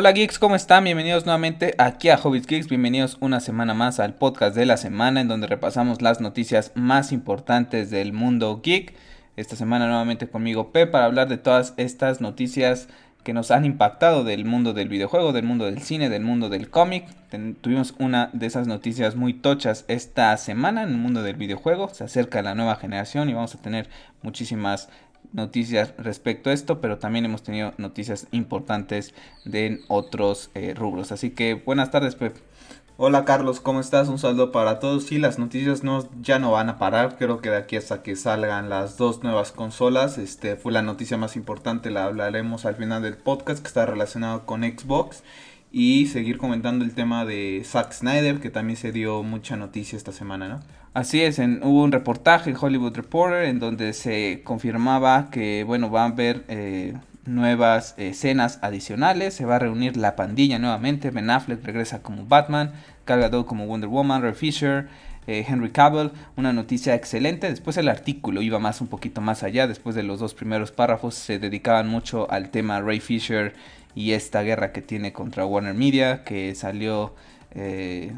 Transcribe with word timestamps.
Hola 0.00 0.12
geeks, 0.12 0.38
¿cómo 0.38 0.56
están? 0.56 0.84
Bienvenidos 0.84 1.26
nuevamente 1.26 1.74
aquí 1.76 2.08
a 2.08 2.16
Hobbits 2.16 2.46
Geeks, 2.46 2.68
bienvenidos 2.70 3.18
una 3.20 3.38
semana 3.38 3.74
más 3.74 4.00
al 4.00 4.14
podcast 4.14 4.56
de 4.56 4.64
la 4.64 4.78
semana 4.78 5.20
en 5.20 5.28
donde 5.28 5.46
repasamos 5.46 6.00
las 6.00 6.22
noticias 6.22 6.72
más 6.74 7.12
importantes 7.12 7.90
del 7.90 8.14
mundo 8.14 8.62
geek. 8.62 8.94
Esta 9.36 9.56
semana 9.56 9.88
nuevamente 9.88 10.26
conmigo 10.26 10.72
P 10.72 10.86
para 10.86 11.04
hablar 11.04 11.28
de 11.28 11.36
todas 11.36 11.74
estas 11.76 12.22
noticias 12.22 12.88
que 13.24 13.34
nos 13.34 13.50
han 13.50 13.66
impactado 13.66 14.24
del 14.24 14.46
mundo 14.46 14.72
del 14.72 14.88
videojuego, 14.88 15.34
del 15.34 15.44
mundo 15.44 15.66
del 15.66 15.82
cine, 15.82 16.08
del 16.08 16.22
mundo 16.22 16.48
del 16.48 16.70
cómic. 16.70 17.04
tuvimos 17.60 17.94
una 17.98 18.30
de 18.32 18.46
esas 18.46 18.66
noticias 18.66 19.16
muy 19.16 19.34
tochas 19.34 19.84
esta 19.86 20.34
semana 20.38 20.82
en 20.82 20.88
el 20.88 20.96
mundo 20.96 21.22
del 21.22 21.36
videojuego. 21.36 21.90
Se 21.90 22.04
acerca 22.04 22.40
la 22.40 22.54
nueva 22.54 22.76
generación 22.76 23.28
y 23.28 23.34
vamos 23.34 23.54
a 23.54 23.60
tener 23.60 23.90
muchísimas 24.22 24.88
noticias 25.32 25.94
respecto 25.98 26.50
a 26.50 26.52
esto, 26.52 26.80
pero 26.80 26.98
también 26.98 27.24
hemos 27.24 27.42
tenido 27.42 27.72
noticias 27.78 28.26
importantes 28.32 29.14
de 29.44 29.80
otros 29.88 30.50
eh, 30.54 30.74
rubros. 30.74 31.12
Así 31.12 31.30
que 31.30 31.54
buenas 31.54 31.90
tardes, 31.90 32.14
Pep. 32.14 32.36
Hola 33.02 33.24
Carlos, 33.24 33.60
¿cómo 33.60 33.80
estás? 33.80 34.08
Un 34.08 34.18
saludo 34.18 34.52
para 34.52 34.78
todos. 34.78 35.04
Sí, 35.04 35.18
las 35.18 35.38
noticias 35.38 35.82
no, 35.82 36.06
ya 36.20 36.38
no 36.38 36.50
van 36.50 36.68
a 36.68 36.78
parar. 36.78 37.16
Creo 37.16 37.40
que 37.40 37.48
de 37.48 37.56
aquí 37.56 37.76
hasta 37.76 38.02
que 38.02 38.14
salgan 38.14 38.68
las 38.68 38.98
dos 38.98 39.22
nuevas 39.22 39.52
consolas. 39.52 40.18
Este 40.18 40.56
fue 40.56 40.70
la 40.70 40.82
noticia 40.82 41.16
más 41.16 41.34
importante, 41.34 41.90
la 41.90 42.04
hablaremos 42.04 42.66
al 42.66 42.76
final 42.76 43.02
del 43.02 43.16
podcast 43.16 43.62
que 43.62 43.68
está 43.68 43.86
relacionado 43.86 44.44
con 44.44 44.64
Xbox. 44.64 45.22
Y 45.72 46.08
seguir 46.08 46.36
comentando 46.36 46.84
el 46.84 46.94
tema 46.94 47.24
de 47.24 47.62
Zack 47.64 47.92
Snyder, 47.92 48.38
que 48.38 48.50
también 48.50 48.76
se 48.76 48.92
dio 48.92 49.22
mucha 49.22 49.56
noticia 49.56 49.96
esta 49.96 50.12
semana, 50.12 50.48
¿no? 50.48 50.60
Así 50.92 51.22
es, 51.22 51.38
en, 51.38 51.62
hubo 51.62 51.84
un 51.84 51.92
reportaje 51.92 52.50
en 52.50 52.56
Hollywood 52.60 52.96
Reporter 52.96 53.44
en 53.44 53.60
donde 53.60 53.92
se 53.92 54.42
confirmaba 54.42 55.30
que, 55.30 55.62
bueno, 55.62 55.88
van 55.88 56.10
a 56.10 56.14
haber 56.14 56.44
eh, 56.48 56.94
nuevas 57.26 57.94
escenas 57.96 58.58
adicionales, 58.60 59.34
se 59.34 59.44
va 59.44 59.56
a 59.56 59.58
reunir 59.60 59.96
la 59.96 60.16
pandilla 60.16 60.58
nuevamente, 60.58 61.10
Ben 61.10 61.30
Affleck 61.30 61.64
regresa 61.64 62.02
como 62.02 62.26
Batman, 62.26 62.72
Gal 63.06 63.20
Gadot 63.20 63.46
como 63.46 63.66
Wonder 63.66 63.88
Woman, 63.88 64.22
Ray 64.22 64.34
Fisher, 64.34 64.88
eh, 65.28 65.44
Henry 65.46 65.70
Cavill, 65.70 66.10
una 66.36 66.52
noticia 66.52 66.96
excelente. 66.96 67.48
Después 67.48 67.76
el 67.76 67.88
artículo 67.88 68.42
iba 68.42 68.58
más 68.58 68.80
un 68.80 68.88
poquito 68.88 69.20
más 69.20 69.44
allá, 69.44 69.68
después 69.68 69.94
de 69.94 70.02
los 70.02 70.18
dos 70.18 70.34
primeros 70.34 70.72
párrafos 70.72 71.14
se 71.14 71.38
dedicaban 71.38 71.88
mucho 71.88 72.28
al 72.32 72.50
tema 72.50 72.80
Ray 72.80 72.98
Fisher 72.98 73.54
y 73.94 74.12
esta 74.12 74.42
guerra 74.42 74.72
que 74.72 74.82
tiene 74.82 75.12
contra 75.12 75.46
Warner 75.46 75.74
Media, 75.74 76.24
que 76.24 76.54
salió 76.56 77.14
eh, 77.52 78.12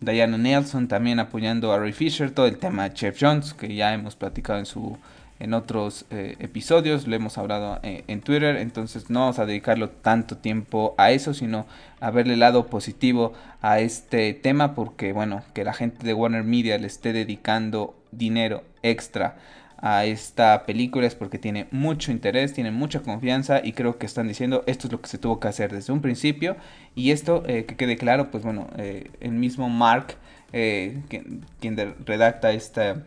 Diana 0.00 0.38
Nelson 0.38 0.88
también 0.88 1.20
apoyando 1.20 1.72
a 1.72 1.78
Ray 1.78 1.92
Fisher, 1.92 2.30
todo 2.30 2.46
el 2.46 2.58
tema 2.58 2.88
de 2.88 2.94
Chef 2.94 3.18
Jones, 3.20 3.54
que 3.54 3.74
ya 3.74 3.92
hemos 3.92 4.16
platicado 4.16 4.58
en 4.58 4.66
su 4.66 4.98
en 5.40 5.54
otros 5.54 6.04
eh, 6.10 6.36
episodios, 6.38 7.06
lo 7.06 7.16
hemos 7.16 7.38
hablado 7.38 7.80
eh, 7.82 8.04
en 8.08 8.20
Twitter, 8.20 8.56
entonces 8.56 9.08
no 9.08 9.20
vamos 9.20 9.38
a 9.38 9.46
dedicarlo 9.46 9.88
tanto 9.88 10.36
tiempo 10.36 10.94
a 10.98 11.12
eso, 11.12 11.32
sino 11.32 11.66
a 11.98 12.10
verle 12.10 12.34
el 12.34 12.40
lado 12.40 12.66
positivo 12.66 13.32
a 13.62 13.80
este 13.80 14.34
tema, 14.34 14.74
porque 14.74 15.14
bueno, 15.14 15.42
que 15.54 15.64
la 15.64 15.72
gente 15.72 16.06
de 16.06 16.12
Warner 16.12 16.44
Media 16.44 16.76
le 16.76 16.86
esté 16.86 17.14
dedicando 17.14 17.94
dinero 18.12 18.64
extra 18.82 19.36
a 19.82 20.04
esta 20.04 20.66
película 20.66 21.06
es 21.06 21.14
porque 21.14 21.38
tiene 21.38 21.66
mucho 21.70 22.12
interés, 22.12 22.52
tiene 22.52 22.70
mucha 22.70 23.00
confianza 23.00 23.60
y 23.64 23.72
creo 23.72 23.98
que 23.98 24.06
están 24.06 24.28
diciendo 24.28 24.62
esto 24.66 24.86
es 24.86 24.92
lo 24.92 25.00
que 25.00 25.08
se 25.08 25.18
tuvo 25.18 25.40
que 25.40 25.48
hacer 25.48 25.72
desde 25.72 25.92
un 25.92 26.02
principio 26.02 26.56
y 26.94 27.12
esto 27.12 27.42
eh, 27.46 27.64
que 27.64 27.76
quede 27.76 27.96
claro, 27.96 28.30
pues 28.30 28.44
bueno, 28.44 28.68
eh, 28.76 29.10
el 29.20 29.32
mismo 29.32 29.68
Mark, 29.68 30.16
eh, 30.52 31.00
quien, 31.08 31.96
redacta 32.04 32.52
esta 32.52 33.02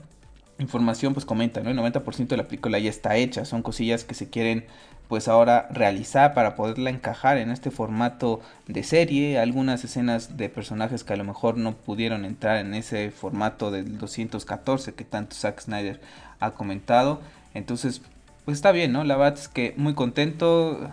información, 0.58 1.14
pues 1.14 1.26
comenta, 1.26 1.62
¿no? 1.62 1.70
El 1.70 1.78
90% 1.78 2.28
de 2.28 2.38
la 2.38 2.44
película 2.46 2.80
ya 2.80 2.90
está 2.90 3.18
hecha, 3.18 3.46
son 3.46 3.62
cosillas 3.62 4.04
que 4.04 4.16
se 4.16 4.30
quieren 4.30 4.66
pues 5.08 5.28
ahora 5.28 5.68
realizar 5.70 6.34
para 6.34 6.56
poderla 6.56 6.90
encajar 6.90 7.38
en 7.38 7.52
este 7.52 7.70
formato 7.70 8.40
de 8.68 8.84
serie, 8.84 9.38
algunas 9.38 9.84
escenas 9.84 10.38
de 10.38 10.50
personajes 10.50 11.04
que 11.04 11.14
a 11.14 11.18
lo 11.18 11.24
mejor 11.24 11.58
no 11.58 11.76
pudieron 11.76 12.26
entrar 12.26 12.58
en 12.58 12.74
ese 12.74 13.12
formato 13.12 13.70
del 13.70 13.98
214 13.98 14.96
que 14.96 15.04
tanto 15.04 15.36
Zack 15.36 15.60
Snyder 15.62 16.00
ha 16.40 16.52
comentado. 16.52 17.22
Entonces, 17.54 18.02
pues 18.46 18.58
está 18.58 18.72
bien, 18.72 18.92
¿no? 18.92 19.04
La 19.04 19.16
verdad 19.16 19.40
es 19.40 19.48
que 19.48 19.74
muy 19.78 19.94
contento 19.94 20.92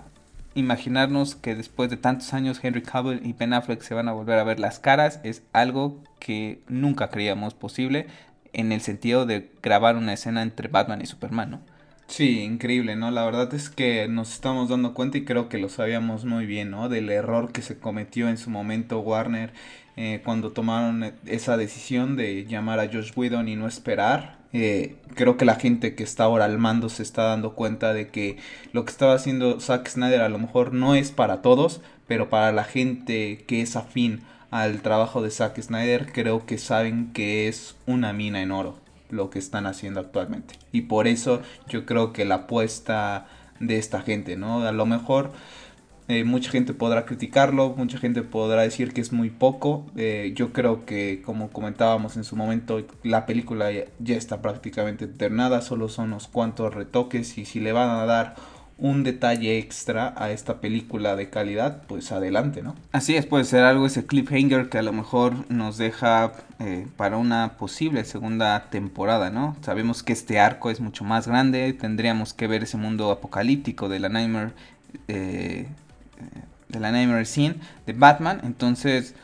imaginarnos 0.55 1.35
que 1.35 1.55
después 1.55 1.91
de 1.91 1.97
tantos 1.97 2.33
años 2.35 2.61
Henry 2.63 2.83
Cavill 2.83 3.25
y 3.25 3.33
Ben 3.33 3.53
Affleck 3.53 3.83
se 3.83 3.95
van 3.95 4.09
a 4.09 4.13
volver 4.13 4.39
a 4.39 4.45
ver 4.45 4.59
las 4.59 4.79
caras 4.79 5.21
es 5.23 5.43
algo 5.53 6.03
que 6.19 6.61
nunca 6.69 7.09
creíamos 7.09 7.55
posible 7.55 8.07
en 8.53 8.73
el 8.73 8.81
sentido 8.81 9.27
de 9.27 9.51
grabar 9.63 9.97
una 9.97 10.13
escena 10.13 10.43
entre 10.43 10.69
Batman 10.69 11.01
y 11.03 11.07
Superman, 11.07 11.51
¿no? 11.51 11.61
Sí, 12.09 12.41
increíble, 12.41 12.97
¿no? 12.97 13.13
La 13.13 13.25
verdad 13.25 13.55
es 13.55 13.71
que 13.71 14.09
nos 14.09 14.33
estamos 14.33 14.69
dando 14.69 14.95
cuenta 14.95 15.19
y 15.19 15.25
creo 15.25 15.49
que 15.49 15.59
lo 15.59 15.69
sabíamos 15.69 16.25
muy 16.25 16.45
bien, 16.45 16.73
¿no? 16.73 16.89
Del 16.89 17.09
error 17.09 17.53
que 17.53 17.63
se 17.63 17.79
cometió 17.79 18.29
en 18.29 18.37
su 18.37 18.51
momento 18.51 18.99
Warner 18.99 19.53
eh, 19.97 20.21
cuando 20.25 20.51
tomaron 20.51 21.13
esa 21.27 21.57
decisión 21.57 22.17
de 22.17 22.47
llamar 22.47 22.81
a 22.81 22.89
Josh 22.89 23.13
Whedon 23.15 23.49
y 23.49 23.55
no 23.55 23.69
esperar 23.69 24.40
eh, 24.53 24.97
creo 25.15 25.37
que 25.37 25.45
la 25.45 25.55
gente 25.55 25.95
que 25.95 26.03
está 26.03 26.25
ahora 26.25 26.45
al 26.45 26.59
mando 26.59 26.89
se 26.89 27.03
está 27.03 27.25
dando 27.25 27.55
cuenta 27.55 27.93
de 27.93 28.09
que 28.09 28.37
lo 28.73 28.85
que 28.85 28.91
estaba 28.91 29.15
haciendo 29.15 29.61
Zack 29.61 29.89
Snyder 29.89 30.23
a 30.23 30.29
lo 30.29 30.39
mejor 30.39 30.73
no 30.73 30.95
es 30.95 31.11
para 31.13 31.43
todos, 31.43 31.81
pero 32.07 32.29
para 32.31 32.53
la 32.53 32.65
gente 32.65 33.45
que 33.47 33.63
es 33.63 33.77
afín 33.77 34.23
al 34.51 34.83
trabajo 34.83 35.23
de 35.23 35.31
Zack 35.31 35.61
Snyder, 35.61 36.11
creo 36.13 36.47
que 36.47 36.59
saben 36.59 37.13
que 37.13 37.47
es 37.49 37.77
una 37.87 38.13
mina 38.13 38.43
en 38.43 38.51
oro 38.51 38.79
lo 39.11 39.31
que 39.31 39.39
están 39.39 39.67
haciendo 39.67 40.01
actualmente. 40.01 40.55
Y 40.73 40.83
por 40.83 41.07
eso 41.07 41.43
yo 41.69 41.87
creo 41.87 42.13
que 42.13 42.25
la 42.25 42.37
apuesta 42.37 43.27
de 43.61 43.79
esta 43.79 44.01
gente, 44.01 44.37
¿no? 44.37 44.67
A 44.67 44.73
lo 44.73 44.87
mejor 44.87 45.33
eh, 46.11 46.25
mucha 46.25 46.51
gente 46.51 46.75
podrá 46.75 47.07
criticarlo, 47.07 47.73
mucha 47.77 47.97
gente 47.97 48.23
podrá 48.23 48.63
decir 48.63 48.93
que 48.93 49.01
es 49.01 49.13
muy 49.13 49.31
poco. 49.31 49.87
Eh, 49.95 50.33
yo 50.35 50.53
creo 50.53 50.85
que, 50.85 51.23
como 51.25 51.51
comentábamos 51.51 52.17
en 52.17 52.25
su 52.25 52.35
momento, 52.35 52.85
la 53.05 53.27
película 53.27 53.71
ya, 53.71 54.17
está 54.17 54.43
prácticamente 54.43 55.07
terminada, 55.07 55.63
solo 55.63 55.89
son 55.89 56.07
unos 56.07 56.27
cuantos 56.27 56.75
retoques 56.75 57.39
y 57.39 57.45
si 57.45 57.61
le 57.61 57.71
van 57.71 57.91
a 57.91 58.07
dar 58.07 58.35
un 58.77 59.05
detalle 59.05 59.59
extra 59.59 60.13
a 60.17 60.33
esta 60.33 60.61
película 60.61 61.15
de 61.15 61.31
calidad, 61.31 61.83
pues 61.87 62.11
adelante, 62.11 62.61
¿no? 62.61 62.75
Así 62.91 63.15
es, 63.15 63.25
puede 63.25 63.45
ser 63.45 63.63
algo 63.63 63.87
ese 63.87 64.05
cliffhanger 64.05 64.69
que 64.69 64.79
a 64.79 64.83
lo 64.83 64.93
mejor 64.93 65.49
nos 65.49 65.79
deja 65.79 66.33
eh, 66.59 66.89
para 66.97 67.19
una 67.19 67.57
posible 67.57 68.05
segunda 68.05 68.69
temporada, 68.71 69.31
¿no? 69.31 69.55
Sabemos 69.61 70.03
que 70.03 70.13
este 70.13 70.41
arco 70.41 70.71
es 70.71 70.81
mucho 70.81 71.05
más 71.05 71.29
grande, 71.29 71.73
tendríamos 71.73 72.35
que 72.35 72.49
ver 72.49 72.65
ese 72.65 72.79
mundo 72.79 73.13
apocalíptico 73.13 73.89
de 73.89 74.01
la 74.01 74.09
Nightmare 74.09 74.55
de 76.69 76.81
la 76.81 76.93
Nightmare 76.93 77.27
Scene 77.27 77.57
de 77.87 77.93
Batman. 77.93 78.41
Entonces, 78.45 79.15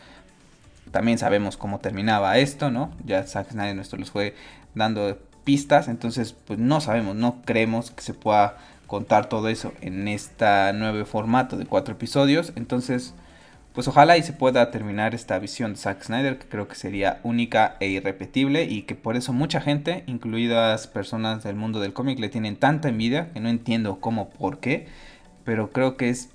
también 0.91 1.19
sabemos 1.19 1.57
cómo 1.57 1.79
terminaba 1.79 2.39
esto, 2.39 2.71
¿no? 2.71 2.93
Ya 3.05 3.23
Zack 3.25 3.51
Snyder 3.51 3.77
nuestro 3.77 4.05
fue 4.07 4.35
dando 4.75 5.19
pistas. 5.45 5.89
Entonces, 5.89 6.33
pues 6.33 6.59
no 6.59 6.81
sabemos, 6.81 7.17
no 7.17 7.43
creemos 7.45 7.91
que 7.91 8.03
se 8.03 8.15
pueda 8.15 8.57
contar 8.87 9.29
todo 9.29 9.49
eso 9.49 9.73
en 9.81 10.09
este 10.09 10.73
nuevo 10.75 11.05
formato 11.05 11.57
de 11.57 11.67
cuatro 11.67 11.95
episodios. 11.95 12.53
Entonces, 12.57 13.15
pues 13.73 13.89
ojalá 13.89 14.17
y 14.17 14.23
se 14.23 14.33
pueda 14.33 14.71
terminar 14.71 15.15
esta 15.15 15.39
visión 15.39 15.75
de 15.75 15.79
Zack 15.79 16.03
Snyder, 16.03 16.39
que 16.39 16.49
creo 16.49 16.67
que 16.67 16.77
sería 16.77 17.21
única 17.25 17.77
e 17.81 17.89
irrepetible 17.89 18.65
y 18.65 18.83
que 18.83 18.95
por 18.95 19.17
eso 19.17 19.35
mucha 19.35 19.61
gente, 19.61 20.03
incluidas 20.07 20.87
personas 20.87 21.45
del 21.45 21.57
mundo 21.57 21.81
del 21.81 21.93
cómic, 21.93 22.19
le 22.19 22.31
tienen 22.31 22.57
tanta 22.57 22.89
envidia 22.89 23.31
que 23.33 23.41
no 23.41 23.51
entiendo 23.51 24.01
cómo, 24.01 24.31
por 24.31 24.61
qué 24.61 24.87
pero 25.47 25.71
creo 25.71 25.97
que 25.97 26.09
es 26.09 26.29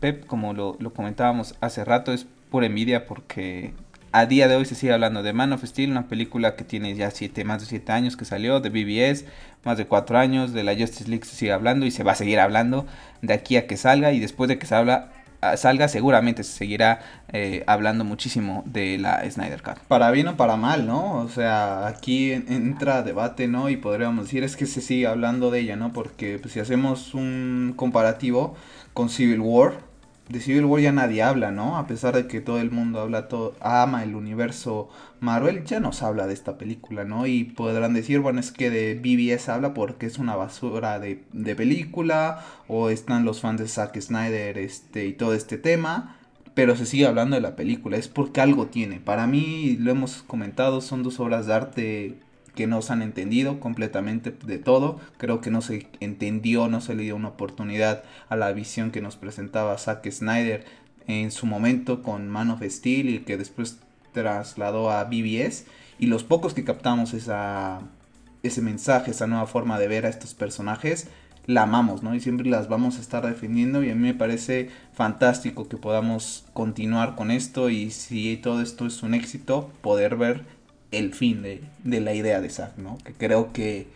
Pep, 0.00 0.26
como 0.26 0.52
lo, 0.52 0.76
comentábamos 0.94 1.56
hace 1.62 1.82
rato, 1.82 2.12
es 2.12 2.26
pura 2.50 2.66
envidia 2.66 3.06
porque 3.06 3.72
a 4.12 4.26
día 4.26 4.48
de 4.48 4.56
hoy 4.56 4.66
se 4.66 4.74
sigue 4.74 4.92
hablando 4.92 5.22
de 5.22 5.32
Man 5.32 5.54
of 5.54 5.64
Steel, 5.64 5.90
una 5.90 6.08
película 6.08 6.56
que 6.56 6.64
tiene 6.64 6.94
ya 6.94 7.10
siete, 7.10 7.42
más 7.44 7.60
de 7.60 7.66
7 7.66 7.90
años 7.90 8.18
que 8.18 8.26
salió, 8.26 8.60
de 8.60 8.68
BBS, 8.68 9.24
más 9.64 9.78
de 9.78 9.86
4 9.86 10.18
años, 10.18 10.52
de 10.52 10.62
la 10.62 10.76
Justice 10.76 11.08
League 11.08 11.24
se 11.24 11.36
sigue 11.36 11.52
hablando 11.52 11.86
y 11.86 11.90
se 11.90 12.02
va 12.02 12.12
a 12.12 12.16
seguir 12.16 12.38
hablando 12.38 12.86
de 13.22 13.32
aquí 13.32 13.56
a 13.56 13.66
que 13.66 13.78
salga 13.78 14.12
y 14.12 14.20
después 14.20 14.48
de 14.48 14.58
que 14.58 14.66
se 14.66 14.74
habla 14.74 15.10
salga, 15.56 15.88
seguramente 15.88 16.44
se 16.44 16.52
seguirá 16.52 17.00
eh, 17.32 17.64
hablando 17.66 18.04
muchísimo 18.04 18.62
de 18.66 18.98
la 18.98 19.28
Snyder 19.30 19.62
Cut. 19.62 19.78
Para 19.88 20.10
bien 20.10 20.28
o 20.28 20.36
para 20.36 20.56
mal, 20.56 20.86
¿no? 20.86 21.16
O 21.16 21.28
sea, 21.28 21.86
aquí 21.86 22.32
entra 22.32 23.02
debate, 23.02 23.48
¿no? 23.48 23.68
Y 23.68 23.76
podríamos 23.76 24.26
decir 24.26 24.44
es 24.44 24.56
que 24.56 24.66
se 24.66 24.80
sigue 24.80 25.06
hablando 25.06 25.50
de 25.50 25.60
ella, 25.60 25.76
¿no? 25.76 25.92
Porque 25.92 26.38
pues, 26.38 26.54
si 26.54 26.60
hacemos 26.60 27.14
un 27.14 27.74
comparativo 27.76 28.54
con 28.92 29.08
Civil 29.08 29.40
War, 29.40 29.89
de 30.30 30.40
Civil 30.40 30.64
War 30.64 30.80
ya 30.80 30.92
nadie 30.92 31.22
habla, 31.22 31.50
¿no? 31.50 31.76
A 31.76 31.86
pesar 31.86 32.14
de 32.14 32.28
que 32.28 32.40
todo 32.40 32.60
el 32.60 32.70
mundo 32.70 33.00
habla, 33.00 33.26
todo, 33.26 33.54
ama 33.60 34.04
el 34.04 34.14
universo 34.14 34.88
Marvel, 35.18 35.64
ya 35.64 35.80
nos 35.80 36.02
habla 36.02 36.28
de 36.28 36.34
esta 36.34 36.56
película, 36.56 37.04
¿no? 37.04 37.26
Y 37.26 37.44
podrán 37.44 37.94
decir, 37.94 38.20
bueno, 38.20 38.38
es 38.38 38.52
que 38.52 38.70
de 38.70 38.94
BBS 38.94 39.48
habla 39.48 39.74
porque 39.74 40.06
es 40.06 40.18
una 40.18 40.36
basura 40.36 41.00
de, 41.00 41.24
de 41.32 41.56
película, 41.56 42.44
o 42.68 42.90
están 42.90 43.24
los 43.24 43.40
fans 43.40 43.60
de 43.60 43.68
Zack 43.68 44.00
Snyder 44.00 44.56
este, 44.58 45.06
y 45.06 45.14
todo 45.14 45.34
este 45.34 45.58
tema, 45.58 46.16
pero 46.54 46.76
se 46.76 46.86
sigue 46.86 47.06
hablando 47.06 47.34
de 47.34 47.42
la 47.42 47.56
película, 47.56 47.96
es 47.96 48.06
porque 48.08 48.40
algo 48.40 48.66
tiene. 48.66 49.00
Para 49.00 49.26
mí, 49.26 49.76
lo 49.80 49.90
hemos 49.90 50.22
comentado, 50.22 50.80
son 50.80 51.02
dos 51.02 51.18
obras 51.18 51.46
de 51.46 51.54
arte 51.54 52.18
que 52.60 52.66
no 52.66 52.82
se 52.82 52.92
han 52.92 53.00
entendido 53.00 53.58
completamente 53.58 54.36
de 54.44 54.58
todo. 54.58 55.00
Creo 55.16 55.40
que 55.40 55.50
no 55.50 55.62
se 55.62 55.86
entendió, 56.00 56.68
no 56.68 56.82
se 56.82 56.94
le 56.94 57.04
dio 57.04 57.16
una 57.16 57.28
oportunidad 57.28 58.02
a 58.28 58.36
la 58.36 58.52
visión 58.52 58.90
que 58.90 59.00
nos 59.00 59.16
presentaba 59.16 59.78
Zack 59.78 60.06
Snyder 60.10 60.66
en 61.06 61.30
su 61.30 61.46
momento 61.46 62.02
con 62.02 62.28
Man 62.28 62.50
of 62.50 62.62
Steel 62.62 63.08
y 63.08 63.20
que 63.20 63.38
después 63.38 63.78
trasladó 64.12 64.90
a 64.90 65.04
BBS. 65.04 65.64
Y 65.98 66.04
los 66.04 66.22
pocos 66.22 66.52
que 66.52 66.62
captamos 66.62 67.14
ese 67.14 68.60
mensaje, 68.60 69.12
esa 69.12 69.26
nueva 69.26 69.46
forma 69.46 69.78
de 69.78 69.88
ver 69.88 70.04
a 70.04 70.10
estos 70.10 70.34
personajes, 70.34 71.08
la 71.46 71.62
amamos, 71.62 72.02
¿no? 72.02 72.14
Y 72.14 72.20
siempre 72.20 72.50
las 72.50 72.68
vamos 72.68 72.98
a 72.98 73.00
estar 73.00 73.26
defendiendo 73.26 73.82
y 73.82 73.88
a 73.88 73.94
mí 73.94 74.02
me 74.02 74.12
parece 74.12 74.68
fantástico 74.92 75.66
que 75.66 75.78
podamos 75.78 76.44
continuar 76.52 77.14
con 77.14 77.30
esto 77.30 77.70
y 77.70 77.90
si 77.90 78.36
todo 78.36 78.60
esto 78.60 78.84
es 78.84 79.02
un 79.02 79.14
éxito, 79.14 79.72
poder 79.80 80.16
ver 80.16 80.59
el 80.90 81.14
fin 81.14 81.42
de, 81.42 82.00
la 82.00 82.14
idea 82.14 82.40
de 82.40 82.50
Zack, 82.50 82.76
¿no? 82.76 82.98
Que 83.04 83.12
creo 83.12 83.52
que 83.52 83.88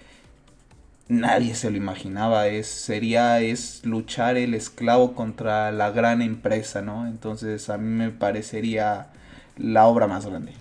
nadie 1.08 1.55
se 1.55 1.70
lo 1.70 1.76
imaginaba, 1.76 2.49
es, 2.49 2.67
sería, 2.67 3.41
es 3.41 3.85
luchar 3.85 4.37
el 4.37 4.55
esclavo 4.55 5.14
contra 5.14 5.73
la 5.73 5.91
gran 5.91 6.23
empresa, 6.23 6.82
¿no? 6.82 7.06
Entonces 7.06 7.69
a 7.70 7.79
mí 7.79 7.88
me 7.88 8.11
parecería 8.11 9.08
la 9.56 9.87
obra 9.87 10.06
más 10.06 10.26
grande. 10.26 10.52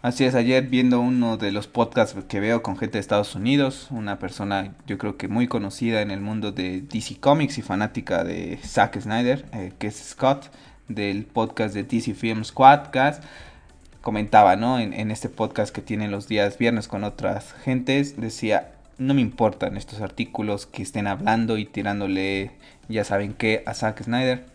Así 0.00 0.24
es, 0.24 0.36
ayer 0.36 0.64
viendo 0.68 1.00
uno 1.00 1.36
de 1.36 1.50
los 1.50 1.66
podcasts 1.66 2.16
que 2.28 2.38
veo 2.38 2.62
con 2.62 2.76
gente 2.76 2.98
de 2.98 3.00
Estados 3.00 3.34
Unidos, 3.34 3.88
una 3.90 4.20
persona 4.20 4.72
yo 4.86 4.96
creo 4.96 5.16
que 5.16 5.26
muy 5.26 5.48
conocida 5.48 6.02
en 6.02 6.12
el 6.12 6.20
mundo 6.20 6.52
de 6.52 6.82
DC 6.82 7.18
Comics 7.18 7.58
y 7.58 7.62
fanática 7.62 8.22
de 8.22 8.60
Zack 8.64 9.00
Snyder, 9.00 9.44
eh, 9.52 9.72
que 9.78 9.88
es 9.88 9.96
Scott, 9.96 10.50
del 10.86 11.24
podcast 11.24 11.74
de 11.74 11.82
DC 11.82 12.14
Film 12.14 12.44
Squadcast, 12.44 13.24
comentaba, 14.08 14.56
¿no? 14.56 14.78
En, 14.78 15.10
este 15.10 15.28
podcast 15.28 15.70
que 15.70 15.82
tiene 15.82 16.08
los 16.08 16.28
días 16.28 16.56
viernes 16.56 16.88
con 16.88 17.04
otras 17.04 17.52
gentes, 17.62 18.18
decía, 18.18 18.70
no 18.96 19.12
me 19.12 19.20
importan 19.20 19.76
estos 19.76 20.00
artículos 20.00 20.64
que 20.64 20.82
estén 20.82 21.06
hablando 21.06 21.58
y 21.58 21.66
tirándole, 21.66 22.52
ya 22.88 23.04
saben 23.04 23.34
qué, 23.34 23.62
a 23.66 23.74
Zack 23.74 24.02
Snyder 24.02 24.46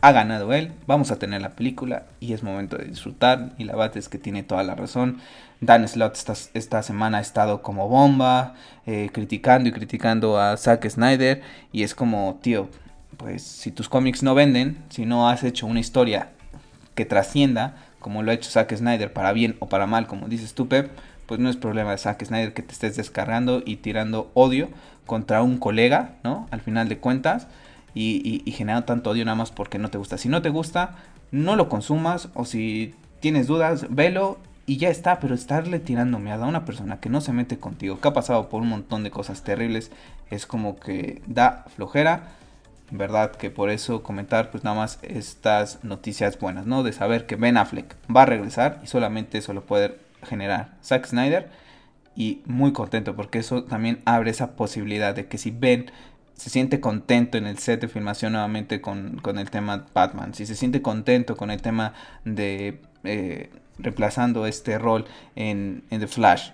ha 0.00 0.10
ganado 0.10 0.52
él, 0.52 0.72
vamos 0.88 1.12
a 1.12 1.20
tener 1.20 1.42
la 1.42 1.50
película 1.50 2.06
y 2.18 2.32
es 2.32 2.42
momento 2.42 2.76
de 2.76 2.86
disfrutar. 2.86 3.52
Y 3.56 3.62
la 3.62 3.76
bate 3.76 4.00
es 4.00 4.08
que 4.08 4.18
tiene 4.18 4.42
toda 4.42 4.64
la 4.64 4.74
razón. 4.74 5.20
Dan 5.60 5.86
Slott 5.86 6.16
esta, 6.16 6.34
esta 6.54 6.82
semana 6.82 7.18
ha 7.18 7.20
estado 7.20 7.62
como 7.62 7.88
bomba, 7.88 8.56
eh, 8.84 9.10
criticando 9.12 9.68
y 9.68 9.72
criticando 9.72 10.40
a 10.40 10.56
Zack 10.56 10.88
Snyder. 10.88 11.40
Y 11.70 11.84
es 11.84 11.94
como, 11.94 12.40
tío, 12.42 12.68
pues 13.16 13.44
si 13.44 13.70
tus 13.70 13.88
cómics 13.88 14.24
no 14.24 14.34
venden, 14.34 14.82
si 14.88 15.06
no 15.06 15.28
has 15.28 15.44
hecho 15.44 15.68
una 15.68 15.78
historia 15.78 16.30
que 16.96 17.04
trascienda, 17.04 17.85
como 18.06 18.22
lo 18.22 18.30
ha 18.30 18.34
hecho 18.34 18.52
Zack 18.52 18.72
Snyder, 18.72 19.12
para 19.12 19.32
bien 19.32 19.56
o 19.58 19.68
para 19.68 19.88
mal, 19.88 20.06
como 20.06 20.28
dices 20.28 20.54
tú, 20.54 20.68
Pep, 20.68 20.92
pues 21.26 21.40
no 21.40 21.50
es 21.50 21.56
problema 21.56 21.90
de 21.90 21.98
Zack 21.98 22.24
Snyder 22.24 22.54
que 22.54 22.62
te 22.62 22.70
estés 22.70 22.94
descargando 22.94 23.64
y 23.66 23.78
tirando 23.78 24.30
odio 24.32 24.68
contra 25.06 25.42
un 25.42 25.58
colega, 25.58 26.12
¿no? 26.22 26.46
Al 26.52 26.60
final 26.60 26.88
de 26.88 26.98
cuentas 26.98 27.48
y, 27.94 28.44
y, 28.44 28.64
tanto 28.84 29.10
odio 29.10 29.24
nada 29.24 29.34
más 29.34 29.50
porque 29.50 29.80
no 29.80 29.90
te 29.90 29.98
gusta. 29.98 30.18
Si 30.18 30.28
no 30.28 30.40
te 30.40 30.50
gusta, 30.50 30.94
no 31.32 31.56
lo 31.56 31.68
consumas 31.68 32.28
o 32.34 32.44
si 32.44 32.94
tienes 33.18 33.48
dudas, 33.48 33.86
velo 33.90 34.38
y 34.66 34.76
ya 34.76 34.88
está, 34.88 35.18
pero 35.18 35.34
estarle 35.34 35.80
tirando 35.80 36.20
mierda 36.20 36.44
a 36.44 36.48
una 36.48 36.64
persona 36.64 37.00
que 37.00 37.08
no 37.08 37.20
se 37.20 37.32
mete 37.32 37.58
contigo, 37.58 37.98
que 38.00 38.06
ha 38.06 38.12
pasado 38.12 38.48
por 38.48 38.62
un 38.62 38.68
montón 38.68 39.02
de 39.02 39.10
cosas 39.10 39.42
terribles, 39.42 39.90
es 40.30 40.46
como 40.46 40.78
que 40.78 41.22
da 41.26 41.64
flojera. 41.74 42.35
¿Verdad? 42.90 43.32
Que 43.32 43.50
por 43.50 43.70
eso 43.70 44.02
comentar 44.02 44.50
pues 44.50 44.62
nada 44.62 44.76
más 44.76 45.00
estas 45.02 45.82
noticias 45.82 46.38
buenas, 46.38 46.66
¿no? 46.66 46.82
De 46.82 46.92
saber 46.92 47.26
que 47.26 47.36
Ben 47.36 47.56
Affleck 47.56 47.96
va 48.14 48.22
a 48.22 48.26
regresar 48.26 48.80
y 48.84 48.86
solamente 48.86 49.38
eso 49.38 49.52
lo 49.52 49.64
puede 49.64 49.98
generar 50.22 50.76
Zack 50.82 51.06
Snyder. 51.06 51.50
Y 52.14 52.42
muy 52.46 52.72
contento 52.72 53.14
porque 53.14 53.38
eso 53.38 53.64
también 53.64 54.00
abre 54.04 54.30
esa 54.30 54.52
posibilidad 54.56 55.14
de 55.14 55.26
que 55.26 55.36
si 55.36 55.50
Ben 55.50 55.90
se 56.36 56.50
siente 56.50 56.80
contento 56.80 57.38
en 57.38 57.46
el 57.46 57.58
set 57.58 57.80
de 57.80 57.88
filmación 57.88 58.32
nuevamente 58.32 58.80
con, 58.80 59.20
el 59.24 59.50
tema 59.50 59.86
Batman, 59.94 60.34
si 60.34 60.46
se 60.46 60.54
siente 60.54 60.82
contento 60.82 61.36
con 61.36 61.50
el 61.50 61.62
tema 61.62 61.94
de 62.24 62.80
eh, 63.04 63.50
reemplazando 63.78 64.46
este 64.46 64.78
rol 64.78 65.06
en, 65.34 65.82
The 65.88 66.06
Flash, 66.06 66.50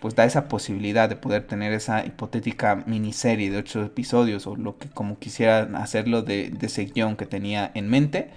pues 0.00 0.14
da 0.14 0.24
esa 0.24 0.48
posibilidad 0.48 1.08
de 1.08 1.16
poder 1.16 1.46
tener 1.46 1.72
esa 1.72 2.04
hipotética 2.04 2.84
miniserie 2.86 3.50
de 3.50 3.58
ocho 3.58 3.82
episodios 3.82 4.46
o 4.46 4.56
lo 4.56 4.78
que 4.78 4.88
como 4.88 5.18
quisiera 5.18 5.68
hacerlo 5.74 6.22
de, 6.22 6.50
de 6.50 6.66
ese 6.66 6.84
guion 6.84 7.16
que 7.16 7.26
tenía 7.26 7.70
en 7.74 7.88
mente. 7.88 8.30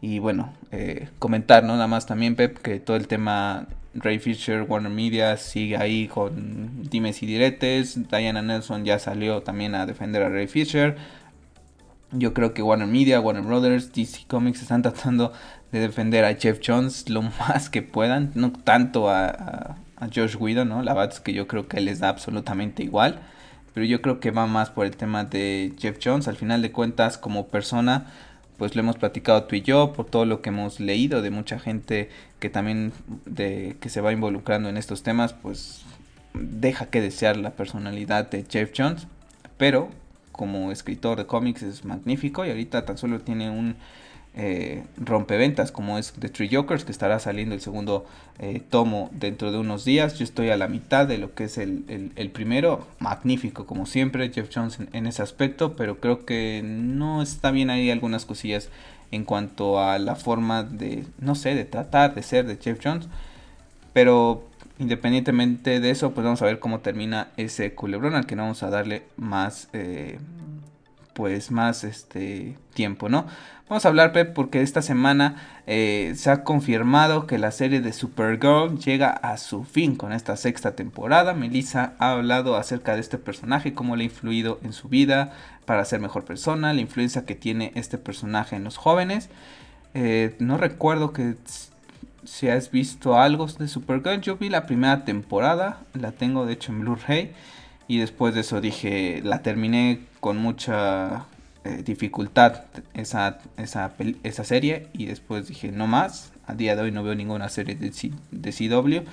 Y 0.00 0.18
bueno, 0.18 0.52
eh, 0.70 1.08
comentar, 1.18 1.64
¿no? 1.64 1.74
Nada 1.74 1.86
más 1.86 2.04
también, 2.04 2.36
Pep, 2.36 2.58
que 2.58 2.78
todo 2.78 2.96
el 2.96 3.08
tema 3.08 3.68
Ray 3.94 4.18
Fisher, 4.18 4.66
Warner 4.68 4.92
Media 4.92 5.36
sigue 5.36 5.76
ahí 5.76 6.08
con 6.08 6.82
dimes 6.90 7.22
y 7.22 7.26
diretes. 7.26 8.08
Diana 8.10 8.42
Nelson 8.42 8.84
ya 8.84 8.98
salió 8.98 9.42
también 9.42 9.74
a 9.74 9.86
defender 9.86 10.22
a 10.22 10.28
Ray 10.28 10.46
Fisher. 10.46 10.96
Yo 12.12 12.34
creo 12.34 12.54
que 12.54 12.62
Warner 12.62 12.86
Media, 12.86 13.20
Warner 13.20 13.44
Brothers, 13.44 13.92
DC 13.92 14.26
Comics 14.28 14.62
están 14.62 14.82
tratando 14.82 15.32
de 15.72 15.80
defender 15.80 16.24
a 16.24 16.34
Jeff 16.34 16.60
Jones 16.64 17.08
lo 17.08 17.22
más 17.22 17.70
que 17.70 17.82
puedan. 17.82 18.32
No 18.34 18.52
tanto 18.52 19.08
a, 19.08 19.76
Josh 20.14 20.36
Whedon, 20.36 20.68
¿no? 20.68 20.82
La 20.82 20.94
verdad 20.94 21.14
es 21.14 21.20
que 21.20 21.32
yo 21.32 21.46
creo 21.46 21.68
que 21.68 21.80
les 21.80 22.00
da 22.00 22.08
absolutamente 22.08 22.82
igual. 22.82 23.20
Pero 23.74 23.86
yo 23.86 24.00
creo 24.02 24.20
que 24.20 24.30
va 24.30 24.46
más 24.46 24.70
por 24.70 24.86
el 24.86 24.96
tema 24.96 25.24
de 25.24 25.72
Jeff 25.78 25.98
Jones. 26.02 26.28
Al 26.28 26.36
final 26.36 26.62
de 26.62 26.70
cuentas, 26.70 27.18
como 27.18 27.48
persona, 27.48 28.06
pues 28.56 28.76
lo 28.76 28.80
hemos 28.80 28.96
platicado 28.96 29.44
tú 29.44 29.56
y 29.56 29.62
yo, 29.62 29.92
por 29.92 30.06
todo 30.06 30.24
lo 30.24 30.42
que 30.42 30.50
hemos 30.50 30.78
leído 30.78 31.22
de 31.22 31.30
mucha 31.30 31.58
gente 31.58 32.08
que 32.38 32.50
también 32.50 32.92
de, 33.26 33.76
que 33.80 33.88
se 33.88 34.00
va 34.00 34.12
involucrando 34.12 34.68
en 34.68 34.76
estos 34.76 35.02
temas, 35.02 35.32
pues 35.32 35.82
deja 36.34 36.86
que 36.86 37.00
desear 37.00 37.36
la 37.36 37.50
personalidad 37.50 38.30
de 38.30 38.44
Jeff 38.48 38.70
Jones, 38.76 39.06
pero 39.56 39.88
como 40.30 40.72
escritor 40.72 41.16
de 41.16 41.26
cómics 41.26 41.62
es 41.62 41.84
magnífico 41.84 42.44
y 42.44 42.50
ahorita 42.50 42.84
tan 42.84 42.98
solo 42.98 43.20
tiene 43.20 43.50
un 43.50 43.76
eh, 44.36 44.82
rompeventas 44.96 45.70
como 45.70 45.96
es 45.96 46.12
The 46.18 46.28
Three 46.28 46.48
Jokers 46.52 46.84
que 46.84 46.90
estará 46.90 47.20
saliendo 47.20 47.54
el 47.54 47.60
segundo 47.60 48.04
eh, 48.40 48.60
tomo 48.68 49.08
dentro 49.12 49.52
de 49.52 49.58
unos 49.58 49.84
días. 49.84 50.18
Yo 50.18 50.24
estoy 50.24 50.50
a 50.50 50.56
la 50.56 50.66
mitad 50.66 51.06
de 51.06 51.18
lo 51.18 51.34
que 51.34 51.44
es 51.44 51.56
el, 51.56 52.10
el, 52.16 52.30
primero. 52.30 52.84
Magnífico 52.98 53.64
como 53.64 53.86
siempre 53.86 54.32
Jeff 54.32 54.50
Jones 54.52 54.78
en, 54.92 55.06
ese 55.06 55.22
aspecto 55.22 55.76
pero 55.76 56.00
creo 56.00 56.24
que 56.24 56.62
no 56.64 57.22
está 57.22 57.52
bien 57.52 57.70
ahí 57.70 57.90
algunas 57.90 58.24
cosillas 58.24 58.70
en 59.12 59.24
cuanto 59.24 59.78
a 59.80 60.00
la 60.00 60.16
forma 60.16 60.64
de 60.64 61.04
no 61.20 61.36
sé 61.36 61.54
de 61.54 61.64
tratar 61.64 62.14
de 62.16 62.22
ser 62.24 62.46
de 62.46 62.56
Jeff 62.56 62.80
Jones. 62.82 63.06
Pero 63.92 64.48
independientemente 64.80 65.78
de 65.78 65.90
eso 65.90 66.10
pues 66.12 66.24
vamos 66.24 66.42
a 66.42 66.46
ver 66.46 66.58
cómo 66.58 66.80
termina 66.80 67.28
ese 67.36 67.74
culebrón 67.74 68.16
al 68.16 68.26
que 68.26 68.34
no 68.34 68.42
vamos 68.42 68.64
a 68.64 68.70
darle 68.70 69.04
más 69.16 69.68
eh, 69.72 70.18
pues 71.14 71.50
más 71.50 71.84
este 71.84 72.56
tiempo, 72.74 73.08
¿no? 73.08 73.26
Vamos 73.66 73.86
a 73.86 73.88
hablar, 73.88 74.12
Pep, 74.12 74.34
porque 74.34 74.60
esta 74.60 74.82
semana 74.82 75.36
eh, 75.66 76.12
se 76.16 76.30
ha 76.30 76.44
confirmado 76.44 77.26
que 77.26 77.38
la 77.38 77.50
serie 77.50 77.80
de 77.80 77.94
Supergirl 77.94 78.78
llega 78.78 79.08
a 79.08 79.38
su 79.38 79.64
fin 79.64 79.96
con 79.96 80.12
esta 80.12 80.36
sexta 80.36 80.76
temporada. 80.76 81.32
Melissa 81.32 81.94
ha 81.98 82.10
hablado 82.10 82.56
acerca 82.56 82.94
de 82.94 83.00
este 83.00 83.16
personaje, 83.16 83.72
cómo 83.72 83.96
le 83.96 84.02
ha 84.02 84.04
influido 84.04 84.60
en 84.62 84.74
su 84.74 84.90
vida 84.90 85.32
para 85.64 85.86
ser 85.86 86.00
mejor 86.00 86.26
persona, 86.26 86.74
la 86.74 86.80
influencia 86.82 87.24
que 87.24 87.34
tiene 87.34 87.72
este 87.74 87.96
personaje 87.96 88.54
en 88.54 88.64
los 88.64 88.76
jóvenes. 88.76 89.30
Eh, 89.94 90.36
no 90.40 90.58
recuerdo 90.58 91.14
que 91.14 91.36
si 92.24 92.48
has 92.48 92.70
visto 92.70 93.18
algo 93.18 93.46
de 93.46 93.66
Supergirl. 93.66 94.20
Yo 94.20 94.36
vi 94.36 94.50
la 94.50 94.66
primera 94.66 95.06
temporada, 95.06 95.80
la 95.94 96.12
tengo 96.12 96.44
de 96.44 96.52
hecho 96.52 96.70
en 96.70 96.80
Blu-ray. 96.80 97.32
Y 97.88 97.98
después 97.98 98.34
de 98.34 98.42
eso 98.42 98.60
dije, 98.60 99.22
la 99.24 99.40
terminé 99.40 100.00
con 100.20 100.36
mucha 100.36 101.26
eh, 101.64 101.82
dificultad 101.84 102.64
esa, 102.94 103.38
esa, 103.56 103.92
esa, 104.22 104.44
serie. 104.44 104.88
Y 104.92 105.06
después 105.06 105.48
dije, 105.48 105.72
no 105.72 105.86
más. 105.86 106.32
A 106.46 106.54
día 106.54 106.76
de 106.76 106.82
hoy 106.82 106.92
no 106.92 107.02
veo 107.02 107.14
ninguna 107.14 107.48
serie 107.48 107.74
de, 107.74 107.90
de 108.30 108.52
CW. 108.52 109.08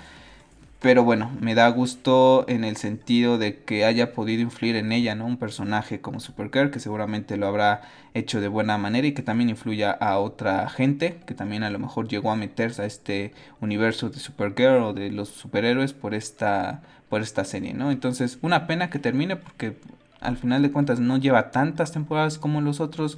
Pero 0.82 1.04
bueno, 1.04 1.32
me 1.40 1.54
da 1.54 1.68
gusto 1.70 2.44
en 2.48 2.64
el 2.64 2.76
sentido 2.76 3.38
de 3.38 3.60
que 3.64 3.86
haya 3.86 4.14
podido 4.14 4.42
influir 4.42 4.76
en 4.76 4.92
ella, 4.92 5.14
¿no? 5.14 5.28
Un 5.28 5.38
personaje 5.38 6.02
como 6.02 6.20
Supergirl, 6.20 6.72
que 6.72 6.80
seguramente 6.80 7.38
lo 7.38 7.46
habrá 7.46 7.82
hecho 8.16 8.42
de 8.42 8.48
buena 8.48 8.80
manera 8.80 9.06
y 9.06 9.14
que 9.14 9.22
también 9.22 9.52
influya 9.52 9.92
a 9.92 10.18
otra 10.18 10.68
gente, 10.70 11.20
que 11.28 11.36
también 11.36 11.62
a 11.62 11.70
lo 11.70 11.78
mejor 11.78 12.08
llegó 12.08 12.32
a 12.32 12.36
meterse 12.36 12.82
a 12.82 12.86
este 12.86 13.32
universo 13.60 14.10
de 14.10 14.20
Supergirl 14.20 14.82
o 14.82 14.94
de 14.94 15.12
los 15.12 15.30
superhéroes 15.30 15.94
por 15.94 16.16
esta 16.16 16.82
por 17.10 17.22
esta 17.22 17.44
serie, 17.44 17.74
¿no? 17.74 17.92
Entonces, 17.92 18.40
una 18.42 18.68
pena 18.68 18.90
que 18.90 18.98
termine 18.98 19.36
porque 19.36 19.76
al 20.22 20.38
final 20.38 20.62
de 20.62 20.72
cuentas 20.72 21.00
no 21.00 21.18
lleva 21.18 21.52
tantas 21.52 21.92
temporadas 21.92 22.38
como 22.38 22.62
los 22.62 22.80
otros 22.80 23.18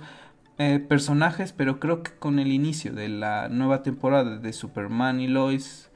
eh, 0.57 0.79
personajes, 0.79 1.53
pero 1.53 1.79
creo 1.79 2.03
que 2.03 2.11
con 2.11 2.39
el 2.39 2.51
inicio 2.51 2.93
de 2.93 3.09
la 3.09 3.49
nueva 3.49 3.83
temporada 3.83 4.37
de 4.37 4.53
Superman 4.53 5.19
y 5.19 5.27
Lois, 5.27 5.89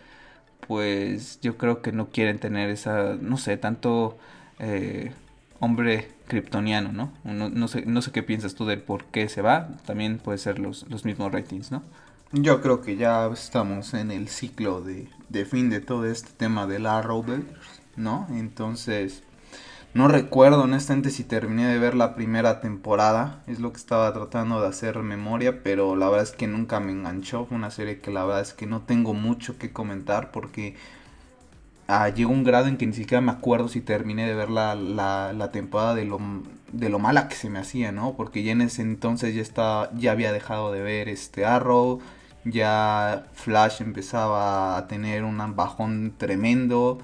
pues 0.68 1.40
yo 1.42 1.58
creo 1.58 1.82
que 1.82 1.92
no 1.92 2.10
quieren 2.10 2.40
tener 2.40 2.70
esa, 2.70 3.16
no 3.22 3.38
sé, 3.38 3.58
tanto 3.58 4.18
eh, 4.60 5.14
hombre 5.60 6.12
kryptoniano, 6.28 6.92
¿no? 6.92 7.14
¿no? 7.24 7.68
Sé, 7.68 7.86
no 7.86 8.02
sé 8.02 8.12
qué 8.12 8.24
piensas 8.24 8.56
tú 8.56 8.66
del 8.66 8.82
por 8.82 9.06
qué 9.06 9.30
se 9.30 9.42
va, 9.42 9.70
también 9.86 10.20
puede 10.20 10.38
ser 10.38 10.60
los, 10.60 10.90
los 10.90 11.06
mismos 11.06 11.32
ratings, 11.32 11.72
¿no? 11.72 11.84
Yo 12.34 12.62
creo 12.62 12.82
que 12.82 12.98
ya 12.98 13.28
estamos 13.28 13.94
en 13.94 14.12
el 14.12 14.28
ciclo 14.28 14.82
de, 14.82 15.08
de 15.30 15.46
fin 15.46 15.70
de 15.70 15.80
todo 15.80 16.06
este 16.06 16.32
tema 16.36 16.68
de 16.68 16.80
la 16.80 16.98
Arrowverse 17.00 17.48
¿no? 17.96 18.28
Entonces, 18.30 19.24
No 19.98 20.08
recuerdo 20.08 20.62
honestamente 20.62 21.10
si 21.10 21.24
terminé 21.24 21.66
de 21.66 21.80
ver 21.80 21.96
la 21.96 22.14
primera 22.14 22.62
temporada, 22.62 23.42
es 23.48 23.60
lo 23.60 23.72
que 23.72 23.78
estaba 23.78 24.14
tratando 24.14 24.62
de 24.62 24.68
hacer 24.68 25.00
memoria, 25.00 25.64
pero 25.64 25.96
la 25.96 26.08
verdad 26.08 26.22
es 26.22 26.34
que 26.34 26.46
nunca 26.46 26.80
me 26.80 26.92
enganchó, 26.92 27.46
fue 27.46 27.58
una 27.58 27.72
serie 27.72 28.00
que 28.00 28.12
la 28.12 28.24
verdad 28.24 28.44
es 28.44 28.54
que 28.54 28.68
no 28.68 28.82
tengo 28.82 29.16
mucho 29.16 29.58
que 29.58 29.74
comentar 29.74 30.30
porque 30.32 30.76
ah, 31.88 32.10
llegó 32.10 32.32
un 32.32 32.44
grado 32.44 32.68
en 32.68 32.78
que 32.78 32.86
ni 32.86 32.94
siquiera 32.94 33.22
me 33.22 33.32
acuerdo 33.32 33.70
si 33.70 33.82
terminé 33.82 34.28
de 34.28 34.36
ver 34.36 34.52
la, 34.52 34.76
la, 34.76 35.34
la, 35.34 35.52
temporada 35.52 35.96
de 35.96 36.06
lo, 36.06 36.20
de 36.72 36.90
lo 36.90 37.00
mala 37.00 37.28
que 37.28 37.36
se 37.36 37.50
me 37.50 37.58
hacía, 37.58 37.92
¿no? 37.92 38.16
Porque 38.16 38.44
ya 38.44 38.52
en 38.52 38.62
ese 38.62 38.84
entonces 38.84 39.34
ya, 39.34 39.42
estaba, 39.42 39.90
ya 39.96 40.12
había 40.12 40.32
dejado 40.32 40.72
de 40.72 40.82
ver 40.84 41.10
este 41.10 41.44
Arrow, 41.44 42.02
ya 42.46 43.26
Flash 43.34 43.82
empezaba 43.82 44.78
a 44.78 44.88
tener 44.88 45.24
un 45.24 45.56
bajón 45.56 46.14
tremendo 46.20 47.00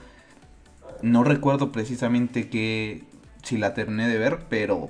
no 1.04 1.24
recuerdo 1.24 1.72
precisamente 1.72 2.50
que 2.50 3.04
si 3.44 3.58
la 3.58 3.74
terminé 3.74 4.08
de 4.08 4.18
ver, 4.18 4.40
pero 4.50 4.90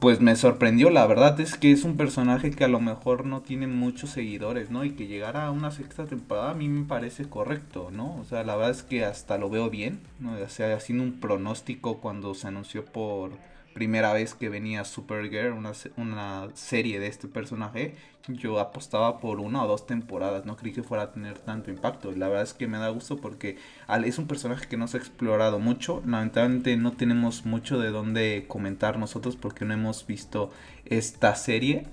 pues 0.00 0.20
me 0.20 0.34
sorprendió. 0.34 0.90
La 0.90 1.06
verdad 1.06 1.38
es 1.40 1.56
que 1.56 1.70
es 1.70 1.84
un 1.84 1.96
personaje 1.96 2.50
que 2.50 2.64
a 2.64 2.68
lo 2.68 2.80
mejor 2.80 3.24
no 3.24 3.42
tiene 3.42 3.68
muchos 3.68 4.10
seguidores, 4.10 4.70
¿no? 4.70 4.84
Y 4.84 4.92
que 4.92 5.06
llegara 5.06 5.46
a 5.46 5.52
una 5.52 5.70
sexta 5.70 6.06
temporada 6.06 6.50
a 6.50 6.54
mí 6.54 6.68
me 6.68 6.84
parece 6.84 7.28
correcto, 7.28 7.90
¿no? 7.92 8.16
O 8.16 8.24
sea, 8.24 8.42
la 8.42 8.56
verdad 8.56 8.72
es 8.72 8.82
que 8.82 9.04
hasta 9.04 9.38
lo 9.38 9.48
veo 9.48 9.70
bien, 9.70 10.00
¿no? 10.18 10.32
O 10.32 10.48
sea, 10.48 10.74
haciendo 10.74 11.04
un 11.04 11.20
pronóstico 11.20 11.98
cuando 11.98 12.34
se 12.34 12.48
anunció 12.48 12.84
por 12.84 13.30
primera 13.74 14.12
vez 14.12 14.34
que 14.34 14.48
venía 14.48 14.84
Supergirl, 14.84 15.52
una, 15.52 15.72
una 15.96 16.48
serie 16.54 17.00
de 17.00 17.06
este 17.06 17.28
personaje, 17.28 17.94
yo 18.28 18.60
apostaba 18.60 19.18
por 19.18 19.40
una 19.40 19.64
o 19.64 19.68
dos 19.68 19.86
temporadas, 19.86 20.44
no 20.44 20.56
creí 20.56 20.72
que 20.72 20.82
fuera 20.82 21.04
a 21.04 21.12
tener 21.12 21.38
tanto 21.38 21.70
impacto. 21.70 22.12
La 22.12 22.28
verdad 22.28 22.44
es 22.44 22.54
que 22.54 22.68
me 22.68 22.78
da 22.78 22.88
gusto 22.90 23.16
porque 23.16 23.56
es 24.04 24.18
un 24.18 24.26
personaje 24.26 24.68
que 24.68 24.76
no 24.76 24.86
se 24.88 24.96
ha 24.96 25.00
explorado 25.00 25.58
mucho. 25.58 26.02
Lamentablemente 26.06 26.76
no 26.76 26.92
tenemos 26.92 27.44
mucho 27.44 27.78
de 27.78 27.90
dónde 27.90 28.44
comentar 28.48 28.98
nosotros 28.98 29.36
porque 29.36 29.64
no 29.64 29.74
hemos 29.74 30.06
visto 30.06 30.50
esta 30.84 31.34
serie. 31.34 31.86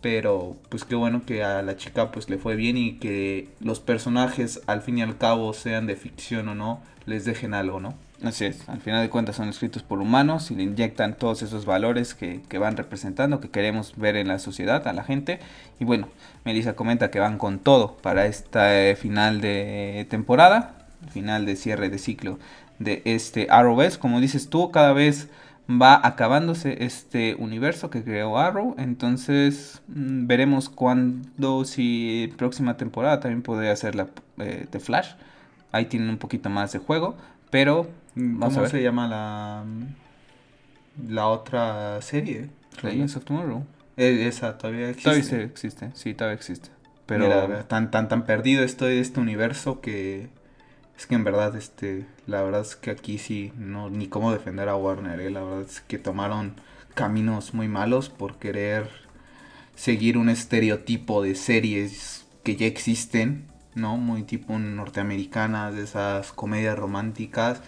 Pero 0.00 0.56
pues 0.68 0.84
qué 0.84 0.94
bueno 0.96 1.24
que 1.24 1.42
a 1.44 1.62
la 1.62 1.76
chica 1.76 2.10
pues 2.10 2.28
le 2.28 2.36
fue 2.36 2.56
bien 2.56 2.76
y 2.76 2.98
que 2.98 3.48
los 3.60 3.80
personajes 3.80 4.60
al 4.66 4.82
fin 4.82 4.98
y 4.98 5.02
al 5.02 5.16
cabo 5.16 5.54
sean 5.54 5.86
de 5.86 5.96
ficción 5.96 6.48
o 6.48 6.54
no, 6.54 6.82
les 7.06 7.24
dejen 7.24 7.54
algo, 7.54 7.80
¿no? 7.80 7.94
Así 8.24 8.46
es, 8.46 8.66
al 8.70 8.80
final 8.80 9.02
de 9.02 9.10
cuentas 9.10 9.36
son 9.36 9.50
escritos 9.50 9.82
por 9.82 10.00
humanos 10.00 10.50
y 10.50 10.54
le 10.54 10.62
inyectan 10.62 11.14
todos 11.14 11.42
esos 11.42 11.66
valores 11.66 12.14
que, 12.14 12.40
van 12.58 12.76
representando, 12.76 13.38
que 13.38 13.50
queremos 13.50 13.96
ver 13.96 14.16
en 14.16 14.28
la 14.28 14.38
sociedad, 14.38 14.88
a 14.88 14.94
la 14.94 15.04
gente. 15.04 15.40
Y 15.78 15.84
bueno, 15.84 16.08
Melissa 16.44 16.74
comenta 16.74 17.10
que 17.10 17.20
van 17.20 17.36
con 17.36 17.58
todo 17.58 17.98
para 17.98 18.24
este 18.24 18.96
final 18.96 19.42
de 19.42 20.06
temporada, 20.08 20.86
final 21.10 21.44
de 21.44 21.56
cierre 21.56 21.90
de 21.90 21.98
ciclo 21.98 22.38
de 22.78 23.02
este 23.04 23.46
Arrowverse. 23.50 23.98
Como 23.98 24.20
dices 24.20 24.48
tú, 24.48 24.70
cada 24.70 24.94
vez 24.94 25.28
va 25.70 26.00
acabándose 26.02 26.84
este 26.84 27.34
universo 27.34 27.90
que 27.90 28.02
creó 28.02 28.38
Arrow. 28.38 28.74
Entonces 28.78 29.82
mm, 29.88 30.26
veremos 30.26 30.70
cuándo, 30.70 31.66
si 31.66 32.32
próxima 32.38 32.78
temporada 32.78 33.20
también 33.20 33.42
podría 33.42 33.76
ser 33.76 33.94
la 33.96 34.08
eh, 34.38 34.66
de 34.70 34.80
Flash. 34.80 35.10
Ahí 35.72 35.86
tienen 35.86 36.08
un 36.08 36.18
poquito 36.18 36.48
más 36.48 36.72
de 36.72 36.78
juego. 36.78 37.16
Pero 37.50 37.86
¿Cómo 38.14 38.66
se 38.66 38.82
llama 38.82 39.08
la, 39.08 39.64
la 41.08 41.26
otra 41.28 42.00
serie? 42.02 42.48
Legends 42.82 43.16
of 43.16 43.24
Tomorrow. 43.24 43.64
Eh, 43.96 44.26
esa 44.26 44.58
todavía 44.58 44.90
existe. 44.90 45.10
Todavía 45.10 45.44
existe, 45.46 45.90
sí, 45.94 46.14
todavía 46.14 46.36
existe. 46.36 46.70
Pero 47.06 47.64
tan, 47.66 47.90
tan, 47.90 48.08
tan 48.08 48.24
perdido 48.24 48.64
estoy 48.64 48.94
de 48.94 49.00
este 49.00 49.20
universo 49.20 49.80
que 49.80 50.28
es 50.96 51.06
que 51.06 51.14
en 51.16 51.24
verdad, 51.24 51.54
este, 51.56 52.06
la 52.26 52.42
verdad 52.42 52.62
es 52.62 52.76
que 52.76 52.90
aquí 52.90 53.18
sí, 53.18 53.52
no, 53.56 53.90
ni 53.90 54.06
cómo 54.06 54.32
defender 54.32 54.68
a 54.68 54.76
Warner, 54.76 55.20
eh. 55.20 55.30
la 55.30 55.42
verdad 55.42 55.62
es 55.62 55.80
que 55.80 55.98
tomaron 55.98 56.54
caminos 56.94 57.52
muy 57.52 57.68
malos 57.68 58.08
por 58.08 58.36
querer 58.38 58.88
seguir 59.74 60.16
un 60.16 60.28
estereotipo 60.28 61.22
de 61.22 61.34
series 61.34 62.26
que 62.44 62.56
ya 62.56 62.66
existen, 62.66 63.46
¿no? 63.74 63.96
Muy 63.96 64.22
tipo 64.22 64.58
norteamericanas, 64.58 65.74
de 65.74 65.82
esas 65.82 66.32
comedias 66.32 66.78
románticas 66.78 67.60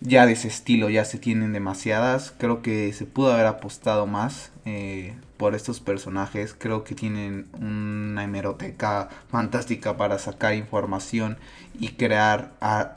ya 0.00 0.26
de 0.26 0.32
ese 0.32 0.48
estilo 0.48 0.88
ya 0.88 1.04
se 1.04 1.18
tienen 1.18 1.52
demasiadas. 1.52 2.32
Creo 2.36 2.62
que 2.62 2.92
se 2.92 3.06
pudo 3.06 3.32
haber 3.32 3.46
apostado 3.46 4.06
más 4.06 4.50
eh, 4.64 5.14
por 5.36 5.54
estos 5.54 5.80
personajes. 5.80 6.54
Creo 6.58 6.84
que 6.84 6.94
tienen 6.94 7.48
una 7.60 8.24
hemeroteca 8.24 9.10
fantástica 9.28 9.96
para 9.96 10.18
sacar 10.18 10.54
información 10.54 11.38
y 11.78 11.90
crear 11.90 12.52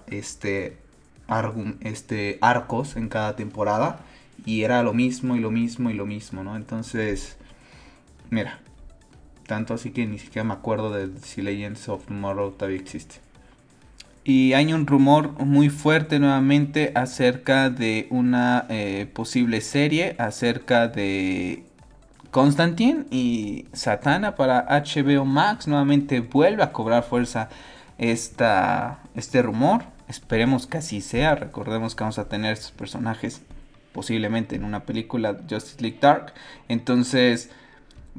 este, 0.08 0.78
este, 1.82 2.38
arcos 2.42 2.96
en 2.96 3.10
cada 3.10 3.36
temporada. 3.36 4.00
Y 4.46 4.64
era 4.64 4.84
lo 4.84 4.94
mismo 4.94 5.36
y 5.36 5.40
lo 5.40 5.52
mismo 5.52 5.90
y 5.90 5.94
lo 5.94 6.06
mismo, 6.06 6.44
¿no? 6.44 6.56
Entonces, 6.56 7.38
mira, 8.30 8.60
tanto 9.48 9.74
así 9.74 9.92
que 9.92 10.06
ni 10.06 10.20
siquiera 10.20 10.44
me 10.44 10.54
acuerdo 10.54 10.92
de 10.92 11.18
si 11.22 11.42
Legends 11.42 11.88
of 11.90 12.06
Tomorrow 12.06 12.52
todavía 12.52 12.80
existe. 12.80 13.23
Y 14.25 14.53
hay 14.53 14.72
un 14.74 14.88
rumor 14.88 15.34
muy 15.44 15.70
fuerte 15.70 16.18
nuevamente 16.18 16.94
acerca 16.96 17.70
de 17.70 18.08
una 18.10 18.65
eh, 18.70 19.10
posible 19.13 19.60
serie 19.60 20.15
acerca 20.18 20.88
de 20.88 21.65
Constantine 22.32 23.06
y 23.12 23.65
Satana 23.74 24.36
para 24.36 24.65
HBO 24.70 25.25
Max. 25.25 25.68
Nuevamente 25.68 26.22
vuelve 26.22 26.63
a 26.63 26.72
cobrar 26.72 27.03
fuerza 27.03 27.50
esta, 27.98 29.00
este 29.13 29.42
rumor. 29.42 29.84
Esperemos 30.08 30.68
que 30.68 30.77
así 30.77 31.01
sea. 31.01 31.36
Recordemos 31.36 31.94
que 31.94 32.03
vamos 32.06 32.18
a 32.18 32.30
tener 32.30 32.53
estos 32.53 32.72
personajes 32.72 33.42
posiblemente 33.92 34.56
en 34.56 34.63
una 34.63 34.86
película 34.86 35.38
Justice 35.50 35.82
League 35.82 36.00
Dark. 36.00 36.34
Entonces, 36.70 37.50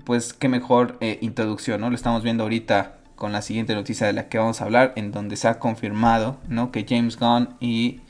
pues 0.05 0.35
qué 0.35 0.49
mejor 0.49 0.99
eh, 1.01 1.19
introducción, 1.23 1.81
¿no? 1.81 1.89
Lo 1.89 1.97
estamos 1.97 2.23
viendo 2.23 2.43
ahorita 2.43 2.99
con 3.17 3.33
la 3.33 3.43
siguiente 3.43 3.75
noticia 3.75 4.07
de 4.07 4.13
la 4.13 4.29
que 4.29 4.39
vamos 4.39 4.61
a 4.61 4.65
hablar, 4.65 4.93
en 4.97 5.13
donde 5.13 5.37
se 5.37 5.49
ha 5.49 5.59
confirmado 5.59 6.39
¿no? 6.49 6.71
que 6.73 6.87
James 6.89 7.19
Gunn 7.19 7.51
y, 7.61 8.01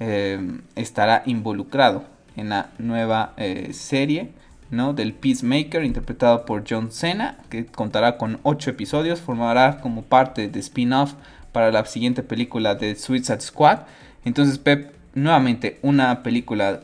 eh, 0.00 0.60
estará 0.74 1.22
involucrado 1.26 2.04
en 2.36 2.48
la 2.48 2.70
nueva 2.78 3.34
eh, 3.36 3.70
serie 3.72 4.32
¿no? 4.70 4.92
del 4.92 5.12
Peacemaker, 5.12 5.84
interpretado 5.84 6.44
por 6.44 6.64
John 6.68 6.90
Cena, 6.90 7.38
que 7.50 7.66
contará 7.66 8.16
con 8.16 8.40
8 8.42 8.70
episodios, 8.70 9.20
formará 9.20 9.80
como 9.80 10.02
parte 10.02 10.48
de 10.48 10.60
spin-off 10.60 11.14
para 11.52 11.70
la 11.70 11.84
siguiente 11.84 12.22
película 12.22 12.74
de 12.74 12.96
Suicide 12.96 13.40
Squad. 13.40 13.80
Entonces, 14.24 14.58
Pep, 14.58 14.92
nuevamente 15.14 15.78
una 15.82 16.22
película 16.22 16.80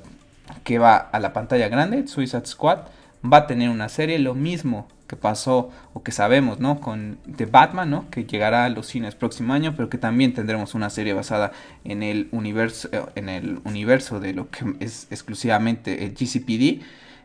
que 0.62 0.78
va 0.78 0.96
a 0.96 1.18
la 1.18 1.32
pantalla 1.32 1.68
grande, 1.68 2.06
Suicide 2.06 2.46
Squad, 2.46 2.80
va 3.24 3.38
a 3.38 3.46
tener 3.46 3.70
una 3.70 3.88
serie, 3.88 4.18
lo 4.18 4.34
mismo 4.34 4.88
que 5.06 5.16
pasó 5.16 5.70
o 5.92 6.02
que 6.04 6.12
sabemos, 6.12 6.60
¿no? 6.60 6.80
Con 6.80 7.18
The 7.36 7.46
Batman, 7.46 7.90
¿no? 7.90 8.10
Que 8.10 8.24
llegará 8.24 8.64
a 8.64 8.68
los 8.68 8.86
cines 8.86 9.16
próximo 9.16 9.52
año, 9.52 9.74
pero 9.76 9.90
que 9.90 9.98
también 9.98 10.34
tendremos 10.34 10.74
una 10.74 10.88
serie 10.88 11.14
basada 11.14 11.50
en 11.84 12.04
el 12.04 12.28
universo, 12.30 12.88
eh, 12.92 13.02
en 13.16 13.28
el 13.28 13.60
universo 13.64 14.20
de 14.20 14.34
lo 14.34 14.50
que 14.50 14.76
es 14.78 15.08
exclusivamente 15.10 16.04
el 16.04 16.14
GCPD. 16.14 16.84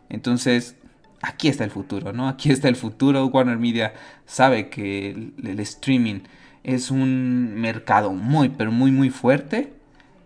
Entonces, 0.10 0.78
aquí 1.22 1.48
está 1.48 1.64
el 1.64 1.72
futuro, 1.72 2.12
¿no? 2.12 2.28
Aquí 2.28 2.52
está 2.52 2.70
el 2.70 2.76
futuro. 2.76 3.26
Warner 3.28 3.58
Media 3.60 3.94
sabe 4.26 4.70
que 4.70 5.12
el, 5.12 5.60
streaming 5.60 6.22
es 6.64 6.90
un 6.90 7.54
mercado 7.54 8.14
muy, 8.14 8.50
pero 8.50 8.72
muy, 8.72 8.92
muy 8.92 9.12
fuerte. 9.12 9.74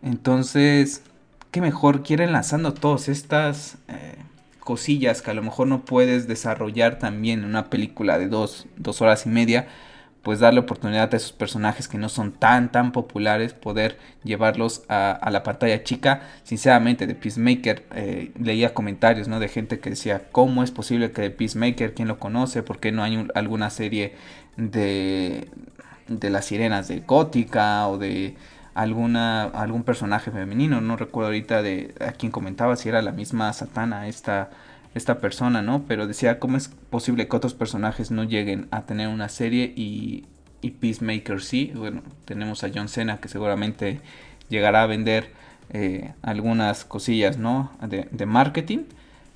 Entonces, 0.02 1.04
qué 1.52 1.60
mejor 1.60 2.04
quieren 2.04 2.32
lanzando 2.32 2.74
todas 2.74 3.10
estas 3.10 3.78
eh, 3.90 4.16
cosillas 4.70 5.24
que 5.24 5.32
a 5.32 5.34
lo 5.34 5.42
mejor 5.42 5.66
no 5.66 5.84
puedes 5.84 6.28
desarrollar 6.28 7.00
también 7.00 7.40
en 7.40 7.46
una 7.46 7.72
película 7.72 8.20
de 8.20 8.28
dos, 8.28 8.68
dos 8.78 9.02
horas 9.02 9.26
y 9.26 9.30
media, 9.30 9.68
pues 10.22 10.42
darle 10.42 10.60
oportunidad 10.60 11.12
a 11.12 11.18
esos 11.18 11.32
personajes 11.32 11.88
que 11.88 11.98
no 11.98 12.08
son 12.08 12.34
tan 12.34 12.72
tan 12.72 12.92
populares, 12.92 13.54
poder 13.54 13.98
llevarlos 14.24 14.84
a, 14.88 15.28
la 15.32 15.42
pantalla 15.42 15.84
chica. 15.84 16.22
Sinceramente, 16.44 17.08
de 17.08 17.16
Peacemaker 17.16 17.84
eh, 17.96 18.32
leía 18.40 18.76
comentarios 18.76 19.28
¿no? 19.28 19.40
de 19.40 19.48
gente 19.48 19.80
que 19.80 19.90
decía, 19.90 20.26
¿cómo 20.32 20.62
es 20.62 20.70
posible 20.70 21.12
que 21.14 21.24
de 21.24 21.32
Peacemaker, 21.32 21.96
quién 21.96 22.08
lo 22.08 22.20
conoce? 22.20 22.62
¿Por 22.62 22.80
qué 22.80 22.92
no 22.92 23.02
hay 23.02 23.28
alguna 23.34 23.72
serie 23.72 24.14
de, 24.56 25.48
de 26.08 26.30
las 26.30 26.46
sirenas 26.46 26.88
de 26.88 27.00
Gótica 27.00 27.88
o 27.88 27.98
de 27.98 28.36
alguna 28.80 29.44
algún 29.44 29.84
personaje 29.84 30.32
femenino, 30.32 30.80
no 30.80 30.96
recuerdo 30.96 31.28
ahorita 31.28 31.62
de 31.62 31.94
a 32.00 32.14
quién 32.14 32.32
comentaba 32.32 32.78
si 32.78 32.88
era 32.88 33.02
la 33.02 33.12
misma 33.12 33.52
Satana 33.52 34.08
esta 34.08 34.52
esta 34.96 35.20
persona, 35.20 35.62
¿no? 35.62 35.84
Pero 35.88 36.08
decía 36.08 36.40
cómo 36.40 36.56
es 36.58 36.70
posible 36.90 37.28
que 37.28 37.36
otros 37.36 37.54
personajes 37.54 38.10
no 38.10 38.24
lleguen 38.24 38.68
a 38.72 38.84
tener 38.84 39.10
una 39.10 39.28
serie 39.28 39.74
y, 39.76 40.26
y 40.62 40.72
Peacemaker 40.72 41.42
sí. 41.42 41.74
Bueno, 41.76 42.02
tenemos 42.26 42.64
a 42.64 42.70
John 42.74 42.88
Cena 42.88 43.20
que 43.20 43.28
seguramente 43.28 44.00
llegará 44.48 44.84
a 44.84 44.88
vender 44.88 45.32
eh, 45.72 46.14
algunas 46.22 46.86
cosillas, 46.86 47.38
¿no? 47.38 47.72
De, 47.82 48.26
marketing. 48.26 48.86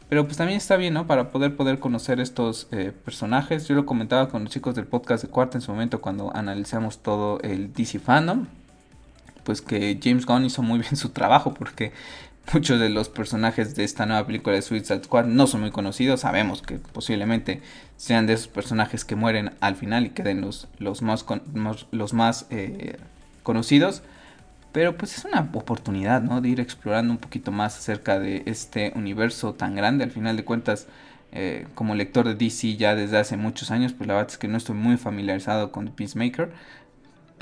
Pero 0.09 0.25
pues 0.25 0.37
también 0.37 0.57
está 0.57 0.77
bien, 0.77 0.93
¿no? 0.93 1.05
Para 1.05 1.31
poder, 1.31 1.55
poder 1.55 1.79
conocer 1.79 2.19
estos 2.19 2.67
eh, 2.71 2.93
personajes. 3.05 3.67
Yo 3.67 3.75
lo 3.75 3.85
comentaba 3.85 4.29
con 4.29 4.43
los 4.45 4.53
chicos 4.53 4.73
del 4.73 4.87
podcast 4.87 5.23
de 5.23 5.29
Cuarta 5.29 5.57
en 5.57 5.61
su 5.61 5.71
momento 5.71 6.01
cuando 6.01 6.35
analizamos 6.35 6.99
todo 6.99 7.39
el 7.41 7.73
DC 7.73 7.99
Fandom 7.99 8.47
pues 9.43 9.61
que 9.61 9.99
James 10.01 10.25
Gunn 10.25 10.45
hizo 10.45 10.61
muy 10.61 10.79
bien 10.79 10.95
su 10.95 11.09
trabajo 11.09 11.53
porque 11.53 11.91
muchos 12.53 12.79
de 12.79 12.89
los 12.89 13.09
personajes 13.09 13.75
de 13.75 13.83
esta 13.83 14.05
nueva 14.05 14.25
película 14.25 14.55
de 14.55 14.61
Suicide 14.61 15.03
Squad 15.03 15.25
no 15.25 15.47
son 15.47 15.61
muy 15.61 15.71
conocidos. 15.71 16.21
Sabemos 16.21 16.61
que 16.61 16.75
posiblemente 16.75 17.61
sean 17.97 18.27
de 18.27 18.33
esos 18.33 18.47
personajes 18.47 19.05
que 19.05 19.15
mueren 19.15 19.51
al 19.59 19.75
final 19.75 20.05
y 20.05 20.09
queden 20.09 20.41
los, 20.41 20.67
los 20.79 21.01
más, 21.01 21.25
los 21.91 22.13
más 22.13 22.47
eh, 22.49 22.97
conocidos. 23.43 24.03
Pero 24.71 24.97
pues 24.97 25.17
es 25.17 25.25
una 25.25 25.49
oportunidad, 25.53 26.23
¿no? 26.23 26.41
De 26.41 26.49
ir 26.49 26.59
explorando 26.59 27.13
un 27.13 27.19
poquito 27.19 27.51
más 27.51 27.77
acerca 27.77 28.19
de 28.19 28.41
este 28.47 28.91
universo 28.95 29.53
tan 29.53 29.75
grande. 29.75 30.03
Al 30.03 30.11
final 30.11 30.35
de 30.35 30.43
cuentas, 30.43 30.87
eh, 31.31 31.67
como 31.75 31.93
lector 31.93 32.27
de 32.27 32.33
DC 32.33 32.75
ya 32.75 32.95
desde 32.95 33.19
hace 33.19 33.37
muchos 33.37 33.69
años, 33.69 33.93
pues 33.93 34.07
la 34.07 34.15
verdad 34.15 34.31
es 34.31 34.37
que 34.39 34.47
no 34.47 34.57
estoy 34.57 34.75
muy 34.75 34.97
familiarizado 34.97 35.71
con 35.71 35.89
Peacemaker. 35.89 36.51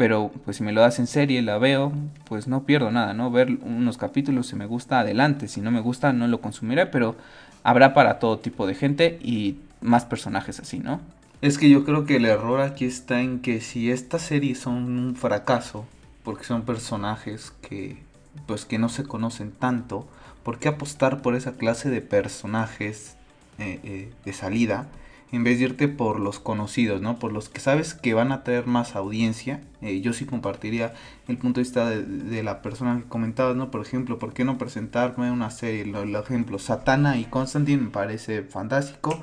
Pero 0.01 0.31
pues 0.45 0.57
si 0.57 0.63
me 0.63 0.71
lo 0.71 0.81
das 0.81 0.97
en 0.97 1.05
serie, 1.05 1.43
la 1.43 1.59
veo, 1.59 1.93
pues 2.25 2.47
no 2.47 2.63
pierdo 2.63 2.89
nada, 2.89 3.13
¿no? 3.13 3.29
Ver 3.29 3.59
unos 3.61 3.99
capítulos, 3.99 4.47
si 4.47 4.55
me 4.55 4.65
gusta, 4.65 5.01
adelante. 5.01 5.47
Si 5.47 5.61
no 5.61 5.69
me 5.69 5.79
gusta, 5.79 6.11
no 6.11 6.27
lo 6.27 6.41
consumiré, 6.41 6.87
pero 6.87 7.15
habrá 7.61 7.93
para 7.93 8.17
todo 8.17 8.39
tipo 8.39 8.65
de 8.65 8.73
gente 8.73 9.19
y 9.21 9.57
más 9.79 10.05
personajes 10.05 10.59
así, 10.59 10.79
¿no? 10.79 11.01
Es 11.43 11.59
que 11.59 11.69
yo 11.69 11.85
creo 11.85 12.05
que 12.05 12.15
el 12.15 12.25
error 12.25 12.61
aquí 12.61 12.85
está 12.85 13.21
en 13.21 13.41
que 13.41 13.61
si 13.61 13.91
estas 13.91 14.23
series 14.23 14.57
son 14.57 14.97
un 14.97 15.15
fracaso, 15.15 15.85
porque 16.23 16.45
son 16.45 16.63
personajes 16.63 17.53
que 17.61 18.01
pues 18.47 18.65
que 18.65 18.79
no 18.79 18.89
se 18.89 19.03
conocen 19.03 19.51
tanto, 19.51 20.07
¿por 20.41 20.57
qué 20.57 20.69
apostar 20.69 21.21
por 21.21 21.35
esa 21.35 21.51
clase 21.51 21.91
de 21.91 22.01
personajes 22.01 23.17
eh, 23.59 23.79
eh, 23.83 24.11
de 24.25 24.33
salida 24.33 24.87
en 25.31 25.43
vez 25.43 25.59
de 25.59 25.65
irte 25.65 25.87
por 25.87 26.19
los 26.19 26.39
conocidos, 26.39 27.01
¿no? 27.01 27.17
Por 27.17 27.31
los 27.31 27.47
que 27.49 27.61
sabes 27.61 27.93
que 27.93 28.13
van 28.13 28.31
a 28.31 28.43
tener 28.43 28.67
más 28.67 28.95
audiencia. 28.95 29.61
Eh, 29.81 30.01
yo 30.01 30.13
sí 30.13 30.25
compartiría 30.25 30.93
el 31.27 31.37
punto 31.37 31.59
de 31.59 31.63
vista 31.63 31.89
de, 31.89 32.43
la 32.43 32.61
persona 32.61 32.97
que 32.97 33.07
comentabas, 33.07 33.55
¿no? 33.55 33.71
Por 33.71 33.81
ejemplo, 33.81 34.19
¿por 34.19 34.33
qué 34.33 34.43
no 34.43 34.57
presentarme 34.57 35.31
una 35.31 35.49
serie? 35.49 35.81
El, 35.81 36.15
ejemplo, 36.15 36.59
Satana 36.59 37.17
y 37.17 37.25
Constantine 37.25 37.81
me 37.81 37.89
parece 37.89 38.43
fantástico, 38.43 39.21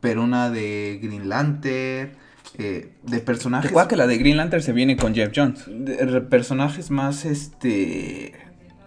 pero 0.00 0.24
una 0.24 0.50
de 0.50 0.98
Green 1.02 1.28
Lantern 1.28 2.12
eh, 2.58 2.92
de 3.02 3.20
personajes. 3.20 3.70
Igual 3.70 3.86
que 3.86 3.96
la 3.96 4.06
de 4.06 4.16
Green 4.16 4.38
Lantern 4.38 4.62
se 4.62 4.72
viene 4.72 4.96
con 4.96 5.14
Jeff 5.14 5.30
Jones. 5.34 5.64
De, 5.68 6.20
personajes 6.22 6.90
más 6.90 7.24
este 7.24 8.34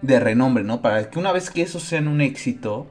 de 0.01 0.19
renombre, 0.19 0.63
¿no? 0.63 0.81
Para 0.81 1.09
que 1.09 1.19
una 1.19 1.31
vez 1.31 1.49
que 1.49 1.61
esos 1.61 1.83
sean 1.83 2.07
un 2.07 2.19
éxito, 2.19 2.87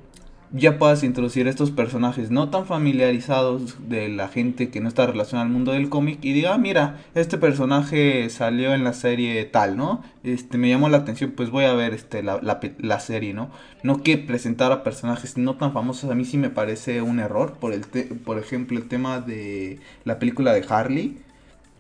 ya 0.53 0.79
puedas 0.79 1.03
introducir 1.03 1.49
estos 1.49 1.71
personajes 1.71 2.31
no 2.31 2.51
tan 2.51 2.67
familiarizados 2.67 3.89
de 3.89 4.09
la 4.09 4.29
gente 4.29 4.71
que 4.71 4.81
no 4.81 4.89
está 4.89 5.07
relacionada 5.07 5.47
al 5.47 5.53
mundo 5.53 5.73
del 5.73 5.89
cómic 5.89 6.19
y 6.23 6.33
diga, 6.33 6.55
ah, 6.55 6.59
mira, 6.59 7.01
este 7.15 7.39
personaje 7.39 8.29
salió 8.29 8.75
en 8.75 8.85
la 8.85 8.93
serie 8.93 9.45
tal, 9.45 9.77
¿no? 9.77 10.03
Este 10.25 10.59
me 10.59 10.69
llamó 10.69 10.89
la 10.89 10.99
atención, 10.99 11.33
pues 11.37 11.51
voy 11.51 11.65
a 11.65 11.73
ver 11.73 11.95
este 11.95 12.23
la, 12.23 12.41
la, 12.43 13.01
serie, 13.01 13.33
¿no? 13.35 13.51
No 13.83 14.03
que 14.03 14.19
presentar 14.19 14.73
a 14.73 14.83
personajes 14.83 15.39
no 15.39 15.57
tan 15.57 15.73
famosos 15.73 16.11
a 16.11 16.15
mí 16.15 16.25
sí 16.25 16.39
me 16.39 16.51
parece 16.51 17.03
un 17.03 17.19
error, 17.19 17.55
por 17.59 17.73
el 17.73 17.83
por 18.25 18.39
ejemplo, 18.39 18.79
el 18.79 18.89
tema 18.89 19.21
de 19.21 19.79
la 20.05 20.19
película 20.19 20.53
de 20.53 20.65
Harley 20.69 21.19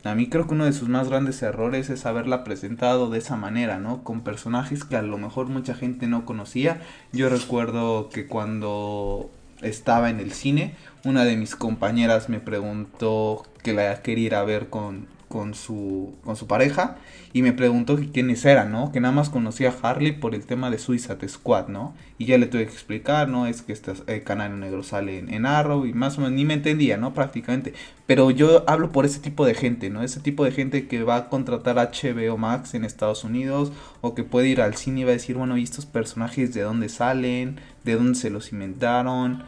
a 0.05 0.15
mí 0.15 0.29
creo 0.29 0.47
que 0.47 0.55
uno 0.55 0.65
de 0.65 0.73
sus 0.73 0.89
más 0.89 1.09
grandes 1.09 1.43
errores 1.43 1.89
es 1.91 2.07
haberla 2.07 2.43
presentado 2.45 3.09
de 3.09 3.19
esa 3.19 3.37
manera, 3.37 3.79
¿no? 3.79 4.03
Con 4.03 4.23
personajes 4.23 4.85
que 4.85 4.97
a 4.97 5.03
lo 5.03 5.19
mejor 5.19 5.47
mucha 5.47 5.75
gente 5.75 6.07
no 6.07 6.25
conocía. 6.25 6.81
Yo 7.13 7.29
recuerdo 7.29 8.09
que 8.09 8.27
cuando 8.27 9.31
estaba 9.61 10.11
en 10.11 10.19
el 10.19 10.33
cine, 10.33 10.75
una 11.05 11.25
de 11.25 11.37
mis 11.37 11.55
compañeras 11.55 12.29
me 12.29 12.41
preguntó 12.41 13.45
que 13.63 13.73
la 13.73 14.03
quería 14.03 14.27
ir 14.27 14.35
a 14.35 14.45
ver 14.45 14.69
con, 14.69 15.07
con 15.33 15.55
su, 15.55 16.13
con 16.23 16.37
su 16.37 16.47
pareja 16.47 16.99
y 17.33 17.41
me 17.41 17.55
preguntó 17.55 17.99
quiénes 18.13 18.45
eran, 18.45 18.71
¿no? 18.71 18.93
Que 18.93 19.01
nada 19.01 19.15
más 19.15 19.31
conocía 19.31 19.71
a 19.71 19.89
Harley 19.89 20.13
por 20.13 20.35
el 20.35 20.45
tema 20.45 20.71
de 20.71 20.77
Suicide 20.77 21.27
Squad, 21.27 21.69
¿no? 21.69 21.95
Y 22.19 22.27
ya 22.27 22.37
le 22.37 22.45
tuve 22.45 22.67
que 22.67 22.73
explicar, 22.75 23.31
¿no? 23.31 23.47
Es 23.47 23.63
que 23.63 23.73
este 23.73 23.93
eh, 24.09 24.21
canal 24.21 24.61
negro 24.61 24.83
sale 24.83 25.21
en, 25.21 25.47
Arrow 25.47 25.87
y 25.87 25.95
más 25.95 26.19
o 26.19 26.21
menos 26.21 26.37
ni 26.37 26.45
me 26.45 26.53
entendía, 26.53 26.99
¿no? 26.99 27.15
Prácticamente. 27.15 27.73
Pero 28.05 28.31
yo 28.31 28.63
hablo 28.69 28.93
por 28.93 29.07
ese 29.07 29.21
tipo 29.21 29.47
de 29.47 29.55
gente, 29.55 29.89
¿no? 29.89 30.03
Ese 30.03 30.21
tipo 30.21 30.45
de 30.45 30.53
gente 30.53 30.87
que 30.87 31.03
va 31.03 31.17
a 31.17 31.29
contratar 31.31 31.77
HBO 31.77 32.37
Max 32.37 32.75
en 32.75 32.85
Estados 32.85 33.25
Unidos 33.25 33.73
o 34.03 34.15
que 34.15 34.25
puede 34.25 34.49
ir 34.49 34.61
al 34.61 34.77
cine 34.77 35.01
y 35.01 35.05
va 35.05 35.11
a 35.11 35.15
decir, 35.15 35.37
bueno, 35.39 35.57
¿y 35.57 35.63
estos 35.63 35.87
personajes 35.87 36.53
de 36.53 36.61
dónde 36.61 36.91
salen? 36.91 37.59
¿De 37.85 37.95
dónde 37.95 38.17
se 38.17 38.29
los 38.29 38.53
inventaron? 38.53 39.45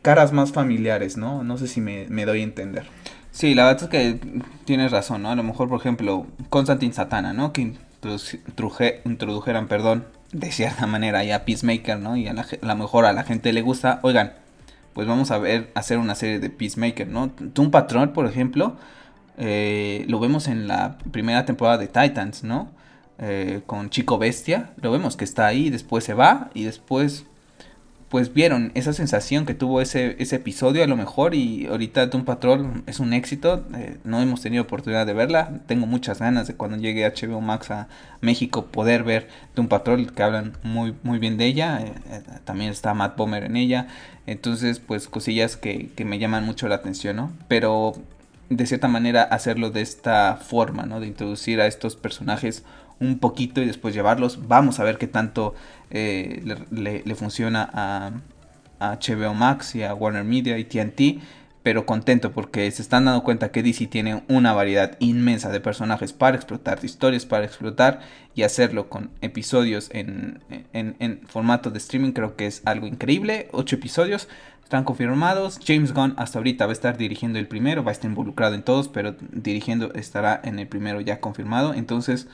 caras 0.00 0.32
más 0.32 0.52
familiares, 0.52 1.18
¿no? 1.18 1.44
No 1.44 1.58
sé 1.58 1.66
si 1.66 1.82
me, 1.82 2.06
me 2.08 2.24
doy 2.24 2.40
a 2.40 2.44
entender. 2.44 2.86
Sí, 3.34 3.52
la 3.56 3.66
verdad 3.66 3.82
es 3.82 3.88
que 3.88 4.20
tienes 4.64 4.92
razón, 4.92 5.22
¿no? 5.22 5.30
A 5.30 5.34
lo 5.34 5.42
mejor, 5.42 5.68
por 5.68 5.80
ejemplo, 5.80 6.24
Constantine 6.50 6.92
Satana, 6.92 7.32
¿no? 7.32 7.52
Que 7.52 7.74
introdujeran, 9.04 9.66
perdón, 9.66 10.06
de 10.30 10.52
cierta 10.52 10.86
manera 10.86 11.24
ya 11.24 11.44
Peacemaker, 11.44 11.98
¿no? 11.98 12.16
Y 12.16 12.28
a, 12.28 12.32
lo 12.32 12.76
mejor 12.76 13.06
a 13.06 13.12
la 13.12 13.24
gente 13.24 13.52
le 13.52 13.60
gusta, 13.62 13.98
oigan, 14.02 14.34
pues 14.92 15.08
vamos 15.08 15.32
a 15.32 15.38
ver, 15.38 15.72
hacer 15.74 15.98
una 15.98 16.14
serie 16.14 16.38
de 16.38 16.48
Peacemaker, 16.48 17.08
¿no? 17.08 17.32
un 17.58 17.70
Patrol, 17.72 18.12
por 18.12 18.26
ejemplo, 18.26 18.76
eh, 19.36 20.04
lo 20.08 20.20
vemos 20.20 20.46
en 20.46 20.68
la 20.68 20.98
primera 21.10 21.44
temporada 21.44 21.78
de 21.78 21.88
Titans, 21.88 22.44
¿no? 22.44 22.68
Eh, 23.18 23.62
con 23.66 23.90
Chico 23.90 24.16
Bestia, 24.16 24.70
lo 24.80 24.92
vemos 24.92 25.16
que 25.16 25.24
está 25.24 25.46
ahí, 25.46 25.70
después 25.70 26.04
se 26.04 26.14
va 26.14 26.50
y 26.54 26.62
después 26.62 27.26
pues 28.14 28.32
vieron 28.32 28.70
esa 28.76 28.92
sensación 28.92 29.44
que 29.44 29.54
tuvo 29.54 29.80
ese, 29.80 30.14
ese 30.20 30.36
episodio 30.36 30.84
a 30.84 30.86
lo 30.86 30.94
mejor 30.94 31.34
y 31.34 31.66
ahorita 31.66 32.06
Doom 32.06 32.24
Patrol 32.24 32.84
es 32.86 33.00
un 33.00 33.12
éxito, 33.12 33.66
eh, 33.74 33.96
no 34.04 34.22
hemos 34.22 34.40
tenido 34.40 34.62
oportunidad 34.62 35.04
de 35.04 35.14
verla, 35.14 35.62
tengo 35.66 35.86
muchas 35.86 36.20
ganas 36.20 36.46
de 36.46 36.54
cuando 36.54 36.76
llegue 36.76 37.10
HBO 37.10 37.40
Max 37.40 37.72
a 37.72 37.88
México 38.20 38.66
poder 38.66 39.02
ver 39.02 39.26
Doom 39.56 39.66
Patrol 39.66 40.12
que 40.12 40.22
hablan 40.22 40.56
muy, 40.62 40.94
muy 41.02 41.18
bien 41.18 41.36
de 41.38 41.46
ella, 41.46 41.80
eh, 41.80 41.92
eh, 42.08 42.22
también 42.44 42.70
está 42.70 42.94
Matt 42.94 43.16
Bomer 43.16 43.42
en 43.42 43.56
ella, 43.56 43.88
entonces 44.28 44.78
pues 44.78 45.08
cosillas 45.08 45.56
que, 45.56 45.90
que 45.96 46.04
me 46.04 46.20
llaman 46.20 46.46
mucho 46.46 46.68
la 46.68 46.76
atención, 46.76 47.16
¿no? 47.16 47.32
Pero 47.48 47.94
de 48.48 48.64
cierta 48.66 48.86
manera 48.86 49.24
hacerlo 49.24 49.70
de 49.70 49.80
esta 49.80 50.36
forma, 50.36 50.86
¿no? 50.86 51.00
De 51.00 51.08
introducir 51.08 51.60
a 51.60 51.66
estos 51.66 51.96
personajes 51.96 52.62
un 53.00 53.18
poquito 53.18 53.60
y 53.62 53.66
después 53.66 53.94
llevarlos. 53.94 54.46
Vamos 54.48 54.80
a 54.80 54.84
ver 54.84 54.98
qué 54.98 55.06
tanto 55.06 55.54
eh, 55.90 56.42
le, 56.70 57.14
funciona 57.14 57.68
a, 57.72 58.12
HBO 58.80 59.32
Max 59.32 59.74
y 59.76 59.82
a 59.82 59.94
Warner 59.94 60.24
Media 60.24 60.58
y 60.58 60.64
TNT. 60.64 61.22
Pero 61.62 61.86
contento 61.86 62.32
porque 62.32 62.70
se 62.70 62.82
están 62.82 63.06
dando 63.06 63.24
cuenta 63.24 63.50
que 63.50 63.62
DC 63.62 63.86
tiene 63.86 64.22
una 64.28 64.52
variedad 64.52 64.96
inmensa 64.98 65.48
de 65.48 65.60
personajes 65.60 66.12
para 66.12 66.36
explotar, 66.36 66.78
de 66.78 66.86
historias 66.86 67.24
para 67.24 67.46
explotar 67.46 68.00
y 68.34 68.42
hacerlo 68.42 68.90
con 68.90 69.10
episodios 69.22 69.88
en, 69.94 70.40
en, 70.74 71.20
formato 71.26 71.70
de 71.70 71.78
streaming 71.78 72.12
creo 72.12 72.36
que 72.36 72.46
es 72.46 72.60
algo 72.66 72.86
increíble. 72.86 73.48
Ocho 73.52 73.76
episodios 73.76 74.28
están 74.62 74.84
confirmados. 74.84 75.58
James 75.64 75.94
Gunn 75.94 76.12
hasta 76.18 76.38
ahorita 76.38 76.66
va 76.66 76.72
a 76.72 76.74
estar 76.74 76.98
dirigiendo 76.98 77.38
el 77.38 77.48
primero, 77.48 77.82
va 77.82 77.92
a 77.92 77.92
estar 77.92 78.10
involucrado 78.10 78.54
en 78.54 78.62
todos, 78.62 78.88
pero 78.88 79.14
dirigiendo 79.32 79.94
estará 79.94 80.38
en 80.44 80.58
el 80.58 80.66
primero 80.66 81.00
ya 81.00 81.18
confirmado. 81.20 81.72
Entonces 81.72 82.28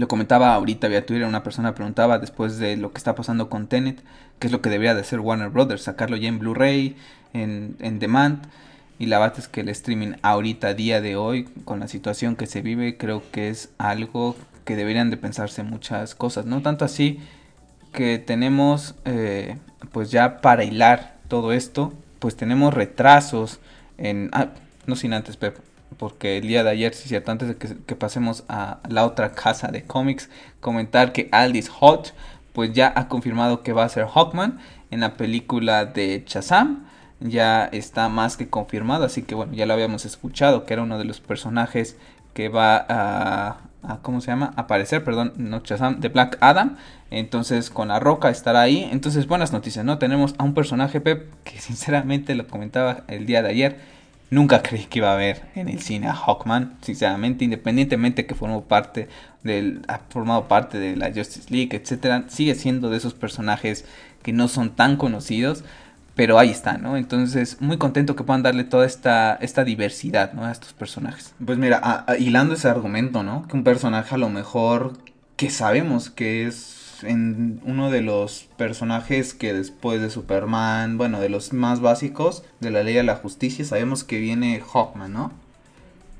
lo 0.00 0.08
comentaba 0.08 0.54
ahorita 0.54 0.88
vía 0.88 1.04
Twitter, 1.04 1.26
una 1.26 1.42
persona 1.42 1.74
preguntaba 1.74 2.18
después 2.18 2.58
de 2.58 2.78
lo 2.78 2.90
que 2.90 2.98
está 2.98 3.14
pasando 3.14 3.50
con 3.50 3.66
Tenet, 3.66 4.02
qué 4.38 4.46
es 4.46 4.52
lo 4.52 4.62
que 4.62 4.70
debería 4.70 4.94
de 4.94 5.02
hacer 5.02 5.20
Warner 5.20 5.50
Brothers, 5.50 5.82
sacarlo 5.82 6.16
ya 6.16 6.28
en 6.28 6.38
Blu-ray, 6.38 6.96
en, 7.34 7.76
en 7.80 7.98
demand. 7.98 8.46
Y 8.98 9.06
la 9.06 9.18
verdad 9.18 9.38
es 9.38 9.48
que 9.48 9.60
el 9.60 9.68
streaming 9.68 10.12
ahorita, 10.22 10.72
día 10.72 11.02
de 11.02 11.16
hoy, 11.16 11.44
con 11.66 11.80
la 11.80 11.88
situación 11.88 12.34
que 12.34 12.46
se 12.46 12.62
vive, 12.62 12.96
creo 12.96 13.22
que 13.30 13.50
es 13.50 13.70
algo 13.76 14.36
que 14.64 14.74
deberían 14.74 15.10
de 15.10 15.18
pensarse 15.18 15.62
muchas 15.62 16.14
cosas. 16.14 16.46
No 16.46 16.62
tanto 16.62 16.86
así 16.86 17.20
que 17.92 18.18
tenemos, 18.18 18.94
eh, 19.04 19.58
pues 19.92 20.10
ya 20.10 20.40
para 20.40 20.64
hilar 20.64 21.18
todo 21.28 21.52
esto, 21.52 21.92
pues 22.20 22.36
tenemos 22.36 22.72
retrasos 22.72 23.60
en... 23.98 24.30
Ah, 24.32 24.48
no 24.86 24.96
sin 24.96 25.12
antes, 25.12 25.36
Pep, 25.36 25.58
porque 25.98 26.38
el 26.38 26.46
día 26.46 26.64
de 26.64 26.70
ayer, 26.70 26.94
si 26.94 27.04
es 27.04 27.08
cierto, 27.08 27.30
antes 27.30 27.48
de 27.48 27.56
que, 27.56 27.96
pasemos 27.96 28.44
a 28.48 28.78
la 28.88 29.04
otra 29.04 29.32
casa 29.32 29.68
de 29.68 29.82
cómics, 29.82 30.30
comentar 30.60 31.12
que 31.12 31.28
Aldis 31.32 31.68
Hot 31.68 32.14
pues 32.52 32.72
ya 32.72 32.92
ha 32.96 33.08
confirmado 33.08 33.62
que 33.62 33.72
va 33.72 33.84
a 33.84 33.88
ser 33.88 34.06
Hawkman 34.06 34.58
en 34.90 35.00
la 35.00 35.16
película 35.16 35.84
de 35.84 36.24
Shazam. 36.26 36.86
Ya 37.20 37.66
está 37.66 38.08
más 38.08 38.36
que 38.36 38.48
confirmado, 38.48 39.04
así 39.04 39.22
que 39.22 39.34
bueno, 39.34 39.52
ya 39.52 39.66
lo 39.66 39.74
habíamos 39.74 40.04
escuchado, 40.06 40.64
que 40.64 40.72
era 40.72 40.82
uno 40.82 40.98
de 40.98 41.04
los 41.04 41.20
personajes 41.20 41.96
que 42.32 42.48
va 42.48 42.86
a, 42.88 43.98
¿cómo 44.02 44.20
se 44.20 44.28
llama? 44.28 44.52
aparecer, 44.56 45.04
perdón, 45.04 45.34
no 45.36 45.60
Shazam, 45.60 46.00
de 46.00 46.08
Black 46.08 46.38
Adam. 46.40 46.76
Entonces 47.10 47.70
con 47.70 47.88
la 47.88 48.00
roca 48.00 48.30
estará 48.30 48.62
ahí. 48.62 48.88
Entonces 48.90 49.26
buenas 49.26 49.52
noticias, 49.52 49.84
¿no? 49.84 49.98
Tenemos 49.98 50.34
a 50.38 50.44
un 50.44 50.54
personaje, 50.54 51.00
Pep, 51.00 51.30
que 51.44 51.60
sinceramente 51.60 52.34
lo 52.34 52.46
comentaba 52.46 53.02
el 53.08 53.26
día 53.26 53.42
de 53.42 53.50
ayer 53.50 53.99
Nunca 54.30 54.62
creí 54.62 54.84
que 54.84 55.00
iba 55.00 55.12
a 55.12 55.16
ver 55.16 55.42
en 55.56 55.68
el 55.68 55.80
cine 55.80 56.06
a 56.06 56.14
Hawkman, 56.14 56.76
sinceramente, 56.82 57.44
independientemente 57.44 58.26
que 58.26 58.36
formó 58.36 58.62
parte 58.62 59.08
del, 59.42 59.82
ha 59.88 59.98
formado 60.08 60.46
parte 60.46 60.78
de 60.78 60.96
la 60.96 61.12
Justice 61.12 61.52
League, 61.52 61.76
etcétera, 61.76 62.24
sigue 62.28 62.54
siendo 62.54 62.90
de 62.90 62.96
esos 62.96 63.14
personajes 63.14 63.84
que 64.22 64.32
no 64.32 64.46
son 64.46 64.70
tan 64.70 64.96
conocidos, 64.96 65.64
pero 66.14 66.38
ahí 66.38 66.50
está, 66.50 66.78
¿no? 66.78 66.96
Entonces, 66.96 67.56
muy 67.60 67.76
contento 67.76 68.14
que 68.14 68.24
puedan 68.24 68.42
darle 68.42 68.64
toda 68.64 68.86
esta, 68.86 69.34
esta 69.40 69.64
diversidad, 69.64 70.32
¿no? 70.32 70.44
A 70.44 70.52
estos 70.52 70.74
personajes. 70.74 71.34
Pues 71.44 71.58
mira, 71.58 72.04
hilando 72.18 72.54
ese 72.54 72.68
argumento, 72.68 73.22
¿no? 73.22 73.48
Que 73.48 73.56
un 73.56 73.64
personaje 73.64 74.14
a 74.14 74.18
lo 74.18 74.28
mejor 74.28 74.92
que 75.36 75.50
sabemos 75.50 76.10
que 76.10 76.46
es 76.46 76.79
en 77.02 77.60
uno 77.64 77.90
de 77.90 78.02
los 78.02 78.48
personajes 78.56 79.34
que 79.34 79.52
después 79.52 80.00
de 80.00 80.10
Superman, 80.10 80.98
bueno, 80.98 81.20
de 81.20 81.28
los 81.28 81.52
más 81.52 81.80
básicos 81.80 82.44
de 82.60 82.70
la 82.70 82.82
ley 82.82 82.94
de 82.94 83.02
la 83.02 83.16
justicia, 83.16 83.64
sabemos 83.64 84.04
que 84.04 84.18
viene 84.18 84.60
Hawkman, 84.60 85.12
¿no? 85.12 85.32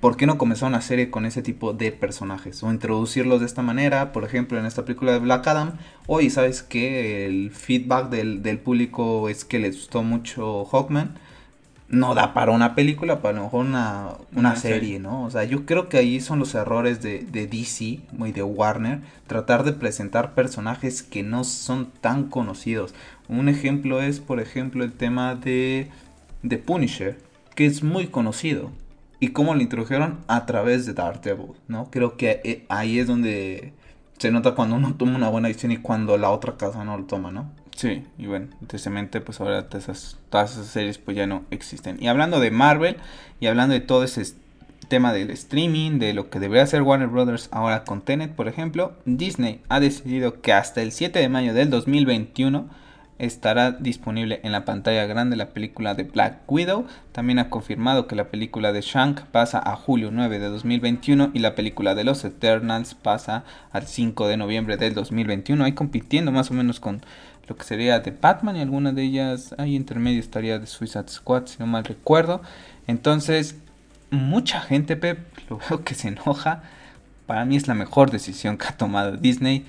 ¿por 0.01 0.17
qué 0.17 0.27
no 0.27 0.39
comenzar 0.39 0.69
una 0.69 0.81
serie 0.81 1.11
con 1.11 1.27
ese 1.27 1.43
tipo 1.43 1.73
de 1.73 1.93
personajes? 1.93 2.63
O 2.63 2.71
introducirlos 2.73 3.41
de 3.41 3.47
esta 3.47 3.63
manera, 3.63 4.13
por 4.13 4.25
ejemplo, 4.25 4.59
en 4.59 4.67
esta 4.67 4.85
película 4.85 5.13
de 5.13 5.19
Black 5.19 5.47
Adam. 5.47 5.75
Oye, 6.07 6.31
¿sabes 6.31 6.63
qué? 6.63 7.27
El 7.27 7.51
feedback 7.51 8.09
del, 8.09 8.59
público 8.59 9.29
es 9.29 9.45
que 9.45 9.59
les 9.59 9.77
gustó 9.77 10.03
mucho 10.03 10.65
Hawkman. 10.65 11.19
No 11.91 12.15
da 12.15 12.33
para 12.35 12.53
una 12.53 12.75
película, 12.75 13.21
para 13.21 13.37
a 13.37 13.41
lo 13.41 13.45
mejor 13.45 13.67
una, 13.67 14.57
serie, 14.57 15.01
¿no? 15.01 15.25
O 15.25 15.31
sea, 15.31 15.45
yo 15.45 15.67
creo 15.67 15.89
que 15.89 15.99
ahí 15.99 16.21
son 16.21 16.39
los 16.39 16.55
errores 16.55 17.03
de, 17.03 17.19
de 17.19 17.47
DC 17.47 17.85
y 17.85 18.33
de 18.33 18.43
Warner. 18.43 19.01
Tratar 19.27 19.65
de 19.65 19.73
presentar 19.73 20.35
personajes 20.35 21.03
que 21.03 21.23
no 21.23 21.43
son 21.43 21.91
tan 22.01 22.25
conocidos. 22.25 22.95
Un 23.29 23.49
ejemplo 23.49 24.01
es, 24.01 24.21
por 24.21 24.41
ejemplo, 24.41 24.85
el 24.85 24.93
tema 24.93 25.35
de, 25.35 25.91
de 26.43 26.59
Punisher, 26.59 27.19
que 27.57 27.67
es 27.67 27.83
muy 27.83 28.07
conocido 28.07 28.71
y 29.21 29.29
cómo 29.29 29.55
lo 29.55 29.61
introdujeron 29.61 30.19
a 30.27 30.47
través 30.47 30.87
de 30.87 30.95
Daredevil, 30.95 31.53
¿no? 31.69 31.91
Creo 31.91 32.17
que 32.17 32.41
eh, 32.43 32.65
ahí 32.69 32.99
es 32.99 33.07
donde 33.07 33.73
se 34.19 34.31
nota 34.31 34.55
cuando 34.55 34.77
uno 34.77 34.95
toma 34.95 35.17
una 35.17 35.29
buena 35.29 35.49
decisión 35.49 35.73
y 35.73 35.77
cuando 35.77 36.17
la 36.17 36.31
otra 36.31 36.57
casa 36.57 36.85
no 36.85 36.97
lo 36.97 37.05
toma, 37.05 37.31
¿no? 37.31 37.51
Sí, 37.81 38.05
y 38.19 38.27
bueno, 38.27 38.49
tristemente 38.67 39.23
pues 39.23 39.41
ahora 39.41 39.71
todas 39.71 39.89
esas 39.89 40.67
series 40.67 40.99
pues 40.99 41.17
ya 41.17 41.27
no 41.27 41.47
existen. 41.51 41.97
Y 41.99 42.09
hablando 42.09 42.39
de 42.39 42.51
Marvel 42.51 42.99
y 43.41 43.47
hablando 43.47 43.73
de 43.73 43.81
todo 43.81 44.05
ese 44.05 44.23
tema 44.89 45.15
del 45.15 45.31
streaming, 45.31 45.99
de 45.99 46.13
lo 46.13 46.29
que 46.29 46.41
debería 46.41 46.65
hacer 46.65 46.83
Warner 46.83 47.09
Brothers 47.09 47.49
ahora 47.53 47.85
con 47.85 48.03
Tenet, 48.03 48.35
por 48.35 48.49
ejemplo, 48.49 48.93
Disney 49.07 49.63
ha 49.71 49.81
decidido 49.81 50.43
que 50.43 50.53
hasta 50.53 50.83
el 50.83 50.93
7 50.93 51.21
de 51.21 51.31
mayo 51.31 51.55
del 51.55 51.71
2021 51.71 52.69
estará 53.21 53.73
disponible 53.73 54.41
en 54.45 54.53
la 54.53 54.67
pantalla 54.67 55.07
grande 55.07 55.37
la 55.37 55.51
película 55.51 55.95
de 55.95 56.05
Black 56.05 56.41
Widow. 56.49 56.87
También 57.13 57.39
ha 57.39 57.51
confirmado 57.51 58.07
que 58.07 58.17
la 58.17 58.29
película 58.29 58.73
de 58.73 58.81
Shank 58.81 59.23
pasa 59.23 59.59
a 59.59 59.77
julio 59.77 60.11
9 60.11 60.39
de 60.39 60.49
2021 60.49 61.31
y 61.35 61.39
la 61.39 61.55
película 61.55 61.95
de 61.95 62.05
los 62.05 62.25
Eternals 62.25 62.95
pasa 62.95 63.45
al 63.73 63.87
5 63.87 64.27
de 64.27 64.39
noviembre 64.39 64.79
del 64.79 64.95
2021. 64.95 65.65
Ahí 65.65 65.73
compitiendo 65.73 66.33
más 66.33 66.51
o 66.51 66.55
menos 66.55 66.81
con 66.81 67.03
lo 67.51 67.57
que 67.57 67.65
sería 67.65 67.99
de 67.99 68.13
Batman 68.13 68.57
y 68.57 68.61
alguna 68.61 68.93
de 68.93 69.03
ellas 69.03 69.55
ahí 69.59 69.75
intermedio 69.75 70.21
estaría 70.21 70.61
de 70.61 70.67
Suicide 70.67 71.09
Squad 71.09 71.47
si 71.47 71.59
no 71.59 71.67
mal 71.67 71.85
recuerdo. 71.85 72.41
Entonces, 72.87 73.57
mucha 74.11 74.61
gente, 74.61 74.97
Pep, 74.97 75.19
lo 75.51 75.59
veo 75.69 75.85
que 75.85 75.95
se 75.95 76.09
enoja. 76.09 76.63
Para 77.27 77.45
mí 77.45 77.57
es 77.57 77.69
la 77.69 77.75
mejor 77.75 78.11
decisión 78.11 78.57
que 78.57 78.69
ha 78.69 78.77
tomado 78.77 79.17
Disney 79.17 79.67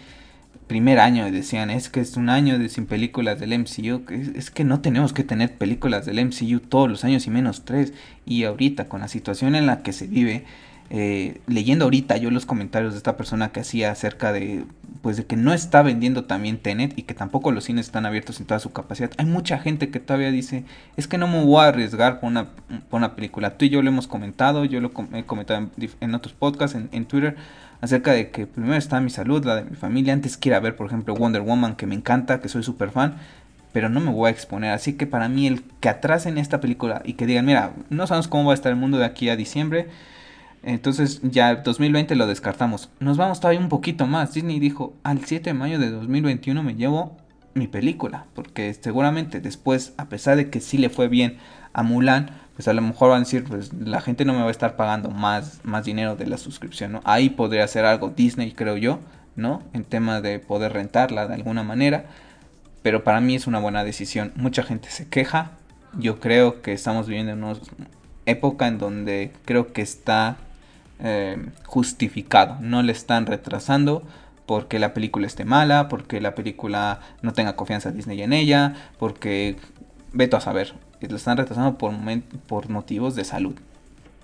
primer 0.68 1.00
año 1.00 1.30
decían, 1.30 1.70
es 1.70 1.90
que 1.90 2.00
es 2.00 2.16
un 2.16 2.30
año 2.30 2.58
de 2.58 2.70
sin 2.70 2.86
películas 2.86 3.38
del 3.42 3.60
MCU, 3.60 4.06
es, 4.10 4.30
es, 4.30 4.52
que 4.52 4.64
no 4.64 4.80
tenemos 4.80 5.12
que 5.12 5.26
tener 5.26 5.58
películas 5.58 6.06
del 6.06 6.26
MCU 6.26 6.62
todos 6.62 6.90
los 6.90 7.04
años 7.04 7.28
y 7.28 7.30
menos 7.30 7.66
tres. 7.66 7.92
Y 8.26 8.46
ahorita, 8.46 8.88
con 8.88 9.02
la 9.02 9.10
situación 9.10 9.56
en 9.56 9.66
la 9.66 9.84
que 9.84 9.92
se 9.92 10.08
vive, 10.08 10.46
eh, 10.94 11.40
leyendo 11.48 11.86
ahorita 11.86 12.18
yo 12.18 12.32
los 12.32 12.46
comentarios 12.46 12.92
de 12.92 12.98
esta 12.98 13.16
persona 13.16 13.54
que 13.54 13.62
hacía 13.62 13.92
acerca 13.92 14.34
de, 14.34 14.66
pues 15.02 15.16
de 15.16 15.26
que 15.26 15.38
no 15.38 15.54
está 15.54 15.82
vendiendo 15.84 16.26
también 16.26 16.58
Tenet 16.58 17.00
y 17.00 17.04
que 17.04 17.14
tampoco 17.14 17.54
los 17.54 17.64
cines 17.64 17.86
están 17.86 18.06
abiertos 18.06 18.42
en 18.42 18.46
toda 18.46 18.60
su 18.60 18.74
capacidad. 18.74 19.10
Hay 19.18 19.26
mucha 19.26 19.58
gente 19.58 19.90
que 19.90 20.02
todavía 20.02 20.32
dice, 20.32 20.66
es 20.98 21.08
que 21.08 21.18
no 21.18 21.28
me 21.28 21.46
voy 21.46 21.64
a 21.64 21.70
arriesgar 21.70 22.20
por 22.20 22.28
una, 22.30 22.50
una 22.92 23.16
película. 23.16 23.58
Tú 23.58 23.64
y 23.64 23.70
yo 23.70 23.82
lo 23.82 23.88
hemos 23.88 24.08
comentado, 24.08 24.66
yo 24.66 24.82
lo 24.82 24.92
he 25.14 25.24
comentado 25.24 25.70
en, 26.02 26.14
otros 26.14 26.34
podcasts, 26.34 26.76
en, 26.76 26.90
en 26.92 27.06
Twitter 27.06 27.38
acerca 27.80 28.12
de 28.12 28.30
que 28.30 28.46
primero 28.46 28.76
está 28.76 29.00
mi 29.00 29.10
salud, 29.10 29.46
la 29.46 29.56
de 29.56 29.64
mi 29.64 29.78
familia, 29.78 30.12
antes 30.12 30.36
quiera 30.36 30.60
ver, 30.60 30.76
por 30.76 30.88
ejemplo, 30.88 31.16
Wonder 31.16 31.42
Woman, 31.42 31.78
que 31.78 31.88
me 31.88 31.96
encanta, 31.96 32.42
que 32.42 32.50
soy 32.50 32.64
súper 32.64 32.92
fan, 32.92 33.16
pero 33.72 33.88
no 33.88 34.02
me 34.02 34.12
voy 34.12 34.28
a 34.28 34.32
exponer. 34.32 34.72
Así 34.72 34.94
que 34.94 35.08
para 35.08 35.30
mí 35.30 35.48
el 35.48 35.64
que 35.80 35.88
atrasen 35.88 36.38
esta 36.38 36.60
película 36.60 37.02
y 37.06 37.14
que 37.14 37.26
digan, 37.26 37.46
mira, 37.46 37.72
no 37.90 38.06
sabemos 38.08 38.28
cómo 38.28 38.46
va 38.46 38.52
a 38.52 38.56
estar 38.56 38.72
el 38.72 38.78
mundo 38.78 38.98
de 38.98 39.06
aquí 39.06 39.30
a 39.30 39.38
diciembre, 39.38 39.88
entonces 40.64 41.22
ya 41.24 41.56
2020 41.56 42.16
lo 42.16 42.28
descartamos. 42.28 42.90
Nos 43.00 43.18
vamos 43.18 43.40
todavía 43.40 43.60
un 43.60 43.70
poquito 43.70 44.06
más. 44.06 44.34
Disney 44.34 44.60
dijo, 44.60 44.94
al 45.04 45.26
7 45.26 45.50
de 45.50 45.54
mayo 45.54 45.80
de 45.80 45.90
2021 45.90 46.62
me 46.62 46.76
llevo 46.76 47.18
mi 47.54 47.68
película, 47.68 48.26
porque 48.34 48.74
seguramente 48.74 49.42
después, 49.42 49.94
a 49.98 50.06
pesar 50.06 50.38
de 50.38 50.50
que 50.50 50.62
sí 50.62 50.78
le 50.78 50.90
fue 50.90 51.08
bien 51.08 51.38
a 51.74 51.84
Mulan, 51.84 52.32
pues 52.56 52.68
a 52.68 52.74
lo 52.74 52.82
mejor 52.82 53.10
van 53.10 53.18
a 53.18 53.26
decir, 53.26 53.44
pues 53.44 53.74
la 53.74 54.02
gente 54.02 54.24
no 54.24 54.34
me 54.34 54.42
va 54.42 54.48
a 54.48 54.52
estar 54.52 54.76
pagando 54.76 55.10
más, 55.10 55.60
más 55.64 55.86
dinero 55.86 56.16
de 56.16 56.28
la 56.28 56.38
suscripción, 56.38 56.92
¿no? 56.92 57.02
Ahí 57.04 57.30
podría 57.30 57.64
hacer 57.64 57.86
algo 57.86 58.10
Disney, 58.10 58.52
creo 58.52 58.78
yo, 58.78 59.00
¿no? 59.36 59.64
En 59.74 59.84
tema 59.84 60.22
de 60.22 60.40
poder 60.40 60.74
rentarla 60.74 61.28
de 61.28 61.34
alguna 61.34 61.64
manera. 61.64 62.06
Pero 62.84 63.04
para 63.04 63.22
mí 63.22 63.36
es 63.36 63.48
una 63.48 63.60
buena 63.60 63.84
decisión. 63.84 64.32
Mucha 64.36 64.64
gente 64.64 64.90
se 64.90 65.08
queja. 65.08 65.52
Yo 65.98 66.20
creo 66.20 66.62
que 66.62 66.74
estamos 66.74 67.08
viviendo 67.08 67.34
en 67.34 67.44
una 67.44 67.58
época 68.26 68.68
en 68.68 68.78
donde 68.78 69.32
creo 69.46 69.74
que 69.74 69.82
está 69.82 70.38
eh, 71.02 71.38
justificado. 71.66 72.58
No 72.62 72.84
le 72.84 72.92
están 72.92 73.26
retrasando 73.26 74.04
porque 74.46 74.80
la 74.80 74.94
película 74.94 75.28
esté 75.28 75.46
mala, 75.46 75.88
porque 75.88 76.22
la 76.22 76.36
película 76.36 77.00
no 77.22 77.34
tenga 77.34 77.56
confianza 77.56 77.92
Disney 77.92 78.22
en 78.22 78.34
ella, 78.34 78.76
porque 78.98 79.56
veto 80.14 80.38
a 80.38 80.42
saber 80.42 80.74
lo 81.08 81.16
están 81.16 81.38
retrasando 81.38 81.78
por, 81.78 81.94
por 82.48 82.70
motivos 82.70 83.16
de 83.16 83.24
salud. 83.24 83.56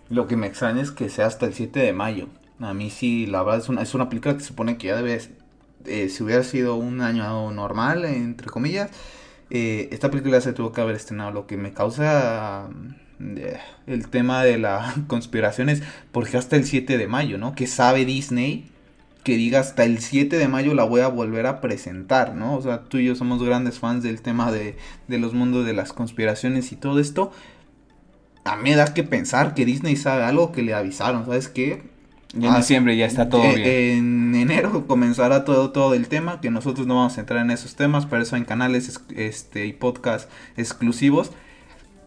Lo 0.09 0.27
que 0.27 0.37
me 0.37 0.47
extraña 0.47 0.81
es 0.81 0.91
que 0.91 1.09
sea 1.09 1.27
hasta 1.27 1.45
el 1.45 1.53
7 1.53 1.79
de 1.79 1.93
mayo. 1.93 2.27
A 2.59 2.73
mí 2.73 2.89
sí, 2.89 3.25
la 3.27 3.43
verdad 3.43 3.59
es 3.81 3.93
una, 3.93 4.09
película 4.09 4.35
que 4.35 4.41
se 4.41 4.47
supone 4.47 4.77
que 4.77 4.87
ya 4.87 4.95
debe, 4.95 5.21
eh, 5.85 6.09
si 6.09 6.23
hubiera 6.23 6.43
sido 6.43 6.75
un 6.75 7.01
año 7.01 7.51
normal, 7.51 8.05
entre 8.05 8.47
comillas, 8.47 8.91
eh, 9.49 9.89
esta 9.91 10.09
película 10.09 10.41
se 10.41 10.53
tuvo 10.53 10.71
que 10.71 10.81
haber 10.81 10.95
estrenado. 10.95 11.31
Lo 11.31 11.47
que 11.47 11.57
me 11.57 11.73
causa 11.73 12.69
el 13.19 14.07
tema 14.09 14.43
de 14.43 14.57
la 14.57 14.93
conspiración 15.07 15.69
es 15.69 15.83
porque 16.11 16.37
hasta 16.37 16.55
el 16.55 16.65
7 16.65 16.97
de 16.97 17.07
mayo, 17.07 17.37
¿no? 17.37 17.55
Que 17.55 17.67
sabe 17.67 18.05
Disney 18.05 18.69
que 19.23 19.35
diga 19.35 19.59
hasta 19.59 19.83
el 19.83 19.99
7 19.99 20.37
de 20.37 20.47
mayo 20.47 20.73
la 20.73 20.85
voy 20.85 21.01
a 21.01 21.09
volver 21.09 21.47
a 21.47 21.59
presentar, 21.59 22.33
¿no? 22.33 22.55
O 22.55 22.61
sea, 22.61 22.83
tú 22.83 22.97
y 22.97 23.05
yo 23.05 23.15
somos 23.15 23.43
grandes 23.43 23.79
fans 23.79 24.01
del 24.01 24.21
tema 24.21 24.51
de, 24.51 24.77
de 25.07 25.17
los 25.17 25.33
mundos 25.33 25.65
de 25.65 25.73
las 25.73 25.91
conspiraciones 25.91 26.71
y 26.71 26.77
todo 26.77 26.99
esto. 26.99 27.31
A 28.45 28.55
mí 28.55 28.69
me 28.69 28.75
da 28.77 28.93
que 28.93 29.03
pensar 29.03 29.53
que 29.53 29.65
Disney 29.65 29.97
sabe 29.97 30.23
algo 30.23 30.53
que 30.53 30.63
le 30.63 30.73
avisaron, 30.73 31.25
¿sabes 31.25 31.49
qué? 31.49 31.83
en 32.33 32.45
ah, 32.45 32.57
diciembre 32.57 32.95
ya 32.97 33.05
está 33.05 33.29
todo 33.29 33.41
bien. 33.53 33.67
En 33.67 34.35
enero 34.35 34.85
comenzará 34.87 35.45
todo, 35.45 35.71
todo 35.71 35.93
el 35.93 36.07
tema, 36.07 36.41
que 36.41 36.51
nosotros 36.51 36.87
no 36.87 36.95
vamos 36.95 37.17
a 37.17 37.21
entrar 37.21 37.41
en 37.41 37.51
esos 37.51 37.75
temas, 37.75 38.05
por 38.05 38.19
eso 38.19 38.35
en 38.35 38.45
canales 38.45 39.01
este, 39.15 39.65
y 39.65 39.73
podcast 39.73 40.29
exclusivos. 40.57 41.31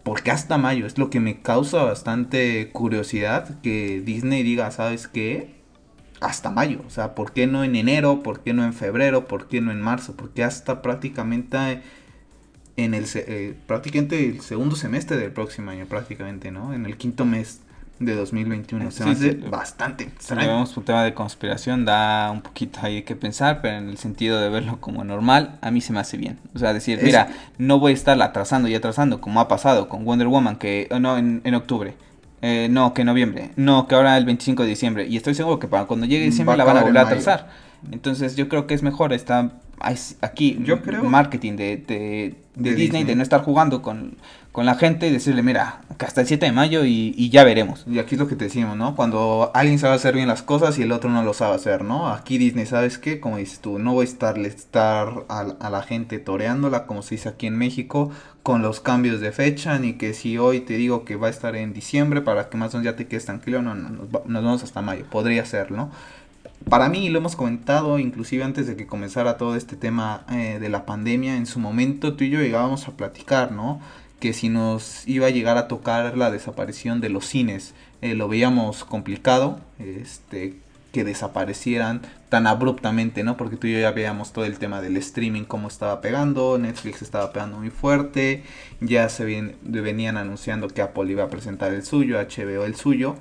Porque 0.03 0.31
hasta 0.31 0.59
mayo 0.59 0.87
es 0.87 0.99
lo 0.99 1.11
que 1.11 1.21
me 1.21 1.43
causa 1.43 1.83
bastante 1.83 2.71
curiosidad 2.73 3.61
que 3.61 4.01
Disney 4.01 4.43
diga, 4.43 4.71
¿sabes 4.71 5.09
qué? 5.09 5.61
hasta 6.21 6.51
mayo. 6.51 6.83
O 6.87 6.91
sea, 6.91 7.15
¿por 7.15 7.33
qué 7.33 7.47
no 7.47 7.65
en 7.65 7.75
enero? 7.75 8.23
¿Por 8.23 8.41
qué 8.41 8.53
no 8.53 8.65
en 8.65 8.75
febrero? 8.75 9.27
¿Por 9.27 9.49
qué 9.49 9.61
no 9.61 9.73
en 9.73 9.81
marzo? 9.81 10.15
Porque 10.17 10.45
hasta 10.45 10.83
prácticamente 10.83 11.83
en 12.77 12.95
el, 12.95 13.07
eh, 13.15 13.55
prácticamente 13.67 14.25
el 14.25 14.41
segundo 14.41 14.77
semestre 14.77 15.17
del 15.17 15.33
próximo 15.33 15.71
año, 15.71 15.87
prácticamente, 15.87 16.51
¿no? 16.51 16.73
En 16.73 16.87
el 16.87 16.97
quinto 16.97 17.25
mes 17.25 17.61
de 18.01 18.17
2021. 18.17 18.91
Se 18.91 19.05
me 19.05 19.11
hace 19.13 19.35
bastante 19.35 20.11
Si 20.19 20.35
vemos 20.35 20.77
un 20.77 20.85
tema 20.85 21.05
de 21.05 21.15
conspiración, 21.15 21.85
da 21.85 22.31
un 22.33 22.43
poquito 22.43 22.81
ahí 22.83 23.03
que 23.03 23.15
pensar, 23.15 23.61
pero 23.63 23.77
en 23.77 23.89
el 23.89 23.99
sentido 23.99 24.41
de 24.41 24.49
verlo 24.49 24.81
como 24.81 25.05
normal, 25.05 25.59
a 25.61 25.71
mí 25.71 25.81
se 25.81 25.93
me 25.93 26.01
hace 26.01 26.17
bien. 26.17 26.39
O 26.55 26.59
sea, 26.59 26.73
decir, 26.73 26.99
mira, 27.03 27.29
no 27.59 27.79
voy 27.79 27.93
a 27.93 27.95
estar 27.95 28.21
atrasando 28.21 28.69
y 28.69 28.75
atrasando, 28.75 29.21
como 29.21 29.41
ha 29.41 29.47
pasado 29.47 29.89
con 29.89 30.05
Wonder 30.05 30.27
Woman, 30.27 30.57
que, 30.57 30.89
no, 30.99 31.17
en, 31.17 31.43
en 31.45 31.55
octubre 31.55 31.95
eh, 32.43 32.69
no, 32.71 32.95
que 32.95 33.05
noviembre. 33.05 33.51
No, 33.57 33.87
que 33.87 33.95
ahora 33.95 34.17
el 34.17 34.25
25 34.25 34.63
de 34.63 34.69
diciembre. 34.69 35.07
Y 35.07 35.17
estoy 35.17 35.35
seguro 35.35 35.59
que 35.59 35.69
para 35.69 35.85
cuando 35.85 36.07
llegue 36.07 36.25
diciembre 36.25 36.57
la 36.57 36.65
van 36.65 36.79
a 36.79 36.83
volver 36.83 36.99
a 36.99 37.03
atrasar. 37.03 37.49
Entonces 37.91 38.37
yo 38.37 38.49
creo 38.49 38.67
que 38.67 38.75
es 38.75 38.83
mejor 38.83 39.13
está 39.13 39.53
aquí 39.81 40.59
yo 40.63 40.83
creo 40.83 41.05
marketing 41.05 41.57
de, 41.57 41.77
de, 41.77 42.75
Disney, 42.75 43.05
de 43.05 43.17
no 43.17 43.23
estar 43.23 43.43
jugando 43.43 43.81
con, 43.81 44.17
con, 44.53 44.67
la 44.67 44.75
gente 44.75 45.09
y 45.09 45.11
decirle, 45.11 45.43
mira, 45.43 45.81
que 45.99 46.05
hasta 46.05 46.21
el 46.21 46.27
7 46.27 46.47
de 46.47 46.53
mayo 46.53 46.85
y, 46.85 47.31
ya 47.31 47.45
veremos. 47.45 47.85
Y 47.91 47.99
aquí 47.99 48.15
es 48.17 48.21
lo 48.21 48.29
que 48.29 48.37
te 48.37 48.45
decimos, 48.45 48.77
¿no? 48.77 48.95
Cuando 48.95 49.51
alguien 49.55 49.79
sabe 49.79 49.95
hacer 49.95 50.15
bien 50.15 50.29
las 50.29 50.43
cosas 50.43 50.79
y 50.79 50.83
el 50.83 50.93
otro 50.93 51.09
no 51.11 51.23
lo 51.23 51.33
sabe 51.33 51.55
hacer, 51.55 51.83
¿no? 51.83 52.09
Aquí 52.09 52.37
Disney, 52.37 52.67
¿sabes 52.67 52.99
qué? 52.99 53.21
Como 53.21 53.39
dices 53.39 53.61
tú, 53.61 53.79
no 53.79 53.95
voy 53.95 54.03
a 54.03 54.09
estarle 54.09 54.49
estar 54.49 55.25
a, 55.29 55.41
a 55.41 55.71
la 55.71 55.83
gente 55.83 56.19
toreándola, 56.19 56.87
como 56.87 57.03
se 57.03 57.15
dice 57.15 57.31
aquí 57.31 57.47
en 57.47 57.57
México, 57.57 58.11
con 58.43 58.63
los 58.63 58.81
cambios 58.81 59.21
de 59.21 59.33
fecha, 59.33 59.79
ni 59.79 59.95
que 59.95 60.15
si 60.15 60.39
hoy 60.39 60.61
te 60.61 60.75
digo 60.75 61.05
que 61.05 61.17
va 61.17 61.27
a 61.27 61.31
estar 61.31 61.57
en 61.57 61.73
diciembre 61.73 62.23
para 62.23 62.49
que 62.49 62.57
más 62.57 62.75
o 62.75 62.79
menos 62.79 62.93
ya 62.93 62.97
te 62.97 63.07
quedes 63.07 63.27
tranquilo, 63.27 63.61
no, 63.61 63.75
no, 63.75 63.91
nos, 63.91 64.11
vamos 64.27 64.63
hasta 64.63 64.81
mayo, 64.81 65.05
podría 65.11 65.45
ser, 65.45 65.71
¿no? 65.71 65.91
Para 66.71 66.89
mí, 66.89 67.11
lo 67.11 67.19
hemos 67.19 67.37
comentado, 67.37 67.99
inclusive 67.99 68.45
antes 68.45 68.67
de 68.67 68.77
que 68.77 68.87
comenzara 68.87 69.37
todo 69.37 69.57
este 69.57 69.77
tema 69.77 70.25
eh, 70.31 70.59
de 70.61 70.69
la 70.69 70.87
pandemia, 70.87 71.37
en 71.37 71.47
su 71.47 71.59
momento 71.59 72.15
tú 72.15 72.25
y 72.25 72.31
yo 72.31 72.41
llegábamos 72.41 72.89
a 72.89 72.93
platicar, 72.93 73.53
¿no? 73.53 73.81
Que 74.21 74.33
si 74.33 74.49
nos 74.49 75.07
iba 75.07 75.27
a 75.27 75.31
llegar 75.31 75.59
a 75.59 75.69
tocar 75.69 76.17
la 76.17 76.31
desaparición 76.31 77.01
de 77.01 77.11
los 77.11 77.27
cines, 77.27 77.75
eh, 78.01 78.15
lo 78.15 78.29
veíamos 78.29 78.85
complicado, 78.85 79.61
este, 79.79 80.57
que 80.93 81.05
desaparecieran 81.05 82.03
tan 82.29 82.47
abruptamente, 82.47 83.25
¿no? 83.25 83.37
Porque 83.37 83.57
tú 83.57 83.67
y 83.67 83.73
yo 83.73 83.81
ya 83.81 83.91
veíamos 83.91 84.33
todo 84.33 84.45
el 84.45 84.59
tema 84.59 84.81
del 84.81 84.97
streaming, 84.97 85.45
cómo 85.45 85.69
estaba 85.69 86.01
pegando, 86.01 86.59
Netflix 86.59 87.03
estaba 87.03 87.33
pegando 87.33 87.59
muy 87.59 87.71
fuerte, 87.71 88.45
ya 88.81 89.09
se 89.09 89.25
venían 89.63 90.17
anunciando 90.17 90.69
que 90.69 90.83
Apple 90.83 91.11
iba 91.11 91.25
a 91.25 91.29
presentar 91.29 91.75
el 91.75 91.85
suyo, 91.85 92.17
HBO 92.19 92.65
el 92.65 92.77
suyo. 92.77 93.17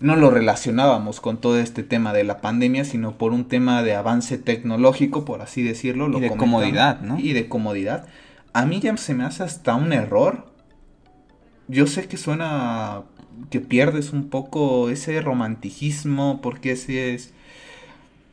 No 0.00 0.16
lo 0.16 0.30
relacionábamos 0.30 1.20
con 1.20 1.38
todo 1.38 1.58
este 1.58 1.82
tema 1.82 2.14
de 2.14 2.24
la 2.24 2.40
pandemia, 2.40 2.84
sino 2.84 3.18
por 3.18 3.32
un 3.32 3.44
tema 3.44 3.82
de 3.82 3.94
avance 3.94 4.38
tecnológico, 4.38 5.26
por 5.26 5.42
así 5.42 5.62
decirlo. 5.62 6.08
y 6.16 6.20
de 6.20 6.30
comodidad, 6.30 7.00
¿no? 7.02 7.18
Y 7.18 7.34
de 7.34 7.48
comodidad. 7.48 8.06
A 8.54 8.64
mí 8.64 8.80
ya 8.80 8.96
se 8.96 9.14
me 9.14 9.24
hace 9.24 9.42
hasta 9.42 9.74
un 9.74 9.92
error. 9.92 10.46
Yo 11.68 11.86
sé 11.86 12.08
que 12.08 12.16
suena 12.16 13.02
que 13.50 13.60
pierdes 13.60 14.12
un 14.12 14.30
poco 14.30 14.88
ese 14.88 15.20
romanticismo, 15.20 16.40
porque 16.42 16.72
ese 16.72 17.14
es 17.14 17.34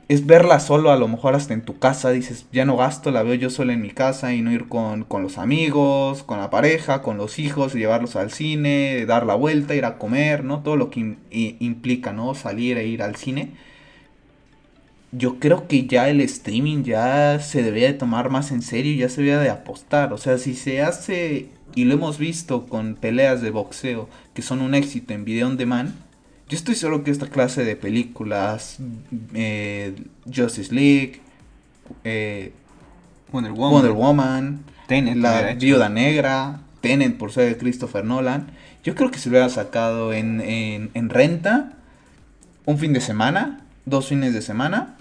es 0.08 0.26
verla 0.26 0.60
solo, 0.62 0.92
a 0.92 0.98
lo 0.98 1.08
mejor 1.10 1.36
hasta 1.36 1.54
en 1.54 1.62
tu 1.62 1.80
casa, 1.80 2.12
dices, 2.12 2.46
ya 2.54 2.64
no 2.64 2.78
gasto, 2.78 3.12
la 3.12 3.24
veo 3.24 3.34
yo 3.34 3.50
sola 3.50 3.74
en 3.74 3.82
mi 3.82 3.90
casa 3.90 4.34
y 4.34 4.42
no 4.42 4.54
ir 4.54 4.70
con, 4.70 5.06
los 5.22 5.38
amigos, 5.38 6.24
con 6.24 6.40
la 6.40 6.50
pareja, 6.50 7.02
con 7.02 7.18
los 7.18 7.40
hijos, 7.40 7.74
llevarlos 7.74 8.16
al 8.16 8.32
cine, 8.32 9.06
dar 9.06 9.26
la 9.26 9.36
vuelta, 9.36 9.76
ir 9.76 9.84
a 9.84 9.98
comer, 9.98 10.46
¿no? 10.46 10.62
Todo 10.64 10.78
lo 10.78 10.90
que 10.90 11.18
implica, 11.30 12.14
¿no? 12.14 12.36
Salir 12.36 12.78
e 12.78 12.88
ir 12.88 13.04
al 13.04 13.18
cine. 13.18 13.52
Yo 15.12 15.40
creo 15.40 15.68
que 15.68 15.88
ya 15.88 16.10
el 16.10 16.22
streaming 16.22 16.84
ya 16.84 17.40
se 17.40 17.62
debería 17.64 17.88
de 17.88 17.94
tomar 17.94 18.30
más 18.30 18.52
en 18.52 18.62
serio, 18.62 18.96
ya 18.96 19.10
se 19.10 19.22
debería 19.22 19.40
de 19.42 19.50
apostar. 19.50 20.14
O 20.14 20.18
sea, 20.18 20.38
si 20.38 20.54
se 20.56 20.82
hace, 20.82 21.50
y 21.76 21.84
lo 21.84 21.96
hemos 21.96 22.18
visto 22.18 22.66
con 22.68 22.96
peleas 22.96 23.42
de 23.42 23.52
boxeo, 23.52 24.08
que 24.34 24.42
son 24.42 24.62
un 24.62 24.74
éxito 24.74 25.14
en 25.14 25.26
video 25.26 25.48
on 25.48 25.58
demand, 25.58 25.94
yo 26.50 26.56
estoy 26.56 26.76
seguro 26.76 27.04
que 27.04 27.12
esta 27.12 27.28
clase 27.28 27.66
de 27.66 27.76
películas, 27.76 28.78
eh, 29.34 29.96
Justice 30.34 30.74
League, 30.74 31.22
eh, 32.04 32.54
Wonder 33.32 33.52
Woman, 33.92 34.64
La 34.88 35.54
Viuda 35.54 35.90
Negra, 35.90 36.62
Tenet 36.80 37.18
por 37.18 37.32
ser 37.32 37.50
de 37.50 37.58
Christopher 37.58 38.06
Nolan, 38.06 38.48
yo 38.84 38.96
creo 38.96 39.12
que 39.12 39.20
se 39.20 39.28
hubiera 39.28 39.50
sacado 39.50 40.14
en, 40.14 40.40
en, 40.42 41.10
renta 41.10 41.74
un 42.66 42.78
fin 42.78 42.94
de 42.94 43.02
semana, 43.02 43.66
dos 43.86 44.08
fines 44.08 44.34
de 44.34 44.42
semana, 44.42 44.96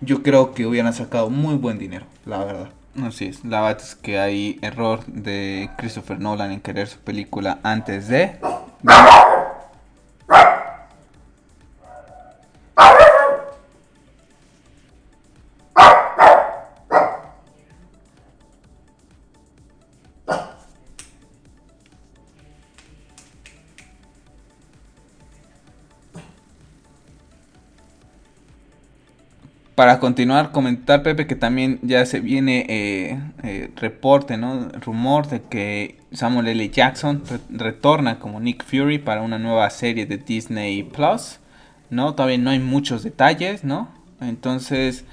yo 0.00 0.24
creo 0.24 0.54
que 0.54 0.66
hubieran 0.66 0.92
sacado 0.92 1.30
muy 1.30 1.54
buen 1.54 1.78
dinero, 1.78 2.06
la 2.26 2.44
verdad. 2.44 2.70
Así 3.00 3.26
es, 3.26 3.44
la 3.44 3.60
verdad 3.60 3.82
es 3.82 3.94
que 3.94 4.18
hay 4.18 4.58
error 4.62 5.04
de 5.06 5.70
Christopher 5.78 6.18
Nolan 6.18 6.50
en 6.50 6.60
querer 6.60 6.88
su 6.88 6.98
película 6.98 7.60
antes 7.62 8.08
de... 8.08 8.36
para 29.80 29.98
continuar, 29.98 30.52
comentar, 30.52 31.02
Pepe, 31.02 31.26
que 31.26 31.36
también 31.36 31.78
ya 31.80 32.04
se 32.04 32.20
viene 32.20 32.66
eh, 32.68 33.18
eh, 33.42 33.70
reporte, 33.76 34.36
¿no? 34.36 34.68
Rumor 34.72 35.26
de 35.28 35.40
que 35.40 35.96
Samuel 36.12 36.48
L. 36.48 36.68
Jackson 36.68 37.22
retorna 37.48 38.18
como 38.18 38.40
Nick 38.40 38.62
Fury 38.62 38.98
para 38.98 39.22
una 39.22 39.38
nueva 39.38 39.70
serie 39.70 40.04
de 40.04 40.18
Disney 40.18 40.82
Plus, 40.82 41.38
¿no? 41.88 42.14
Todavía 42.14 42.36
no 42.36 42.50
hay 42.50 42.58
muchos 42.58 43.02
detalles, 43.02 43.64
¿no? 43.64 43.88
Entonces, 44.20 45.06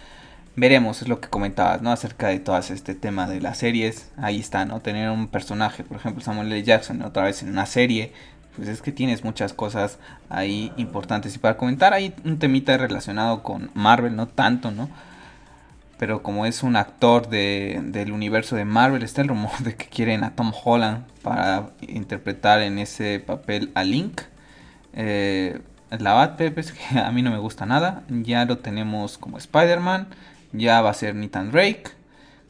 veremos, 0.57 1.01
es 1.01 1.07
lo 1.07 1.21
que 1.21 1.29
comentabas, 1.29 1.81
¿no? 1.81 1.93
Acerca 1.93 2.27
de 2.27 2.39
todo 2.39 2.57
este 2.57 2.93
tema 2.93 3.25
de 3.25 3.39
las 3.39 3.59
series. 3.59 4.11
Ahí 4.17 4.37
está, 4.37 4.65
¿no? 4.65 4.81
Tener 4.81 5.09
un 5.11 5.29
personaje, 5.29 5.85
por 5.85 5.95
ejemplo, 5.95 6.21
Samuel 6.21 6.51
L. 6.51 6.61
Jackson, 6.61 7.03
otra 7.03 7.23
vez 7.23 7.41
en 7.41 7.47
una 7.51 7.67
serie 7.67 8.11
pues 8.57 8.67
es 8.67 8.81
que 8.81 8.91
tienes 8.91 9.23
muchas 9.23 9.53
cosas 9.53 9.99
ahí 10.29 10.73
importantes. 10.77 11.35
Y 11.35 11.39
para 11.39 11.57
comentar 11.57 11.93
hay 11.93 12.13
un 12.25 12.39
temita 12.39 12.75
relacionado 12.75 13.43
con 13.43 13.69
Marvel, 13.75 14.15
no 14.15 14.27
tanto, 14.27 14.71
¿no? 14.71 14.89
Pero 15.99 16.21
como 16.23 16.45
es 16.45 16.63
un 16.63 16.75
actor 16.75 17.29
de, 17.29 17.79
del 17.85 18.11
universo 18.11 18.55
de 18.55 18.65
Marvel, 18.65 19.03
está 19.03 19.21
el 19.21 19.29
rumor 19.29 19.57
de 19.59 19.75
que 19.75 19.85
quieren 19.85 20.23
a 20.23 20.35
Tom 20.35 20.51
Holland 20.63 21.05
para 21.21 21.69
interpretar 21.81 22.61
en 22.61 22.79
ese 22.79 23.19
papel 23.19 23.71
a 23.75 23.83
Link. 23.83 24.21
Eh, 24.93 25.61
la 25.91 26.13
Bat 26.13 26.41
es 26.41 26.71
que 26.71 26.99
a 26.99 27.11
mí 27.11 27.21
no 27.21 27.31
me 27.31 27.37
gusta 27.37 27.65
nada. 27.65 28.03
Ya 28.09 28.45
lo 28.45 28.57
tenemos 28.57 29.17
como 29.17 29.37
Spider-Man. 29.37 30.07
Ya 30.51 30.81
va 30.81 30.89
a 30.89 30.95
ser 30.95 31.15
Nathan 31.15 31.51
Drake. 31.51 31.83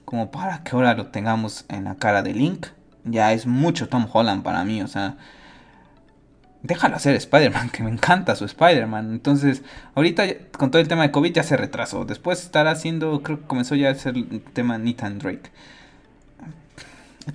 Como 0.05 0.31
para 0.31 0.63
que 0.63 0.71
ahora 0.75 0.93
lo 0.93 1.07
tengamos 1.07 1.65
en 1.67 1.83
la 1.83 1.95
cara 1.95 2.21
de 2.21 2.33
Link. 2.33 2.67
Ya 3.03 3.33
es 3.33 3.45
mucho 3.45 3.89
Tom 3.89 4.07
Holland 4.11 4.43
para 4.43 4.63
mí. 4.63 4.81
O 4.81 4.87
sea, 4.87 5.17
déjalo 6.67 6.95
hacer 6.95 7.15
Spider-Man, 7.15 7.69
que 7.73 7.83
me 7.83 7.89
encanta 7.89 8.35
su 8.35 8.45
Spider-Man. 8.45 9.11
Entonces, 9.11 9.63
ahorita 9.95 10.23
con 10.51 10.69
todo 10.69 10.81
el 10.81 10.87
tema 10.87 11.03
de 11.03 11.11
COVID 11.11 11.33
ya 11.33 11.43
se 11.43 11.57
retrasó. 11.57 12.05
Después 12.05 12.43
estará 12.43 12.71
haciendo, 12.71 13.23
creo 13.23 13.39
que 13.39 13.47
comenzó 13.47 13.75
ya 13.75 13.89
a 13.89 13.91
hacer 13.91 14.15
el 14.15 14.41
tema 14.53 14.77
Nathan 14.77 15.19
Drake. 15.19 15.49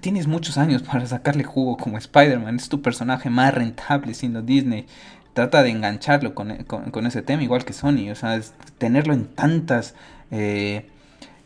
Tienes 0.00 0.26
muchos 0.26 0.56
años 0.56 0.82
para 0.82 1.04
sacarle 1.06 1.44
jugo 1.44 1.76
como 1.76 1.98
Spider-Man. 1.98 2.56
Es 2.56 2.68
tu 2.68 2.80
personaje 2.80 3.28
más 3.28 3.52
rentable 3.52 4.14
siendo 4.14 4.40
Disney. 4.40 4.86
Trata 5.34 5.62
de 5.62 5.70
engancharlo 5.70 6.34
con, 6.34 7.06
ese 7.06 7.22
tema, 7.22 7.42
igual 7.42 7.64
que 7.64 7.72
Sony. 7.72 8.10
O 8.10 8.14
sea, 8.14 8.40
tenerlo 8.78 9.12
en 9.12 9.26
tantas 9.26 9.94
eh, 10.30 10.86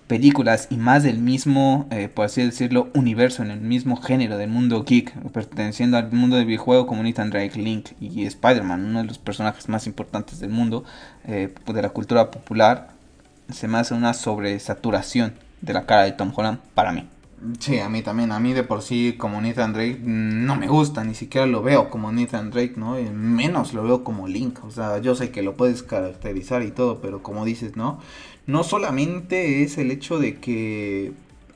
películas 0.07 0.69
y 0.71 0.77
más 0.77 1.03
del 1.03 1.19
mismo, 1.19 1.87
eh, 1.91 2.09
por 2.09 2.27
así 2.27 2.43
decirlo, 2.43 2.89
universo, 2.95 3.43
en 3.43 3.51
el 3.51 3.61
mismo 3.61 3.97
género 3.97 4.39
del 4.39 4.49
mundo 4.49 4.85
geek, 4.85 5.13
perteneciendo 5.33 5.97
al 5.97 6.13
mundo 6.13 6.37
del 6.37 6.47
videojuego 6.47 6.87
como 6.87 7.03
Nathan 7.03 7.31
Drake, 7.31 7.59
Link 7.59 7.91
y 8.01 8.25
Spider-Man, 8.25 8.85
uno 8.85 9.01
de 9.01 9.07
los 9.07 9.19
personajes 9.19 9.69
más 9.69 9.87
importantes 9.87 10.39
del 10.39 10.51
mundo, 10.51 10.85
eh, 11.25 11.53
de 11.67 11.83
la 11.83 11.91
cultura 11.91 12.31
popular, 12.31 12.91
se 13.51 13.69
me 13.69 13.79
hace 13.79 13.95
una 13.95 14.15
sobresaturación 14.15 15.35
de 15.61 15.73
la 15.73 15.87
cara 15.87 16.05
de 16.05 16.13
Tom 16.13 16.33
Holland 16.35 16.59
para 16.75 16.93
mí. 16.93 17.07
Sí, 17.59 17.79
a 17.79 17.89
mí 17.89 18.03
también. 18.03 18.33
A 18.33 18.41
mí 18.41 18.55
de 18.55 18.63
por 18.63 18.83
sí, 18.83 19.15
como 19.19 19.41
Nathan 19.41 19.73
Drake, 19.73 20.01
no 20.03 20.57
me 20.57 20.69
gusta. 20.69 21.05
Ni 21.05 21.15
siquiera 21.15 21.47
lo 21.47 21.63
veo 21.63 21.91
como 21.91 22.11
Nathan 22.11 22.51
Drake, 22.51 22.75
¿no? 22.77 22.97
menos 23.13 23.75
lo 23.75 23.83
veo 23.83 24.05
como 24.05 24.27
Link. 24.27 24.65
O 24.65 24.71
sea, 24.71 24.99
yo 24.99 25.15
sé 25.15 25.31
que 25.31 25.43
lo 25.43 25.57
puedes 25.57 25.83
caracterizar 25.83 26.63
y 26.63 26.71
todo, 26.71 27.01
pero 27.01 27.23
como 27.23 27.45
dices, 27.45 27.77
¿no? 27.77 28.01
No 28.47 28.63
solamente 28.63 29.63
es 29.63 29.79
el 29.79 29.91
hecho 29.91 30.19
de 30.19 30.37
que 30.37 31.13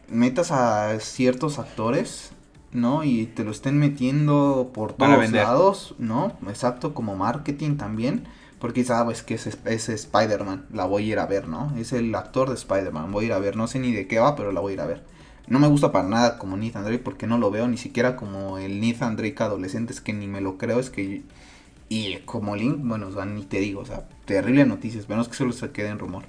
metas 0.09 0.51
a 0.51 0.99
ciertos 1.01 1.59
actores, 1.59 2.33
¿no? 2.73 3.05
Y 3.05 3.27
te 3.27 3.45
lo 3.45 3.51
estén 3.51 3.79
metiendo 3.79 4.71
por 4.75 4.95
todos 4.95 5.31
lados, 5.31 5.95
¿no? 5.99 6.37
Exacto, 6.49 6.95
como 6.95 7.17
marketing 7.17 7.77
también. 7.77 8.25
Porque 8.59 8.85
sabes 8.85 9.23
que 9.23 9.35
es, 9.35 9.47
es 9.47 9.89
Spider-Man, 9.89 10.67
la 10.73 10.85
voy 10.85 11.05
a 11.05 11.13
ir 11.13 11.19
a 11.19 11.27
ver, 11.27 11.49
¿no? 11.49 11.73
Es 11.79 11.95
el 11.95 12.15
actor 12.15 12.49
de 12.49 12.57
Spider-Man, 12.57 13.11
voy 13.11 13.25
a 13.25 13.27
ir 13.29 13.33
a 13.33 13.39
ver. 13.39 13.57
No 13.57 13.67
sé 13.67 13.79
ni 13.79 13.93
de 13.93 14.07
qué 14.07 14.19
va, 14.19 14.37
pero 14.37 14.53
la 14.53 14.61
voy 14.61 14.73
a 14.73 14.75
ir 14.75 14.81
a 14.83 14.87
ver. 14.87 15.03
No 15.51 15.59
me 15.59 15.67
gusta 15.67 15.91
para 15.91 16.09
nada 16.09 16.39
como 16.39 16.57
Nathan 16.57 16.85
Drake 16.85 17.01
porque 17.01 17.27
no 17.27 17.39
lo 17.39 17.51
veo 17.51 17.67
ni 17.67 17.77
siquiera 17.77 18.17
como 18.17 18.59
el 18.59 18.81
Nathan 18.81 19.17
Drake 19.17 19.43
adolescente, 19.43 19.93
es 19.93 20.01
que 20.01 20.13
ni 20.13 20.29
me 20.29 20.41
lo 20.41 20.59
creo, 20.59 20.79
es 20.79 20.91
que... 20.91 21.23
Y 21.89 22.19
como 22.19 22.55
Link, 22.55 22.79
bueno, 22.83 23.09
o 23.09 23.13
sea, 23.13 23.25
ni 23.25 23.45
te 23.45 23.59
digo, 23.59 23.81
o 23.81 23.85
sea, 23.85 24.09
terrible 24.27 24.65
noticias, 24.65 25.01
esperemos 25.01 25.29
que 25.29 25.35
solo 25.35 25.53
se 25.53 25.73
quede 25.73 25.89
en 25.89 25.99
rumor. 25.99 26.23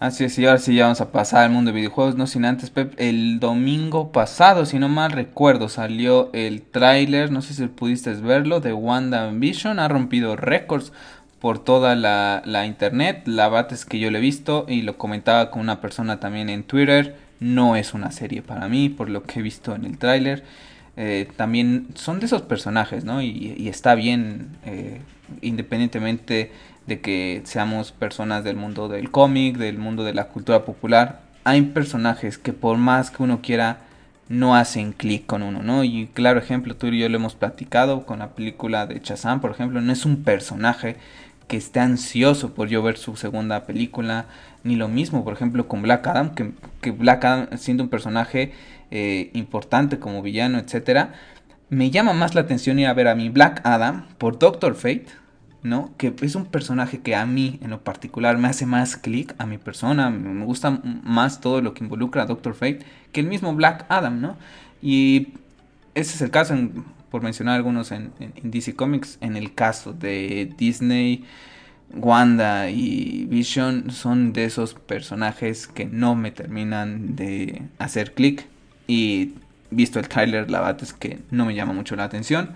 Así 0.00 0.24
es, 0.24 0.38
y 0.38 0.44
ahora 0.44 0.58
sí 0.58 0.74
ya 0.74 0.84
vamos 0.84 1.00
a 1.00 1.12
pasar 1.12 1.44
al 1.44 1.50
mundo 1.50 1.70
de 1.70 1.76
videojuegos, 1.76 2.16
no 2.16 2.26
sin 2.26 2.44
antes, 2.44 2.70
Pep, 2.70 2.94
el 2.98 3.38
domingo 3.40 4.12
pasado, 4.12 4.66
si 4.66 4.78
no 4.78 4.88
mal 4.88 5.12
recuerdo, 5.12 5.68
salió 5.68 6.30
el 6.32 6.62
tráiler, 6.62 7.30
no 7.30 7.42
sé 7.42 7.54
si 7.54 7.66
pudiste 7.68 8.12
verlo, 8.14 8.60
de 8.60 8.72
WandaVision, 8.72 9.78
ha 9.78 9.88
rompido 9.88 10.36
récords 10.36 10.92
por 11.40 11.62
toda 11.62 11.94
la, 11.94 12.42
la 12.44 12.66
internet, 12.66 13.22
la 13.26 13.48
verdad 13.48 13.72
es 13.72 13.84
que 13.84 13.98
yo 13.98 14.10
lo 14.10 14.18
he 14.18 14.20
visto 14.20 14.66
y 14.68 14.82
lo 14.82 14.98
comentaba 14.98 15.50
con 15.50 15.62
una 15.62 15.80
persona 15.80 16.18
también 16.18 16.50
en 16.50 16.64
Twitter, 16.64 17.16
no 17.40 17.76
es 17.76 17.94
una 17.94 18.10
serie 18.10 18.42
para 18.42 18.68
mí, 18.68 18.88
por 18.88 19.08
lo 19.08 19.22
que 19.22 19.40
he 19.40 19.42
visto 19.42 19.74
en 19.74 19.84
el 19.84 19.98
tráiler. 19.98 20.44
Eh, 20.96 21.28
también 21.36 21.88
son 21.94 22.20
de 22.20 22.26
esos 22.26 22.42
personajes, 22.42 23.04
¿no? 23.04 23.20
Y, 23.20 23.68
está 23.68 23.94
bien, 23.94 24.56
eh, 24.64 25.00
independientemente 25.42 26.52
de 26.86 27.00
que 27.00 27.42
seamos 27.44 27.92
personas 27.92 28.44
del 28.44 28.56
mundo 28.56 28.88
del 28.88 29.10
cómic, 29.10 29.56
del 29.56 29.78
mundo 29.78 30.04
de 30.04 30.14
la 30.14 30.28
cultura 30.28 30.64
popular, 30.64 31.20
hay 31.44 31.62
personajes 31.62 32.38
que 32.38 32.52
por 32.52 32.78
más 32.78 33.10
que 33.10 33.22
uno 33.22 33.40
quiera, 33.42 33.78
no 34.28 34.56
hacen 34.56 34.92
clic 34.92 35.26
con 35.26 35.42
uno, 35.42 35.62
¿no? 35.62 35.84
Y 35.84 36.08
claro 36.12 36.38
ejemplo, 36.38 36.74
tú 36.76 36.86
y 36.86 36.98
yo 36.98 37.08
lo 37.08 37.16
hemos 37.16 37.34
platicado 37.34 38.06
con 38.06 38.20
la 38.20 38.30
película 38.30 38.86
de 38.86 39.00
Chazam, 39.00 39.40
por 39.40 39.50
ejemplo, 39.50 39.80
no 39.80 39.92
es 39.92 40.06
un 40.06 40.22
personaje 40.22 40.96
que 41.46 41.58
esté 41.58 41.80
ansioso 41.80 42.54
por 42.54 42.68
yo 42.68 42.82
ver 42.82 42.96
su 42.96 43.16
segunda 43.16 43.66
película, 43.66 44.26
ni 44.62 44.76
lo 44.76 44.88
mismo, 44.88 45.24
por 45.24 45.34
ejemplo, 45.34 45.68
con 45.68 45.82
Black 45.82 46.06
Adam, 46.06 46.34
que, 46.34 46.90
Black 46.90 47.24
Adam 47.24 47.58
siendo 47.58 47.82
un 47.82 47.90
personaje 47.90 48.52
eh, 48.90 49.30
importante 49.34 49.98
como 49.98 50.22
villano, 50.22 50.58
etcétera, 50.58 51.12
me 51.68 51.90
llama 51.90 52.14
más 52.14 52.34
la 52.34 52.42
atención 52.42 52.78
ir 52.78 52.86
a 52.86 52.94
ver 52.94 53.08
a 53.08 53.14
mi 53.14 53.28
Black 53.28 53.60
Adam 53.64 54.06
por 54.16 54.38
Doctor 54.38 54.74
Fate, 54.74 55.06
¿no? 55.64 55.90
Que 55.96 56.14
es 56.20 56.34
un 56.36 56.44
personaje 56.44 57.00
que 57.00 57.16
a 57.16 57.26
mí 57.26 57.58
en 57.62 57.70
lo 57.70 57.82
particular 57.82 58.36
me 58.38 58.48
hace 58.48 58.66
más 58.66 58.96
clic 58.96 59.34
a 59.38 59.46
mi 59.46 59.58
persona, 59.58 60.10
me 60.10 60.44
gusta 60.44 60.70
más 61.02 61.40
todo 61.40 61.62
lo 61.62 61.74
que 61.74 61.82
involucra 61.82 62.22
a 62.22 62.26
Doctor 62.26 62.54
Fate 62.54 62.80
que 63.10 63.20
el 63.20 63.26
mismo 63.26 63.54
Black 63.54 63.86
Adam, 63.88 64.20
¿no? 64.20 64.36
Y 64.82 65.28
ese 65.94 66.16
es 66.16 66.20
el 66.20 66.30
caso, 66.30 66.54
por 67.10 67.22
mencionar 67.22 67.56
algunos 67.56 67.92
en, 67.92 68.12
DC 68.42 68.76
Comics, 68.76 69.16
en 69.22 69.36
el 69.36 69.54
caso 69.54 69.94
de 69.94 70.52
Disney, 70.58 71.24
Wanda 71.94 72.68
y 72.68 73.24
Vision 73.24 73.90
son 73.90 74.34
de 74.34 74.44
esos 74.44 74.74
personajes 74.74 75.66
que 75.66 75.86
no 75.86 76.14
me 76.14 76.30
terminan 76.30 77.16
de 77.16 77.62
hacer 77.78 78.12
clic 78.12 78.46
y 78.86 79.34
visto 79.70 79.98
el 79.98 80.08
tráiler 80.08 80.50
la 80.50 80.60
verdad 80.60 80.82
es 80.82 80.92
que 80.92 81.20
no 81.30 81.46
me 81.46 81.54
llama 81.54 81.72
mucho 81.72 81.96
la 81.96 82.04
atención. 82.04 82.50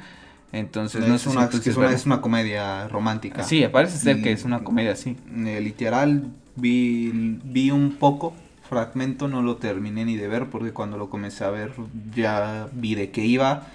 Entonces, 0.52 1.06
no, 1.06 1.14
es, 1.14 1.26
una, 1.26 1.44
es, 1.90 2.06
una, 2.06 2.20
comedia 2.20 2.88
romántica. 2.88 3.42
Sí, 3.42 3.66
parece 3.70 3.98
ser 3.98 4.22
que 4.22 4.32
es 4.32 4.44
una 4.44 4.64
comedia, 4.64 4.96
sí. 4.96 5.16
Eh, 5.36 5.60
literal, 5.60 6.24
vi, 6.56 7.10
vi 7.44 7.70
un 7.70 7.96
poco, 7.96 8.34
fragmento, 8.68 9.28
no 9.28 9.42
lo 9.42 9.56
terminé 9.56 10.04
ni 10.04 10.16
de 10.16 10.26
ver, 10.26 10.46
porque 10.46 10.72
cuando 10.72 10.96
lo 10.96 11.10
comencé 11.10 11.44
a 11.44 11.50
ver 11.50 11.72
ya 12.14 12.68
vi 12.72 12.94
de 12.94 13.10
qué 13.10 13.24
iba. 13.24 13.66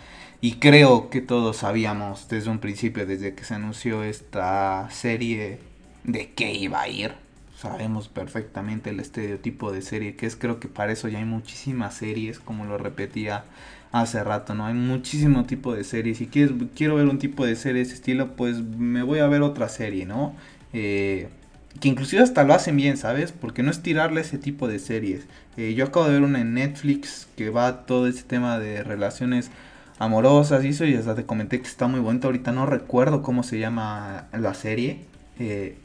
Y 0.42 0.54
creo 0.56 1.10
que 1.10 1.22
todos 1.22 1.58
sabíamos 1.58 2.28
desde 2.28 2.50
un 2.50 2.60
principio, 2.60 3.06
desde 3.06 3.34
que 3.34 3.46
se 3.46 3.54
anunció 3.54 4.04
esta 4.04 4.90
serie, 4.90 5.60
de 6.04 6.34
qué 6.34 6.54
iba 6.54 6.82
a 6.82 6.90
ir. 6.90 7.14
Sabemos 7.58 8.10
perfectamente 8.10 8.90
el 8.90 9.00
estereotipo 9.00 9.72
de 9.72 9.82
serie 9.82 10.16
que 10.16 10.26
es. 10.26 10.36
Creo 10.36 10.60
que 10.60 10.68
para 10.68 10.92
eso 10.92 11.08
ya 11.08 11.20
hay 11.20 11.26
muchísimas 11.26 11.94
series, 11.94 12.40
como 12.40 12.66
lo 12.66 12.78
repetía 12.78 13.46
hace 13.94 14.24
rato, 14.24 14.56
¿no? 14.56 14.66
Hay 14.66 14.74
muchísimo 14.74 15.46
tipo 15.46 15.74
de 15.74 15.84
series. 15.86 16.18
Si 16.18 16.28
quieres, 16.28 16.52
quiero 16.76 16.96
ver 16.96 17.08
un 17.08 17.20
tipo 17.20 17.46
de 17.46 17.56
serie 17.56 17.84
de 17.84 17.88
ese 17.88 17.94
estilo, 17.94 18.36
pues 18.36 18.60
me 18.62 19.04
voy 19.04 19.20
a 19.20 19.28
ver 19.28 19.44
otra 19.44 19.70
serie, 19.70 20.06
¿no? 20.06 20.36
Eh, 20.74 21.30
que 21.80 21.90
inclusive 21.90 22.22
hasta 22.24 22.44
lo 22.44 22.56
hacen 22.56 22.76
bien, 22.76 22.98
¿sabes? 22.98 23.32
Porque 23.32 23.64
no 23.64 23.72
es 23.72 23.82
tirarle 23.84 24.22
ese 24.22 24.40
tipo 24.40 24.68
de 24.68 24.80
series. 24.80 25.28
Eh, 25.58 25.76
yo 25.76 25.86
acabo 25.86 26.08
de 26.08 26.14
ver 26.14 26.24
una 26.24 26.42
en 26.42 26.56
Netflix 26.56 27.28
que 27.38 27.52
va 27.52 27.86
todo 27.86 28.08
ese 28.08 28.24
tema 28.24 28.60
de 28.60 28.84
relaciones 28.84 29.52
amorosas 30.00 30.66
y 30.66 30.70
eso, 30.70 30.86
y 30.86 30.96
hasta 30.96 31.14
te 31.16 31.26
comenté 31.26 31.62
que 31.62 31.68
está 31.68 31.88
muy 31.88 32.00
bonito. 32.00 32.28
Ahorita 32.28 32.52
no 32.52 32.66
recuerdo 32.66 33.22
cómo 33.22 33.44
se 33.44 33.60
llama 33.60 34.26
la 34.34 34.56
serie. 34.56 35.02
Eh, 35.40 35.78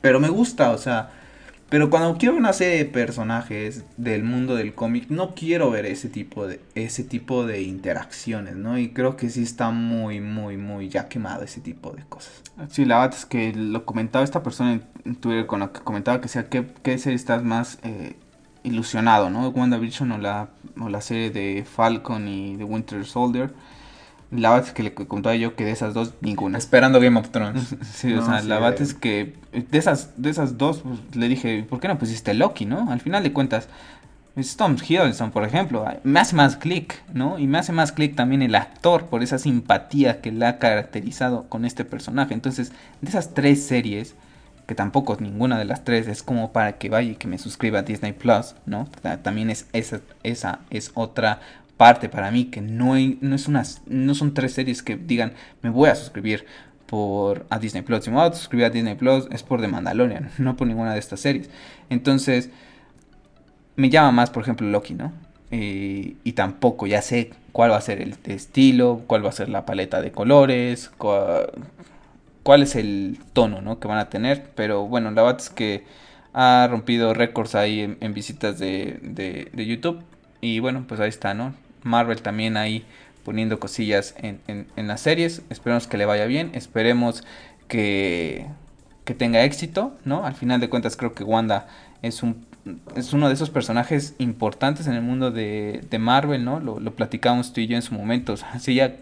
pero 0.00 0.20
me 0.20 0.30
gusta, 0.30 0.70
o 0.70 0.78
sea, 0.78 1.10
pero 1.70 1.88
cuando 1.88 2.18
quiero 2.18 2.34
ver 2.34 2.40
una 2.40 2.52
serie 2.52 2.78
de 2.78 2.84
personajes 2.84 3.84
del 3.96 4.24
mundo 4.24 4.56
del 4.56 4.74
cómic, 4.74 5.08
no 5.08 5.36
quiero 5.36 5.70
ver 5.70 5.86
ese 5.86 6.08
tipo 6.08 6.46
de 6.48 6.60
ese 6.74 7.04
tipo 7.04 7.46
de 7.46 7.62
interacciones, 7.62 8.56
¿no? 8.56 8.76
Y 8.76 8.90
creo 8.90 9.16
que 9.16 9.30
sí 9.30 9.44
está 9.44 9.70
muy, 9.70 10.20
muy, 10.20 10.56
muy 10.56 10.88
ya 10.88 11.08
quemado 11.08 11.44
ese 11.44 11.60
tipo 11.60 11.92
de 11.92 12.02
cosas. 12.08 12.42
Sí, 12.70 12.84
la 12.84 12.98
verdad 12.98 13.16
es 13.16 13.24
que 13.24 13.52
lo 13.54 13.84
comentaba 13.84 14.24
esta 14.24 14.42
persona 14.42 14.80
en 15.04 15.14
Twitter 15.14 15.46
con 15.46 15.60
la 15.60 15.72
que 15.72 15.80
comentaba 15.80 16.20
que 16.20 16.26
sea 16.26 16.48
qué, 16.48 16.66
qué 16.82 16.98
serie 16.98 17.14
estás 17.14 17.44
más 17.44 17.78
eh, 17.84 18.16
ilusionado, 18.64 19.30
¿no? 19.30 19.48
WandaVision 19.48 20.10
o 20.10 20.18
la, 20.18 20.48
o 20.80 20.88
la 20.88 21.00
serie 21.00 21.30
de 21.30 21.64
Falcon 21.64 22.26
y 22.26 22.56
de 22.56 22.64
Winter 22.64 23.04
Soldier 23.06 23.52
la 24.30 24.50
verdad 24.50 24.68
es 24.68 24.74
que 24.74 24.82
le 24.82 24.94
contaba 24.94 25.34
yo 25.34 25.56
que 25.56 25.64
de 25.64 25.72
esas 25.72 25.94
dos, 25.94 26.14
ninguna. 26.20 26.58
Esperando 26.58 27.00
Game 27.00 27.18
of 27.18 27.30
Thrones. 27.30 27.74
sí, 27.92 28.12
o 28.14 28.24
sea, 28.24 28.42
la 28.42 28.58
verdad 28.58 28.80
es 28.80 28.94
que 28.94 29.34
de 29.52 29.78
esas, 29.78 30.12
de 30.16 30.30
esas 30.30 30.56
dos, 30.56 30.82
pues, 30.82 31.16
le 31.16 31.28
dije, 31.28 31.64
¿por 31.68 31.80
qué 31.80 31.88
no 31.88 31.98
pusiste 31.98 32.34
Loki, 32.34 32.64
no? 32.64 32.90
Al 32.90 33.00
final 33.00 33.22
de 33.22 33.32
cuentas, 33.32 33.68
Tom 34.56 34.76
Hiddleston, 34.76 35.32
por 35.32 35.44
ejemplo, 35.44 35.84
me 36.04 36.20
hace 36.20 36.36
más 36.36 36.56
clic, 36.56 37.02
¿no? 37.12 37.38
Y 37.38 37.46
me 37.46 37.58
hace 37.58 37.72
más 37.72 37.92
clic 37.92 38.14
también 38.14 38.42
el 38.42 38.54
actor 38.54 39.06
por 39.06 39.22
esa 39.22 39.38
simpatía 39.38 40.20
que 40.20 40.30
le 40.30 40.46
ha 40.46 40.58
caracterizado 40.58 41.48
con 41.48 41.64
este 41.64 41.84
personaje. 41.84 42.32
Entonces, 42.32 42.72
de 43.00 43.08
esas 43.08 43.34
tres 43.34 43.64
series, 43.64 44.14
que 44.66 44.76
tampoco 44.76 45.16
ninguna 45.18 45.58
de 45.58 45.64
las 45.64 45.84
tres 45.84 46.06
es 46.06 46.22
como 46.22 46.52
para 46.52 46.78
que 46.78 46.88
vaya 46.88 47.10
y 47.10 47.16
que 47.16 47.26
me 47.26 47.38
suscriba 47.38 47.80
a 47.80 47.82
Disney 47.82 48.12
Plus, 48.12 48.54
¿no? 48.66 48.88
También 49.22 49.50
es 49.50 49.66
esa, 49.72 50.00
esa 50.22 50.60
es 50.70 50.92
otra 50.94 51.40
parte 51.80 52.10
para 52.10 52.30
mí 52.30 52.44
que 52.44 52.60
no, 52.60 52.92
no, 53.22 53.36
es 53.36 53.48
no 53.86 54.14
son 54.14 54.34
tres 54.34 54.52
series 54.52 54.82
que 54.82 54.96
digan 54.96 55.32
me 55.62 55.70
voy 55.70 55.88
a 55.88 55.94
suscribir 55.94 56.44
por 56.84 57.46
a 57.48 57.58
Disney 57.58 57.80
Plus. 57.80 58.04
Si 58.04 58.10
me 58.10 58.16
voy 58.16 58.28
a 58.28 58.32
suscribir 58.34 58.66
a 58.66 58.70
Disney 58.70 58.96
Plus 58.96 59.28
es 59.30 59.42
por 59.42 59.62
The 59.62 59.68
Mandalorian, 59.68 60.28
no 60.38 60.58
por 60.58 60.66
ninguna 60.66 60.92
de 60.92 60.98
estas 60.98 61.20
series. 61.20 61.48
Entonces, 61.88 62.50
me 63.76 63.88
llama 63.88 64.10
más, 64.12 64.28
por 64.28 64.42
ejemplo, 64.42 64.68
Loki, 64.68 64.92
¿no? 64.92 65.10
Eh, 65.50 66.16
y 66.22 66.32
tampoco 66.32 66.86
ya 66.86 67.00
sé 67.00 67.30
cuál 67.52 67.70
va 67.70 67.78
a 67.78 67.80
ser 67.80 68.02
el 68.02 68.14
estilo, 68.24 69.00
cuál 69.06 69.24
va 69.24 69.30
a 69.30 69.32
ser 69.32 69.48
la 69.48 69.64
paleta 69.64 70.02
de 70.02 70.12
colores, 70.12 70.90
cuál, 70.98 72.62
es 72.62 72.76
el 72.76 73.20
tono, 73.32 73.62
¿no? 73.62 73.80
Que 73.80 73.88
van 73.88 73.98
a 73.98 74.10
tener. 74.10 74.50
Pero 74.54 74.86
bueno, 74.86 75.10
la 75.12 75.22
verdad 75.22 75.40
es 75.40 75.48
que 75.48 75.84
ha 76.34 76.68
rompido 76.70 77.14
récords 77.14 77.54
ahí 77.54 77.96
en, 78.00 78.12
visitas 78.12 78.58
de, 78.58 78.98
de, 79.00 79.48
de 79.50 79.66
YouTube. 79.66 80.02
Y 80.42 80.60
bueno, 80.60 80.84
pues 80.86 81.00
ahí 81.00 81.08
está, 81.08 81.32
¿no? 81.32 81.54
Marvel 81.82 82.22
también 82.22 82.56
ahí 82.56 82.84
poniendo 83.24 83.60
cosillas 83.60 84.14
en, 84.18 84.40
en, 84.46 84.88
las 84.88 85.00
series. 85.02 85.42
Esperemos 85.50 85.86
que 85.86 85.98
le 85.98 86.06
vaya 86.06 86.24
bien. 86.26 86.50
Esperemos 86.54 87.24
que, 87.68 88.46
que, 89.04 89.14
tenga 89.14 89.44
éxito, 89.44 89.92
¿no? 90.04 90.24
Al 90.24 90.34
final 90.34 90.60
de 90.60 90.68
cuentas 90.68 90.96
creo 90.96 91.14
que 91.14 91.24
Wanda 91.24 91.68
es 92.02 92.22
un 92.22 92.48
es 92.94 93.14
uno 93.14 93.28
de 93.28 93.34
esos 93.34 93.48
personajes 93.48 94.14
importantes 94.18 94.86
en 94.86 94.92
el 94.94 95.02
mundo 95.02 95.30
de, 95.30 95.82
de 95.88 95.98
Marvel, 95.98 96.44
¿no? 96.44 96.60
Lo, 96.60 96.78
lo, 96.78 96.94
platicamos 96.94 97.52
tú 97.52 97.60
y 97.60 97.66
yo 97.66 97.76
en 97.76 97.82
su 97.82 97.94
momento. 97.94 98.36
Si 98.58 98.72
ella 98.72 98.96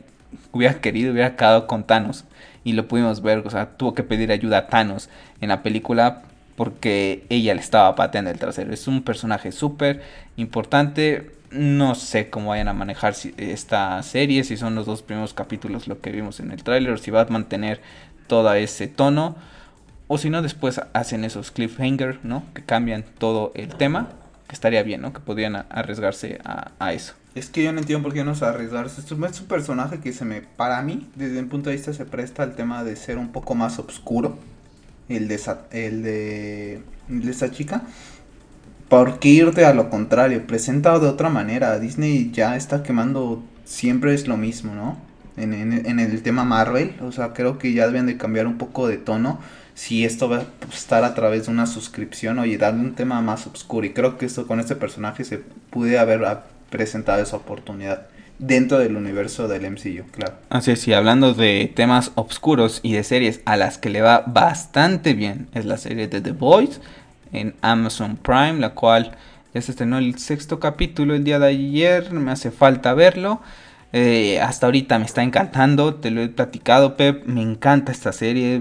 hubiera 0.53 0.81
querido, 0.81 1.13
hubiera 1.13 1.37
quedado 1.37 1.67
con 1.67 1.85
Thanos. 1.85 2.25
Y 2.65 2.73
lo 2.73 2.87
pudimos 2.87 3.23
ver, 3.23 3.39
o 3.39 3.51
sea, 3.51 3.77
tuvo 3.77 3.95
que 3.95 4.03
pedir 4.03 4.31
ayuda 4.31 4.59
a 4.59 4.67
Thanos 4.69 5.09
en 5.41 5.49
la 5.49 5.63
película 5.63 6.23
porque 6.57 7.25
ella 7.31 7.55
le 7.55 7.61
estaba 7.61 7.95
pateando 7.95 8.31
el 8.31 8.39
trasero. 8.39 8.73
Es 8.73 8.89
un 8.89 9.03
personaje 9.03 9.53
súper 9.53 10.03
importante 10.37 11.38
no 11.51 11.95
sé 11.95 12.31
cómo 12.31 12.51
vayan 12.51 12.69
a 12.69 12.75
manejar 12.75 13.15
esta 13.37 14.03
serie, 14.03 14.45
si 14.45 14.57
son 14.57 14.75
los 14.75 14.87
dos 14.87 15.03
primeros 15.03 15.35
capítulos 15.35 15.89
lo 15.89 16.01
que 16.01 16.11
vimos 16.11 16.41
en 16.41 16.51
el 16.51 16.63
tráiler, 16.63 16.99
si 16.99 17.11
va 17.11 17.23
a 17.23 17.27
mantener 17.27 17.81
todo 18.27 18.53
ese 18.55 18.89
tono, 18.89 19.37
o 20.07 20.19
si 20.19 20.31
no 20.31 20.43
después 20.43 20.81
hacen 20.93 21.25
esos 21.25 21.51
cliffhanger, 21.51 22.21
¿no? 22.23 22.45
Que 22.55 22.63
cambian 22.63 23.05
todo 23.19 23.53
el 23.55 23.69
tema, 23.69 24.09
que 24.47 24.55
estaría 24.55 24.83
bien, 24.83 25.03
¿no? 25.03 25.13
Que 25.13 25.21
podrían 25.21 25.57
arriesgarse 25.57 26.41
a, 26.45 26.93
eso. 26.93 27.15
Es 27.35 27.51
que 27.51 27.63
yo 27.63 27.73
no 27.73 27.81
entiendo 27.81 28.03
por 28.03 28.15
qué 28.15 28.25
no 28.25 28.35
se 28.35 28.45
arriesgarse. 28.45 29.01
es 29.01 29.11
un 29.11 29.47
personaje 29.47 30.01
que 30.01 30.13
se 30.13 30.25
me, 30.25 30.41
para 30.43 30.81
mí, 30.83 31.09
desde 31.15 31.43
mi 31.43 31.49
punto 31.49 31.71
de 31.71 31.77
vista, 31.77 31.93
se 31.93 32.05
presta 32.07 32.43
al 32.43 32.57
tema 32.57 32.85
de 32.85 32.97
ser 32.97 33.19
un 33.19 33.33
poco 33.33 33.55
más 33.55 33.79
oscuro. 33.79 34.39
El 35.09 35.29
de, 35.29 35.41
el 35.71 36.03
de, 36.03 36.83
el 37.09 37.23
de 37.25 37.31
esta 37.31 37.51
chica 37.51 37.83
¿Por 38.89 39.19
qué 39.19 39.29
irte 39.29 39.67
a 39.67 39.75
lo 39.75 39.91
contrario? 39.91 40.47
Presentado 40.47 41.01
de 41.01 41.09
otra 41.09 41.29
manera. 41.29 41.79
Disney 41.79 42.31
ya 42.33 42.57
está 42.57 42.83
quemando. 42.83 43.43
Siempre 43.65 44.15
es 44.15 44.27
lo 44.27 44.39
mismo, 44.39 44.75
¿no? 44.75 44.97
En, 45.37 46.01
el 46.01 46.23
tema 46.23 46.45
Marvel. 46.45 46.95
O 47.03 47.13
sea, 47.13 47.35
creo 47.35 47.59
que 47.59 47.75
ya 47.75 47.87
deben 47.87 48.07
de 48.07 48.17
cambiar 48.17 48.47
un 48.47 48.57
poco 48.57 48.89
de 48.89 48.97
tono. 48.97 49.41
Si 49.75 50.05
esto 50.05 50.29
va 50.29 50.39
a 50.39 50.75
estar 50.75 51.05
a 51.05 51.15
través 51.15 51.47
de 51.47 51.53
una 51.53 51.67
suscripción. 51.67 52.39
Oye, 52.39 52.57
darle 52.57 52.81
un 52.81 52.95
tema 52.95 53.21
más 53.21 53.47
oscuro. 53.47 53.87
Y 53.87 53.93
creo 53.93 54.17
que 54.17 54.25
esto 54.25 54.47
con 54.47 54.59
este 54.59 54.75
personaje 54.75 55.25
se 55.25 55.39
pude 55.71 55.99
haber 55.99 56.27
presentado 56.71 57.23
esa 57.23 57.37
oportunidad 57.37 58.07
dentro 58.39 58.79
del 58.79 58.97
universo 58.97 59.49
del 59.49 59.71
MCU, 59.71 60.11
claro. 60.13 60.35
Así 60.49 60.71
es, 60.71 60.87
y 60.87 60.95
hablando 60.95 61.35
de 61.35 61.73
temas 61.75 62.13
oscuros 62.15 62.81
y 62.83 62.93
de 62.93 63.03
series 63.03 63.41
a 63.45 63.57
las 63.57 63.79
que 63.79 63.91
le 63.91 64.01
va 64.01 64.23
bastante 64.27 65.15
bien, 65.15 65.49
es 65.55 65.65
la 65.65 65.77
serie 65.77 66.07
de 66.07 66.21
The 66.21 66.33
Boys 66.33 66.81
en 67.33 67.55
Amazon 67.63 68.17
Prime, 68.17 68.55
la 68.55 68.71
cual 68.71 69.17
ya 69.55 69.63
se 69.63 69.73
estrenó 69.73 69.99
el 69.99 70.19
sexto 70.19 70.61
capítulo 70.61 71.15
el 71.15 71.25
día 71.25 71.39
de 71.39 71.49
ayer, 71.49 72.13
me 72.13 72.31
hace 72.31 72.51
falta 72.51 72.95
verlo. 72.95 73.41
Eh, 73.95 74.39
hasta 74.41 74.67
ahorita 74.67 74.99
me 74.99 75.07
está 75.07 75.23
encantando, 75.23 75.95
te 75.95 76.11
lo 76.11 76.21
he 76.21 76.29
platicado, 76.29 76.97
Pep. 76.97 77.25
Me 77.25 77.41
encanta 77.41 77.91
esta 77.91 78.13
serie. 78.13 78.61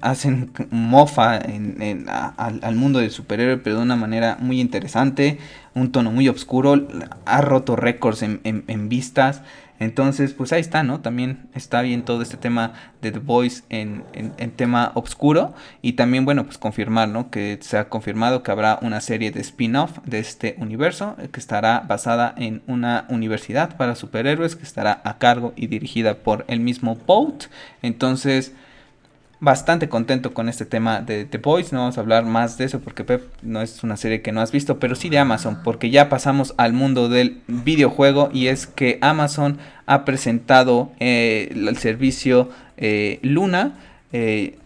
Hacen 0.00 0.52
mofa 0.70 1.38
en, 1.38 2.06
al, 2.08 2.74
mundo 2.76 3.00
del 3.00 3.10
superhéroe, 3.10 3.56
pero 3.58 3.76
de 3.76 3.82
una 3.82 3.96
manera 3.96 4.36
muy 4.40 4.60
interesante. 4.60 5.38
Un 5.74 5.90
tono 5.90 6.12
muy 6.12 6.28
oscuro. 6.28 6.86
Ha 7.24 7.40
roto 7.40 7.74
récords 7.74 8.22
en, 8.22 8.40
en 8.44 8.88
vistas. 8.88 9.42
Entonces, 9.80 10.34
pues 10.34 10.52
ahí 10.52 10.60
está, 10.60 10.82
¿no? 10.82 11.00
También 11.00 11.48
está 11.54 11.80
bien 11.80 12.04
todo 12.04 12.20
este 12.20 12.36
tema 12.36 12.74
de 13.00 13.12
The 13.12 13.18
Voice 13.18 13.62
en, 13.70 14.04
en, 14.12 14.50
tema 14.50 14.92
oscuro. 14.94 15.54
Y 15.80 15.94
también, 15.94 16.26
bueno, 16.26 16.44
pues 16.44 16.58
confirmar, 16.58 17.08
¿no? 17.08 17.30
Que 17.30 17.58
se 17.62 17.78
ha 17.78 17.88
confirmado 17.88 18.42
que 18.42 18.50
habrá 18.50 18.78
una 18.82 19.00
serie 19.00 19.30
de 19.30 19.40
spin-off 19.40 19.98
de 20.04 20.18
este 20.18 20.54
universo 20.58 21.16
eh, 21.18 21.28
que 21.32 21.40
estará 21.40 21.80
basada 21.80 22.34
en 22.36 22.62
una 22.66 23.06
universidad 23.08 23.78
para 23.78 23.94
superhéroes 23.94 24.54
que 24.54 24.64
estará 24.64 25.00
a 25.02 25.16
cargo 25.16 25.54
y 25.56 25.66
dirigida 25.66 26.18
por 26.18 26.44
el 26.48 26.60
mismo 26.60 26.96
Boat. 27.06 27.44
Entonces, 27.80 28.52
bastante 29.40 29.88
contento 29.88 30.34
con 30.34 30.48
este 30.48 30.66
tema 30.66 31.00
de 31.00 31.24
The 31.24 31.38
Boys. 31.38 31.72
No 31.72 31.80
vamos 31.80 31.96
a 31.96 32.02
hablar 32.02 32.24
más 32.24 32.58
de 32.58 32.66
eso 32.66 32.80
porque 32.80 33.04
Pep 33.04 33.24
no 33.42 33.62
es 33.62 33.82
una 33.82 33.96
serie 33.96 34.22
que 34.22 34.32
no 34.32 34.40
has 34.40 34.52
visto, 34.52 34.78
pero 34.78 34.94
sí 34.94 35.08
de 35.08 35.18
Amazon, 35.18 35.60
porque 35.64 35.90
ya 35.90 36.08
pasamos 36.08 36.54
al 36.58 36.72
mundo 36.72 37.08
del 37.08 37.40
videojuego 37.46 38.30
y 38.32 38.48
es 38.48 38.66
que 38.66 38.98
Amazon 39.00 39.58
ha 39.86 40.04
presentado 40.04 40.92
eh, 41.00 41.48
el 41.52 41.76
servicio 41.78 42.50
eh, 42.76 43.18
Luna 43.22 43.78
eh, 44.12 44.58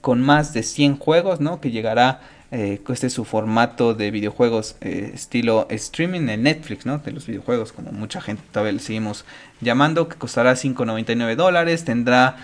con 0.00 0.20
más 0.20 0.52
de 0.52 0.62
100 0.62 0.98
juegos, 0.98 1.40
¿no? 1.40 1.60
Que 1.60 1.70
llegará 1.70 2.20
este 2.52 3.06
es 3.06 3.12
su 3.12 3.24
formato 3.24 3.94
de 3.94 4.10
videojuegos 4.10 4.76
estilo 4.80 5.66
streaming 5.70 6.28
en 6.28 6.42
Netflix, 6.42 6.84
¿no? 6.84 6.98
De 6.98 7.10
los 7.10 7.26
videojuegos, 7.26 7.72
como 7.72 7.92
mucha 7.92 8.20
gente 8.20 8.42
todavía 8.52 8.72
le 8.72 8.78
seguimos 8.78 9.24
llamando, 9.60 10.08
que 10.08 10.16
costará 10.16 10.52
5.99 10.52 11.34
dólares. 11.34 11.84
Tendrá 11.84 12.36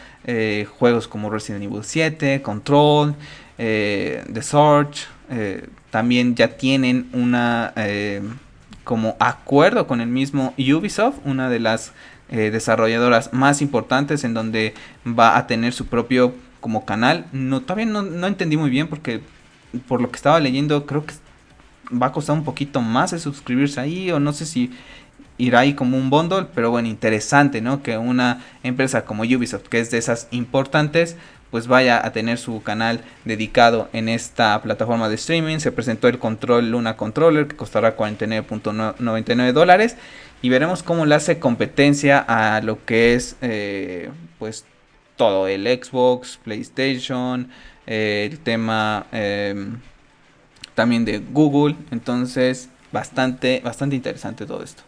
juegos 0.78 1.08
como 1.08 1.28
Resident 1.28 1.64
Evil 1.64 1.84
7, 1.84 2.40
Control, 2.42 3.14
The 3.56 4.42
Surge. 4.42 5.06
también 5.90 6.34
ya 6.34 6.56
tienen 6.56 7.10
una 7.12 7.74
como 8.88 9.16
acuerdo 9.20 9.86
con 9.86 10.00
el 10.00 10.08
mismo 10.08 10.54
Ubisoft, 10.56 11.16
una 11.26 11.50
de 11.50 11.60
las 11.60 11.92
eh, 12.30 12.50
desarrolladoras 12.50 13.34
más 13.34 13.60
importantes 13.60 14.24
en 14.24 14.32
donde 14.32 14.72
va 15.06 15.36
a 15.36 15.46
tener 15.46 15.74
su 15.74 15.84
propio 15.84 16.34
como 16.60 16.86
canal. 16.86 17.26
No, 17.32 17.62
no, 17.86 18.02
no, 18.02 18.26
entendí 18.26 18.56
muy 18.56 18.70
bien 18.70 18.88
porque 18.88 19.20
por 19.86 20.00
lo 20.00 20.10
que 20.10 20.16
estaba 20.16 20.40
leyendo 20.40 20.86
creo 20.86 21.04
que 21.04 21.14
va 21.90 22.08
a 22.08 22.12
costar 22.12 22.36
un 22.36 22.44
poquito 22.44 22.80
más 22.80 23.12
de 23.12 23.18
suscribirse 23.18 23.80
ahí 23.80 24.10
o 24.10 24.20
no 24.20 24.32
sé 24.32 24.46
si 24.46 24.70
irá 25.38 25.60
ahí 25.60 25.74
como 25.74 25.96
un 25.96 26.10
bundle, 26.10 26.46
pero 26.54 26.70
bueno, 26.70 26.88
interesante, 26.88 27.60
¿no? 27.60 27.82
Que 27.82 27.96
una 27.96 28.44
empresa 28.62 29.04
como 29.04 29.22
Ubisoft, 29.22 29.68
que 29.68 29.78
es 29.78 29.90
de 29.90 29.98
esas 29.98 30.26
importantes, 30.32 31.16
pues 31.50 31.66
vaya 31.66 32.04
a 32.04 32.12
tener 32.12 32.38
su 32.38 32.62
canal 32.62 33.00
dedicado 33.24 33.88
en 33.92 34.08
esta 34.08 34.60
plataforma 34.60 35.08
de 35.08 35.14
streaming. 35.14 35.58
Se 35.58 35.72
presentó 35.72 36.08
el 36.08 36.18
Control 36.18 36.70
Luna 36.70 36.96
Controller 36.96 37.46
que 37.46 37.56
costará 37.56 37.96
49.99 37.96 39.52
dólares 39.52 39.96
y 40.42 40.50
veremos 40.50 40.82
cómo 40.82 41.06
le 41.06 41.14
hace 41.14 41.38
competencia 41.38 42.18
a 42.18 42.60
lo 42.60 42.84
que 42.84 43.14
es 43.14 43.36
eh, 43.40 44.10
pues 44.38 44.66
todo 45.16 45.48
el 45.48 45.64
Xbox, 45.66 46.38
PlayStation, 46.44 47.48
eh, 47.88 48.28
el 48.30 48.38
tema 48.38 49.06
em, 49.10 49.80
también 50.74 51.04
de 51.04 51.18
Google. 51.18 51.74
Entonces 51.90 52.68
bastante 52.92 53.60
bastante 53.64 53.96
interesante 53.96 54.46
todo 54.46 54.62
esto. 54.62 54.84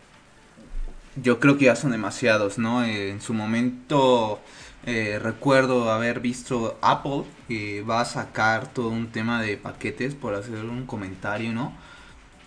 Yo 1.17 1.41
creo 1.41 1.59
que 1.59 1.65
ya 1.65 1.75
son 1.75 1.91
demasiados, 1.91 2.57
¿no? 2.57 2.85
en 2.85 3.21
su 3.21 3.35
momento 3.35 4.41
eh, 4.87 5.19
recuerdo 5.23 5.91
haber 5.91 6.21
visto 6.21 6.79
Apple 6.81 7.25
que 7.49 7.83
va 7.83 8.01
a 8.01 8.05
sacar 8.07 8.73
todo 8.73 8.89
un 8.89 9.09
tema 9.09 9.43
de 9.43 9.59
paquetes 9.59 10.15
por 10.15 10.35
hacer 10.35 10.65
un 10.65 10.87
comentario, 10.87 11.53
¿no? 11.53 11.75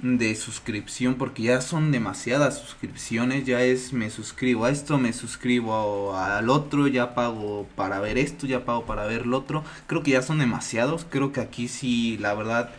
De 0.04 0.36
suscripción 0.36 1.16
porque 1.16 1.43
ya 1.43 1.62
son 1.62 1.93
demasiadas 1.93 2.60
suscripciones, 2.60 3.45
ya 3.45 3.64
es 3.64 3.93
me 3.93 4.10
suscribo 4.10 4.66
a 4.66 4.70
esto, 4.70 4.97
me 4.97 5.14
suscribo 5.14 6.14
al 6.18 6.49
otro, 6.49 6.89
ya 6.89 7.16
pago 7.16 7.66
para 7.78 8.01
ver 8.01 8.18
esto, 8.18 8.45
ya 8.45 8.66
pago 8.66 8.86
para 8.86 9.06
ver 9.06 9.26
lo 9.26 9.38
otro. 9.38 9.64
Creo 9.88 10.04
que 10.04 10.12
ya 10.12 10.22
son 10.22 10.39
demasiados, 10.39 11.06
creo 11.10 11.32
que 11.32 11.39
aquí 11.39 11.70
sí, 11.70 12.18
la 12.18 12.34
verdad 12.34 12.70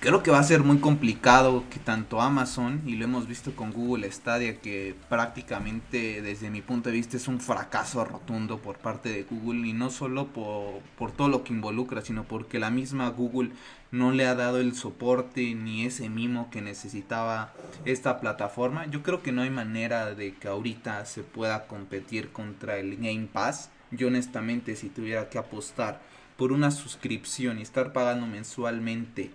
creo 0.00 0.22
que 0.22 0.30
va 0.30 0.38
a 0.38 0.44
ser 0.44 0.62
muy 0.62 0.78
complicado 0.78 1.64
que 1.70 1.80
tanto 1.80 2.20
Amazon, 2.20 2.82
y 2.86 2.94
lo 2.94 3.04
hemos 3.04 3.26
visto 3.26 3.56
con 3.56 3.72
Google 3.72 4.10
Stadia, 4.12 4.60
que 4.60 4.94
prácticamente 5.08 6.22
desde 6.22 6.50
mi 6.50 6.62
punto 6.62 6.90
de 6.90 6.96
vista 6.96 7.16
es 7.16 7.26
un 7.26 7.40
fracaso 7.40 8.04
rotundo 8.04 8.58
por 8.58 8.78
parte 8.78 9.08
de 9.08 9.24
Google, 9.24 9.66
y 9.66 9.72
no 9.72 9.90
solo 9.90 10.28
por, 10.28 10.80
por 10.96 11.10
todo 11.10 11.28
lo 11.28 11.42
que 11.42 11.52
involucra, 11.52 12.02
sino 12.02 12.24
porque 12.24 12.58
la 12.58 12.70
misma 12.70 13.08
Google 13.08 13.50
no 13.90 14.12
le 14.12 14.26
ha 14.26 14.34
dado 14.34 14.60
el 14.60 14.74
soporte 14.74 15.54
ni 15.54 15.84
ese 15.86 16.08
mimo 16.08 16.50
que 16.50 16.60
necesitaba 16.60 17.52
esta 17.84 18.20
plataforma. 18.20 18.86
Yo 18.86 19.02
creo 19.02 19.22
que 19.22 19.32
no 19.32 19.42
hay 19.42 19.50
manera 19.50 20.14
de 20.14 20.34
que 20.34 20.48
ahorita 20.48 21.04
se 21.06 21.22
pueda 21.22 21.66
competir 21.66 22.30
contra 22.30 22.78
el 22.78 22.96
Game 22.96 23.28
Pass. 23.32 23.70
Yo 23.90 24.08
honestamente 24.08 24.76
si 24.76 24.88
tuviera 24.88 25.28
que 25.30 25.38
apostar 25.38 26.00
por 26.36 26.52
una 26.52 26.70
suscripción 26.70 27.58
y 27.58 27.62
estar 27.62 27.92
pagando 27.92 28.26
mensualmente 28.26 29.30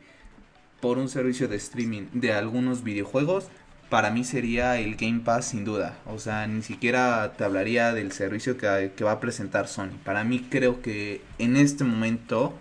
por 0.80 0.98
un 0.98 1.10
servicio 1.10 1.48
de 1.48 1.58
streaming 1.58 2.08
de 2.14 2.34
algunos 2.34 2.84
videojuegos, 2.84 3.48
para 3.90 4.10
mí 4.10 4.24
sería 4.24 4.80
el 4.80 4.96
Game 4.96 5.20
Pass 5.20 5.50
sin 5.50 5.66
duda. 5.66 5.98
O 6.08 6.18
sea, 6.18 6.48
ni 6.48 6.62
siquiera 6.64 7.34
te 7.38 7.44
hablaría 7.44 7.94
del 7.94 8.12
servicio 8.12 8.58
que, 8.58 9.04
va 9.04 9.12
a 9.12 9.20
presentar 9.20 9.68
Sony. 9.68 9.92
Para 10.04 10.24
mí 10.24 10.48
creo 10.50 10.82
que 10.82 11.22
en 11.38 11.56
este 11.56 11.84
momento 11.84 12.54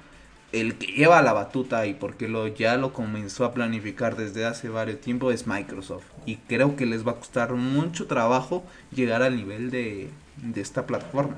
el 0.52 0.74
que 0.74 0.92
lleva 0.92 1.22
la 1.22 1.32
batuta 1.32 1.86
y 1.86 1.94
porque 1.94 2.28
lo, 2.28 2.46
ya 2.46 2.76
lo 2.76 2.92
comenzó 2.92 3.44
a 3.44 3.54
planificar 3.54 4.16
desde 4.16 4.44
hace 4.44 4.68
varios 4.68 5.00
tiempo 5.00 5.30
es 5.30 5.46
Microsoft. 5.46 6.04
Y 6.26 6.36
creo 6.36 6.76
que 6.76 6.86
les 6.86 7.06
va 7.06 7.12
a 7.12 7.16
costar 7.16 7.52
mucho 7.52 8.06
trabajo 8.06 8.62
llegar 8.94 9.22
al 9.22 9.36
nivel 9.36 9.70
de, 9.70 10.10
de 10.36 10.60
esta 10.60 10.86
plataforma. 10.86 11.36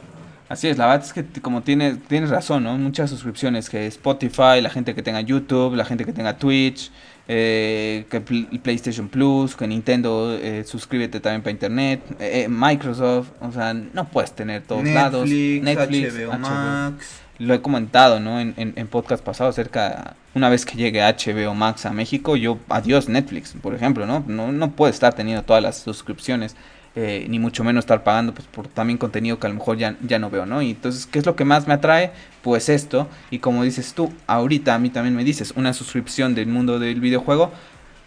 Así 0.49 0.69
es, 0.69 0.77
la 0.77 0.87
verdad 0.87 1.07
es 1.07 1.13
que 1.13 1.41
como 1.41 1.63
tienes, 1.63 1.99
tienes 2.03 2.29
razón, 2.29 2.65
¿no? 2.65 2.77
Muchas 2.77 3.09
suscripciones, 3.09 3.71
que 3.71 3.87
Spotify, 3.87 4.61
la 4.61 4.69
gente 4.69 4.95
que 4.95 5.03
tenga 5.03 5.21
YouTube, 5.23 5.75
la 5.75 5.87
gente 5.87 6.05
que 6.05 6.13
tenga 6.13 6.37
Twitch, 6.37 6.91
eh, 7.27 8.05
que 8.11 8.21
PlayStation 8.21 9.09
Plus, 9.09 9.57
que 9.57 9.67
Nintendo, 9.67 10.37
eh, 10.39 10.65
suscríbete 10.65 11.21
también 11.21 11.41
para 11.41 11.53
Internet, 11.53 12.03
eh, 12.21 12.43
eh, 12.45 12.49
Microsoft, 12.49 13.29
o 13.41 13.51
sea, 13.53 13.73
no 13.73 14.05
puedes 14.07 14.33
tener 14.33 14.63
todos 14.63 14.85
lados. 14.85 15.27
Netflix, 15.29 16.15
HBO, 16.15 16.39
Max. 16.39 17.24
Lo 17.39 17.55
he 17.55 17.61
comentado, 17.61 18.21
¿no? 18.21 18.41
En, 18.41 18.55
en, 18.57 18.87
podcast 18.87 19.25
pasado 19.25 19.51
acerca, 19.51 20.15
una 20.35 20.49
vez 20.49 20.65
que 20.65 20.77
llegue 20.77 21.01
HBO 21.01 21.55
Max 21.55 21.85
a 21.85 21.93
México, 21.93 22.37
yo, 22.37 22.59
adiós 22.69 23.09
Netflix, 23.09 23.55
por 23.61 23.75
ejemplo, 23.75 24.07
¿no? 24.07 24.25
No, 24.27 24.53
no 24.53 24.71
puede 24.71 24.93
estar 24.93 25.15
teniendo 25.15 25.43
todas 25.43 25.63
las 25.63 25.79
suscripciones 25.79 26.55
eh, 26.97 27.27
ni 27.29 27.41
mucho 27.41 27.65
menos 27.65 27.83
estar 27.83 28.05
pagando 28.05 28.33
pues, 28.33 28.47
por 28.47 28.69
también 28.69 28.99
contenido 28.99 29.41
que 29.41 29.49
a 29.49 29.51
lo 29.51 29.57
mejor 29.57 29.77
ya, 29.77 29.97
ya 30.01 30.21
no 30.21 30.31
veo, 30.31 30.47
¿no? 30.47 30.63
Y 30.63 30.71
entonces, 30.71 31.07
¿qué 31.07 31.19
es 31.19 31.27
lo 31.27 31.35
que 31.35 31.45
más 31.45 31.67
me 31.67 31.75
atrae? 31.75 32.13
Pues 32.41 32.69
esto, 32.69 33.09
y 33.33 33.41
como 33.41 33.65
dices 33.65 33.95
tú, 33.95 34.13
ahorita 34.29 34.77
a 34.77 34.79
mí 34.79 34.91
también 34.91 35.17
me 35.17 35.25
dices, 35.25 35.55
una 35.57 35.73
suscripción 35.73 36.37
del 36.37 36.47
mundo 36.47 36.79
del 36.79 37.01
videojuego, 37.01 37.51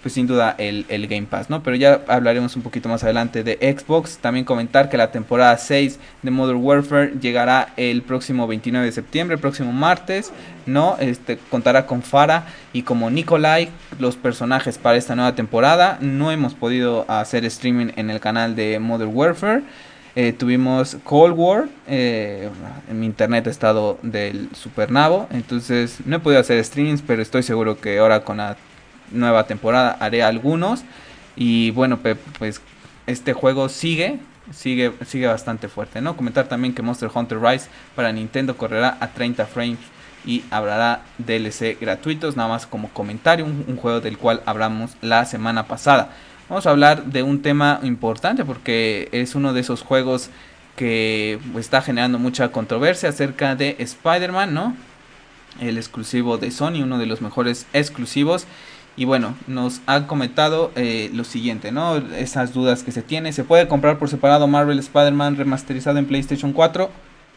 pues 0.07 0.13
sin 0.13 0.25
duda 0.25 0.55
el, 0.57 0.85
el, 0.87 1.05
Game 1.07 1.27
Pass, 1.29 1.49
¿no? 1.49 1.61
Pero 1.63 1.75
ya 1.75 1.99
hablaremos 2.07 2.55
un 2.55 2.61
poquito 2.61 2.87
más 2.87 3.03
adelante 3.03 3.43
de 3.43 3.57
Xbox. 3.77 4.19
También 4.19 4.45
comentar 4.45 4.89
que 4.89 4.95
la 4.95 5.11
temporada 5.11 5.57
6 5.57 5.99
de 6.21 6.31
Modern 6.31 6.63
Warfare 6.63 7.15
llegará 7.19 7.73
el 7.75 8.03
próximo 8.03 8.47
29 8.47 8.85
de 8.85 8.93
septiembre, 8.93 9.35
el 9.35 9.41
próximo 9.41 9.73
martes, 9.73 10.31
¿no? 10.65 10.95
Este 11.01 11.37
contará 11.49 11.85
con 11.85 12.03
Farah 12.03 12.45
y 12.71 12.83
como 12.83 13.09
Nikolai, 13.09 13.67
los 13.99 14.15
personajes 14.15 14.77
para 14.77 14.95
esta 14.95 15.13
nueva 15.13 15.35
temporada. 15.35 15.97
No 15.99 16.31
hemos 16.31 16.53
podido 16.53 17.03
hacer 17.09 17.43
streaming 17.43 17.87
en 17.97 18.09
el 18.09 18.21
canal 18.21 18.55
de 18.55 18.79
Modern 18.79 19.11
Warfare. 19.13 19.63
Eh, 20.15 20.31
tuvimos 20.31 20.95
Cold 21.03 21.35
War, 21.37 21.65
eh, 21.85 22.49
mi 22.93 23.07
internet 23.07 23.45
ha 23.47 23.49
estado 23.49 23.99
del 24.03 24.47
supernavo, 24.53 25.27
entonces 25.31 25.97
no 26.05 26.15
he 26.15 26.19
podido 26.19 26.39
hacer 26.39 26.63
streamings, 26.63 27.01
pero 27.01 27.21
estoy 27.21 27.43
seguro 27.43 27.81
que 27.81 27.99
ahora 27.99 28.21
con 28.21 28.37
la 28.37 28.55
nueva 29.11 29.45
temporada 29.47 29.97
haré 29.99 30.23
algunos. 30.23 30.83
Y 31.35 31.71
bueno, 31.71 31.99
pues 32.39 32.61
este 33.05 33.33
juego 33.33 33.69
sigue, 33.69 34.19
sigue, 34.51 34.91
sigue 35.05 35.27
bastante 35.27 35.67
fuerte, 35.67 36.01
¿no? 36.01 36.17
Comentar 36.17 36.47
también 36.47 36.73
que 36.73 36.81
Monster 36.81 37.09
Hunter 37.13 37.39
Rise 37.39 37.69
para 37.95 38.11
Nintendo 38.11 38.57
correrá 38.57 38.97
a 38.99 39.07
30 39.09 39.45
frames 39.45 39.79
y 40.27 40.43
habrá 40.51 41.01
DLC 41.17 41.77
gratuitos, 41.79 42.35
nada 42.35 42.49
más 42.49 42.67
como 42.67 42.89
comentario, 42.89 43.45
un, 43.45 43.77
juego 43.77 44.01
del 44.01 44.17
cual 44.17 44.43
hablamos 44.45 44.97
la 45.01 45.25
semana 45.25 45.67
pasada. 45.67 46.09
Vamos 46.49 46.65
a 46.67 46.71
hablar 46.71 47.05
de 47.05 47.23
un 47.23 47.41
tema 47.41 47.79
importante 47.83 48.43
porque 48.43 49.09
es 49.13 49.35
uno 49.35 49.53
de 49.53 49.61
esos 49.61 49.81
juegos 49.81 50.29
que 50.75 51.39
está 51.57 51.81
generando 51.81 52.19
mucha 52.19 52.51
controversia 52.51 53.09
acerca 53.09 53.55
de 53.55 53.77
Spider-Man, 53.79 54.53
¿no? 54.53 54.75
El 55.61 55.77
exclusivo 55.77 56.37
de 56.37 56.51
Sony, 56.51 56.83
uno 56.83 56.99
de 56.99 57.05
los 57.05 57.21
mejores 57.21 57.65
exclusivos. 57.73 58.45
Y 58.97 59.05
bueno, 59.05 59.35
nos 59.45 59.81
ha 59.85 60.07
comentado 60.07 60.71
eh, 60.75 61.11
lo 61.13 61.23
siguiente, 61.23 61.71
¿no? 61.71 61.97
Esas 61.97 62.51
dudas 62.51 62.81
que 62.81 62.91
se 62.91 63.03
tiene. 63.03 63.31
¿Se 63.31 63.43
puede 63.43 63.67
comprar 63.67 63.99
por 63.99 64.09
separado 64.09 64.47
Marvel 64.47 64.79
Spider-Man 64.79 65.37
remasterizado 65.37 65.99
en 65.99 66.07
PlayStation 66.07 66.51
4? 66.51 66.89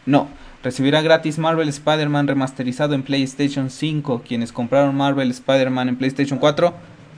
No. 0.07 0.27
¿Recibirá 0.63 1.03
gratis 1.03 1.37
Marvel 1.37 1.69
Spider-Man 1.69 2.27
remasterizado 2.27 2.95
en 2.95 3.03
PlayStation 3.03 3.69
5 3.69 4.23
quienes 4.27 4.51
compraron 4.51 4.95
Marvel 4.95 5.29
Spider-Man 5.29 5.89
en 5.89 5.97
PlayStation 5.97 6.39
4? 6.39 6.73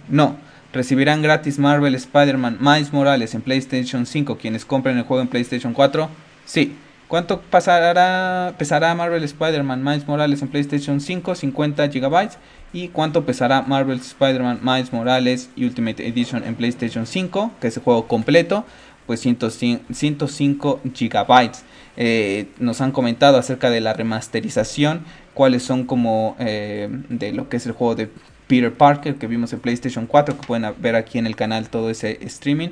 No. 0.10 0.36
¿Recibirán 0.74 1.22
gratis 1.22 1.58
Marvel 1.58 1.96
Spider-Man 1.96 2.58
Miles 2.60 2.92
Morales 2.92 3.36
en 3.36 3.42
PlayStation 3.44 4.06
5 4.06 4.38
quienes 4.38 4.66
compren 4.66 4.98
el 4.98 5.04
juego 5.04 5.22
en 5.22 5.30
PlayStation 5.30 5.74
4? 5.74 6.10
Sí. 6.44 6.76
¿Cuánto 7.08 7.40
pasará, 7.42 8.56
pesará 8.58 8.94
Marvel 8.94 9.24
Spider-Man 9.24 9.84
Miles 9.84 10.08
Morales 10.08 10.42
en 10.42 10.50
PlayStation 10.50 11.00
5? 11.00 11.36
50 11.36 11.88
GB. 11.88 12.30
¿Y 12.74 12.88
cuánto 12.88 13.24
pesará 13.24 13.62
Marvel 13.62 14.00
Spider-Man 14.00 14.60
Miles 14.64 14.92
Morales 14.92 15.50
Ultimate 15.56 16.08
Edition 16.08 16.44
en 16.44 16.56
PlayStation 16.56 17.06
5? 17.06 17.52
Que 17.62 17.68
es 17.68 17.78
el 17.78 17.84
juego 17.84 18.08
completo. 18.08 18.66
Pues 19.06 19.20
105 19.20 20.82
GB. 20.84 21.52
eh, 21.98 22.48
nos 22.60 22.82
han 22.82 22.92
comentado 22.92 23.38
acerca 23.38 23.70
de 23.70 23.82
la 23.82 23.94
remasterización, 23.94 25.02
cuáles 25.34 25.62
son 25.62 25.86
como 25.86 26.36
eh, 26.40 26.88
de 27.10 27.34
lo 27.34 27.50
que 27.50 27.58
es 27.58 27.66
el 27.66 27.74
juego 27.74 27.96
de 27.96 28.10
Peter 28.48 28.74
Parker 28.74 29.16
que 29.16 29.28
vimos 29.28 29.52
en 29.52 29.60
PlayStation 29.60 30.08
4, 30.08 30.40
que 30.40 30.48
pueden 30.48 30.74
ver 30.80 30.96
aquí 30.96 31.18
en 31.18 31.28
el 31.28 31.36
canal 31.36 31.70
todo 31.70 31.90
ese 31.90 32.18
streaming 32.22 32.70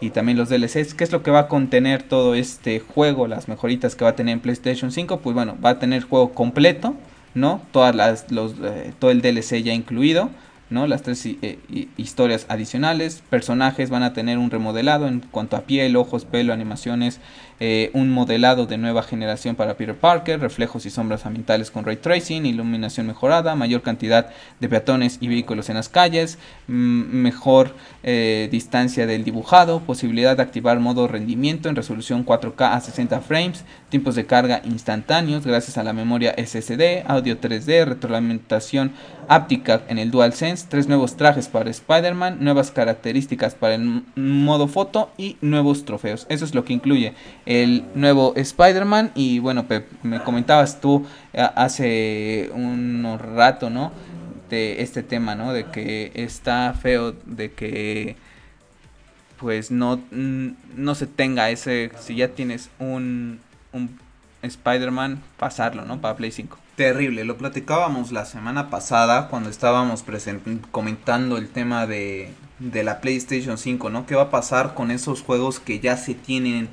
y 0.00 0.10
también 0.10 0.36
los 0.36 0.48
DLCs, 0.48 0.94
qué 0.94 1.04
es 1.04 1.12
lo 1.12 1.22
que 1.22 1.30
va 1.30 1.40
a 1.40 1.48
contener 1.48 2.02
todo 2.02 2.34
este 2.34 2.80
juego, 2.80 3.26
las 3.26 3.48
mejoritas 3.48 3.94
que 3.94 4.04
va 4.04 4.10
a 4.10 4.16
tener 4.16 4.32
en 4.32 4.40
PlayStation 4.40 4.90
5, 4.90 5.20
pues 5.20 5.34
bueno, 5.34 5.56
va 5.64 5.70
a 5.70 5.78
tener 5.78 6.02
juego 6.02 6.32
completo, 6.32 6.94
¿no? 7.34 7.62
Todas 7.72 7.94
las, 7.94 8.30
los, 8.30 8.54
eh, 8.62 8.92
todo 8.98 9.10
el 9.10 9.20
DLC 9.20 9.62
ya 9.62 9.72
incluido, 9.72 10.30
¿no? 10.70 10.86
Las 10.86 11.02
tres 11.02 11.24
eh, 11.26 11.58
historias 11.96 12.46
adicionales, 12.48 13.22
personajes 13.28 13.90
van 13.90 14.02
a 14.02 14.12
tener 14.12 14.38
un 14.38 14.50
remodelado 14.50 15.06
en 15.06 15.20
cuanto 15.20 15.56
a 15.56 15.62
piel, 15.62 15.96
ojos, 15.96 16.24
pelo, 16.24 16.52
animaciones, 16.52 17.20
eh, 17.60 17.90
un 17.94 18.10
modelado 18.10 18.66
de 18.66 18.78
nueva 18.78 19.02
generación 19.02 19.54
para 19.54 19.76
Peter 19.76 19.94
Parker, 19.94 20.40
reflejos 20.40 20.86
y 20.86 20.90
sombras 20.90 21.24
ambientales 21.24 21.70
con 21.70 21.84
ray 21.84 21.96
tracing, 21.96 22.46
iluminación 22.46 23.06
mejorada, 23.06 23.54
mayor 23.54 23.82
cantidad 23.82 24.30
de 24.60 24.68
peatones 24.68 25.18
y 25.20 25.28
vehículos 25.28 25.68
en 25.68 25.76
las 25.76 25.88
calles, 25.88 26.38
mejor 26.66 27.74
eh, 28.02 28.48
distancia 28.50 29.06
del 29.06 29.24
dibujado, 29.24 29.80
posibilidad 29.80 30.36
de 30.36 30.42
activar 30.42 30.80
modo 30.80 31.06
rendimiento 31.06 31.68
en 31.68 31.76
resolución 31.76 32.26
4K 32.26 32.72
a 32.72 32.80
60 32.80 33.20
frames, 33.20 33.64
tiempos 33.88 34.14
de 34.14 34.26
carga 34.26 34.60
instantáneos 34.64 35.46
gracias 35.46 35.78
a 35.78 35.84
la 35.84 35.92
memoria 35.92 36.34
SSD, 36.36 37.04
audio 37.06 37.40
3D, 37.40 37.84
retroalimentación 37.84 38.92
áptica 39.28 39.82
en 39.88 39.98
el 39.98 40.10
DualSense, 40.10 40.66
tres 40.68 40.88
nuevos 40.88 41.16
trajes 41.16 41.48
para 41.48 41.70
Spider-Man, 41.70 42.38
nuevas 42.40 42.70
características 42.70 43.54
para 43.54 43.74
el 43.74 44.02
modo 44.16 44.68
foto 44.68 45.10
y 45.16 45.36
nuevos 45.40 45.84
trofeos. 45.84 46.26
Eso 46.28 46.44
es 46.44 46.54
lo 46.54 46.64
que 46.64 46.72
incluye 46.72 47.14
el 47.46 47.84
nuevo 47.94 48.32
Spider-Man. 48.36 49.12
Y 49.14 49.38
bueno, 49.38 49.66
me 50.02 50.20
comentabas 50.20 50.80
tú 50.80 51.06
eh, 51.32 51.46
hace 51.54 52.50
un 52.54 53.18
rato, 53.18 53.70
¿no? 53.70 53.92
De 54.50 54.82
este 54.82 55.02
tema, 55.02 55.34
¿no? 55.34 55.52
De 55.52 55.66
que 55.66 56.12
está 56.14 56.74
feo, 56.74 57.12
de 57.26 57.52
que 57.52 58.16
pues 59.38 59.70
no, 59.70 60.00
no 60.10 60.94
se 60.94 61.06
tenga 61.06 61.50
ese, 61.50 61.90
si 62.00 62.16
ya 62.16 62.28
tienes 62.28 62.70
un, 62.78 63.40
un 63.72 63.98
Spider-Man, 64.42 65.22
pasarlo, 65.38 65.84
¿no? 65.84 66.00
Para 66.00 66.16
Play 66.16 66.30
5. 66.30 66.58
Terrible, 66.76 67.24
lo 67.24 67.36
platicábamos 67.36 68.10
la 68.10 68.24
semana 68.24 68.70
pasada 68.70 69.28
cuando 69.28 69.50
estábamos 69.50 70.04
comentando 70.70 71.36
el 71.36 71.48
tema 71.48 71.86
de, 71.86 72.32
de 72.58 72.82
la 72.82 73.00
PlayStation 73.00 73.58
5, 73.58 73.90
¿no? 73.90 74.06
¿Qué 74.06 74.14
va 74.14 74.22
a 74.22 74.30
pasar 74.30 74.74
con 74.74 74.90
esos 74.90 75.22
juegos 75.22 75.60
que 75.60 75.78
ya 75.78 75.96
se 75.96 76.14
tienen 76.14 76.68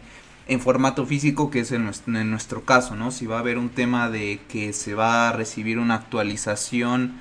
en 0.52 0.60
formato 0.60 1.06
físico, 1.06 1.50
que 1.50 1.62
es 1.62 1.72
en 1.72 1.86
nuestro, 1.86 2.66
caso, 2.66 2.98
¿no? 2.98 3.12
Si 3.12 3.26
va 3.26 3.38
a 3.38 3.40
haber 3.40 3.58
un 3.58 3.70
tema 3.70 4.10
de 4.10 4.42
que 4.50 4.74
se 4.74 4.94
va 4.96 5.30
a 5.30 5.32
recibir 5.32 5.80
una 5.80 5.96
actualización 5.96 7.14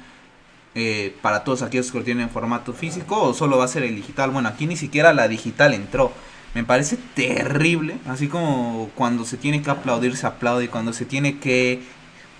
eh, 0.75 1.15
para 1.23 1.45
todos 1.45 1.63
aquellos 1.63 1.93
que 1.93 1.99
lo 1.99 2.05
tienen 2.05 2.25
en 2.25 2.31
formato 2.31 2.73
físico 2.73 3.23
o 3.23 3.33
solo 3.33 3.57
va 3.57 3.67
a 3.67 3.69
ser 3.69 3.85
el 3.85 3.95
digital. 3.95 4.33
Bueno, 4.33 4.49
aquí 4.49 4.67
ni 4.67 4.77
siquiera 4.77 5.13
la 5.13 5.29
digital 5.29 5.75
entró. 5.75 6.13
Me 6.55 6.65
parece 6.65 6.97
terrible, 7.15 7.99
así 8.09 8.27
como 8.27 8.91
cuando 8.97 9.25
se 9.25 9.37
tiene 9.37 9.63
que 9.63 9.71
aplaudir 9.71 10.17
se 10.17 10.27
aplaude 10.27 10.67
cuando 10.67 10.93
se 10.93 11.05
tiene 11.05 11.39
que 11.39 11.83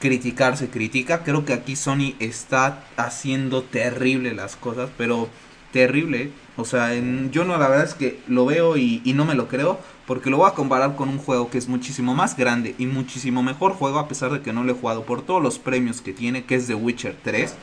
criticar 0.01 0.57
se 0.57 0.71
critica. 0.71 1.23
Creo 1.23 1.45
que 1.45 1.53
aquí 1.53 1.77
Sony 1.77 2.15
está 2.19 2.83
haciendo 2.97 3.63
terrible 3.63 4.35
las 4.35 4.57
cosas, 4.57 4.91
pero 4.99 5.29
terrible. 5.73 6.33
O 6.57 6.65
sea, 6.65 6.93
yo 7.31 7.45
no, 7.45 7.57
la 7.59 7.69
verdad 7.69 7.85
es 7.85 7.95
que 7.95 8.19
lo 8.27 8.45
veo 8.45 8.77
y, 8.77 9.03
y 9.05 9.13
no 9.13 9.25
me 9.25 9.37
lo 9.37 9.47
creo 9.47 9.79
porque 10.11 10.29
lo 10.29 10.39
voy 10.39 10.51
a 10.51 10.55
comparar 10.55 10.97
con 10.97 11.09
un 11.09 11.19
juego 11.19 11.51
que 11.51 11.59
es 11.59 11.69
muchísimo 11.69 12.17
más 12.17 12.37
grande 12.37 12.75
y 12.79 12.87
muchísimo 12.87 13.45
mejor 13.45 13.75
juego 13.75 14.01
a 14.01 14.09
pesar 14.09 14.33
de 14.33 14.41
que 14.41 14.53
no 14.53 14.65
lo 14.65 14.73
he 14.73 14.75
jugado 14.75 15.05
por 15.05 15.23
todos 15.23 15.41
los 15.41 15.61
premios 15.61 16.01
que 16.01 16.13
tiene, 16.13 16.43
que 16.43 16.57
es 16.57 16.67
The 16.67 16.75
Witcher 16.75 17.17
3. 17.23 17.55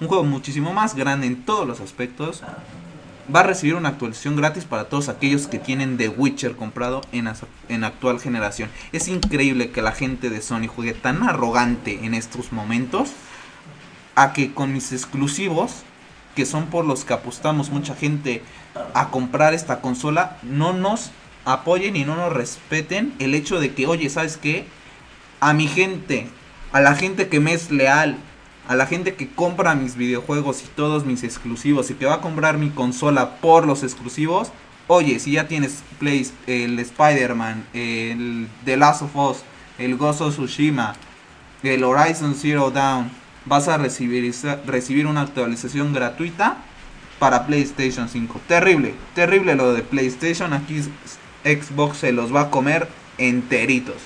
Un 0.00 0.08
juego 0.08 0.24
muchísimo 0.24 0.72
más 0.72 0.96
grande 0.96 1.28
en 1.28 1.44
todos 1.44 1.68
los 1.68 1.80
aspectos. 1.80 2.42
Va 3.32 3.38
a 3.38 3.42
recibir 3.44 3.76
una 3.76 3.90
actualización 3.90 4.34
gratis 4.34 4.64
para 4.64 4.88
todos 4.88 5.08
aquellos 5.08 5.46
que 5.46 5.60
tienen 5.60 5.96
The 5.96 6.08
Witcher 6.08 6.56
comprado 6.56 7.00
en, 7.12 7.30
en 7.68 7.84
actual 7.84 8.18
generación. 8.18 8.70
Es 8.90 9.06
increíble 9.06 9.70
que 9.70 9.80
la 9.80 9.92
gente 9.92 10.30
de 10.30 10.42
Sony 10.42 10.66
juegue 10.66 10.94
tan 10.94 11.22
arrogante 11.22 12.04
en 12.04 12.14
estos 12.14 12.50
momentos 12.50 13.12
a 14.16 14.32
que 14.32 14.52
con 14.52 14.72
mis 14.72 14.92
exclusivos, 14.92 15.84
que 16.34 16.44
son 16.44 16.66
por 16.66 16.86
los 16.86 17.04
que 17.04 17.12
apostamos 17.12 17.70
mucha 17.70 17.94
gente 17.94 18.42
a 18.94 19.10
comprar 19.10 19.54
esta 19.54 19.80
consola, 19.80 20.38
no 20.42 20.72
nos 20.72 21.12
apoyen 21.44 21.96
y 21.96 22.04
no 22.04 22.16
nos 22.16 22.32
respeten 22.32 23.14
el 23.18 23.34
hecho 23.34 23.60
de 23.60 23.74
que, 23.74 23.86
oye, 23.86 24.08
¿sabes 24.08 24.36
qué? 24.36 24.66
A 25.40 25.52
mi 25.52 25.68
gente, 25.68 26.28
a 26.72 26.80
la 26.80 26.94
gente 26.94 27.28
que 27.28 27.40
me 27.40 27.52
es 27.52 27.70
leal, 27.70 28.16
a 28.66 28.74
la 28.74 28.86
gente 28.86 29.14
que 29.14 29.28
compra 29.28 29.74
mis 29.74 29.96
videojuegos 29.96 30.62
y 30.62 30.68
todos 30.74 31.04
mis 31.04 31.22
exclusivos 31.22 31.90
y 31.90 31.94
que 31.94 32.06
va 32.06 32.14
a 32.14 32.20
comprar 32.20 32.56
mi 32.56 32.70
consola 32.70 33.36
por 33.36 33.66
los 33.66 33.82
exclusivos, 33.82 34.52
oye, 34.86 35.18
si 35.18 35.32
ya 35.32 35.48
tienes 35.48 35.82
Play, 35.98 36.26
el 36.46 36.78
Spider-Man, 36.78 37.66
el 37.74 38.48
The 38.64 38.76
Last 38.76 39.02
of 39.02 39.16
Us, 39.16 39.38
el 39.78 39.94
of 39.94 40.18
Tsushima, 40.18 40.94
el 41.62 41.84
Horizon 41.84 42.34
Zero 42.34 42.70
Dawn, 42.70 43.10
vas 43.44 43.68
a 43.68 43.76
recibir, 43.76 44.34
recibir 44.66 45.06
una 45.06 45.22
actualización 45.22 45.92
gratuita 45.92 46.58
para 47.18 47.46
PlayStation 47.46 48.08
5. 48.08 48.40
Terrible, 48.48 48.94
terrible 49.14 49.54
lo 49.54 49.72
de 49.72 49.82
PlayStation. 49.82 50.52
Aquí 50.52 50.80
Xbox 51.44 51.98
se 51.98 52.12
los 52.12 52.34
va 52.34 52.42
a 52.42 52.50
comer 52.50 52.88
enteritos. 53.18 53.96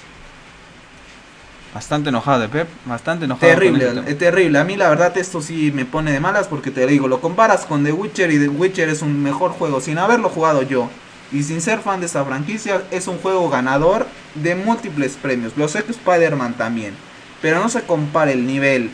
Bastante 1.74 2.08
enojado 2.08 2.40
de 2.40 2.48
Pep, 2.48 2.68
bastante 2.86 3.26
enojado. 3.26 3.52
Terrible, 3.52 3.88
es 3.88 4.08
eh, 4.08 4.14
terrible. 4.14 4.58
A 4.58 4.64
mí 4.64 4.76
la 4.76 4.88
verdad 4.88 5.16
esto 5.18 5.42
sí 5.42 5.70
me 5.72 5.84
pone 5.84 6.12
de 6.12 6.18
malas 6.18 6.48
porque 6.48 6.70
te 6.70 6.86
digo, 6.86 7.08
lo 7.08 7.20
comparas 7.20 7.66
con 7.66 7.84
The 7.84 7.92
Witcher 7.92 8.30
y 8.30 8.38
The 8.38 8.48
Witcher 8.48 8.88
es 8.88 9.02
un 9.02 9.22
mejor 9.22 9.52
juego 9.52 9.80
sin 9.80 9.98
haberlo 9.98 10.28
jugado 10.28 10.62
yo. 10.62 10.88
Y 11.30 11.42
sin 11.42 11.60
ser 11.60 11.80
fan 11.80 12.00
de 12.00 12.06
esa 12.06 12.24
franquicia, 12.24 12.82
es 12.90 13.06
un 13.06 13.18
juego 13.18 13.50
ganador 13.50 14.06
de 14.34 14.54
múltiples 14.54 15.16
premios. 15.20 15.52
Lo 15.56 15.68
sé 15.68 15.84
que 15.84 15.92
Spider-Man 15.92 16.54
también. 16.54 16.94
Pero 17.42 17.60
no 17.60 17.68
se 17.68 17.82
compara 17.82 18.32
el 18.32 18.46
nivel 18.46 18.90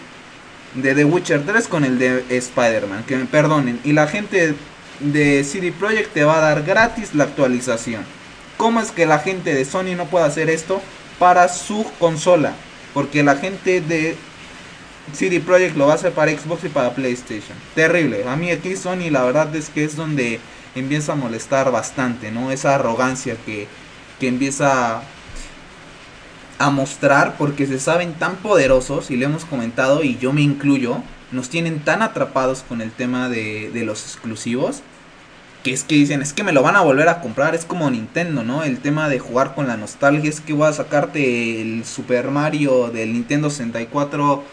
de 0.75 0.97
The 0.97 1.05
Witcher 1.05 1.47
3 1.47 1.69
con 1.69 1.85
el 1.85 1.99
de 1.99 2.25
Spider-Man. 2.29 3.05
Que 3.05 3.17
me 3.17 3.27
perdonen. 3.27 3.79
Y 3.85 3.93
la 3.93 4.09
gente 4.09 4.57
de 4.99 5.45
CD 5.45 5.71
Projekt 5.71 6.13
te 6.13 6.25
va 6.25 6.39
a 6.39 6.41
dar 6.41 6.65
gratis 6.65 7.15
la 7.15 7.25
actualización. 7.25 8.05
¿Cómo 8.57 8.81
es 8.81 8.91
que 8.91 9.07
la 9.07 9.19
gente 9.19 9.55
de 9.55 9.65
Sony 9.65 9.97
no 9.97 10.07
puede 10.07 10.27
hacer 10.27 10.49
esto 10.49 10.81
para 11.19 11.49
su 11.49 11.85
consola? 11.99 12.53
Porque 12.93 13.23
la 13.23 13.37
gente 13.37 13.81
de 13.81 14.17
CD 15.13 15.41
Projekt 15.41 15.77
lo 15.77 15.87
va 15.87 15.93
a 15.93 15.97
hacer 15.97 16.13
para 16.13 16.31
Xbox 16.31 16.65
y 16.65 16.69
para 16.69 16.95
PlayStation. 16.95 17.57
Terrible. 17.75 18.27
A 18.29 18.37
mí 18.37 18.51
aquí 18.51 18.77
Sony 18.77 19.11
la 19.11 19.25
verdad 19.25 19.55
es 19.57 19.69
que 19.69 19.85
es 19.85 19.97
donde 19.97 20.41
empieza 20.75 21.13
a 21.13 21.17
molestar 21.17 21.71
bastante, 21.71 22.31
¿no? 22.31 22.51
Esa 22.51 22.75
arrogancia 22.75 23.37
que, 23.45 23.67
que 24.21 24.29
empieza 24.29 25.03
a 26.59 26.71
mostrar 26.71 27.37
porque 27.37 27.67
se 27.67 27.81
saben 27.81 28.15
tan 28.15 28.37
poderosos 28.37 29.11
y 29.11 29.17
le 29.17 29.27
hemos 29.27 29.45
comentado 29.45 30.05
y 30.05 30.17
yo 30.19 30.33
me 30.33 30.41
incluyo, 30.41 31.03
nos 31.33 31.51
tienen 31.51 31.81
tan 31.81 32.01
atrapados 32.01 32.65
con 32.67 32.81
el 32.81 32.93
tema 32.93 33.29
de, 33.29 33.71
de 33.73 33.85
los 33.85 34.05
exclusivos 34.05 34.83
que 35.65 35.73
es 35.73 35.83
que 35.83 35.95
dicen, 35.95 36.21
es 36.21 36.35
que 36.35 36.45
me 36.45 36.53
lo 36.53 36.63
van 36.63 36.77
a 36.77 36.83
volver 36.83 37.09
a 37.09 37.21
comprar, 37.21 37.55
es 37.55 37.65
como 37.65 37.91
Nintendo, 37.91 38.45
¿no? 38.45 38.63
El 38.63 38.79
tema 38.79 39.09
de 39.09 39.19
jugar 39.19 39.55
con 39.55 39.67
la 39.67 39.79
nostalgia, 39.79 40.29
es 40.29 40.43
que 40.43 40.53
voy 40.53 40.69
a 40.69 40.75
sacarte 40.75 41.63
el 41.63 41.87
Super 41.87 42.31
Mario 42.31 42.91
del 42.91 43.15
Nintendo 43.15 43.49
64 43.49 44.45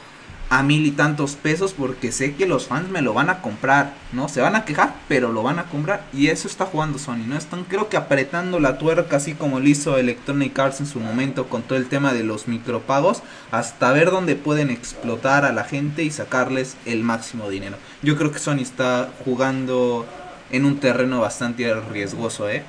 a 0.49 0.63
mil 0.63 0.85
y 0.85 0.91
tantos 0.91 1.35
pesos 1.35 1.73
porque 1.73 2.11
sé 2.11 2.35
que 2.35 2.45
los 2.45 2.67
fans 2.67 2.89
me 2.89 3.01
lo 3.01 3.13
van 3.13 3.29
a 3.29 3.41
comprar, 3.41 3.93
¿no? 4.13 4.29
Se 4.29 4.41
van 4.41 4.55
a 4.55 4.63
quejar, 4.63 4.95
pero 5.09 5.33
lo 5.33 5.43
van 5.43 5.59
a 5.59 5.65
comprar 5.65 6.05
y 6.13 6.27
eso 6.27 6.47
está 6.47 6.65
jugando 6.65 6.97
Sony, 6.97 7.25
¿no? 7.27 7.37
Están 7.37 7.65
creo 7.65 7.89
que 7.89 7.97
apretando 7.97 8.59
la 8.59 8.77
tuerca 8.77 9.17
así 9.17 9.33
como 9.33 9.59
lo 9.59 9.67
hizo 9.67 9.97
Electronic 9.97 10.57
Arts 10.59 10.81
en 10.81 10.87
su 10.87 10.99
momento 10.99 11.47
con 11.47 11.61
todo 11.61 11.77
el 11.77 11.87
tema 11.87 12.13
de 12.13 12.23
los 12.23 12.49
micropagos 12.49 13.23
hasta 13.51 13.93
ver 13.93 14.11
dónde 14.11 14.35
pueden 14.35 14.69
explotar 14.69 15.45
a 15.45 15.53
la 15.53 15.63
gente 15.63 16.03
y 16.03 16.11
sacarles 16.11 16.75
el 16.85 17.03
máximo 17.03 17.49
dinero. 17.49 17.77
Yo 18.01 18.17
creo 18.17 18.31
que 18.33 18.39
Sony 18.39 18.59
está 18.59 19.09
jugando 19.23 20.05
en 20.51 20.65
un 20.65 20.79
terreno 20.79 21.21
bastante 21.21 21.73
riesgoso, 21.73 22.49
¿eh? 22.49 22.63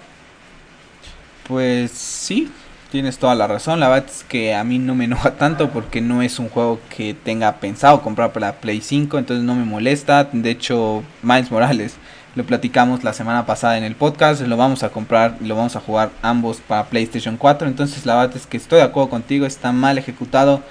Pues 1.46 1.90
sí, 1.90 2.50
tienes 2.90 3.18
toda 3.18 3.34
la 3.34 3.46
razón. 3.46 3.80
La 3.80 3.88
verdad 3.88 4.08
es 4.08 4.24
que 4.24 4.54
a 4.54 4.64
mí 4.64 4.78
no 4.78 4.94
me 4.94 5.04
enoja 5.04 5.32
tanto 5.32 5.70
porque 5.70 6.00
no 6.00 6.22
es 6.22 6.38
un 6.38 6.48
juego 6.48 6.78
que 6.94 7.14
tenga 7.14 7.56
pensado 7.56 8.02
comprar 8.02 8.32
para 8.32 8.60
Play 8.60 8.80
5, 8.80 9.18
entonces 9.18 9.44
no 9.44 9.54
me 9.54 9.64
molesta. 9.64 10.28
De 10.32 10.50
hecho, 10.50 11.02
Miles 11.22 11.50
Morales 11.50 11.96
lo 12.34 12.44
platicamos 12.44 13.04
la 13.04 13.12
semana 13.12 13.44
pasada 13.44 13.76
en 13.76 13.84
el 13.84 13.94
podcast, 13.94 14.40
lo 14.42 14.56
vamos 14.56 14.82
a 14.82 14.88
comprar 14.88 15.36
lo 15.40 15.54
vamos 15.54 15.76
a 15.76 15.80
jugar 15.80 16.10
ambos 16.22 16.58
para 16.66 16.86
PlayStation 16.86 17.36
4. 17.36 17.68
Entonces 17.68 18.06
la 18.06 18.16
verdad 18.16 18.36
es 18.36 18.46
que 18.46 18.56
estoy 18.56 18.78
de 18.78 18.84
acuerdo 18.84 19.10
contigo, 19.10 19.44
está 19.44 19.72
mal 19.72 19.98
ejecutado 19.98 20.62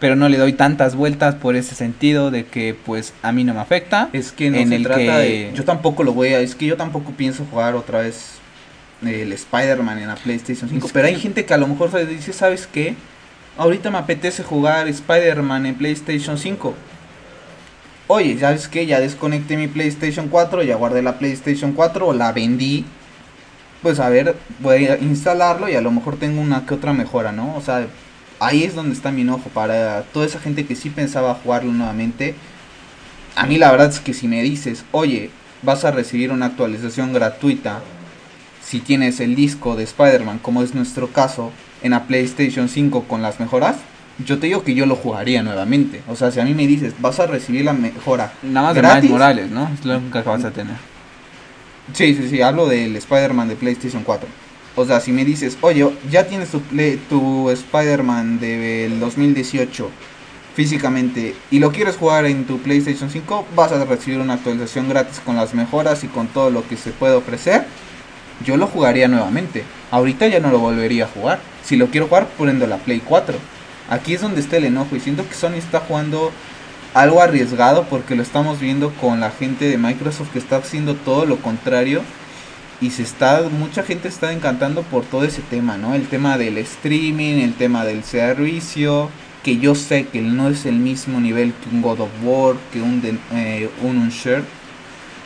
pero 0.00 0.16
no 0.16 0.28
le 0.28 0.38
doy 0.38 0.54
tantas 0.54 0.96
vueltas 0.96 1.34
por 1.36 1.54
ese 1.54 1.74
sentido 1.74 2.30
de 2.30 2.46
que 2.46 2.74
pues 2.74 3.12
a 3.22 3.32
mí 3.32 3.44
no 3.44 3.54
me 3.54 3.60
afecta. 3.60 4.08
Es 4.12 4.32
que 4.32 4.50
no 4.50 4.66
se 4.66 4.80
trata 4.80 5.18
de 5.18 5.52
yo 5.54 5.64
tampoco 5.64 6.02
lo 6.02 6.14
voy 6.14 6.28
a, 6.28 6.40
es 6.40 6.54
que 6.54 6.66
yo 6.66 6.76
tampoco 6.76 7.12
pienso 7.12 7.44
jugar 7.50 7.76
otra 7.76 8.00
vez 8.00 8.40
el 9.02 9.32
Spider-Man 9.32 9.98
en 9.98 10.08
la 10.08 10.16
PlayStation 10.16 10.68
5. 10.68 10.88
Pero 10.92 11.06
hay 11.06 11.16
gente 11.16 11.44
que 11.44 11.54
a 11.54 11.58
lo 11.58 11.66
mejor 11.66 11.90
dice, 12.06 12.32
¿sabes 12.32 12.66
qué? 12.66 12.94
Ahorita 13.56 13.90
me 13.90 13.98
apetece 13.98 14.42
jugar 14.42 14.88
Spider-Man 14.88 15.66
en 15.66 15.74
PlayStation 15.74 16.38
5. 16.38 16.74
Oye, 18.06 18.38
¿sabes 18.38 18.68
qué? 18.68 18.86
Ya 18.86 19.00
desconecté 19.00 19.56
mi 19.56 19.68
PlayStation 19.68 20.28
4, 20.28 20.62
ya 20.62 20.76
guardé 20.76 21.02
la 21.02 21.18
PlayStation 21.18 21.72
4 21.72 22.08
o 22.08 22.12
la 22.12 22.32
vendí. 22.32 22.84
Pues 23.82 24.00
a 24.00 24.08
ver, 24.08 24.34
voy 24.60 24.86
a 24.86 24.98
instalarlo 24.98 25.68
y 25.68 25.74
a 25.74 25.80
lo 25.80 25.90
mejor 25.90 26.16
tengo 26.16 26.40
una 26.40 26.66
que 26.66 26.74
otra 26.74 26.92
mejora, 26.92 27.32
¿no? 27.32 27.54
O 27.56 27.60
sea, 27.60 27.86
ahí 28.40 28.64
es 28.64 28.74
donde 28.74 28.94
está 28.94 29.12
mi 29.12 29.20
enojo 29.20 29.48
para 29.50 30.02
toda 30.02 30.26
esa 30.26 30.40
gente 30.40 30.66
que 30.66 30.74
sí 30.74 30.90
pensaba 30.90 31.34
jugarlo 31.34 31.72
nuevamente. 31.72 32.34
A 33.36 33.46
mí 33.46 33.58
la 33.58 33.70
verdad 33.70 33.90
es 33.90 34.00
que 34.00 34.14
si 34.14 34.26
me 34.26 34.42
dices, 34.42 34.84
oye, 34.90 35.30
vas 35.62 35.84
a 35.84 35.92
recibir 35.92 36.32
una 36.32 36.46
actualización 36.46 37.12
gratuita 37.12 37.80
si 38.62 38.80
tienes 38.80 39.20
el 39.20 39.34
disco 39.34 39.74
de 39.74 39.84
Spider-Man, 39.84 40.38
como 40.38 40.62
es 40.62 40.74
nuestro 40.74 41.08
caso, 41.08 41.50
en 41.82 41.92
la 41.92 42.04
PlayStation 42.04 42.68
5 42.68 43.04
con 43.04 43.22
las 43.22 43.40
mejoras, 43.40 43.76
yo 44.24 44.38
te 44.38 44.46
digo 44.46 44.62
que 44.62 44.74
yo 44.74 44.86
lo 44.86 44.96
jugaría 44.96 45.42
nuevamente. 45.42 46.02
O 46.08 46.14
sea, 46.14 46.30
si 46.30 46.40
a 46.40 46.44
mí 46.44 46.54
me 46.54 46.66
dices, 46.66 46.94
vas 47.00 47.18
a 47.20 47.26
recibir 47.26 47.64
la 47.64 47.72
mejora. 47.72 48.32
Nada 48.42 48.68
más 48.68 48.74
de 48.74 48.82
Miles 48.82 49.10
Morales, 49.10 49.50
¿no? 49.50 49.68
Es 49.72 49.84
lo 49.84 50.00
que 50.10 50.20
vas 50.22 50.44
a 50.44 50.50
tener. 50.50 50.76
Sí, 51.94 52.14
sí, 52.14 52.28
sí, 52.28 52.42
hablo 52.42 52.68
del 52.68 52.94
Spider-Man 52.94 53.48
de 53.48 53.56
PlayStation 53.56 54.04
4. 54.04 54.28
O 54.80 54.86
sea, 54.86 55.00
si 55.00 55.12
me 55.12 55.24
dices, 55.24 55.58
oye, 55.60 55.88
ya 56.10 56.26
tienes 56.26 56.50
tu, 56.50 56.60
tu 57.08 57.50
Spider-Man 57.50 58.40
del 58.40 58.98
2018 59.00 59.90
físicamente 60.54 61.34
y 61.50 61.58
lo 61.58 61.70
quieres 61.70 61.96
jugar 61.96 62.26
en 62.26 62.44
tu 62.44 62.58
PlayStation 62.58 63.08
5, 63.08 63.46
vas 63.54 63.72
a 63.72 63.84
recibir 63.84 64.18
una 64.20 64.34
actualización 64.34 64.88
gratis 64.88 65.20
con 65.24 65.36
las 65.36 65.54
mejoras 65.54 66.02
y 66.04 66.08
con 66.08 66.26
todo 66.26 66.50
lo 66.50 66.66
que 66.66 66.76
se 66.76 66.90
puede 66.90 67.14
ofrecer 67.14 67.64
yo 68.44 68.56
lo 68.56 68.66
jugaría 68.66 69.08
nuevamente. 69.08 69.64
Ahorita 69.90 70.26
ya 70.28 70.40
no 70.40 70.50
lo 70.50 70.58
volvería 70.58 71.04
a 71.04 71.08
jugar. 71.08 71.40
Si 71.64 71.76
lo 71.76 71.88
quiero 71.88 72.06
jugar, 72.06 72.26
poniendo 72.38 72.66
la 72.66 72.78
Play 72.78 73.02
4. 73.04 73.36
Aquí 73.88 74.14
es 74.14 74.20
donde 74.20 74.40
está 74.40 74.56
el 74.56 74.64
enojo 74.64 74.96
y 74.96 75.00
siento 75.00 75.28
que 75.28 75.34
Sony 75.34 75.56
está 75.56 75.80
jugando 75.80 76.30
algo 76.94 77.22
arriesgado 77.22 77.84
porque 77.88 78.14
lo 78.14 78.22
estamos 78.22 78.60
viendo 78.60 78.92
con 78.94 79.20
la 79.20 79.30
gente 79.30 79.66
de 79.66 79.78
Microsoft 79.78 80.32
que 80.32 80.38
está 80.38 80.56
haciendo 80.56 80.94
todo 80.94 81.24
lo 81.24 81.36
contrario 81.36 82.02
y 82.80 82.90
se 82.90 83.02
está 83.02 83.48
mucha 83.48 83.82
gente 83.82 84.08
está 84.08 84.32
encantando 84.32 84.82
por 84.82 85.04
todo 85.04 85.24
ese 85.24 85.42
tema, 85.42 85.76
¿no? 85.76 85.94
El 85.94 86.08
tema 86.08 86.38
del 86.38 86.58
streaming, 86.58 87.40
el 87.40 87.54
tema 87.54 87.84
del 87.84 88.04
servicio, 88.04 89.10
que 89.42 89.58
yo 89.58 89.74
sé 89.74 90.06
que 90.06 90.20
no 90.22 90.48
es 90.48 90.66
el 90.66 90.76
mismo 90.76 91.20
nivel 91.20 91.52
que 91.54 91.74
un 91.74 91.82
God 91.82 92.00
of 92.00 92.10
War, 92.22 92.56
que 92.72 92.80
un 92.80 93.02
eh, 93.32 93.68
un 93.82 93.98
Unsure 93.98 94.42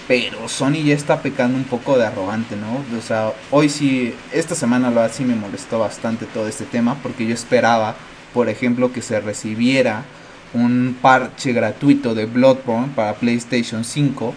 pero 0.07 0.49
Sony 0.49 0.85
ya 0.85 0.95
está 0.95 1.23
pecando 1.23 1.57
un 1.57 1.65
poco 1.65 1.97
de 1.97 2.07
arrogante, 2.07 2.57
¿no? 2.57 2.85
O 2.99 3.03
sea, 3.03 3.33
hoy 3.51 3.69
sí, 3.69 4.15
esta 4.33 4.55
semana 4.55 4.91
lo 4.91 5.01
así 5.01 5.25
me 5.25 5.35
molestó 5.35 5.79
bastante 5.79 6.27
todo 6.27 6.47
este 6.47 6.65
tema 6.65 6.97
porque 7.03 7.27
yo 7.27 7.33
esperaba, 7.33 7.95
por 8.35 8.49
ejemplo, 8.49 8.93
que 8.93 9.01
se 9.01 9.21
recibiera 9.21 10.05
un 10.53 10.97
parche 11.01 11.53
gratuito 11.53 12.15
de 12.15 12.27
Bloodborne 12.27 12.93
para 12.95 13.15
PlayStation 13.15 13.83
5 13.83 14.35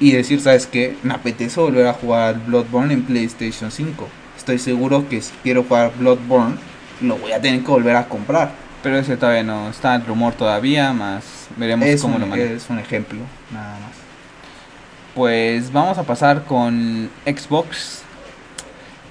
y 0.00 0.12
decir, 0.12 0.40
¿sabes 0.40 0.66
qué? 0.66 0.96
Me 1.02 1.14
apetece 1.14 1.60
volver 1.60 1.86
a 1.86 1.92
jugar 1.92 2.44
Bloodborne 2.46 2.92
en 2.92 3.02
PlayStation 3.02 3.70
5. 3.70 4.08
Estoy 4.36 4.58
seguro 4.58 5.08
que 5.08 5.20
si 5.22 5.32
quiero 5.42 5.62
jugar 5.62 5.92
Bloodborne, 5.98 6.56
lo 7.00 7.16
voy 7.16 7.32
a 7.32 7.40
tener 7.40 7.60
que 7.60 7.70
volver 7.70 7.96
a 7.96 8.08
comprar. 8.08 8.52
Pero 8.82 8.98
ese 8.98 9.16
todavía 9.16 9.42
no 9.42 9.70
está 9.70 9.96
el 9.96 10.04
rumor 10.04 10.34
todavía, 10.34 10.92
más 10.92 11.48
veremos 11.56 12.00
cómo 12.00 12.18
lo 12.18 12.26
maneja. 12.26 12.52
Es 12.52 12.70
un 12.70 12.78
ejemplo, 12.78 13.18
nada 13.52 13.78
más 13.80 14.06
pues 15.16 15.72
vamos 15.72 15.96
a 15.96 16.02
pasar 16.02 16.44
con 16.44 17.08
Xbox 17.24 18.02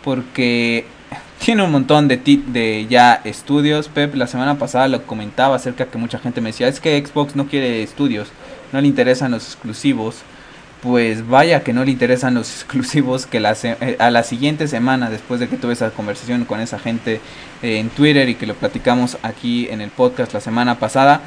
porque 0.03 0.85
tiene 1.39 1.63
un 1.63 1.71
montón 1.71 2.07
de, 2.07 2.17
de 2.17 2.85
ya 2.87 3.21
estudios. 3.23 3.89
Pep 3.89 4.13
la 4.13 4.27
semana 4.27 4.59
pasada 4.59 4.87
lo 4.87 5.01
comentaba 5.07 5.55
acerca 5.55 5.87
que 5.87 5.97
mucha 5.97 6.19
gente 6.19 6.41
me 6.41 6.49
decía, 6.49 6.67
es 6.67 6.79
que 6.79 7.03
Xbox 7.03 7.35
no 7.35 7.47
quiere 7.47 7.81
estudios, 7.81 8.27
no 8.71 8.79
le 8.79 8.87
interesan 8.87 9.31
los 9.31 9.47
exclusivos. 9.47 10.17
Pues 10.81 11.27
vaya 11.27 11.63
que 11.63 11.73
no 11.73 11.83
le 11.83 11.91
interesan 11.91 12.35
los 12.35 12.49
exclusivos 12.55 13.25
que 13.25 13.39
la 13.39 13.55
eh, 13.63 13.97
a 13.99 14.11
la 14.11 14.23
siguiente 14.23 14.67
semana, 14.67 15.09
después 15.09 15.39
de 15.39 15.47
que 15.47 15.57
tuve 15.57 15.73
esa 15.73 15.91
conversación 15.91 16.45
con 16.45 16.59
esa 16.59 16.79
gente 16.79 17.19
eh, 17.61 17.79
en 17.79 17.89
Twitter 17.89 18.29
y 18.29 18.35
que 18.35 18.45
lo 18.45 18.55
platicamos 18.55 19.17
aquí 19.23 19.67
en 19.69 19.81
el 19.81 19.89
podcast 19.89 20.33
la 20.33 20.41
semana 20.41 20.79
pasada, 20.79 21.21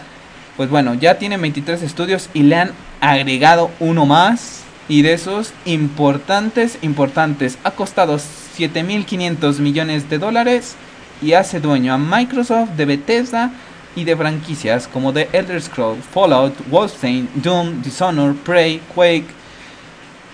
pues 0.56 0.70
bueno, 0.70 0.94
ya 0.94 1.18
tiene 1.18 1.36
23 1.36 1.82
estudios 1.82 2.30
y 2.34 2.42
le 2.42 2.56
han 2.56 2.72
agregado 3.00 3.70
uno 3.78 4.06
más 4.06 4.62
y 4.88 5.02
de 5.02 5.12
esos 5.12 5.52
importantes, 5.66 6.78
importantes, 6.82 7.58
ha 7.62 7.72
costado 7.72 8.16
7.500 8.16 9.58
millones 9.58 10.08
de 10.08 10.18
dólares 10.18 10.76
y 11.20 11.34
hace 11.34 11.60
dueño 11.60 11.92
a 11.92 11.98
Microsoft 11.98 12.70
de 12.70 12.86
Bethesda 12.86 13.52
y 13.94 14.04
de 14.04 14.16
franquicias 14.16 14.88
como 14.88 15.12
The 15.12 15.28
Elder 15.32 15.60
Scrolls, 15.60 16.04
Fallout, 16.12 16.54
Wolfenstein, 16.70 17.28
Doom, 17.34 17.82
Dishonored, 17.82 18.36
Prey, 18.36 18.80
Quake 18.94 19.26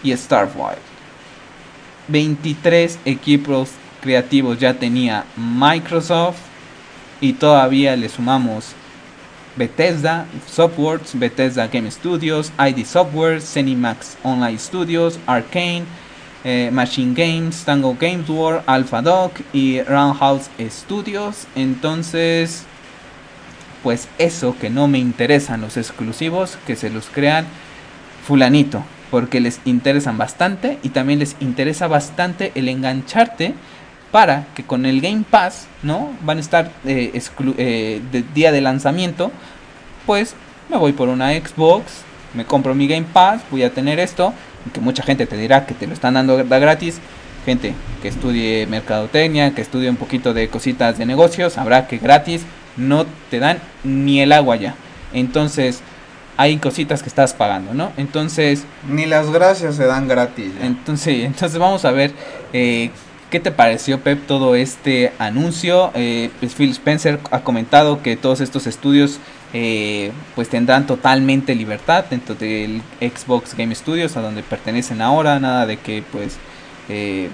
y 0.05 0.17
Starfield. 0.17 0.79
23 2.07 2.99
equipos 3.05 3.71
creativos 4.01 4.61
ya 4.61 4.75
tenía 4.75 5.25
Microsoft 5.37 6.39
y 7.21 7.33
todavía 7.33 7.97
le 7.97 8.09
sumamos 8.09 8.75
Bethesda 9.57 10.27
Softworks, 10.47 11.19
Bethesda 11.19 11.67
Game 11.69 11.91
Studios, 11.91 12.53
ID 12.59 12.85
Software, 12.85 13.41
Cinemax 13.41 14.19
Online 14.23 14.59
Studios, 14.59 15.19
Arcane, 15.27 15.85
eh, 16.45 16.71
Machine 16.73 17.15
Games, 17.15 17.65
Tango 17.65 17.97
Games 17.99 18.29
World, 18.29 18.63
Alpha 18.67 19.01
Dog 19.01 19.33
y 19.53 19.81
Roundhouse 19.83 20.51
Studios. 20.69 21.47
Entonces, 21.55 22.65
pues 23.83 24.09
eso 24.19 24.57
que 24.61 24.71
no 24.71 24.89
me 24.89 24.99
interesan 24.99 25.61
los 25.61 25.77
exclusivos, 25.77 26.59
que 26.67 26.75
se 26.75 26.91
los 26.91 27.07
crean 27.09 27.47
fulanito, 28.27 28.83
porque 29.15 29.39
les 29.39 29.61
interesan 29.65 30.19
bastante 30.19 30.81
y 30.83 30.89
también 30.89 31.21
les 31.21 31.37
interesa 31.39 31.87
bastante 31.87 32.51
el 32.57 32.69
engancharte 32.69 33.55
para 34.11 34.49
que 34.57 34.65
con 34.65 34.87
el 34.87 35.01
Game 35.01 35.23
Pass, 35.31 35.69
¿no? 35.85 36.11
Van 36.23 36.39
a 36.39 36.41
estar 36.41 36.73
eh, 36.85 37.13
eh, 37.57 38.03
de 38.11 38.25
día 38.35 38.51
de 38.51 38.61
lanzamiento, 38.61 39.31
pues 40.05 40.35
me 40.69 40.77
voy 40.79 40.95
por 40.95 41.09
una 41.09 41.31
Xbox, 41.31 42.03
me 42.35 42.45
compro 42.45 42.75
mi 42.75 42.89
Game 42.89 43.07
Pass, 43.13 43.43
voy 43.53 43.63
a 43.63 43.73
tener 43.73 44.01
esto, 44.01 44.35
que 44.73 44.81
mucha 44.81 45.05
gente 45.05 45.27
te 45.27 45.37
dirá 45.37 45.65
que 45.65 45.75
te 45.75 45.87
lo 45.87 45.93
están 45.93 46.15
dando 46.15 46.37
gratis. 46.37 46.99
Gente 47.47 47.73
que 48.03 48.09
estudie 48.09 48.67
mercadotecnia, 48.67 49.55
que 49.55 49.63
estudie 49.63 49.91
un 49.91 49.97
poquito 49.97 50.35
de 50.35 50.49
cositas 50.49 50.99
de 50.99 51.07
negocios, 51.07 51.57
habrá 51.57 51.87
que 51.87 51.99
gratis 51.99 52.43
no 52.77 53.07
te 53.31 53.39
dan 53.39 53.61
ni 53.85 54.21
el 54.21 54.33
agua 54.33 54.57
ya. 54.57 54.75
Entonces, 55.13 55.85
hay 56.37 56.57
cositas 56.59 57.03
que 57.03 57.09
estás 57.09 57.33
pagando, 57.33 57.75
¿no? 57.75 57.93
Entonces... 57.97 58.65
Ni 58.89 59.07
las 59.07 59.31
gracias 59.31 59.77
se 59.77 59.87
dan 59.87 60.09
gratis. 60.09 60.53
Entonces, 60.61 61.25
entonces 61.25 61.59
vamos 61.59 61.85
a 61.85 61.91
ver 61.91 62.13
eh, 62.53 62.91
¿Qué 63.35 63.41
te 63.41 63.51
pareció, 63.51 63.99
Pep, 63.99 64.29
todo 64.29 64.55
este 64.55 65.13
anuncio? 65.19 65.91
Eh, 65.97 66.31
pues 66.39 66.55
Phil 66.55 66.71
Spencer 66.71 67.19
ha 67.33 67.41
comentado 67.41 68.01
que 68.01 68.17
todos 68.17 68.41
estos 68.41 68.69
estudios 68.69 69.19
eh, 69.53 70.13
pues 70.37 70.49
tendrán 70.49 70.87
totalmente 70.87 71.57
libertad 71.57 72.05
dentro 72.09 72.37
del 72.37 72.81
Xbox 73.01 73.57
Game 73.57 73.75
Studios, 73.75 74.17
a 74.17 74.21
donde 74.21 74.45
pertenecen 74.45 75.03
ahora, 75.03 75.41
nada 75.41 75.67
de 75.67 75.79
que 75.79 76.05
pues 76.13 76.37
eh, 76.89 77.29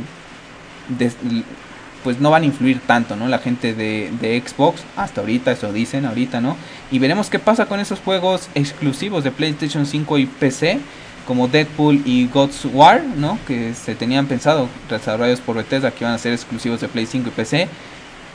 pues 2.03 2.20
no 2.20 2.30
van 2.30 2.42
a 2.42 2.46
influir 2.46 2.80
tanto, 2.80 3.16
¿no? 3.16 3.28
La 3.28 3.38
gente 3.38 3.74
de, 3.74 4.42
Xbox, 4.46 4.82
hasta 4.96 5.20
ahorita, 5.20 5.53
eso 5.53 5.72
dicen 5.72 6.07
ahorita, 6.07 6.40
¿no? 6.40 6.57
Y 6.90 6.98
veremos 6.98 7.28
qué 7.28 7.38
pasa 7.38 7.66
con 7.66 7.80
esos 7.80 8.01
juegos 8.01 8.48
exclusivos 8.55 9.24
de 9.24 9.30
PlayStation 9.30 9.86
5 9.86 10.18
y 10.18 10.26
PC 10.26 10.80
como 11.26 11.48
Deadpool 11.48 12.03
y 12.05 12.26
God's 12.26 12.64
War, 12.72 13.03
¿no? 13.05 13.38
Que 13.46 13.74
se 13.74 13.94
tenían 13.94 14.26
pensado, 14.26 14.68
desarrollados 14.88 15.40
por 15.40 15.57
Bethesda, 15.57 15.90
que 15.90 16.05
iban 16.05 16.14
a 16.14 16.18
ser 16.18 16.32
exclusivos 16.32 16.80
de 16.80 16.88
Play 16.88 17.07
5 17.07 17.28
y 17.28 17.32
PC. 17.32 17.68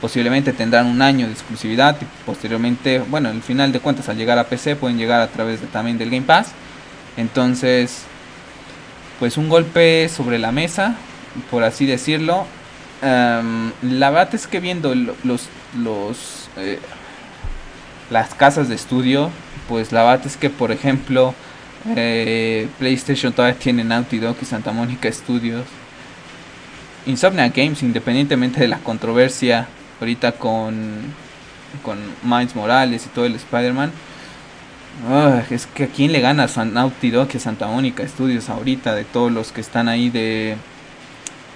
Posiblemente 0.00 0.52
tendrán 0.52 0.86
un 0.86 1.02
año 1.02 1.26
de 1.26 1.32
exclusividad 1.32 1.96
y 2.00 2.04
posteriormente, 2.24 3.00
bueno, 3.00 3.28
al 3.28 3.42
final 3.42 3.72
de 3.72 3.80
cuentas, 3.80 4.08
al 4.08 4.16
llegar 4.16 4.38
a 4.38 4.44
PC, 4.44 4.76
pueden 4.76 4.98
llegar 4.98 5.20
a 5.20 5.28
través 5.28 5.60
también 5.72 5.98
del 5.98 6.10
Game 6.10 6.26
Pass. 6.26 6.52
Entonces, 7.16 8.02
pues 9.18 9.36
un 9.36 9.48
golpe 9.48 10.08
sobre 10.08 10.38
la 10.38 10.52
mesa, 10.52 10.94
por 11.50 11.64
así 11.64 11.86
decirlo. 11.86 12.46
Em, 13.02 13.72
la 13.82 14.10
verdad 14.10 14.34
es 14.34 14.46
que 14.46 14.60
viendo 14.60 14.94
los, 14.94 15.48
los 15.76 16.48
eh, 16.56 16.78
las 18.10 18.34
casas 18.34 18.68
de 18.68 18.74
estudio, 18.74 19.30
pues 19.68 19.92
la 19.92 20.04
verdad 20.04 20.26
es 20.26 20.36
que, 20.36 20.50
por 20.50 20.72
ejemplo, 20.72 21.34
eh, 21.96 22.68
PlayStation 22.78 23.32
todavía 23.32 23.58
tiene 23.58 23.84
Naughty 23.84 24.18
Dog 24.18 24.36
y 24.40 24.44
Santa 24.44 24.72
Mónica 24.72 25.10
Studios. 25.10 25.64
Insomnia 27.06 27.48
Games, 27.48 27.82
independientemente 27.82 28.60
de 28.60 28.68
la 28.68 28.78
controversia 28.78 29.68
ahorita 30.00 30.32
con, 30.32 31.14
con 31.82 31.98
Miles 32.22 32.54
Morales 32.56 33.06
y 33.06 33.08
todo 33.10 33.26
el 33.26 33.34
Spider-Man, 33.36 33.92
es 35.50 35.66
que 35.66 35.84
a 35.84 35.86
quién 35.88 36.10
le 36.10 36.20
gana 36.20 36.46
a 36.54 36.64
Naughty 36.64 37.10
Dog 37.10 37.28
y 37.34 37.38
Santa 37.38 37.66
Mónica 37.66 38.06
Studios 38.08 38.48
ahorita, 38.48 38.94
de 38.94 39.04
todos 39.04 39.30
los 39.30 39.52
que 39.52 39.60
están 39.60 39.88
ahí 39.88 40.10
de, 40.10 40.56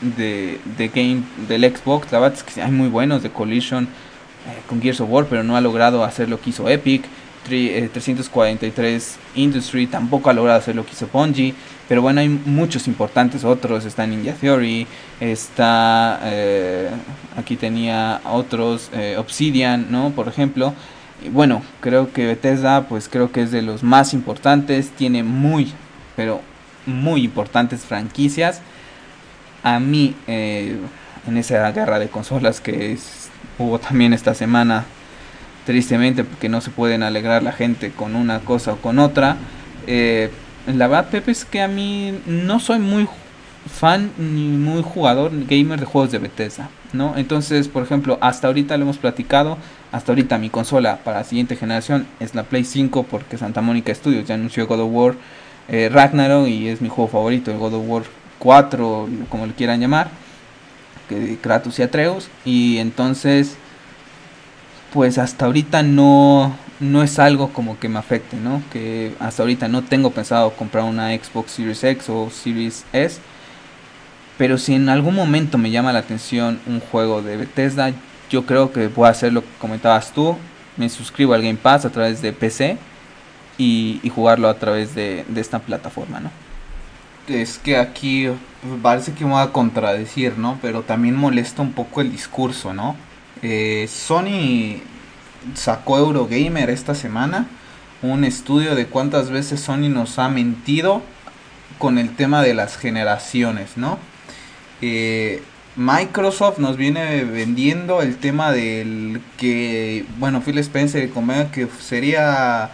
de, 0.01 0.61
de 0.77 0.89
game 0.89 1.23
del 1.49 1.65
Xbox. 1.65 2.11
La 2.13 2.19
verdad 2.19 2.39
es 2.39 2.43
que 2.43 2.63
hay 2.63 2.71
muy 2.71 2.89
buenos 2.89 3.23
de 3.23 3.31
Collision 3.31 3.85
eh, 3.85 4.63
con 4.69 4.81
Gears 4.81 5.01
of 5.01 5.11
War, 5.11 5.27
pero 5.27 5.43
no 5.43 5.57
ha 5.57 5.61
logrado 5.61 6.03
hacer 6.05 6.29
lo 6.29 6.41
que 6.41 6.51
hizo 6.51 6.69
Epic. 6.69 7.05
343 7.43 8.77
eh, 8.77 9.41
Industry 9.41 9.87
tampoco 9.87 10.29
ha 10.29 10.35
logrado 10.35 10.59
hacer 10.59 10.77
lo 10.77 10.85
que 10.85 10.93
hizo 10.93 11.09
Bungie. 11.13 11.55
Pero 11.89 12.03
bueno, 12.03 12.21
hay 12.21 12.29
muchos 12.29 12.87
importantes 12.87 13.45
otros. 13.45 13.85
Está 13.85 14.07
Ninja 14.07 14.33
Theory, 14.33 14.87
está. 15.21 16.21
Eh, 16.25 16.91
aquí 17.37 17.57
tenía 17.57 18.21
otros, 18.25 18.91
Obsidian, 19.19 19.87
¿no? 19.91 20.11
Por 20.11 20.29
ejemplo. 20.29 20.75
Y 21.25 21.29
bueno, 21.29 21.63
creo 21.81 22.13
que 22.13 22.27
Bethesda, 22.27 22.89
pues 22.89 23.09
creo 23.09 23.33
que 23.33 23.43
es 23.43 23.51
de 23.51 23.63
los 23.63 23.83
más 23.83 24.15
importantes. 24.15 24.91
Tiene 24.91 25.23
muy, 25.23 25.73
pero 26.17 26.41
muy 26.87 27.25
importantes 27.25 27.81
franquicias. 27.81 28.63
A 29.63 29.79
mí, 29.79 30.15
en 30.27 31.37
esa 31.37 31.71
guerra 31.73 31.99
de 31.99 32.09
consolas 32.09 32.61
que 32.61 32.97
hubo 33.59 33.79
también 33.79 34.13
esta 34.13 34.35
semana, 34.35 34.85
tristemente, 35.67 36.25
porque 36.25 36.49
no 36.49 36.61
se 36.61 36.71
pueden 36.71 37.03
alegrar 37.03 37.43
la 37.43 37.53
gente 37.53 37.91
con 37.91 38.17
una 38.17 38.41
cosa 38.41 38.73
o 38.73 38.77
con 38.77 38.99
otra. 38.99 39.37
Eh, 39.87 40.31
la 40.67 40.89
verdad, 40.89 41.11
Pepe, 41.11 41.31
es 41.31 41.45
que 41.45 41.63
a 41.63 41.69
mí 41.69 42.19
no 42.27 42.61
soy 42.61 42.79
muy 42.79 43.09
fan 43.67 44.11
ni 44.19 44.49
muy 44.49 44.83
jugador 44.83 45.31
gamer 45.47 45.79
de 45.79 45.87
juegos 45.87 46.11
de 46.13 46.19
Bethesda, 46.19 46.71
¿no? 46.93 47.15
Entonces, 47.17 47.69
por 47.69 47.83
ejemplo, 47.83 48.19
hasta 48.21 48.47
ahorita 48.47 48.77
lo 48.77 48.85
hemos 48.85 48.99
platicado, 48.99 49.59
hasta 49.93 50.13
ahorita 50.13 50.39
mi 50.39 50.49
consola 50.49 51.01
para 51.05 51.19
la 51.19 51.25
siguiente 51.25 51.57
generación 51.57 52.07
es 52.21 52.35
la 52.35 52.45
Play 52.45 52.65
5 52.65 53.05
porque 53.05 53.37
Santa 53.37 53.61
Mónica 53.61 53.95
Studios 53.95 54.27
ya 54.27 54.35
anunció 54.35 54.67
God 54.67 54.81
of 54.81 54.91
War 54.93 55.15
eh, 55.69 55.89
Ragnarok 55.93 56.49
y 56.49 56.69
es 56.69 56.81
mi 56.81 56.89
juego 56.89 57.09
favorito, 57.09 57.51
el 57.51 57.59
God 57.59 57.75
of 57.75 57.85
War 57.87 58.03
4, 58.41 59.09
como 59.29 59.47
le 59.47 59.53
quieran 59.53 59.81
llamar 59.81 60.11
que 61.11 61.39
Kratos 61.39 61.79
y 61.79 61.83
Atreus. 61.83 62.29
Y 62.45 62.79
entonces, 62.79 63.57
pues 64.93 65.19
hasta 65.19 65.47
ahorita 65.47 65.83
no, 65.83 66.57
no 66.79 67.03
es 67.03 67.19
algo 67.19 67.53
como 67.53 67.79
que 67.79 67.89
me 67.89 67.99
afecte, 67.99 68.37
¿no? 68.37 68.63
Que 68.73 69.15
hasta 69.19 69.43
ahorita 69.43 69.69
no 69.69 69.83
tengo 69.83 70.13
pensado 70.13 70.53
comprar 70.53 70.85
una 70.85 71.11
Xbox 71.11 71.53
Series 71.53 71.83
X 71.83 72.09
o 72.09 72.31
Series 72.31 72.85
S. 72.93 73.21
Pero 74.39 74.57
si 74.57 74.75
en 74.75 74.89
algún 74.89 75.15
momento 75.15 75.59
me 75.59 75.71
llama 75.71 75.93
la 75.93 75.99
atención 75.99 76.61
un 76.67 76.81
juego 76.81 77.21
de 77.21 77.37
Bethesda, 77.37 77.93
yo 78.31 78.47
creo 78.47 78.73
que 78.73 78.87
voy 78.87 79.07
a 79.07 79.11
hacer 79.11 79.33
lo 79.33 79.43
que 79.43 79.51
comentabas 79.59 80.13
tú. 80.13 80.37
Me 80.77 80.89
suscribo 80.89 81.35
al 81.35 81.43
Game 81.43 81.59
Pass 81.59 81.85
a 81.85 81.91
través 81.91 82.23
de 82.23 82.33
PC 82.33 82.79
y, 83.59 84.01
jugarlo 84.15 84.49
a 84.49 84.55
través 84.55 84.95
de, 84.95 85.25
de 85.29 85.41
esta 85.41 85.59
plataforma, 85.59 86.21
¿no? 86.21 86.31
Es 87.29 87.59
que 87.59 87.77
aquí 87.77 88.29
parece 88.83 89.13
que 89.13 89.25
me 89.25 89.33
voy 89.33 89.43
a 89.43 89.53
contradecir, 89.53 90.39
¿no? 90.39 90.59
Pero 90.63 90.83
también 90.83 91.17
molesta 91.17 91.63
un 91.63 91.73
poco 91.73 92.01
el 92.01 92.11
discurso, 92.11 92.75
¿no? 92.75 92.97
Eh, 93.43 93.89
Sony 93.89 94.81
sacó 95.55 95.99
Eurogamer 95.99 96.69
esta 96.71 96.95
semana 96.95 97.47
un 98.03 98.25
estudio 98.25 98.75
de 98.75 98.87
cuántas 98.87 99.31
veces 99.31 99.61
Sony 99.61 99.89
nos 99.89 100.19
ha 100.19 100.29
mentido 100.29 101.03
con 101.79 101.99
el 101.99 102.15
tema 102.17 102.43
de 102.43 102.55
las 102.55 102.77
generaciones, 102.77 103.77
¿no? 103.77 103.99
Eh, 104.83 105.43
Microsoft 105.77 106.59
nos 106.59 106.77
viene 106.77 107.25
vendiendo 107.25 108.03
el 108.03 108.17
tema 108.17 108.53
del 108.53 109.21
que, 109.39 110.05
bueno, 110.19 110.41
Phil 110.41 110.59
Spencer 110.59 111.11
que 111.53 111.69
sería 111.81 112.71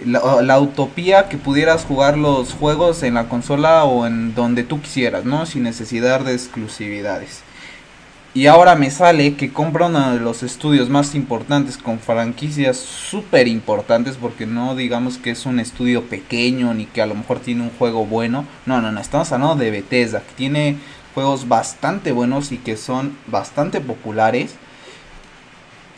la, 0.00 0.58
utopía 0.60 1.28
que 1.28 1.36
pudieras 1.36 1.84
jugar 1.84 2.18
los 2.18 2.52
juegos 2.52 3.02
en 3.02 3.14
la 3.14 3.28
consola 3.28 3.84
o 3.84 4.06
en 4.06 4.34
donde 4.34 4.64
tú 4.64 4.80
quisieras, 4.80 5.24
¿no? 5.24 5.46
Sin 5.46 5.62
necesidad 5.62 6.20
de 6.20 6.32
exclusividades. 6.32 7.42
Y 8.36 8.48
ahora 8.48 8.74
me 8.74 8.90
sale 8.90 9.36
que 9.36 9.52
compra 9.52 9.86
uno 9.86 10.12
de 10.12 10.18
los 10.18 10.42
estudios 10.42 10.90
más 10.90 11.14
importantes 11.14 11.78
con 11.78 12.00
franquicias 12.00 12.76
súper 12.78 13.46
importantes 13.46 14.16
porque 14.16 14.44
no 14.44 14.74
digamos 14.74 15.18
que 15.18 15.30
es 15.30 15.46
un 15.46 15.60
estudio 15.60 16.02
pequeño 16.02 16.74
ni 16.74 16.86
que 16.86 17.00
a 17.00 17.06
lo 17.06 17.14
mejor 17.14 17.38
tiene 17.38 17.62
un 17.62 17.70
juego 17.70 18.04
bueno. 18.06 18.44
No, 18.66 18.80
no, 18.80 18.90
no, 18.90 19.00
estamos 19.00 19.30
hablando 19.30 19.54
de 19.54 19.70
Bethesda 19.70 20.18
que 20.18 20.34
tiene 20.34 20.78
juegos 21.14 21.46
bastante 21.46 22.10
buenos 22.10 22.50
y 22.50 22.58
que 22.58 22.76
son 22.76 23.16
bastante 23.28 23.80
populares 23.80 24.56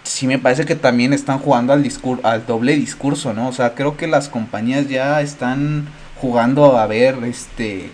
sí 0.07 0.27
me 0.27 0.39
parece 0.39 0.65
que 0.65 0.77
también 0.77 1.13
están 1.13 1.39
jugando 1.39 1.73
al, 1.73 1.85
al 2.23 2.47
doble 2.47 2.77
discurso, 2.77 3.33
¿no? 3.35 3.49
O 3.49 3.53
sea, 3.53 3.75
creo 3.75 3.97
que 3.97 4.07
las 4.07 4.29
compañías 4.29 4.89
ya 4.89 5.21
están 5.21 5.89
jugando 6.21 6.79
a 6.79 6.87
ver, 6.87 7.17
este, 7.25 7.91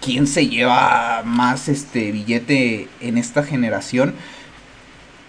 quién 0.00 0.26
se 0.26 0.48
lleva 0.48 1.22
más, 1.24 1.68
este, 1.68 2.12
billete 2.12 2.88
en 3.00 3.18
esta 3.18 3.42
generación. 3.42 4.14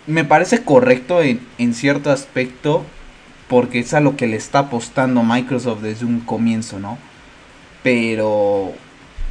Me 0.05 0.25
parece 0.25 0.63
correcto 0.63 1.21
en, 1.21 1.39
en 1.57 1.73
cierto 1.73 2.11
aspecto, 2.11 2.83
porque 3.47 3.79
es 3.79 3.93
a 3.93 4.01
lo 4.01 4.17
que 4.17 4.27
le 4.27 4.35
está 4.35 4.59
apostando 4.59 5.23
Microsoft 5.23 5.81
desde 5.81 6.05
un 6.05 6.19
comienzo, 6.19 6.79
¿no? 6.79 6.97
Pero 7.81 8.73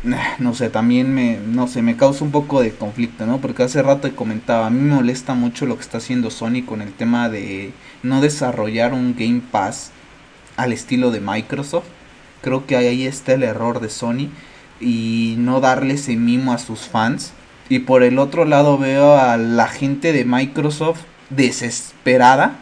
no 0.02 0.54
sé, 0.54 0.68
también 0.68 1.14
me, 1.14 1.38
no 1.38 1.68
sé, 1.68 1.80
me 1.82 1.96
causa 1.96 2.24
un 2.24 2.32
poco 2.32 2.60
de 2.60 2.72
conflicto, 2.72 3.24
¿no? 3.24 3.38
Porque 3.38 3.62
hace 3.62 3.82
rato 3.82 4.12
comentaba, 4.16 4.66
a 4.66 4.70
mí 4.70 4.80
me 4.80 4.96
molesta 4.96 5.34
mucho 5.34 5.64
lo 5.66 5.76
que 5.76 5.82
está 5.82 5.98
haciendo 5.98 6.30
Sony 6.30 6.64
con 6.66 6.82
el 6.82 6.92
tema 6.92 7.28
de 7.28 7.72
no 8.02 8.20
desarrollar 8.20 8.94
un 8.94 9.14
Game 9.16 9.42
Pass 9.50 9.92
al 10.56 10.72
estilo 10.72 11.10
de 11.10 11.20
Microsoft. 11.20 11.86
Creo 12.40 12.66
que 12.66 12.76
ahí 12.76 13.06
está 13.06 13.34
el 13.34 13.44
error 13.44 13.80
de 13.80 13.90
Sony 13.90 14.28
y 14.80 15.36
no 15.38 15.60
darle 15.60 15.94
ese 15.94 16.16
mimo 16.16 16.52
a 16.52 16.58
sus 16.58 16.80
fans. 16.80 17.32
Y 17.68 17.80
por 17.80 18.02
el 18.02 18.18
otro 18.18 18.44
lado 18.44 18.78
veo 18.78 19.16
a 19.16 19.36
la 19.36 19.68
gente 19.68 20.12
de 20.12 20.24
Microsoft 20.24 21.02
desesperada 21.30 22.56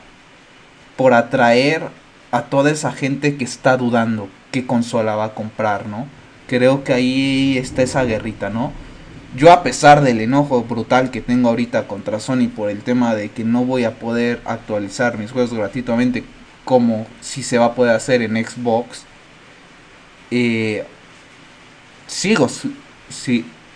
por 0.97 1.15
atraer 1.15 1.89
a 2.31 2.43
toda 2.43 2.71
esa 2.71 2.93
gente 2.93 3.37
que 3.37 3.45
está 3.45 3.79
dudando 3.79 4.29
qué 4.51 4.67
consola 4.67 5.17
va 5.17 5.25
a 5.25 5.35
comprar, 5.35 5.87
¿no? 5.87 6.07
Creo 6.51 6.83
que 6.83 6.93
ahí 6.93 7.59
está 7.59 7.83
esa 7.83 8.03
guerrita, 8.03 8.51
¿no? 8.51 8.73
Yo 9.37 9.53
a 9.53 9.63
pesar 9.63 10.01
del 10.01 10.21
enojo 10.21 10.65
brutal 10.65 11.13
que 11.13 11.21
tengo 11.21 11.49
ahorita 11.49 11.87
contra 11.87 12.19
Sony 12.19 12.49
por 12.49 12.71
el 12.71 12.83
tema 12.83 13.15
de 13.15 13.29
que 13.29 13.45
no 13.45 13.65
voy 13.65 13.85
a 13.85 14.01
poder 14.01 14.41
actualizar 14.45 15.17
mis 15.17 15.31
juegos 15.31 15.55
gratuitamente 15.55 16.25
como 16.65 17.07
si 17.21 17.45
se 17.45 17.57
va 17.57 17.67
a 17.67 17.75
poder 17.77 17.95
hacer 17.95 18.23
en 18.23 18.45
Xbox, 18.45 19.05
eh, 20.33 20.85
sigo, 22.09 22.49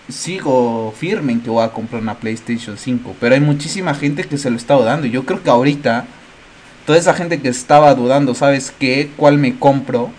sigo 0.09 0.93
firme 0.99 1.35
en 1.35 1.43
que 1.43 1.51
voy 1.51 1.63
a 1.63 1.71
comprar 1.71 2.03
una 2.03 2.19
PlayStation 2.19 2.77
5, 2.77 3.15
pero 3.21 3.37
hay 3.37 3.41
muchísima 3.41 3.95
gente 3.95 4.25
que 4.25 4.37
se 4.37 4.51
lo 4.51 4.57
está 4.57 4.77
dando. 4.81 5.07
Yo 5.07 5.25
creo 5.25 5.45
que 5.45 5.51
ahorita, 5.51 6.07
toda 6.87 6.99
esa 6.99 7.15
gente 7.15 7.41
que 7.41 7.51
estaba 7.51 7.95
dudando, 7.95 8.35
¿sabes 8.35 8.75
qué? 8.77 9.11
¿Cuál 9.17 9.39
me 9.39 9.57
compro? 9.61 10.11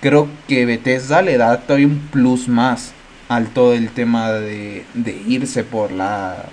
Creo 0.00 0.28
que 0.48 0.66
Bethesda 0.66 1.22
le 1.22 1.36
da 1.36 1.60
todavía 1.60 1.86
un 1.86 1.98
plus 2.10 2.48
más 2.48 2.92
al 3.28 3.48
todo 3.48 3.74
el 3.74 3.90
tema 3.90 4.32
de, 4.32 4.84
de 4.94 5.22
irse 5.26 5.62
por 5.62 5.92
la 5.92 6.46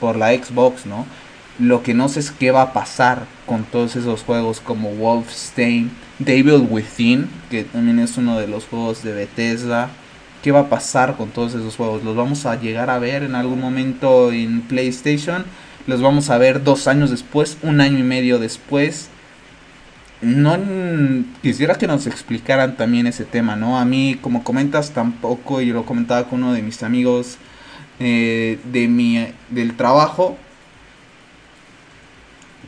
por 0.00 0.16
la 0.16 0.32
Xbox, 0.32 0.86
¿no? 0.86 1.06
Lo 1.58 1.82
que 1.82 1.94
no 1.94 2.08
sé 2.08 2.20
es 2.20 2.30
qué 2.30 2.50
va 2.50 2.62
a 2.62 2.72
pasar 2.72 3.24
con 3.46 3.64
todos 3.64 3.96
esos 3.96 4.22
juegos 4.22 4.60
como 4.60 4.90
Wolfenstein, 4.90 5.90
Devil 6.18 6.66
Within, 6.68 7.30
que 7.50 7.64
también 7.64 7.98
es 7.98 8.18
uno 8.18 8.38
de 8.38 8.46
los 8.46 8.66
juegos 8.66 9.02
de 9.02 9.12
Bethesda. 9.12 9.88
¿Qué 10.42 10.52
va 10.52 10.60
a 10.60 10.68
pasar 10.68 11.16
con 11.16 11.30
todos 11.30 11.54
esos 11.54 11.76
juegos? 11.76 12.04
¿Los 12.04 12.14
vamos 12.14 12.44
a 12.44 12.60
llegar 12.60 12.90
a 12.90 12.98
ver 12.98 13.22
en 13.22 13.34
algún 13.34 13.60
momento 13.60 14.32
en 14.32 14.60
PlayStation? 14.62 15.44
¿Los 15.86 16.02
vamos 16.02 16.28
a 16.28 16.36
ver 16.36 16.62
dos 16.62 16.86
años 16.88 17.10
después? 17.10 17.56
¿Un 17.62 17.80
año 17.80 17.98
y 17.98 18.02
medio 18.02 18.38
después? 18.38 19.08
No 20.26 20.58
quisiera 21.40 21.76
que 21.76 21.86
nos 21.86 22.06
explicaran 22.06 22.76
también 22.76 23.06
ese 23.06 23.24
tema, 23.24 23.54
¿no? 23.54 23.78
A 23.78 23.84
mí, 23.84 24.18
como 24.20 24.42
comentas, 24.42 24.90
tampoco, 24.90 25.60
y 25.60 25.66
lo 25.66 25.86
comentaba 25.86 26.28
con 26.28 26.42
uno 26.42 26.52
de 26.52 26.62
mis 26.62 26.82
amigos 26.82 27.38
eh, 28.00 28.58
de 28.64 28.88
mi, 28.88 29.24
del 29.50 29.76
trabajo, 29.76 30.36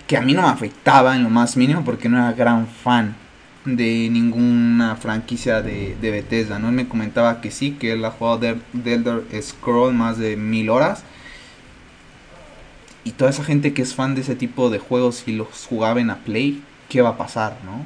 que 0.07 0.17
a 0.17 0.21
mí 0.21 0.35
no 0.35 0.43
me 0.43 0.49
afectaba 0.49 1.17
en 1.17 1.25
lo 1.25 1.31
más 1.31 1.57
mínimo 1.57 1.85
porque 1.85 2.09
no 2.09 2.19
era 2.19 2.33
gran 2.33 2.67
fan 2.69 3.17
de 3.65 4.09
ninguna 4.09 4.97
franquicia 4.97 5.61
de, 5.61 5.97
de 6.01 6.11
Bethesda, 6.11 6.59
¿no? 6.59 6.69
Él 6.69 6.75
me 6.75 6.89
comentaba 6.89 7.41
que 7.41 7.51
sí, 7.51 7.73
que 7.73 7.93
él 7.93 8.05
ha 8.05 8.13
jugado 8.13 8.39
de, 8.39 8.57
de 8.73 8.95
Elder 8.95 9.23
Scroll 9.43 9.95
más 9.95 10.17
de 10.17 10.37
mil 10.37 10.71
horas. 10.71 11.03
Y 13.03 13.13
toda 13.13 13.31
esa 13.31 13.43
gente 13.43 13.75
que 13.75 13.83
es 13.83 13.95
fan 13.95 14.15
de 14.15 14.21
ese 14.21 14.37
tipo 14.37 14.71
de 14.71 14.79
juegos 14.79 15.25
y 15.27 15.33
los 15.33 15.67
jugaba 15.69 16.01
en 16.01 16.11
a 16.11 16.19
Play, 16.19 16.63
qué 16.89 17.03
va 17.03 17.11
a 17.11 17.17
pasar, 17.17 17.57
¿no? 17.65 17.83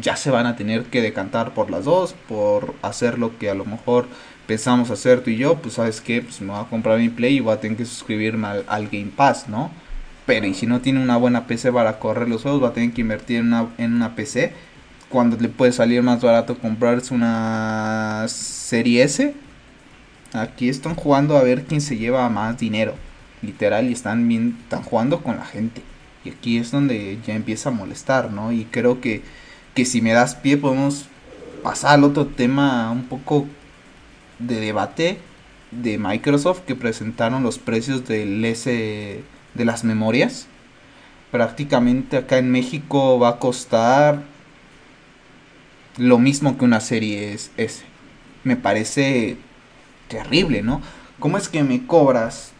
Ya 0.00 0.16
se 0.16 0.30
van 0.30 0.46
a 0.46 0.56
tener 0.56 0.84
que 0.84 1.02
decantar 1.02 1.54
por 1.54 1.70
las 1.70 1.84
dos, 1.84 2.14
por 2.28 2.74
hacer 2.82 3.18
lo 3.18 3.38
que 3.38 3.50
a 3.50 3.54
lo 3.54 3.64
mejor 3.64 4.06
pensamos 4.46 4.90
hacer 4.90 5.22
tú 5.22 5.30
y 5.30 5.36
yo, 5.36 5.56
pues 5.56 5.74
sabes 5.74 6.00
qué, 6.00 6.22
pues 6.22 6.40
me 6.40 6.52
voy 6.52 6.60
a 6.60 6.68
comprar 6.68 6.98
mi 6.98 7.08
Play 7.08 7.36
y 7.36 7.40
voy 7.40 7.54
a 7.54 7.60
tener 7.60 7.76
que 7.76 7.84
suscribirme 7.84 8.48
al, 8.66 8.88
Game 8.88 9.12
Pass, 9.14 9.48
¿no? 9.48 9.70
Pero 10.26 10.46
y 10.46 10.54
si 10.54 10.66
no 10.66 10.80
tiene 10.80 11.02
una 11.02 11.16
buena 11.16 11.46
PC 11.46 11.72
para 11.72 11.98
correr 11.98 12.28
los 12.28 12.42
juegos, 12.42 12.62
va 12.62 12.68
a 12.68 12.72
tener 12.72 12.92
que 12.92 13.00
invertir 13.02 13.38
en 13.38 13.48
una, 13.48 13.66
en 13.78 13.94
una 13.94 14.14
PC. 14.14 14.52
Cuando 15.08 15.36
le 15.36 15.48
puede 15.48 15.72
salir 15.72 16.02
más 16.02 16.22
barato 16.22 16.58
comprarse 16.58 17.12
una 17.12 18.24
serie 18.28 19.02
S 19.02 19.34
Aquí 20.34 20.70
están 20.70 20.94
jugando 20.94 21.36
a 21.36 21.42
ver 21.42 21.64
quién 21.64 21.82
se 21.82 21.98
lleva 21.98 22.28
más 22.30 22.58
dinero. 22.58 22.94
Literal, 23.42 23.88
y 23.88 23.92
están 23.92 24.26
bien, 24.28 24.56
están 24.62 24.82
jugando 24.82 25.22
con 25.22 25.36
la 25.36 25.44
gente. 25.44 25.82
Y 26.24 26.30
aquí 26.30 26.58
es 26.58 26.70
donde 26.70 27.18
ya 27.26 27.34
empieza 27.34 27.70
a 27.70 27.72
molestar, 27.72 28.30
¿no? 28.30 28.52
Y 28.52 28.64
creo 28.64 29.00
que, 29.00 29.22
que 29.74 29.84
si 29.84 30.00
me 30.00 30.12
das 30.12 30.34
pie 30.34 30.56
podemos 30.56 31.06
pasar 31.62 31.94
al 31.94 32.04
otro 32.04 32.26
tema 32.26 32.90
un 32.90 33.04
poco 33.04 33.46
de 34.38 34.60
debate 34.60 35.18
de 35.70 35.98
Microsoft 35.98 36.60
que 36.60 36.74
presentaron 36.74 37.42
los 37.42 37.58
precios 37.58 38.06
del 38.06 38.44
S 38.44 39.22
de 39.54 39.64
las 39.64 39.84
memorias. 39.84 40.46
Prácticamente 41.30 42.18
acá 42.18 42.38
en 42.38 42.50
México 42.50 43.18
va 43.18 43.30
a 43.30 43.38
costar 43.38 44.22
lo 45.96 46.18
mismo 46.18 46.58
que 46.58 46.64
una 46.64 46.80
serie 46.80 47.32
S. 47.32 47.84
Me 48.44 48.56
parece 48.56 49.36
terrible, 50.08 50.62
¿no? 50.62 50.82
¿Cómo 51.18 51.38
es 51.38 51.48
que 51.48 51.62
me 51.62 51.86
cobras, 51.86 52.52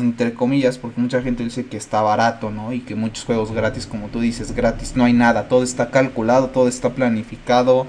entre 0.00 0.34
comillas, 0.34 0.78
porque 0.78 1.00
mucha 1.00 1.22
gente 1.22 1.44
dice 1.44 1.66
que 1.66 1.76
está 1.76 2.02
barato, 2.02 2.50
¿no? 2.50 2.72
Y 2.72 2.80
que 2.80 2.94
muchos 2.94 3.24
juegos 3.24 3.52
gratis, 3.52 3.86
como 3.86 4.08
tú 4.08 4.20
dices, 4.20 4.54
gratis, 4.54 4.94
no 4.96 5.04
hay 5.04 5.12
nada, 5.12 5.48
todo 5.48 5.62
está 5.62 5.90
calculado, 5.90 6.48
todo 6.48 6.68
está 6.68 6.90
planificado. 6.90 7.86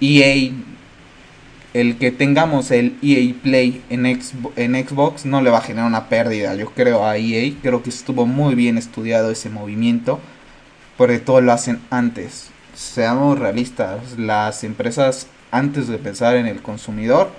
EA, 0.00 0.52
el 1.74 1.98
que 1.98 2.10
tengamos 2.10 2.70
el 2.70 2.96
EA 3.02 3.34
Play 3.42 3.82
en, 3.90 4.06
en 4.06 4.88
Xbox 4.88 5.24
no 5.24 5.40
le 5.42 5.50
va 5.50 5.58
a 5.58 5.62
generar 5.62 5.86
una 5.86 6.08
pérdida, 6.08 6.54
yo 6.54 6.70
creo, 6.70 7.06
a 7.06 7.16
EA. 7.16 7.52
Creo 7.62 7.82
que 7.82 7.90
estuvo 7.90 8.26
muy 8.26 8.54
bien 8.54 8.78
estudiado 8.78 9.30
ese 9.30 9.50
movimiento, 9.50 10.20
porque 10.96 11.18
todo 11.18 11.40
lo 11.40 11.52
hacen 11.52 11.80
antes. 11.90 12.50
Seamos 12.74 13.38
realistas, 13.38 14.18
las 14.18 14.64
empresas 14.64 15.26
antes 15.50 15.88
de 15.88 15.98
pensar 15.98 16.36
en 16.36 16.46
el 16.46 16.62
consumidor, 16.62 17.30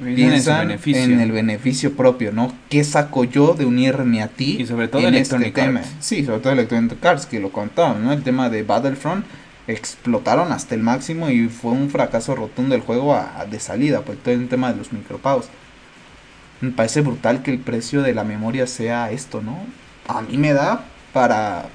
piensan 0.00 0.70
en, 0.70 1.20
el 1.20 1.32
beneficio 1.32 1.94
propio, 1.94 2.32
¿no? 2.32 2.52
¿Qué 2.68 2.84
saco 2.84 3.24
yo 3.24 3.54
de 3.54 3.64
unirme 3.64 4.22
a 4.22 4.28
ti? 4.28 4.56
Y 4.60 4.66
sobre 4.66 4.88
todo 4.88 5.02
en 5.02 5.14
este 5.14 5.36
Electronic 5.36 5.48
este 5.48 5.60
tema? 5.60 5.82
Sí, 6.00 6.24
sobre 6.24 6.40
todo 6.40 6.52
Electronic 6.52 7.04
Arts, 7.04 7.26
que 7.26 7.40
lo 7.40 7.50
contaban, 7.52 8.04
¿no? 8.04 8.12
El 8.12 8.22
tema 8.22 8.48
de 8.48 8.62
Battlefront 8.62 9.24
explotaron 9.66 10.52
hasta 10.52 10.74
el 10.74 10.82
máximo 10.82 11.30
y 11.30 11.48
fue 11.48 11.72
un 11.72 11.88
fracaso 11.90 12.34
rotundo 12.34 12.74
el 12.74 12.80
juego 12.80 13.18
de 13.48 13.60
salida, 13.60 14.00
por 14.02 14.16
todo 14.16 14.34
el 14.34 14.48
tema 14.48 14.72
de 14.72 14.78
los 14.78 14.92
micropagos. 14.92 15.46
Me 16.60 16.70
parece 16.70 17.00
brutal 17.00 17.42
que 17.42 17.50
el 17.50 17.58
precio 17.58 18.02
de 18.02 18.14
la 18.14 18.24
memoria 18.24 18.66
sea 18.66 19.10
esto, 19.10 19.42
¿no? 19.42 19.58
A 20.08 20.22
mí 20.22 20.36
me 20.36 20.52
da 20.52 20.84
para 21.12 21.66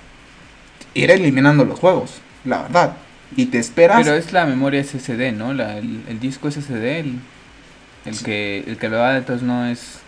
ir 0.94 1.12
eliminando 1.12 1.66
los 1.66 1.80
juegos, 1.80 2.20
la 2.46 2.64
verdad. 2.64 2.94
Y 3.36 3.48
te 3.48 3.60
esperas. 3.60 4.04
Pero 4.04 4.16
es 4.16 4.32
la 4.32 4.46
memoria 4.46 4.84
SSD, 4.84 5.34
¿no? 5.34 5.54
La, 5.54 5.78
el, 5.78 6.20
disco 6.20 6.50
SSD, 6.50 7.00
el, 7.00 7.20
el 8.08 8.24
que 8.24 8.64
el 8.68 8.78
que 8.78 8.90
lo 8.90 8.98
da, 8.98 9.18
entonces 9.18 9.46
no 9.46 9.66
es. 9.66 10.00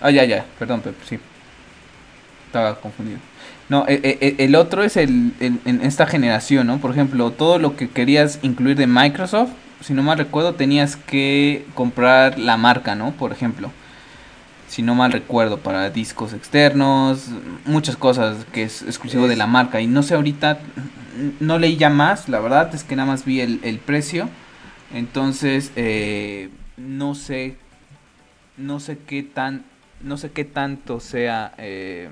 Ah, 0.00 0.10
ya, 0.10 0.24
ya, 0.24 0.44
perdón, 0.58 0.80
Pepe, 0.80 1.04
sí. 1.08 1.18
Estaba 2.46 2.74
confundido. 2.80 3.18
No, 3.68 3.86
e, 3.86 3.94
e, 4.02 4.18
e, 4.20 4.44
el, 4.44 4.54
otro 4.56 4.82
es 4.82 4.96
el, 4.96 5.32
en 5.40 5.80
esta 5.82 6.06
generación, 6.06 6.66
¿no? 6.66 6.78
Por 6.78 6.90
ejemplo, 6.90 7.30
todo 7.30 7.58
lo 7.58 7.76
que 7.76 7.88
querías 7.88 8.38
incluir 8.42 8.76
de 8.76 8.86
Microsoft, 8.86 9.50
si 9.80 9.94
no 9.94 10.02
mal 10.02 10.18
recuerdo, 10.18 10.54
tenías 10.54 10.96
que 10.96 11.66
comprar 11.74 12.38
la 12.38 12.56
marca, 12.56 12.94
¿no? 12.94 13.12
Por 13.12 13.32
ejemplo, 13.32 13.70
si 14.68 14.82
no 14.82 14.94
mal 14.94 15.12
recuerdo, 15.12 15.58
para 15.58 15.90
discos 15.90 16.32
externos, 16.32 17.28
muchas 17.64 17.96
cosas 17.96 18.46
que 18.52 18.64
es 18.64 18.82
exclusivo 18.82 19.28
de 19.28 19.36
la 19.36 19.46
marca. 19.46 19.80
Y 19.80 19.86
no 19.86 20.02
sé 20.02 20.14
ahorita, 20.14 20.60
no 21.40 21.58
leí 21.58 21.76
ya 21.76 21.90
más, 21.90 22.28
la 22.28 22.40
verdad 22.40 22.74
es 22.74 22.84
que 22.84 22.96
nada 22.96 23.10
más 23.10 23.24
vi 23.24 23.40
el, 23.40 23.60
el 23.64 23.78
precio. 23.78 24.28
Entonces, 24.92 25.72
eh, 25.76 26.50
no 26.76 27.14
sé, 27.14 27.56
no 28.56 28.80
sé 28.80 28.98
qué 28.98 29.22
tan, 29.22 29.64
no 30.02 30.16
sé 30.16 30.30
qué 30.30 30.44
tanto 30.44 31.00
sea... 31.00 31.54
Eh, 31.58 32.08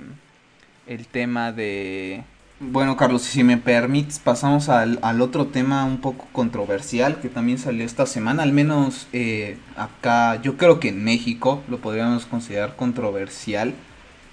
el 0.90 1.06
tema 1.06 1.52
de... 1.52 2.24
Bueno, 2.58 2.96
Carlos, 2.96 3.22
si 3.22 3.42
me 3.42 3.56
permites, 3.56 4.18
pasamos 4.18 4.68
al, 4.68 4.98
otro 5.22 5.46
tema 5.46 5.84
un 5.84 5.98
poco 5.98 6.26
controversial 6.32 7.18
que 7.20 7.30
también 7.30 7.58
salió 7.58 7.86
esta 7.86 8.04
semana, 8.04 8.42
al 8.42 8.52
menos 8.52 9.06
eh, 9.14 9.56
acá, 9.76 10.42
yo 10.42 10.58
creo 10.58 10.78
que 10.78 10.88
en 10.88 11.02
México 11.02 11.62
lo 11.68 11.78
podríamos 11.78 12.26
considerar 12.26 12.76
controversial, 12.76 13.72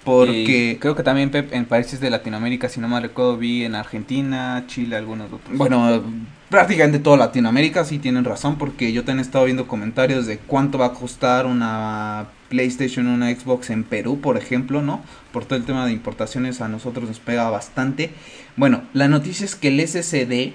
porque... 0.04 0.78
creo 0.80 0.94
que 0.96 1.02
también 1.02 1.30
en 1.32 1.64
países 1.66 2.00
de 2.00 2.10
Latinoamérica, 2.10 2.68
si 2.68 2.80
no 2.80 2.88
me 2.88 3.00
recuerdo, 3.00 3.36
vi 3.36 3.64
en 3.64 3.74
Argentina, 3.74 4.64
Chile, 4.66 4.96
algunos 4.96 5.32
otros. 5.32 5.56
Bueno, 5.56 6.02
prácticamente 6.48 6.98
toda 6.98 7.16
Latinoamérica 7.16 7.84
sí 7.84 7.98
tienen 7.98 8.24
razón, 8.24 8.56
porque 8.56 8.92
yo 8.92 9.02
también 9.02 9.20
he 9.20 9.22
estado 9.22 9.44
viendo 9.44 9.66
comentarios 9.66 10.26
de 10.26 10.38
cuánto 10.38 10.78
va 10.78 10.86
a 10.86 10.92
costar 10.92 11.46
una 11.46 12.28
PlayStation, 12.48 13.06
una 13.06 13.30
Xbox 13.30 13.70
en 13.70 13.84
Perú, 13.84 14.20
por 14.20 14.36
ejemplo, 14.36 14.82
¿no? 14.82 15.02
Por 15.32 15.44
todo 15.44 15.58
el 15.58 15.64
tema 15.64 15.86
de 15.86 15.92
importaciones 15.92 16.60
a 16.60 16.68
nosotros 16.68 17.08
nos 17.08 17.20
pega 17.20 17.50
bastante. 17.50 18.10
Bueno, 18.56 18.82
la 18.94 19.08
noticia 19.08 19.44
es 19.44 19.54
que 19.54 19.68
el 19.68 19.86
SSD 19.86 20.52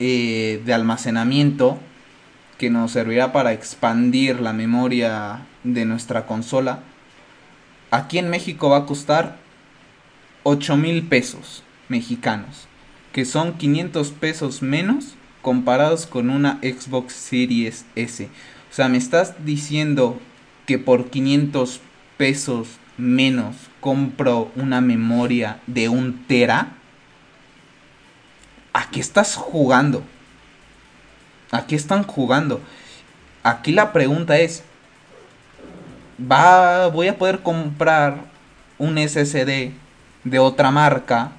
eh, 0.00 0.62
de 0.64 0.74
almacenamiento 0.74 1.78
que 2.58 2.70
nos 2.70 2.92
servirá 2.92 3.32
para 3.32 3.52
expandir 3.52 4.40
la 4.40 4.52
memoria 4.52 5.46
de 5.64 5.84
nuestra 5.84 6.26
consola, 6.26 6.80
aquí 7.94 8.18
en 8.18 8.28
México 8.28 8.70
va 8.70 8.78
a 8.78 8.86
costar 8.86 9.36
8 10.42 10.76
mil 10.76 11.06
pesos 11.06 11.62
mexicanos, 11.88 12.66
que 13.12 13.24
son 13.24 13.56
500 13.56 14.10
pesos 14.10 14.62
menos 14.62 15.14
comparados 15.42 16.06
con 16.06 16.28
una 16.28 16.58
Xbox 16.60 17.12
Series 17.14 17.86
S. 17.94 18.24
O 18.24 18.74
sea, 18.74 18.88
me 18.88 18.98
estás 18.98 19.44
diciendo 19.44 20.18
que 20.66 20.78
por 20.78 21.08
500 21.10 21.80
pesos 22.16 22.68
menos 22.96 23.54
compro 23.80 24.50
una 24.56 24.80
memoria 24.80 25.60
de 25.68 25.88
un 25.88 26.26
tera, 26.26 26.72
aquí 28.72 28.98
estás 28.98 29.36
jugando. 29.36 30.02
Aquí 31.52 31.76
están 31.76 32.02
jugando. 32.02 32.60
Aquí 33.44 33.70
la 33.70 33.92
pregunta 33.92 34.36
es, 34.40 34.64
¿va, 36.20 36.88
¿voy 36.88 37.08
a 37.08 37.18
poder 37.18 37.40
comprar 37.40 38.16
un 38.78 38.96
SSD 38.98 39.70
de 40.24 40.38
otra 40.38 40.70
marca 40.70 41.32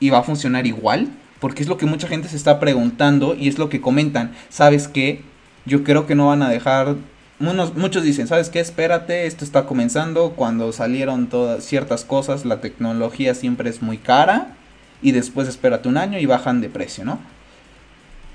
y 0.00 0.10
va 0.10 0.18
a 0.18 0.22
funcionar 0.22 0.66
igual? 0.66 1.08
Porque 1.40 1.62
es 1.62 1.68
lo 1.68 1.76
que 1.76 1.86
mucha 1.86 2.08
gente 2.08 2.28
se 2.28 2.36
está 2.36 2.60
preguntando 2.60 3.34
y 3.34 3.48
es 3.48 3.58
lo 3.58 3.68
que 3.68 3.80
comentan. 3.80 4.32
¿Sabes 4.48 4.88
qué? 4.88 5.22
Yo 5.64 5.84
creo 5.84 6.06
que 6.06 6.14
no 6.14 6.28
van 6.28 6.42
a 6.42 6.48
dejar 6.48 6.96
muchos 7.42 8.04
dicen, 8.04 8.28
¿sabes 8.28 8.50
qué? 8.50 8.60
Espérate, 8.60 9.26
esto 9.26 9.44
está 9.44 9.66
comenzando. 9.66 10.32
Cuando 10.36 10.72
salieron 10.72 11.26
todas 11.26 11.64
ciertas 11.64 12.04
cosas, 12.04 12.44
la 12.44 12.60
tecnología 12.60 13.34
siempre 13.34 13.68
es 13.68 13.82
muy 13.82 13.98
cara. 13.98 14.54
Y 15.02 15.10
después 15.10 15.48
espérate 15.48 15.88
un 15.88 15.96
año 15.96 16.18
y 16.18 16.26
bajan 16.26 16.60
de 16.60 16.68
precio, 16.68 17.04
¿no? 17.04 17.18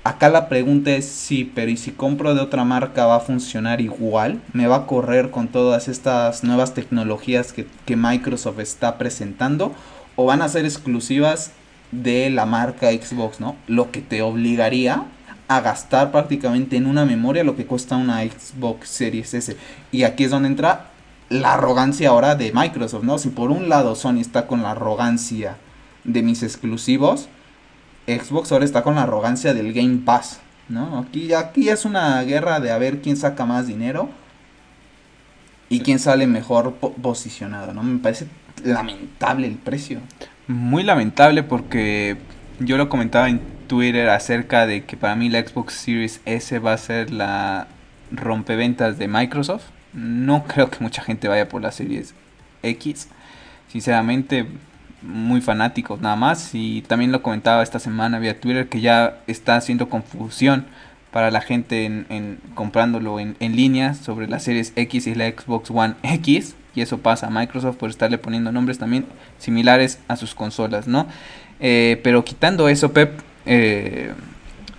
Acá 0.04 0.30
la 0.30 0.48
pregunta 0.48 0.92
es 0.92 1.06
sí, 1.06 1.50
pero 1.54 1.70
¿y 1.70 1.76
si 1.76 1.90
compro 1.90 2.34
de 2.34 2.40
otra 2.40 2.64
marca 2.64 3.06
va 3.06 3.16
a 3.16 3.20
funcionar 3.20 3.80
igual? 3.80 4.40
¿Me 4.52 4.66
va 4.66 4.76
a 4.76 4.86
correr 4.86 5.30
con 5.30 5.48
todas 5.48 5.88
estas 5.88 6.44
nuevas 6.44 6.72
tecnologías 6.72 7.52
que, 7.52 7.96
Microsoft 7.96 8.60
está 8.60 8.96
presentando? 8.96 9.74
¿O 10.16 10.24
van 10.24 10.40
a 10.40 10.48
ser 10.48 10.64
exclusivas 10.64 11.50
de 11.90 12.30
la 12.30 12.46
marca 12.46 12.90
Xbox, 12.90 13.40
¿no? 13.40 13.56
Lo 13.66 13.90
que 13.90 14.00
te 14.00 14.22
obligaría 14.22 15.04
a 15.48 15.60
gastar 15.60 16.10
prácticamente 16.12 16.76
en 16.76 16.86
una 16.86 17.04
memoria 17.04 17.44
lo 17.44 17.56
que 17.56 17.66
cuesta 17.66 17.96
una 17.96 18.22
Xbox 18.22 18.88
Series 18.88 19.34
S. 19.34 19.56
Y 19.90 20.04
aquí 20.04 20.24
es 20.24 20.30
donde 20.30 20.48
entra 20.48 20.90
la 21.28 21.54
arrogancia 21.54 22.10
ahora 22.10 22.34
de 22.34 22.52
Microsoft, 22.54 23.04
¿no? 23.04 23.18
Si 23.18 23.30
por 23.30 23.50
un 23.50 23.68
lado 23.68 23.94
Sony 23.94 24.20
está 24.20 24.46
con 24.46 24.62
la 24.62 24.70
arrogancia 24.70 25.56
de 26.04 26.22
mis 26.22 26.42
exclusivos, 26.42 27.28
Xbox 28.08 28.50
ahora 28.52 28.64
está 28.64 28.82
con 28.82 28.94
la 28.94 29.02
arrogancia 29.02 29.52
del 29.52 29.72
Game 29.72 29.98
Pass, 29.98 30.40
¿no? 30.68 30.98
Aquí, 30.98 31.32
aquí 31.34 31.68
es 31.68 31.84
una 31.84 32.22
guerra 32.22 32.58
de 32.60 32.72
a 32.72 32.78
ver 32.78 33.02
quién 33.02 33.16
saca 33.16 33.44
más 33.44 33.66
dinero 33.66 34.08
y 35.68 35.80
quién 35.80 35.98
sale 35.98 36.26
mejor 36.26 36.74
posicionado, 36.74 37.74
¿no? 37.74 37.82
Me 37.82 37.98
parece 37.98 38.26
lamentable 38.64 39.46
el 39.46 39.56
precio. 39.56 40.00
Muy 40.46 40.82
lamentable 40.82 41.42
porque 41.42 42.16
yo 42.58 42.78
lo 42.78 42.88
comentaba 42.88 43.28
en 43.28 43.40
Twitter 43.66 44.08
acerca 44.08 44.66
de 44.66 44.84
que 44.84 44.96
para 44.96 45.14
mí 45.14 45.28
la 45.28 45.46
Xbox 45.46 45.74
Series 45.74 46.20
S 46.24 46.58
va 46.58 46.72
a 46.72 46.78
ser 46.78 47.12
la 47.12 47.68
rompeventas 48.10 48.98
de 48.98 49.08
Microsoft. 49.08 49.64
No 49.92 50.44
creo 50.44 50.70
que 50.70 50.78
mucha 50.80 51.02
gente 51.02 51.28
vaya 51.28 51.48
por 51.48 51.62
la 51.62 51.70
Series 51.70 52.14
X. 52.62 53.08
Sinceramente, 53.68 54.46
muy 55.02 55.40
fanáticos 55.40 56.00
nada 56.00 56.16
más. 56.16 56.50
Y 56.54 56.82
también 56.82 57.12
lo 57.12 57.22
comentaba 57.22 57.62
esta 57.62 57.78
semana 57.78 58.18
vía 58.18 58.40
Twitter 58.40 58.68
que 58.68 58.80
ya 58.80 59.18
está 59.26 59.56
haciendo 59.56 59.88
confusión 59.88 60.66
para 61.12 61.30
la 61.30 61.40
gente 61.40 61.84
en, 61.84 62.38
comprándolo 62.54 63.18
en, 63.18 63.36
en, 63.40 63.56
línea 63.56 63.94
sobre 63.94 64.28
la 64.28 64.40
Series 64.40 64.72
X 64.76 65.06
y 65.06 65.14
la 65.14 65.28
Xbox 65.28 65.70
One 65.70 65.94
X. 66.02 66.54
Y 66.74 66.82
eso 66.82 66.98
pasa 66.98 67.28
a 67.28 67.30
Microsoft 67.30 67.76
por 67.76 67.90
estarle 67.90 68.18
poniendo 68.18 68.52
nombres 68.52 68.78
también 68.78 69.06
similares 69.38 69.98
a 70.06 70.16
sus 70.16 70.34
consolas, 70.34 70.86
¿no? 70.86 71.06
Eh, 71.60 72.00
pero 72.04 72.24
quitando 72.24 72.68
eso, 72.68 72.92
Pep, 72.92 73.20
eh, 73.46 74.12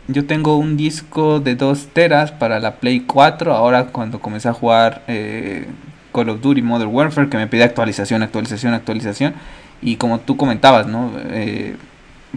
yo 0.07 0.26
tengo 0.26 0.57
un 0.57 0.78
disco 0.78 1.39
de 1.39 1.55
2 1.55 1.88
teras 1.93 2.32
para 2.32 2.59
la 2.59 2.76
Play 2.76 3.01
4. 3.01 3.53
Ahora 3.53 3.88
cuando 3.88 4.20
comencé 4.20 4.49
a 4.49 4.53
jugar 4.53 5.03
eh, 5.07 5.65
Call 6.13 6.30
of 6.30 6.41
Duty 6.41 6.61
Modern 6.61 6.93
Warfare, 6.93 7.30
que 7.30 7.38
me 7.38 7.47
pide 7.47 7.63
actualización, 7.63 8.24
actualización, 8.24 8.74
actualización. 8.74 9.34
Y 9.82 9.96
como 9.96 10.20
tú 10.20 10.38
comentabas, 10.38 10.88
¿no? 10.88 11.12
Eh, 11.32 11.76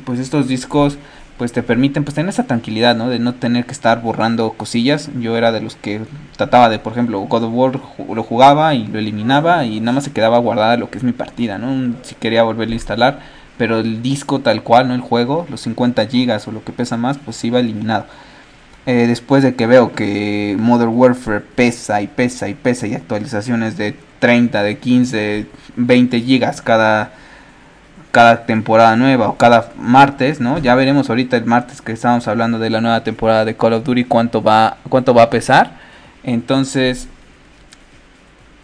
pues 0.05 0.19
estos 0.19 0.49
discos 0.49 0.99
pues 1.39 1.53
te 1.53 1.63
permiten 1.63 2.05
pues 2.05 2.15
tener 2.15 2.29
esa 2.29 2.45
tranquilidad, 2.45 2.95
¿no? 2.95 3.09
De 3.09 3.19
no 3.19 3.35
tener 3.35 3.65
que 3.67 3.73
estar 3.73 4.01
borrando 4.01 4.53
cosillas. 4.53 5.11
Yo 5.19 5.37
era 5.37 5.51
de 5.51 5.61
los 5.61 5.75
que 5.75 6.03
trataba 6.37 6.69
de, 6.69 6.79
por 6.79 6.93
ejemplo, 6.93 7.21
God 7.21 7.45
of 7.45 7.53
War 7.53 7.81
lo 8.15 8.23
jugaba 8.23 8.75
y 8.75 8.87
lo 8.87 8.99
eliminaba 8.99 9.65
y 9.65 9.81
nada 9.81 9.93
más 9.93 10.05
se 10.05 10.13
quedaba 10.13 10.39
guardada 10.39 10.77
lo 10.77 10.91
que 10.91 10.99
es 10.99 11.05
mi 11.05 11.13
partida, 11.13 11.59
¿no? 11.59 11.97
Si 12.03 12.15
quería 12.15 12.45
volverlo 12.45 12.73
a 12.73 12.77
instalar, 12.77 13.21
pero 13.59 13.81
el 13.81 14.03
disco 14.03 14.41
tal 14.41 14.63
cual, 14.63 14.89
¿no? 14.89 14.95
El 14.95 15.01
juego, 15.01 15.47
los 15.51 15.63
50 15.63 16.07
gigas 16.07 16.47
o 16.47 16.53
lo 16.53 16.63
que 16.63 16.73
pesa 16.73 16.97
más, 16.97 17.19
pues 17.19 17.43
iba 17.45 17.59
eliminado. 17.59 18.07
Eh, 18.87 19.07
después 19.07 19.43
de 19.43 19.55
que 19.55 19.67
veo 19.67 19.93
que 19.93 20.57
Modern 20.59 20.93
Warfare 20.95 21.41
pesa 21.41 22.03
y 22.03 22.09
pesa 22.09 22.49
y 22.49 22.55
pesa 22.55 22.87
y 22.87 22.95
actualizaciones 22.95 23.77
de 23.77 23.97
30, 24.19 24.63
de 24.63 24.79
15, 24.79 25.47
20 25.77 26.21
gigas 26.21 26.63
cada 26.63 27.13
cada 28.13 28.45
temporada 28.45 28.95
nueva 28.95 29.29
o 29.29 29.37
cada 29.37 29.71
martes, 29.77 30.39
¿no? 30.39 30.59
Ya 30.59 30.75
veremos 30.75 31.09
ahorita 31.09 31.37
el 31.39 31.47
martes 31.47 31.81
que 31.81 31.93
estamos 31.93 32.29
hablando 32.29 32.59
de 32.59 32.71
la 32.71 32.81
nueva 32.81 33.03
temporada 33.03 33.45
de 33.45 33.57
Call 33.57 33.73
of 33.73 33.85
Duty 33.85 34.05
cuánto 34.05 34.43
va 34.43 34.77
cuánto 34.89 35.15
va 35.15 35.25
a 35.25 35.31
pesar. 35.31 35.79
Entonces 36.23 37.09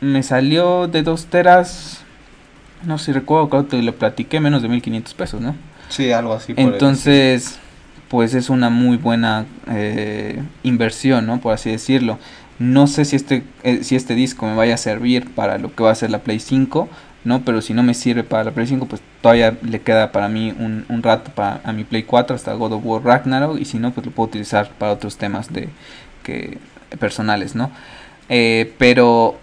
me 0.00 0.22
salió 0.22 0.86
de 0.86 1.02
dos 1.02 1.26
teras, 1.26 2.02
no 2.84 2.98
sé 2.98 3.06
si 3.06 3.12
recuerdo, 3.12 3.48
creo 3.48 3.68
que 3.68 3.82
lo 3.82 3.94
platiqué 3.94 4.38
menos 4.38 4.62
de 4.62 4.68
1500 4.68 5.14
pesos, 5.14 5.40
¿no? 5.40 5.56
Sí, 5.88 6.12
algo 6.12 6.34
así. 6.34 6.52
Entonces, 6.56 7.58
pues 8.08 8.34
es 8.34 8.50
una 8.50 8.68
muy 8.68 8.98
buena 8.98 9.46
eh, 9.70 10.42
inversión, 10.62 11.26
¿no? 11.26 11.40
Por 11.40 11.54
así 11.54 11.70
decirlo. 11.70 12.18
No 12.58 12.86
sé 12.86 13.04
si 13.04 13.16
este, 13.16 13.44
eh, 13.62 13.82
si 13.82 13.96
este 13.96 14.14
disco 14.14 14.44
me 14.44 14.54
vaya 14.54 14.74
a 14.74 14.78
servir 14.78 15.32
para 15.34 15.58
lo 15.58 15.74
que 15.74 15.82
va 15.84 15.92
a 15.92 15.94
ser 15.94 16.10
la 16.10 16.18
Play 16.18 16.40
5 16.40 16.88
¿no? 17.28 17.42
Pero 17.44 17.60
si 17.60 17.74
no 17.74 17.82
me 17.82 17.94
sirve 17.94 18.24
para 18.24 18.44
la 18.44 18.50
Play 18.52 18.66
5, 18.66 18.86
pues 18.86 19.02
todavía 19.20 19.56
le 19.62 19.80
queda 19.80 20.10
para 20.10 20.28
mí 20.28 20.54
un, 20.58 20.86
un 20.88 21.02
rato 21.02 21.30
para 21.30 21.60
a 21.62 21.72
mi 21.72 21.84
Play 21.84 22.02
4 22.02 22.34
hasta 22.34 22.54
God 22.54 22.72
of 22.72 22.84
War 22.84 23.04
Ragnarok 23.04 23.60
y 23.60 23.66
si 23.66 23.78
no, 23.78 23.92
pues 23.92 24.06
lo 24.06 24.12
puedo 24.12 24.28
utilizar 24.28 24.70
para 24.70 24.92
otros 24.92 25.18
temas 25.18 25.52
de 25.52 25.68
que 26.22 26.58
personales, 26.98 27.54
¿no? 27.54 27.70
Eh, 28.30 28.74
pero 28.78 29.38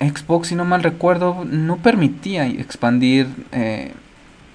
Xbox, 0.00 0.48
si 0.48 0.54
no 0.54 0.66
mal 0.66 0.82
recuerdo, 0.82 1.44
no 1.50 1.78
permitía 1.78 2.46
expandir 2.46 3.26
eh, 3.52 3.92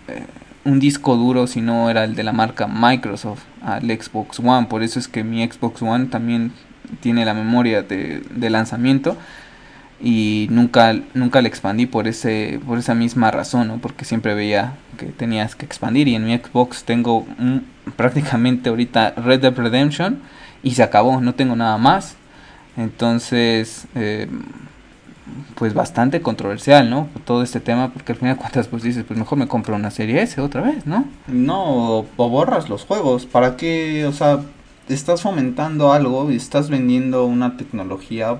eh, 0.07 0.25
un 0.63 0.79
disco 0.79 1.15
duro 1.15 1.47
si 1.47 1.61
no 1.61 1.89
era 1.89 2.03
el 2.03 2.15
de 2.15 2.23
la 2.23 2.33
marca 2.33 2.67
Microsoft 2.67 3.43
al 3.63 3.83
Xbox 3.83 4.39
One. 4.39 4.67
Por 4.67 4.83
eso 4.83 4.99
es 4.99 5.07
que 5.07 5.23
mi 5.23 5.45
Xbox 5.45 5.81
One 5.81 6.05
también 6.05 6.51
tiene 6.99 7.25
la 7.25 7.33
memoria 7.33 7.81
de, 7.81 8.21
de 8.29 8.49
lanzamiento 8.51 9.17
y 10.01 10.47
nunca 10.49 10.95
nunca 11.13 11.41
le 11.41 11.49
expandí 11.49 11.85
por 11.85 12.07
ese 12.07 12.59
por 12.65 12.77
esa 12.77 12.93
misma 12.93 13.31
razón 13.31 13.67
¿no? 13.67 13.77
porque 13.79 14.05
siempre 14.05 14.33
veía 14.33 14.75
que 14.97 15.07
tenías 15.07 15.55
que 15.55 15.65
expandir 15.65 16.07
y 16.07 16.15
en 16.15 16.25
mi 16.25 16.37
Xbox 16.37 16.83
tengo 16.83 17.25
prácticamente 17.95 18.69
ahorita 18.69 19.11
Red 19.17 19.41
Dead 19.41 19.55
Redemption 19.55 20.19
y 20.63 20.71
se 20.71 20.83
acabó 20.83 21.19
no 21.21 21.35
tengo 21.35 21.55
nada 21.55 21.77
más. 21.77 22.15
Entonces 22.77 23.87
eh, 23.95 24.27
pues 25.55 25.73
bastante 25.73 26.21
controversial 26.21 26.89
no 26.89 27.09
todo 27.25 27.43
este 27.43 27.59
tema 27.59 27.91
porque 27.91 28.13
al 28.13 28.17
final 28.17 28.35
de 28.35 28.39
cuentas 28.39 28.67
pues 28.67 28.83
dices 28.83 29.03
pues 29.05 29.19
mejor 29.19 29.37
me 29.37 29.47
compro 29.47 29.75
una 29.75 29.91
serie 29.91 30.21
S 30.21 30.39
otra 30.39 30.61
vez 30.61 30.85
no 30.85 31.05
no 31.27 32.05
o 32.15 32.29
borras 32.29 32.69
los 32.69 32.85
juegos. 32.85 33.25
Para 33.25 33.57
qué 33.57 34.05
o 34.05 34.13
sea 34.13 34.39
estás 34.87 35.21
fomentando 35.21 35.91
algo 35.91 36.31
y 36.31 36.37
estás 36.37 36.69
vendiendo 36.69 37.25
una 37.25 37.57
tecnología 37.57 38.39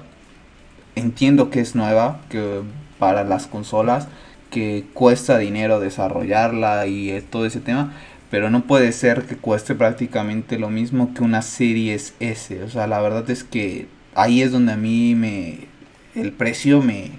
entiendo 0.99 1.49
que 1.49 1.59
es 1.59 1.75
nueva, 1.75 2.21
que 2.29 2.61
para 2.99 3.23
las 3.23 3.47
consolas, 3.47 4.07
que 4.51 4.85
cuesta 4.93 5.37
dinero 5.37 5.79
desarrollarla 5.79 6.87
y 6.87 7.21
todo 7.29 7.45
ese 7.45 7.59
tema, 7.59 7.93
pero 8.31 8.49
no 8.49 8.63
puede 8.63 8.91
ser 8.91 9.23
que 9.23 9.35
cueste 9.35 9.75
prácticamente 9.75 10.59
lo 10.59 10.69
mismo 10.69 11.13
que 11.13 11.23
una 11.23 11.41
Series 11.41 12.13
S. 12.19 12.63
O 12.63 12.69
sea, 12.69 12.87
la 12.87 13.01
verdad 13.01 13.29
es 13.29 13.43
que 13.43 13.87
ahí 14.15 14.41
es 14.41 14.51
donde 14.51 14.73
a 14.73 14.77
mí 14.77 15.15
me 15.15 15.67
el 16.15 16.31
precio 16.33 16.81
me 16.81 17.11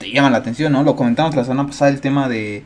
llama 0.00 0.30
la 0.30 0.38
atención, 0.38 0.72
¿no? 0.72 0.82
Lo 0.82 0.96
comentamos 0.96 1.34
la 1.36 1.44
semana 1.44 1.66
pasada 1.66 1.90
el 1.90 2.00
tema 2.00 2.28
de 2.28 2.64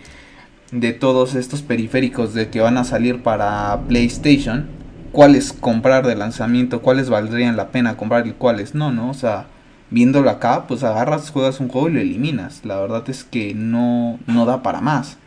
de 0.72 0.94
todos 0.94 1.34
estos 1.34 1.62
periféricos 1.62 2.32
de 2.34 2.48
que 2.48 2.60
van 2.60 2.78
a 2.78 2.84
salir 2.84 3.22
para 3.22 3.78
PlayStation, 3.88 4.66
cuáles 5.12 5.52
comprar 5.52 6.06
de 6.06 6.16
lanzamiento, 6.16 6.80
cuáles 6.80 7.10
valdrían 7.10 7.56
la 7.56 7.68
pena 7.68 7.96
comprar 7.98 8.26
y 8.26 8.32
cuáles 8.32 8.74
no, 8.74 8.90
¿no? 8.90 9.10
O 9.10 9.14
sea, 9.14 9.46
viéndolo 9.92 10.30
acá, 10.30 10.66
pues 10.66 10.82
agarras, 10.82 11.30
juegas 11.30 11.60
un 11.60 11.68
juego 11.68 11.88
y 11.88 11.92
lo 11.92 12.00
eliminas. 12.00 12.64
La 12.64 12.80
verdad 12.80 13.08
es 13.08 13.24
que 13.24 13.54
no, 13.54 14.18
no 14.26 14.46
da 14.46 14.62
para 14.62 14.80
más. 14.80 15.18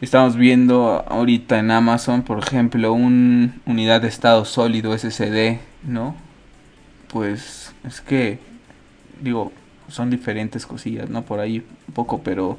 Estamos 0.00 0.36
viendo 0.36 1.04
ahorita 1.08 1.58
en 1.58 1.70
Amazon, 1.70 2.22
por 2.22 2.38
ejemplo, 2.38 2.92
un 2.92 3.60
unidad 3.66 4.02
de 4.02 4.08
estado 4.08 4.44
sólido 4.44 4.96
SSD, 4.96 5.58
¿no? 5.84 6.14
Pues 7.12 7.72
es 7.84 8.00
que, 8.00 8.38
digo, 9.20 9.52
son 9.88 10.10
diferentes 10.10 10.66
cosillas, 10.66 11.08
¿no? 11.08 11.22
Por 11.22 11.40
ahí 11.40 11.64
un 11.88 11.94
poco, 11.94 12.20
pero 12.22 12.58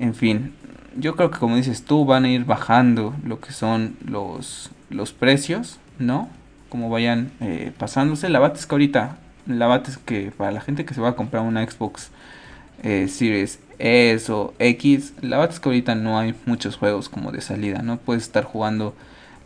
En 0.00 0.14
fin, 0.14 0.52
yo 0.96 1.16
creo 1.16 1.30
que 1.30 1.38
como 1.38 1.56
dices 1.56 1.84
tú 1.84 2.04
van 2.04 2.24
a 2.24 2.28
ir 2.28 2.44
bajando 2.44 3.14
lo 3.24 3.40
que 3.40 3.52
son 3.52 3.96
los, 4.04 4.72
los 4.90 5.12
precios, 5.12 5.78
¿no? 6.00 6.28
Como 6.68 6.90
vayan 6.90 7.30
eh, 7.40 7.70
pasándose. 7.78 8.28
La 8.28 8.40
bate 8.40 8.58
es 8.58 8.66
que 8.66 8.74
ahorita, 8.74 9.16
la 9.46 9.68
bate 9.68 9.92
es 9.92 9.98
que 9.98 10.32
para 10.36 10.50
la 10.50 10.60
gente 10.60 10.84
que 10.84 10.92
se 10.92 11.00
va 11.00 11.10
a 11.10 11.16
comprar 11.16 11.44
una 11.44 11.64
Xbox 11.64 12.10
eh, 12.82 13.06
Series 13.08 13.60
S 13.78 14.32
o 14.32 14.54
X, 14.58 15.14
la 15.20 15.38
bate 15.38 15.54
es 15.54 15.60
que 15.60 15.68
ahorita 15.68 15.94
no 15.94 16.18
hay 16.18 16.34
muchos 16.46 16.76
juegos 16.76 17.08
como 17.08 17.30
de 17.30 17.42
salida, 17.42 17.82
¿no? 17.82 17.98
Puedes 17.98 18.24
estar 18.24 18.42
jugando 18.42 18.96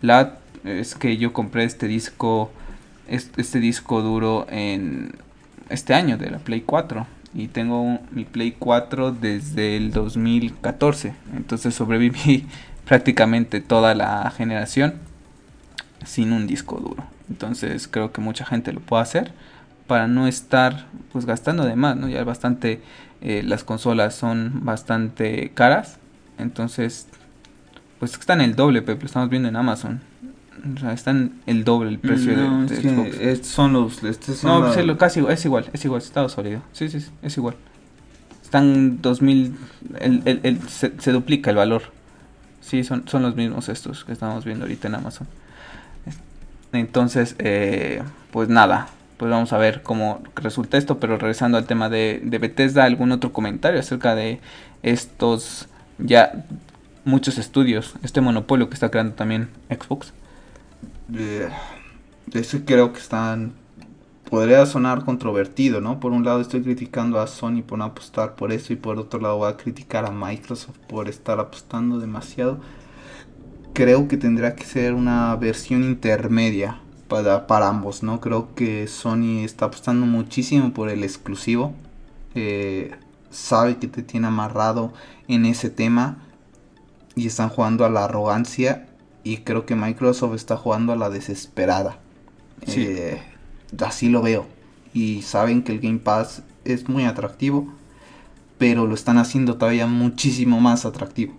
la... 0.01 0.39
Es 0.65 0.95
que 0.95 1.19
yo 1.19 1.35
compré 1.35 1.65
este 1.65 1.87
disco 1.87 2.51
este, 3.09 3.61
disco 3.61 4.03
duro 4.03 4.47
en 4.51 5.13
este 5.69 5.95
año 5.95 6.17
de 6.17 6.31
la 6.31 6.39
Play 6.39 6.63
4 6.63 7.07
y 7.35 7.49
tengo 7.49 8.01
mi 8.11 8.25
Play 8.25 8.57
4 8.59 9.13
desde 9.13 9.77
el 9.77 9.93
2014 9.93 11.15
entonces 11.37 11.75
sobreviví 11.75 12.47
prácticamente 12.85 13.61
toda 13.61 13.95
la 13.95 14.31
generación 14.31 14.95
sin 16.05 16.33
un 16.33 16.47
disco 16.47 16.77
duro. 16.79 17.05
Entonces 17.29 17.89
creo 17.89 18.13
que 18.13 18.21
mucha 18.21 18.45
gente 18.45 18.73
lo 18.73 18.81
puede 18.81 19.03
hacer 19.03 19.33
para 19.87 20.07
no 20.07 20.27
estar 20.27 20.87
pues 21.13 21.25
gastando 21.25 21.65
de 21.65 21.75
más 21.75 21.97
no 21.97 22.09
ya 22.09 22.23
bastante 22.23 22.81
eh, 23.21 23.43
las 23.43 23.65
consolas 23.65 24.15
son 24.15 24.65
bastante 24.65 25.51
caras 25.55 25.99
entonces 26.39 27.09
pues 27.99 28.13
están 28.13 28.41
el 28.41 28.55
doble 28.55 28.83
pero 28.83 29.05
estamos 29.05 29.31
viendo 29.31 29.49
en 29.49 29.57
Amazon 29.57 30.01
o 30.77 30.81
sea, 30.81 30.93
están 30.93 31.41
el 31.47 31.65
doble 31.65 31.91
el 31.91 31.99
precio 31.99 32.37
de, 32.37 32.69
Xbox. 32.77 33.47
son 33.47 33.73
los. 33.73 34.03
no, 34.45 34.61
pues 34.61 34.97
casi 34.99 35.25
es 35.29 35.45
igual, 35.45 35.67
es 35.73 35.85
igual, 35.85 36.03
estado 36.03 36.29
sólido. 36.29 36.63
Sí, 36.73 36.89
sí, 36.89 37.05
es 37.23 37.37
igual. 37.37 37.57
Están 38.43 39.03
2000. 39.03 39.55
El, 40.01 40.23
el, 40.25 40.41
el 40.43 40.69
se, 40.69 41.13
duplica 41.13 41.51
el 41.51 41.57
valor. 41.57 41.83
Sí, 42.63 42.83
son, 42.83 43.07
son 43.07 43.23
los 43.23 43.37
mismos 43.37 43.69
estos 43.69 44.05
que 44.05 44.13
estamos 44.13 44.45
viendo 44.45 44.65
ahorita 44.65 44.89
en 44.89 44.95
Amazon. 44.95 45.27
Entonces, 46.73 47.37
eh, 47.39 48.03
pues 48.31 48.49
nada. 48.49 48.89
Pues 49.19 49.31
vamos 49.31 49.53
a 49.53 49.59
ver 49.59 49.83
cómo 49.83 50.23
resulta 50.35 50.79
esto. 50.79 50.99
Pero 50.99 51.19
regresando 51.19 51.59
al 51.59 51.67
tema 51.67 51.91
de, 51.91 52.21
de 52.25 52.39
Bethesda, 52.39 52.85
¿algún 52.85 53.13
otro 53.13 53.33
comentario 53.33 53.81
acerca 53.81 54.15
de 54.15 54.41
estos 54.83 55.69
ya 55.99 56.47
muchos 57.05 57.37
estudios? 57.37 57.97
Este 58.03 58.21
monopolio 58.21 58.69
que 58.69 58.75
está 58.75 58.91
creando 58.91 59.15
también 59.15 59.51
Xbox. 59.69 60.15
Eh, 61.15 61.49
ese 62.33 62.65
creo 62.65 62.93
que 62.93 62.99
están 62.99 63.55
podría 64.29 64.67
sonar 64.67 65.05
controvertido, 65.05 65.81
¿no? 65.81 66.01
Por 66.01 66.13
un 66.13 66.25
lado 66.25 66.41
estoy 66.41 66.63
criticando 66.63 67.19
a 67.19 67.27
Sony 67.27 67.63
por 67.67 67.79
no 67.79 67.85
apostar 67.85 68.35
por 68.35 68.53
eso 68.53 68.73
y 68.73 68.77
por 68.77 68.99
otro 68.99 69.21
lado 69.21 69.39
voy 69.39 69.51
a 69.51 69.57
criticar 69.57 70.05
a 70.05 70.11
Microsoft 70.11 70.77
por 70.87 71.09
estar 71.09 71.41
apostando 71.41 71.99
demasiado. 71.99 72.59
Creo 73.73 74.09
que 74.09 74.17
tendría 74.17 74.55
que 74.55 74.65
ser 74.65 74.95
una 74.95 75.35
versión 75.37 75.83
intermedia 75.85 76.81
para, 77.09 77.47
para 77.47 77.69
ambos, 77.69 78.03
¿no? 78.03 78.21
Creo 78.21 78.55
que 78.55 78.87
Sony 78.87 79.45
está 79.45 79.67
apostando 79.67 80.05
muchísimo 80.05 80.73
por 80.75 80.91
el 80.91 81.05
exclusivo. 81.05 81.73
Eh, 82.35 82.91
sabe 83.31 83.79
que 83.79 83.89
te 83.89 84.03
tiene 84.03 84.27
amarrado 84.27 84.93
en 85.29 85.47
ese 85.47 85.71
tema 85.71 86.19
y 87.15 87.27
están 87.27 87.49
jugando 87.49 87.85
a 87.85 87.91
la 87.91 88.05
arrogancia 88.05 88.88
y 89.29 89.37
creo 89.39 89.67
que 89.67 89.77
Microsoft 89.77 90.35
está 90.35 90.57
jugando 90.57 90.95
a 90.95 90.97
la 90.97 91.11
desesperada. 91.11 91.99
Eh, 92.67 93.21
así 93.79 94.09
lo 94.09 94.23
veo. 94.23 94.47
Y 94.95 95.21
saben 95.21 95.63
que 95.63 95.73
el 95.73 95.81
Game 95.81 95.99
Pass 95.99 96.43
es 96.65 96.89
muy 96.89 97.05
atractivo, 97.05 97.69
pero 98.57 98.87
lo 98.87 98.95
están 98.95 99.19
haciendo 99.19 99.59
todavía 99.59 99.87
muchísimo 99.87 100.61
más 100.61 100.87
atractivo. 100.87 101.35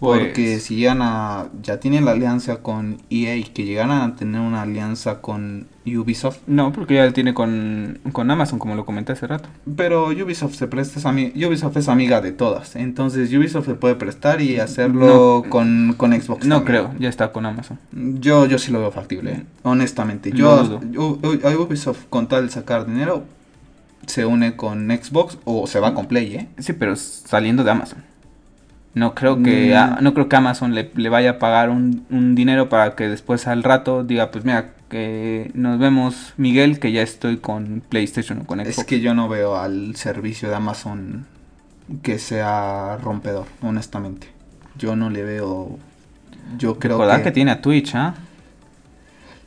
Porque 0.00 0.52
Pues- 0.54 0.62
si 0.62 0.76
llegan 0.76 1.02
a. 1.02 1.46
Ya 1.62 1.80
tienen 1.80 2.04
la 2.04 2.12
alianza 2.12 2.58
con 2.58 2.98
EA 3.10 3.34
y 3.36 3.42
que 3.42 3.64
llegaran 3.64 4.00
a 4.00 4.14
tener 4.14 4.40
una 4.40 4.62
alianza 4.62 5.20
con 5.20 5.66
Ubisoft. 5.84 6.38
No, 6.46 6.70
porque 6.72 6.94
ya 6.94 7.10
tiene 7.12 7.34
con, 7.34 7.98
con 8.12 8.30
Amazon, 8.30 8.60
como 8.60 8.76
lo 8.76 8.84
comenté 8.84 9.12
hace 9.12 9.26
rato. 9.26 9.48
Pero 9.76 10.06
Ubisoft 10.08 10.54
se 10.54 10.68
presta, 10.68 11.00
es 11.00 11.44
Ubisoft 11.46 11.76
es 11.78 11.88
amiga 11.88 12.20
de 12.20 12.30
todas. 12.30 12.76
Entonces 12.76 13.32
Ubisoft 13.34 13.66
se 13.66 13.74
puede 13.74 13.96
prestar 13.96 14.40
y 14.40 14.60
hacerlo 14.60 15.44
con, 15.48 15.94
con 15.96 16.12
Xbox. 16.12 16.46
No 16.46 16.56
también. 16.62 16.84
creo, 16.84 16.94
ya 17.00 17.08
está 17.08 17.32
con 17.32 17.44
Amazon. 17.46 17.78
Yo, 17.92 18.46
yo 18.46 18.58
sí 18.58 18.70
lo 18.70 18.78
veo 18.78 18.92
factible, 18.92 19.32
eh, 19.32 19.42
honestamente. 19.64 20.30
Yo, 20.32 20.80
yo- 20.92 21.18
Ubisoft 21.60 22.04
con 22.08 22.28
tal 22.28 22.46
de 22.46 22.52
sacar 22.52 22.86
dinero 22.86 23.24
se 24.06 24.24
une 24.24 24.54
con 24.54 24.88
Xbox 24.90 25.38
o 25.44 25.66
se 25.66 25.80
va 25.80 25.92
con 25.94 26.06
Play, 26.06 26.34
¿eh? 26.36 26.48
Sí, 26.58 26.72
pero 26.72 26.94
saliendo 26.94 27.64
de 27.64 27.70
Amazon. 27.72 28.04
No 28.98 29.14
creo 29.14 29.42
que, 29.42 29.70
Mm. 29.74 29.76
a- 29.76 29.98
no 30.00 30.14
creo 30.14 30.28
que 30.28 30.36
Amazon 30.36 30.74
le, 30.74 30.90
le 30.94 31.08
vaya 31.08 31.30
a 31.32 31.38
pagar 31.38 31.70
un, 31.70 32.04
un 32.10 32.34
dinero 32.34 32.68
para 32.68 32.94
que 32.96 33.08
después 33.08 33.46
al 33.46 33.62
rato 33.62 34.02
diga, 34.04 34.30
pues 34.30 34.44
mira, 34.44 34.70
que 34.90 35.50
nos 35.54 35.78
vemos 35.78 36.32
Miguel, 36.36 36.78
que 36.78 36.92
ya 36.92 37.02
estoy 37.02 37.36
con 37.36 37.82
PlayStation 37.88 38.40
o 38.40 38.44
con 38.44 38.58
Xbox. 38.60 38.78
Es 38.78 38.84
que 38.84 39.00
yo 39.00 39.14
no 39.14 39.28
veo 39.28 39.56
al 39.56 39.94
servicio 39.96 40.48
de 40.48 40.54
Amazon 40.56 41.26
que 42.02 42.18
sea 42.18 42.96
rompedor, 43.02 43.46
honestamente. 43.62 44.28
Yo 44.76 44.96
no 44.96 45.10
le 45.10 45.22
veo. 45.24 45.78
Yo 46.56 46.78
creo 46.78 46.96
Recordad 46.96 47.18
que... 47.18 47.24
que 47.24 47.32
tiene 47.32 47.50
a 47.50 47.60
Twitch, 47.60 47.94
¿ah? 47.94 48.14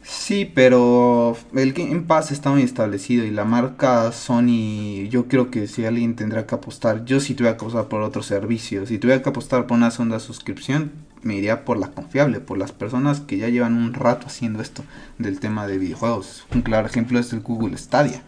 Sí, 0.03 0.45
pero 0.45 1.37
el 1.53 1.73
Game 1.73 2.01
Pass 2.01 2.31
está 2.31 2.49
muy 2.51 2.63
establecido 2.63 3.23
y 3.23 3.29
la 3.29 3.45
marca 3.45 4.11
Sony, 4.11 5.07
yo 5.09 5.27
creo 5.27 5.51
que 5.51 5.67
si 5.67 5.85
alguien 5.85 6.15
tendrá 6.15 6.47
que 6.47 6.55
apostar, 6.55 7.05
yo 7.05 7.19
si 7.19 7.35
tuviera 7.35 7.55
que 7.55 7.65
apostar 7.65 7.87
por 7.87 8.01
otro 8.01 8.23
servicio, 8.23 8.85
si 8.87 8.97
tuviera 8.97 9.21
que 9.21 9.29
apostar 9.29 9.67
por 9.67 9.77
una 9.77 9.91
segunda 9.91 10.19
suscripción, 10.19 10.91
me 11.21 11.35
iría 11.35 11.65
por 11.65 11.77
la 11.77 11.91
confiable, 11.91 12.39
por 12.39 12.57
las 12.57 12.71
personas 12.71 13.19
que 13.21 13.37
ya 13.37 13.49
llevan 13.49 13.75
un 13.75 13.93
rato 13.93 14.27
haciendo 14.27 14.61
esto 14.61 14.83
del 15.19 15.39
tema 15.39 15.67
de 15.67 15.77
videojuegos. 15.77 16.45
Un 16.53 16.63
claro 16.63 16.87
ejemplo 16.87 17.19
es 17.19 17.31
el 17.33 17.41
Google 17.41 17.77
Stadia. 17.77 18.23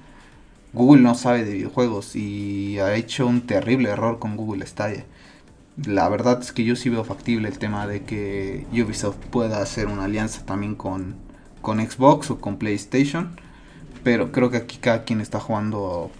Google 0.74 1.02
no 1.02 1.16
sabe 1.16 1.44
de 1.44 1.54
videojuegos 1.54 2.16
y 2.16 2.80
ha 2.80 2.96
hecho 2.96 3.28
un 3.28 3.42
terrible 3.42 3.90
error 3.90 4.20
con 4.20 4.38
Google 4.38 4.66
Stadia. 4.68 5.06
La 5.86 6.08
verdad 6.08 6.40
es 6.42 6.52
que 6.52 6.64
yo 6.64 6.76
sí 6.76 6.90
veo 6.90 7.04
factible 7.04 7.48
el 7.48 7.58
tema 7.58 7.88
de 7.88 8.04
que 8.04 8.66
Ubisoft 8.72 9.18
pueda 9.32 9.62
hacer 9.62 9.88
una 9.88 10.06
alianza 10.06 10.46
también 10.46 10.76
con, 10.76 11.16
con 11.64 11.80
Xbox 11.80 12.30
o 12.30 12.40
con 12.40 12.58
PlayStation. 12.58 13.40
Pero 14.04 14.32
creo 14.32 14.52
que 14.52 14.58
aquí 14.58 14.78
cada 14.78 15.04
quien 15.04 15.20
está 15.20 15.40
jugando. 15.40 16.12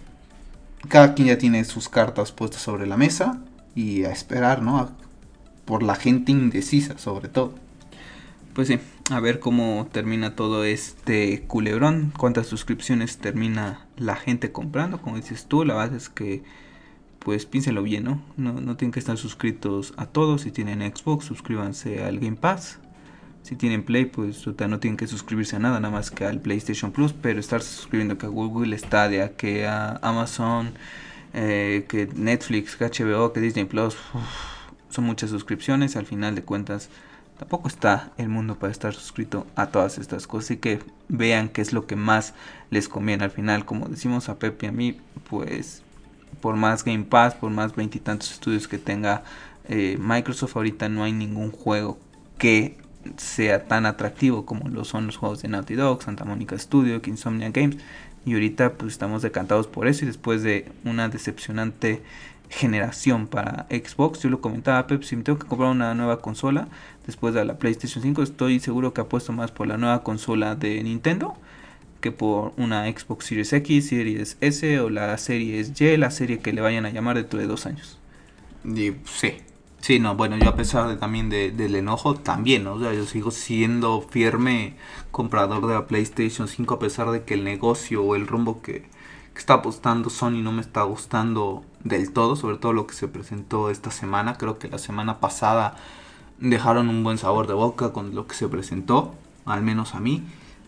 Cada 0.88 1.14
quien 1.14 1.28
ya 1.28 1.38
tiene 1.38 1.64
sus 1.64 1.88
cartas 1.88 2.32
puestas 2.32 2.62
sobre 2.62 2.88
la 2.88 2.96
mesa. 2.96 3.38
Y 3.76 4.02
a 4.02 4.10
esperar, 4.10 4.60
¿no? 4.60 4.90
Por 5.64 5.84
la 5.84 5.94
gente 5.94 6.32
indecisa, 6.32 6.98
sobre 6.98 7.28
todo. 7.28 7.54
Pues 8.54 8.68
sí, 8.68 8.78
a 9.10 9.20
ver 9.20 9.40
cómo 9.40 9.88
termina 9.90 10.34
todo 10.34 10.64
este 10.64 11.42
culebrón, 11.46 12.12
cuántas 12.16 12.46
suscripciones 12.46 13.18
termina 13.18 13.86
la 13.96 14.14
gente 14.14 14.52
comprando, 14.52 15.02
como 15.02 15.16
dices 15.16 15.46
tú, 15.46 15.64
la 15.64 15.74
verdad 15.74 15.96
es 15.96 16.08
que 16.08 16.42
pues 17.18 17.46
piénselo 17.46 17.82
bien, 17.82 18.04
¿no? 18.04 18.22
No, 18.36 18.52
no 18.60 18.76
tienen 18.76 18.92
que 18.92 19.00
estar 19.00 19.16
suscritos 19.16 19.92
a 19.96 20.06
todos, 20.06 20.42
si 20.42 20.52
tienen 20.52 20.80
Xbox, 20.80 21.24
suscríbanse 21.24 22.04
al 22.04 22.20
Game 22.20 22.36
Pass, 22.36 22.78
si 23.44 23.56
tienen 23.56 23.84
Play, 23.84 24.06
pues 24.06 24.46
no 24.46 24.80
tienen 24.80 24.96
que 24.96 25.06
suscribirse 25.06 25.56
a 25.56 25.58
nada, 25.58 25.78
nada 25.78 25.92
más 25.92 26.10
que 26.10 26.24
al 26.24 26.40
PlayStation 26.40 26.92
Plus, 26.92 27.12
pero 27.12 27.38
estar 27.38 27.60
suscribiendo 27.60 28.16
que 28.16 28.24
a 28.24 28.30
Google 28.30 28.76
Stadia, 28.78 29.36
que 29.36 29.66
a 29.66 29.98
Amazon, 30.00 30.72
eh, 31.34 31.84
que 31.86 32.06
Netflix, 32.06 32.74
que 32.74 32.86
HBO, 32.86 33.34
que 33.34 33.40
Disney 33.40 33.66
Plus, 33.66 33.96
son 34.88 35.04
muchas 35.04 35.28
suscripciones, 35.28 35.94
al 35.96 36.06
final 36.06 36.34
de 36.34 36.42
cuentas 36.42 36.88
tampoco 37.38 37.68
está 37.68 38.12
el 38.16 38.30
mundo 38.30 38.58
para 38.58 38.72
estar 38.72 38.94
suscrito 38.94 39.46
a 39.56 39.66
todas 39.66 39.98
estas 39.98 40.26
cosas. 40.26 40.52
Y 40.52 40.56
que 40.56 40.78
vean 41.08 41.50
qué 41.50 41.60
es 41.60 41.74
lo 41.74 41.86
que 41.86 41.96
más 41.96 42.32
les 42.70 42.88
conviene. 42.88 43.24
Al 43.24 43.30
final 43.30 43.66
como 43.66 43.88
decimos 43.88 44.30
a 44.30 44.38
Pepe 44.38 44.66
y 44.66 44.68
a 44.70 44.72
mí 44.72 44.96
pues 45.28 45.82
por 46.40 46.56
más 46.56 46.82
Game 46.82 47.04
Pass 47.04 47.34
por 47.34 47.50
más 47.50 47.76
veintitantos 47.76 48.30
estudios 48.32 48.68
que 48.68 48.78
tenga 48.78 49.22
eh, 49.68 49.98
Microsoft 50.00 50.56
ahorita 50.56 50.88
no 50.88 51.04
hay 51.04 51.12
ningún 51.12 51.50
juego 51.50 51.98
que 52.38 52.76
sea 53.16 53.64
tan 53.64 53.86
atractivo 53.86 54.46
como 54.46 54.68
lo 54.68 54.84
son 54.84 55.06
los 55.06 55.16
juegos 55.16 55.42
de 55.42 55.48
Naughty 55.48 55.74
Dog, 55.74 56.02
Santa 56.02 56.24
Monica 56.24 56.58
Studio, 56.58 57.00
Insomnia 57.04 57.50
Games 57.50 57.76
y 58.26 58.34
ahorita 58.34 58.74
pues 58.74 58.92
estamos 58.92 59.22
decantados 59.22 59.66
por 59.66 59.86
eso 59.86 60.04
y 60.04 60.08
después 60.08 60.42
de 60.42 60.70
una 60.84 61.08
decepcionante 61.08 62.02
generación 62.48 63.26
para 63.26 63.66
Xbox. 63.70 64.20
Yo 64.20 64.30
lo 64.30 64.40
comentaba, 64.40 64.86
Pep, 64.86 65.02
si 65.02 65.16
me 65.16 65.22
tengo 65.22 65.38
que 65.38 65.46
comprar 65.46 65.70
una 65.70 65.94
nueva 65.94 66.20
consola 66.20 66.68
después 67.06 67.34
de 67.34 67.44
la 67.44 67.58
PlayStation 67.58 68.02
5, 68.02 68.22
estoy 68.22 68.60
seguro 68.60 68.94
que 68.94 69.00
apuesto 69.00 69.32
más 69.32 69.50
por 69.50 69.66
la 69.66 69.76
nueva 69.76 70.02
consola 70.02 70.54
de 70.54 70.82
Nintendo 70.82 71.36
que 72.04 72.12
por 72.12 72.52
una 72.58 72.84
Xbox 72.84 73.24
Series 73.24 73.50
X, 73.54 73.88
Series 73.88 74.36
S 74.42 74.78
o 74.80 74.90
la 74.90 75.16
Series 75.16 75.80
Y, 75.80 75.96
la 75.96 76.10
serie 76.10 76.38
que 76.38 76.52
le 76.52 76.60
vayan 76.60 76.84
a 76.84 76.90
llamar 76.90 77.16
dentro 77.16 77.38
de 77.40 77.46
dos 77.46 77.64
años. 77.64 77.96
Y 78.62 78.92
sí, 79.06 79.38
sí, 79.84 79.98
no, 79.98 80.14
bueno, 80.16 80.36
yo 80.38 80.48
a 80.48 80.56
pesar 80.56 80.88
de 80.88 80.96
también 80.96 81.28
de- 81.28 81.50
del 81.50 81.74
enojo, 81.76 82.14
también, 82.14 82.64
¿no? 82.64 82.74
O 82.74 82.80
sea, 82.80 82.92
yo 82.94 83.04
sigo 83.04 83.30
siendo 83.30 84.00
firme 84.00 84.76
comprador 85.10 85.66
de 85.66 85.74
la 85.74 85.86
PlayStation 85.86 86.48
5 86.48 86.74
a 86.74 86.78
pesar 86.78 87.10
de 87.10 87.24
que 87.24 87.34
el 87.34 87.44
negocio 87.44 88.02
o 88.02 88.16
el 88.16 88.26
rumbo 88.26 88.62
que, 88.62 88.82
que 89.34 89.38
está 89.38 89.54
apostando 89.54 90.08
Sony 90.10 90.40
no 90.42 90.52
me 90.52 90.62
está 90.62 90.82
gustando 90.84 91.62
del 91.82 92.12
todo, 92.12 92.36
sobre 92.36 92.56
todo 92.56 92.72
lo 92.72 92.86
que 92.86 92.94
se 92.94 93.08
presentó 93.08 93.68
esta 93.70 93.90
semana. 93.90 94.38
Creo 94.38 94.58
que 94.58 94.68
la 94.68 94.78
semana 94.78 95.20
pasada 95.20 95.76
dejaron 96.38 96.88
un 96.88 97.04
buen 97.04 97.18
sabor 97.18 97.46
de 97.46 97.54
boca 97.54 97.92
con 97.92 98.14
lo 98.14 98.26
que 98.26 98.34
se 98.34 98.48
presentó, 98.48 99.14
al 99.44 99.62
menos 99.62 99.94
a 99.94 100.00
mí, 100.00 100.22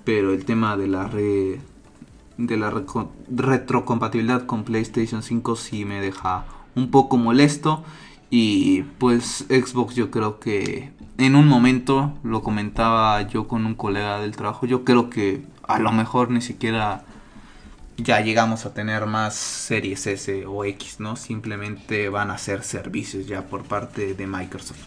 pero 0.05 0.33
el 0.35 0.45
tema 0.45 0.77
de 0.77 0.89
la 0.89 1.05
re- 1.09 1.61
de 2.39 2.57
la 2.59 2.71
retrocompatibilidad 3.29 4.47
con 4.47 4.65
PlayStation 4.65 5.23
5 5.23 5.57
sí 5.57 5.85
me 5.85 6.01
deja 6.01 6.45
un 6.75 6.91
poco 6.91 7.17
molesto 7.17 7.83
y 8.31 8.83
pues 8.99 9.47
Xbox 9.49 9.95
yo 9.95 10.11
creo 10.11 10.41
que 10.41 10.91
en 11.19 11.37
un 11.37 11.47
momento 11.47 12.13
lo 12.23 12.43
comentaba 12.43 13.23
yo 13.23 13.49
con 13.49 13.67
un 13.67 13.75
colega 13.75 14.21
del 14.21 14.37
trabajo, 14.37 14.67
yo 14.67 14.85
creo 14.85 15.11
que 15.11 15.43
a 15.63 15.79
lo 15.79 15.93
mejor 15.93 16.31
ni 16.31 16.41
siquiera 16.41 17.05
ya 17.97 18.21
llegamos 18.21 18.67
a 18.67 18.75
tener 18.75 19.07
más 19.07 19.35
series 19.35 20.07
S 20.07 20.45
o 20.47 20.65
X, 20.65 21.01
¿no? 21.01 21.17
Simplemente 21.17 22.09
van 22.09 22.31
a 22.31 22.39
ser 22.39 22.63
servicios 22.63 23.27
ya 23.27 23.43
por 23.43 23.65
parte 23.65 24.15
de 24.15 24.27
Microsoft. 24.27 24.85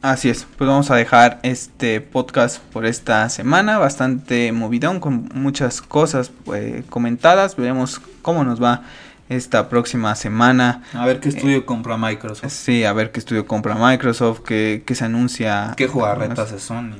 Así 0.00 0.28
es, 0.28 0.46
pues 0.56 0.68
vamos 0.68 0.92
a 0.92 0.96
dejar 0.96 1.40
este 1.42 2.00
podcast 2.00 2.62
por 2.62 2.86
esta 2.86 3.28
semana, 3.30 3.78
bastante 3.78 4.52
movidón, 4.52 5.00
con 5.00 5.28
muchas 5.34 5.82
cosas 5.82 6.30
eh, 6.54 6.84
comentadas, 6.88 7.56
veremos 7.56 8.00
cómo 8.22 8.44
nos 8.44 8.62
va 8.62 8.84
esta 9.28 9.68
próxima 9.68 10.14
semana. 10.14 10.82
A 10.94 11.06
ver 11.06 11.20
qué 11.20 11.28
estudio 11.28 11.66
compra 11.66 11.96
Microsoft. 11.96 12.52
Sí, 12.52 12.84
a 12.84 12.92
ver 12.92 13.10
qué 13.12 13.20
estudio 13.20 13.46
compra 13.46 13.74
Microsoft, 13.74 14.40
qué, 14.46 14.82
qué 14.86 14.94
se 14.94 15.04
anuncia. 15.04 15.74
¿Qué 15.76 15.86
jugarreta 15.88 16.42
hace 16.42 16.58
Sony? 16.58 16.92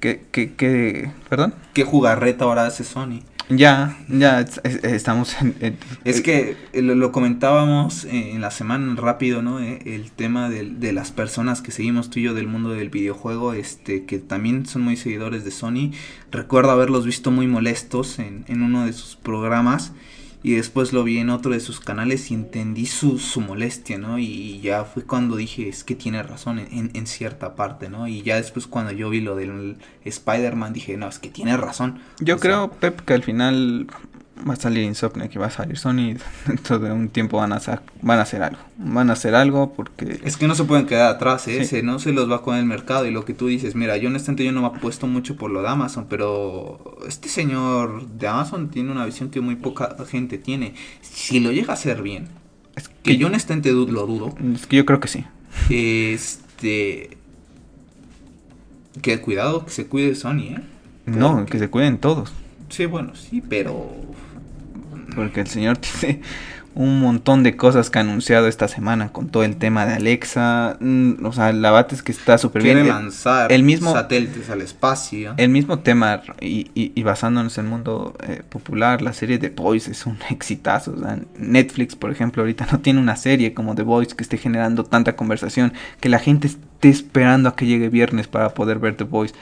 ¿Qué, 0.00 0.22
qué, 0.30 0.54
qué- 0.54 1.10
perdón? 1.28 1.54
¿Qué 1.72 1.84
jugarreta 1.84 2.44
ahora 2.44 2.66
hace 2.66 2.84
Sony? 2.84 3.20
Ya, 3.50 3.98
ya 4.08 4.40
es- 4.40 4.60
es- 4.64 4.84
estamos 4.84 5.36
en... 5.42 5.54
en- 5.60 5.76
Es 6.04 6.22
que 6.22 6.56
eh, 6.72 6.80
lo, 6.82 6.94
lo 6.94 7.12
comentábamos 7.12 8.06
eh, 8.06 8.32
en 8.32 8.40
la 8.40 8.50
semana 8.50 8.94
rápido, 8.98 9.42
¿no? 9.42 9.60
Eh, 9.60 9.80
El 9.84 10.10
tema 10.12 10.48
del- 10.48 10.80
de, 10.80 10.92
las 10.94 11.10
personas 11.10 11.60
que 11.60 11.70
seguimos 11.70 12.08
tú 12.08 12.20
y 12.20 12.22
yo 12.22 12.32
del 12.34 12.46
mundo 12.48 12.70
del 12.70 12.88
videojuego, 12.88 13.52
este, 13.52 14.04
que 14.06 14.18
también 14.18 14.64
son 14.64 14.80
muy 14.82 14.96
seguidores 14.96 15.44
de 15.44 15.50
Sony. 15.50 15.90
Recuerdo 16.30 16.70
haberlos 16.70 17.04
visto 17.04 17.30
muy 17.30 17.46
molestos 17.46 18.18
en, 18.18 18.44
en 18.48 18.62
uno 18.62 18.86
de 18.86 18.94
sus 18.94 19.16
programas 19.16 19.92
y 20.44 20.52
después 20.52 20.92
lo 20.92 21.02
vi 21.02 21.18
en 21.18 21.30
otro 21.30 21.52
de 21.52 21.58
sus 21.60 21.80
canales 21.80 22.30
y 22.30 22.34
entendí 22.34 22.84
su, 22.86 23.18
su 23.18 23.40
molestia, 23.40 23.98
¿no? 23.98 24.18
Y 24.18 24.60
ya 24.60 24.84
fue 24.84 25.02
cuando 25.04 25.36
dije, 25.36 25.68
es 25.68 25.82
que 25.84 25.96
tiene 25.96 26.22
razón 26.22 26.58
en, 26.60 26.90
en- 26.94 27.06
cierta 27.06 27.56
parte, 27.56 27.88
¿no? 27.88 28.06
Y 28.06 28.22
ya 28.22 28.36
después 28.36 28.66
cuando 28.66 28.92
yo 28.92 29.08
vi 29.10 29.20
lo 29.22 29.34
del 29.36 29.76
Spider-Man 30.04 30.72
dije, 30.74 30.96
no, 30.98 31.08
es 31.08 31.18
que 31.18 31.30
tiene 31.30 31.56
razón. 31.56 32.00
Yo 32.20 32.36
O 32.36 32.38
sea, 32.38 32.42
creo, 32.50 32.70
Pep, 32.72 33.00
que 33.00 33.14
al 33.14 33.22
final 33.22 33.86
va 34.48 34.54
a 34.54 34.56
salir 34.56 34.82
Insomniac 34.84 35.34
y 35.34 35.38
va 35.38 35.46
a 35.46 35.50
salir 35.50 35.78
Sony. 35.78 36.16
Dentro 36.46 36.78
de 36.78 36.90
un 36.92 37.08
tiempo 37.08 37.36
van 37.38 37.52
a, 37.52 37.60
van 38.02 38.18
a 38.18 38.22
hacer 38.22 38.42
algo. 38.42 38.58
Van 38.78 39.08
a 39.10 39.12
hacer 39.14 39.34
algo 39.34 39.72
porque... 39.72 40.20
Es 40.24 40.36
que 40.36 40.46
no 40.48 40.54
se 40.54 40.64
pueden 40.64 40.86
quedar 40.86 41.10
atrás, 41.14 41.46
¿eh? 41.48 41.60
Sí. 41.60 41.66
Se- 41.66 41.82
no 41.82 41.98
se 41.98 42.12
los 42.12 42.30
va 42.30 42.42
con 42.42 42.56
el 42.56 42.64
mercado 42.66 43.06
y 43.06 43.10
lo 43.10 43.24
que 43.24 43.32
tú 43.34 43.46
dices, 43.46 43.74
mira, 43.74 43.96
yo 43.96 44.08
honestamente 44.08 44.44
yo 44.44 44.52
no 44.52 44.60
me 44.60 44.66
apuesto 44.66 45.06
mucho 45.06 45.36
por 45.36 45.50
lo 45.50 45.62
de 45.62 45.68
Amazon, 45.68 46.06
pero 46.08 46.98
este 47.08 47.28
señor 47.28 48.06
de 48.08 48.26
Amazon 48.28 48.70
tiene 48.70 48.90
una 48.92 49.06
visión 49.06 49.30
que 49.30 49.40
muy 49.40 49.56
poca 49.56 49.94
gente 50.10 50.36
tiene. 50.38 50.74
Si 51.00 51.40
lo 51.40 51.52
llega 51.52 51.70
a 51.70 51.74
hacer 51.74 52.02
bien, 52.02 52.28
Es 52.76 52.88
que 52.88 53.16
yo 53.16 53.28
honestamente 53.28 53.70
lo 53.72 53.84
dudo, 54.06 54.34
Es 54.54 54.66
que 54.66 54.76
yo 54.76 54.84
creo 54.84 55.00
que 55.00 55.08
sí. 55.08 55.24
este... 55.70 57.16
Que 59.02 59.20
cuidado, 59.20 59.64
que 59.64 59.70
se 59.72 59.86
cuide 59.86 60.14
Sony, 60.14 60.54
¿eh? 60.56 60.60
No, 61.06 61.44
que 61.46 61.58
se 61.58 61.68
cuiden 61.68 61.98
todos. 61.98 62.32
Sí, 62.74 62.86
bueno, 62.86 63.14
sí, 63.14 63.40
pero... 63.48 63.88
Porque 65.14 65.42
el 65.42 65.46
señor 65.46 65.78
tiene 66.00 66.22
un 66.74 66.98
montón 66.98 67.44
de 67.44 67.56
cosas 67.56 67.88
que 67.88 68.00
ha 68.00 68.02
anunciado 68.02 68.48
esta 68.48 68.66
semana 68.66 69.10
con 69.10 69.28
todo 69.28 69.44
el 69.44 69.56
tema 69.56 69.86
de 69.86 69.94
Alexa. 69.94 70.76
Mm, 70.80 71.24
o 71.24 71.32
sea, 71.32 71.52
la 71.52 71.70
bate 71.70 71.94
es 71.94 72.02
que 72.02 72.10
está 72.10 72.36
súper 72.36 72.64
bien. 72.64 72.78
Quiere 72.78 72.88
lanzar 72.88 73.52
el 73.52 73.62
mismo, 73.62 73.92
satélites 73.92 74.50
al 74.50 74.60
espacio. 74.60 75.34
El 75.36 75.50
mismo 75.50 75.78
tema, 75.78 76.22
y, 76.40 76.68
y, 76.74 77.02
basándonos 77.04 77.56
en 77.58 77.66
el 77.66 77.70
mundo 77.70 78.16
eh, 78.26 78.42
popular, 78.48 79.02
la 79.02 79.12
serie 79.12 79.38
de 79.38 79.50
Boys 79.50 79.86
es 79.86 80.04
un 80.04 80.18
exitazo. 80.30 80.94
O 80.96 80.98
sea, 80.98 81.20
Netflix, 81.38 81.94
por 81.94 82.10
ejemplo, 82.10 82.42
ahorita 82.42 82.66
no 82.72 82.80
tiene 82.80 82.98
una 82.98 83.14
serie 83.14 83.54
como 83.54 83.76
The 83.76 83.82
Voice 83.82 84.16
que 84.16 84.24
esté 84.24 84.36
generando 84.36 84.82
tanta 84.82 85.14
conversación, 85.14 85.74
que 86.00 86.08
la 86.08 86.18
gente 86.18 86.48
esté 86.48 86.88
esperando 86.88 87.48
a 87.50 87.54
que 87.54 87.66
llegue 87.66 87.88
viernes 87.88 88.26
para 88.26 88.52
poder 88.52 88.80
ver 88.80 88.96
The 88.96 89.04
Voice. 89.04 89.34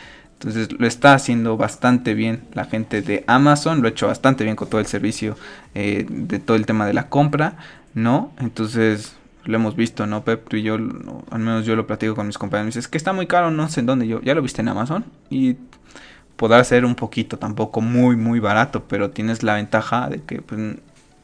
Entonces 0.42 0.72
lo 0.76 0.88
está 0.88 1.14
haciendo 1.14 1.56
bastante 1.56 2.14
bien 2.14 2.42
la 2.52 2.64
gente 2.64 3.00
de 3.00 3.22
Amazon, 3.28 3.80
lo 3.80 3.86
ha 3.86 3.92
hecho 3.92 4.08
bastante 4.08 4.42
bien 4.42 4.56
con 4.56 4.68
todo 4.68 4.80
el 4.80 4.88
servicio 4.88 5.36
eh, 5.76 6.04
de 6.08 6.40
todo 6.40 6.56
el 6.56 6.66
tema 6.66 6.84
de 6.84 6.94
la 6.94 7.08
compra, 7.08 7.58
¿no? 7.94 8.32
Entonces 8.40 9.14
lo 9.44 9.54
hemos 9.54 9.76
visto, 9.76 10.04
¿no, 10.04 10.24
Pep? 10.24 10.48
Tú 10.48 10.56
y 10.56 10.62
yo, 10.62 10.74
al 10.74 11.38
menos 11.38 11.64
yo 11.64 11.76
lo 11.76 11.86
platico 11.86 12.16
con 12.16 12.26
mis 12.26 12.38
compañeros, 12.38 12.74
es 12.74 12.88
que 12.88 12.98
está 12.98 13.12
muy 13.12 13.28
caro, 13.28 13.52
no 13.52 13.68
sé 13.68 13.80
en 13.80 13.86
dónde, 13.86 14.08
yo 14.08 14.20
ya 14.20 14.34
lo 14.34 14.42
viste 14.42 14.62
en 14.62 14.68
Amazon 14.68 15.04
y 15.30 15.58
podrá 16.34 16.64
ser 16.64 16.84
un 16.84 16.96
poquito, 16.96 17.38
tampoco 17.38 17.80
muy, 17.80 18.16
muy 18.16 18.40
barato, 18.40 18.82
pero 18.88 19.10
tienes 19.10 19.44
la 19.44 19.54
ventaja 19.54 20.08
de 20.08 20.22
que 20.22 20.42
pues, 20.42 20.78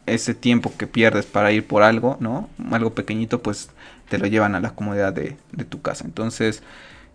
ese 0.06 0.34
tiempo 0.34 0.72
que 0.78 0.86
pierdes 0.86 1.26
para 1.26 1.50
ir 1.50 1.66
por 1.66 1.82
algo, 1.82 2.18
¿no? 2.20 2.48
Algo 2.70 2.94
pequeñito, 2.94 3.42
pues 3.42 3.70
te 4.08 4.18
lo 4.18 4.28
llevan 4.28 4.54
a 4.54 4.60
la 4.60 4.76
comodidad 4.76 5.12
de 5.12 5.34
tu 5.68 5.82
casa. 5.82 6.04
Entonces, 6.04 6.62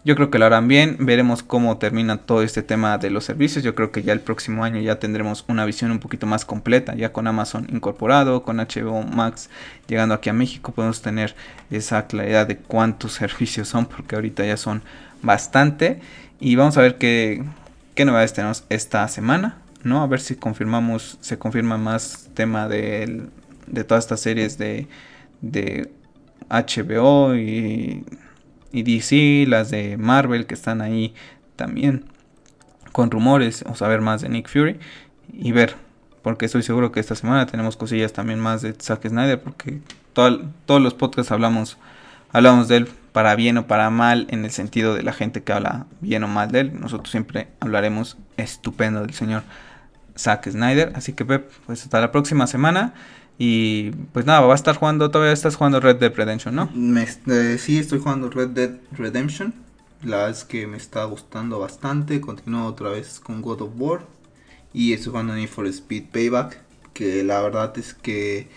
yo 0.06 0.16
creo 0.16 0.30
que 0.30 0.38
lo 0.38 0.46
harán 0.46 0.68
bien, 0.68 0.98
veremos 1.00 1.44
cómo 1.44 1.78
termina 1.78 2.18
todo 2.18 2.44
este 2.44 2.62
tema 2.62 2.98
de 2.98 3.10
los 3.10 3.24
servicios. 3.24 3.64
Yo 3.64 3.74
creo 3.74 3.92
que 3.92 4.04
ya 4.04 4.12
el 4.12 4.20
próximo 4.20 4.66
año 4.66 4.82
ya 4.82 5.00
tendremos 5.00 5.46
una 5.48 5.64
visión 5.66 5.92
un 5.92 6.00
poquito 6.00 6.28
más 6.28 6.44
completa, 6.44 6.94
ya 6.96 7.14
con 7.14 7.26
Amazon 7.26 7.68
incorporado, 7.72 8.44
con 8.44 8.58
HBO 8.58 9.04
Max 9.04 9.50
llegando 9.88 10.14
aquí 10.14 10.30
a 10.30 10.34
México, 10.34 10.74
podemos 10.74 11.02
tener 11.02 11.36
esa 11.72 12.06
claridad 12.08 12.48
de 12.48 12.58
cuántos 12.58 13.14
servicios 13.14 13.70
son, 13.70 13.86
porque 13.86 14.16
ahorita 14.16 14.46
ya 14.46 14.58
son 14.58 14.84
bastante. 15.22 16.02
Y 16.40 16.56
vamos 16.56 16.78
a 16.78 16.82
ver 16.82 16.98
qué, 16.98 17.42
qué 17.96 18.04
novedades 18.04 18.34
tenemos 18.34 18.66
esta 18.70 19.08
semana, 19.08 19.58
¿no? 19.84 20.04
A 20.04 20.08
ver 20.08 20.20
si 20.20 20.36
confirmamos, 20.36 21.18
se 21.22 21.38
confirma 21.38 21.78
más 21.78 22.30
tema 22.34 22.68
de, 22.68 23.24
de 23.68 23.84
todas 23.86 24.04
estas 24.04 24.20
series 24.20 24.58
de, 24.58 24.88
de 25.40 25.90
HBO 26.50 27.36
y 27.36 28.04
y 28.74 28.84
DC, 28.84 29.46
las 29.48 29.72
de 29.72 29.96
Marvel 29.96 30.46
que 30.46 30.56
están 30.56 30.82
ahí 30.82 31.14
también 31.56 32.06
con 32.92 33.10
rumores, 33.10 33.64
o 33.70 33.76
saber 33.76 34.02
más 34.02 34.22
de 34.22 34.30
Nick 34.30 34.50
Fury 34.50 34.80
y 35.32 35.52
ver, 35.54 35.76
porque 36.22 36.46
estoy 36.46 36.64
seguro 36.64 36.92
que 36.92 37.00
esta 37.00 37.16
semana 37.16 37.46
tenemos 37.46 37.78
cosillas 37.78 38.12
también 38.12 38.40
más 38.40 38.62
de 38.62 38.74
Zack 38.74 39.08
Snyder, 39.08 39.42
porque 39.42 39.80
todos 40.14 40.82
los 40.82 40.94
podcasts 40.94 41.32
hablamos, 41.32 41.78
hablamos 42.32 42.68
de 42.68 42.78
él 42.78 42.90
para 43.14 43.36
bien 43.36 43.58
o 43.58 43.68
para 43.68 43.90
mal, 43.90 44.28
en 44.30 44.44
el 44.44 44.52
sentido 44.52 44.96
de 44.96 45.04
la 45.04 45.14
gente 45.14 45.44
que 45.44 45.54
habla 45.54 45.86
bien 46.02 46.24
o 46.24 46.28
mal 46.28 46.52
de 46.52 46.62
él. 46.62 46.80
Nosotros 46.80 47.12
siempre 47.12 47.48
hablaremos 47.60 48.18
estupendo 48.38 49.02
del 49.02 49.14
señor 49.14 49.44
Zack 50.18 50.50
Snyder. 50.50 50.92
Así 50.96 51.14
que 51.14 51.24
Pep, 51.24 51.52
pues 51.66 51.84
hasta 51.84 52.02
la 52.02 52.12
próxima 52.12 52.48
semana. 52.48 52.94
Y 53.38 53.92
pues 54.12 54.26
nada, 54.26 54.42
va 54.42 54.54
a 54.54 54.56
estar 54.56 54.76
jugando, 54.76 55.10
todavía 55.10 55.34
estás 55.34 55.56
jugando 55.56 55.80
Red 55.80 55.98
Dead 55.98 56.14
Redemption, 56.14 56.56
¿no? 56.56 56.70
Me, 56.74 57.08
eh, 57.28 57.58
sí, 57.60 57.80
estoy 57.80 58.00
jugando 58.00 58.30
Red 58.30 58.50
Dead 58.50 58.72
Redemption. 58.92 59.54
La 60.04 60.18
verdad 60.18 60.32
es 60.32 60.44
que 60.44 60.68
me 60.68 60.78
está 60.78 61.06
gustando 61.06 61.60
bastante. 61.60 62.22
Continúo 62.22 62.68
otra 62.68 62.90
vez 62.90 63.20
con 63.20 63.42
God 63.42 63.62
of 63.62 63.72
War. 63.78 64.06
Y 64.74 64.94
estoy 64.94 65.12
jugando 65.12 65.34
Need 65.34 65.50
for 65.50 65.66
Speed 65.68 66.06
Payback. 66.12 66.62
Que 66.94 67.24
la 67.24 67.42
verdad 67.42 67.76
es 67.78 67.94
que 67.94 68.50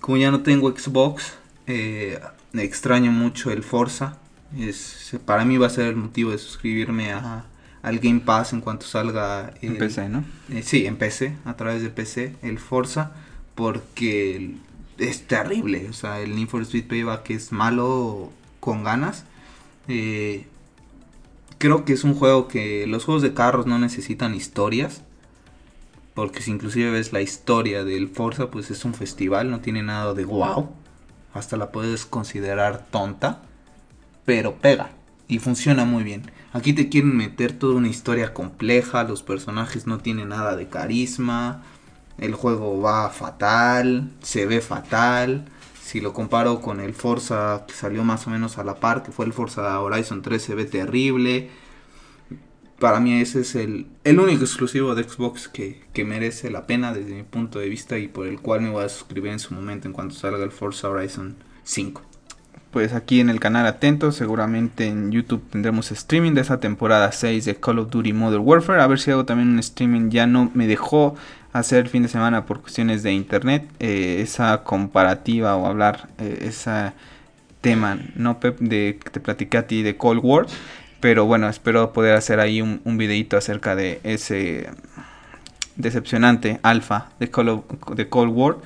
como 0.00 0.16
ya 0.16 0.30
no 0.30 0.42
tengo 0.42 0.70
Xbox, 0.70 1.34
eh, 1.66 2.18
extraño 2.54 3.12
mucho 3.12 3.50
el 3.50 3.62
Forza. 3.62 4.18
Es, 4.56 5.16
para 5.24 5.44
mí 5.44 5.56
va 5.58 5.66
a 5.66 5.70
ser 5.70 5.86
el 5.86 5.96
motivo 5.96 6.30
de 6.30 6.38
suscribirme 6.38 7.12
a, 7.12 7.44
al 7.82 7.98
Game 7.98 8.20
Pass 8.20 8.52
en 8.52 8.60
cuanto 8.60 8.86
salga. 8.86 9.52
en 9.60 9.76
PC, 9.76 10.08
¿no? 10.08 10.24
Eh, 10.50 10.62
sí, 10.62 10.86
en 10.86 10.96
PC, 10.96 11.36
a 11.44 11.56
través 11.56 11.82
de 11.82 11.90
PC, 11.90 12.36
el 12.42 12.58
Forza 12.58 13.12
porque 13.54 14.56
es 14.98 15.26
terrible. 15.26 15.88
O 15.88 15.92
sea, 15.92 16.20
el 16.20 16.34
Need 16.36 16.48
for 16.48 16.62
Speed 16.62 16.88
Payback 16.88 17.30
es 17.30 17.52
malo 17.52 18.30
con 18.60 18.84
ganas. 18.84 19.24
Eh, 19.88 20.46
creo 21.58 21.84
que 21.84 21.92
es 21.92 22.04
un 22.04 22.14
juego 22.14 22.48
que 22.48 22.86
los 22.86 23.04
juegos 23.04 23.22
de 23.22 23.34
carros 23.34 23.66
no 23.66 23.78
necesitan 23.78 24.34
historias. 24.34 25.02
Porque 26.14 26.42
si 26.42 26.50
inclusive 26.50 26.90
ves 26.90 27.12
la 27.12 27.22
historia 27.22 27.84
del 27.84 28.08
Forza, 28.08 28.50
pues 28.50 28.70
es 28.70 28.84
un 28.84 28.92
festival, 28.92 29.50
no 29.50 29.60
tiene 29.60 29.82
nada 29.82 30.12
de 30.12 30.26
wow. 30.26 30.70
Hasta 31.32 31.56
la 31.56 31.72
puedes 31.72 32.04
considerar 32.04 32.86
tonta. 32.90 33.40
Pero 34.26 34.56
pega. 34.56 34.90
Y 35.26 35.38
funciona 35.38 35.86
muy 35.86 36.04
bien. 36.04 36.30
Aquí 36.52 36.74
te 36.74 36.90
quieren 36.90 37.16
meter 37.16 37.52
toda 37.58 37.76
una 37.76 37.88
historia 37.88 38.34
compleja. 38.34 39.04
Los 39.04 39.22
personajes 39.22 39.86
no 39.86 39.98
tienen 39.98 40.28
nada 40.28 40.54
de 40.54 40.68
carisma. 40.68 41.62
El 42.18 42.34
juego 42.34 42.80
va 42.80 43.10
fatal, 43.10 44.10
se 44.22 44.46
ve 44.46 44.60
fatal. 44.60 45.46
Si 45.82 46.00
lo 46.00 46.12
comparo 46.12 46.60
con 46.60 46.80
el 46.80 46.94
Forza 46.94 47.64
que 47.66 47.74
salió 47.74 48.04
más 48.04 48.26
o 48.26 48.30
menos 48.30 48.58
a 48.58 48.64
la 48.64 48.76
par, 48.76 49.02
que 49.02 49.12
fue 49.12 49.26
el 49.26 49.32
Forza 49.32 49.80
Horizon 49.80 50.22
3, 50.22 50.42
se 50.42 50.54
ve 50.54 50.64
terrible. 50.64 51.50
Para 52.78 52.98
mí 52.98 53.20
ese 53.20 53.40
es 53.40 53.54
el, 53.54 53.86
el 54.04 54.18
único 54.18 54.44
exclusivo 54.44 54.94
de 54.94 55.04
Xbox 55.04 55.48
que, 55.48 55.84
que 55.92 56.04
merece 56.04 56.50
la 56.50 56.66
pena 56.66 56.92
desde 56.92 57.14
mi 57.14 57.22
punto 57.22 57.58
de 57.58 57.68
vista 57.68 57.98
y 57.98 58.08
por 58.08 58.26
el 58.26 58.40
cual 58.40 58.62
me 58.62 58.70
voy 58.70 58.84
a 58.84 58.88
suscribir 58.88 59.32
en 59.32 59.38
su 59.38 59.54
momento 59.54 59.86
en 59.86 59.94
cuanto 59.94 60.14
salga 60.14 60.42
el 60.42 60.50
Forza 60.50 60.88
Horizon 60.88 61.36
5 61.62 62.02
pues 62.72 62.94
aquí 62.94 63.20
en 63.20 63.28
el 63.28 63.38
canal 63.38 63.66
atentos, 63.66 64.16
seguramente 64.16 64.86
en 64.86 65.12
YouTube 65.12 65.42
tendremos 65.50 65.92
streaming 65.92 66.32
de 66.32 66.40
esa 66.40 66.58
temporada 66.58 67.12
6 67.12 67.44
de 67.44 67.56
Call 67.56 67.78
of 67.78 67.90
Duty 67.90 68.14
Modern 68.14 68.42
Warfare, 68.44 68.80
a 68.80 68.86
ver 68.86 68.98
si 68.98 69.10
hago 69.10 69.26
también 69.26 69.50
un 69.50 69.58
streaming, 69.58 70.08
ya 70.08 70.26
no 70.26 70.50
me 70.54 70.66
dejó 70.66 71.14
hacer 71.52 71.84
el 71.84 71.88
fin 71.88 72.02
de 72.02 72.08
semana 72.08 72.46
por 72.46 72.60
cuestiones 72.60 73.02
de 73.02 73.12
internet, 73.12 73.68
eh, 73.78 74.20
esa 74.22 74.62
comparativa 74.64 75.56
o 75.56 75.66
hablar 75.66 76.08
eh, 76.18 76.46
ese 76.48 76.92
tema, 77.60 77.98
¿no, 78.16 78.40
Pep? 78.40 78.58
De 78.58 78.98
que 79.02 79.10
te 79.10 79.20
platiqué 79.20 79.58
a 79.58 79.66
ti 79.66 79.82
de 79.82 79.96
Cold 79.96 80.20
War, 80.22 80.46
pero 81.00 81.26
bueno, 81.26 81.48
espero 81.48 81.92
poder 81.92 82.16
hacer 82.16 82.40
ahí 82.40 82.62
un, 82.62 82.80
un 82.84 82.96
videito 82.96 83.36
acerca 83.36 83.76
de 83.76 84.00
ese 84.02 84.70
decepcionante 85.76 86.60
alfa 86.62 87.10
de, 87.18 87.30
de 87.96 88.08
Cold 88.08 88.32
War 88.34 88.56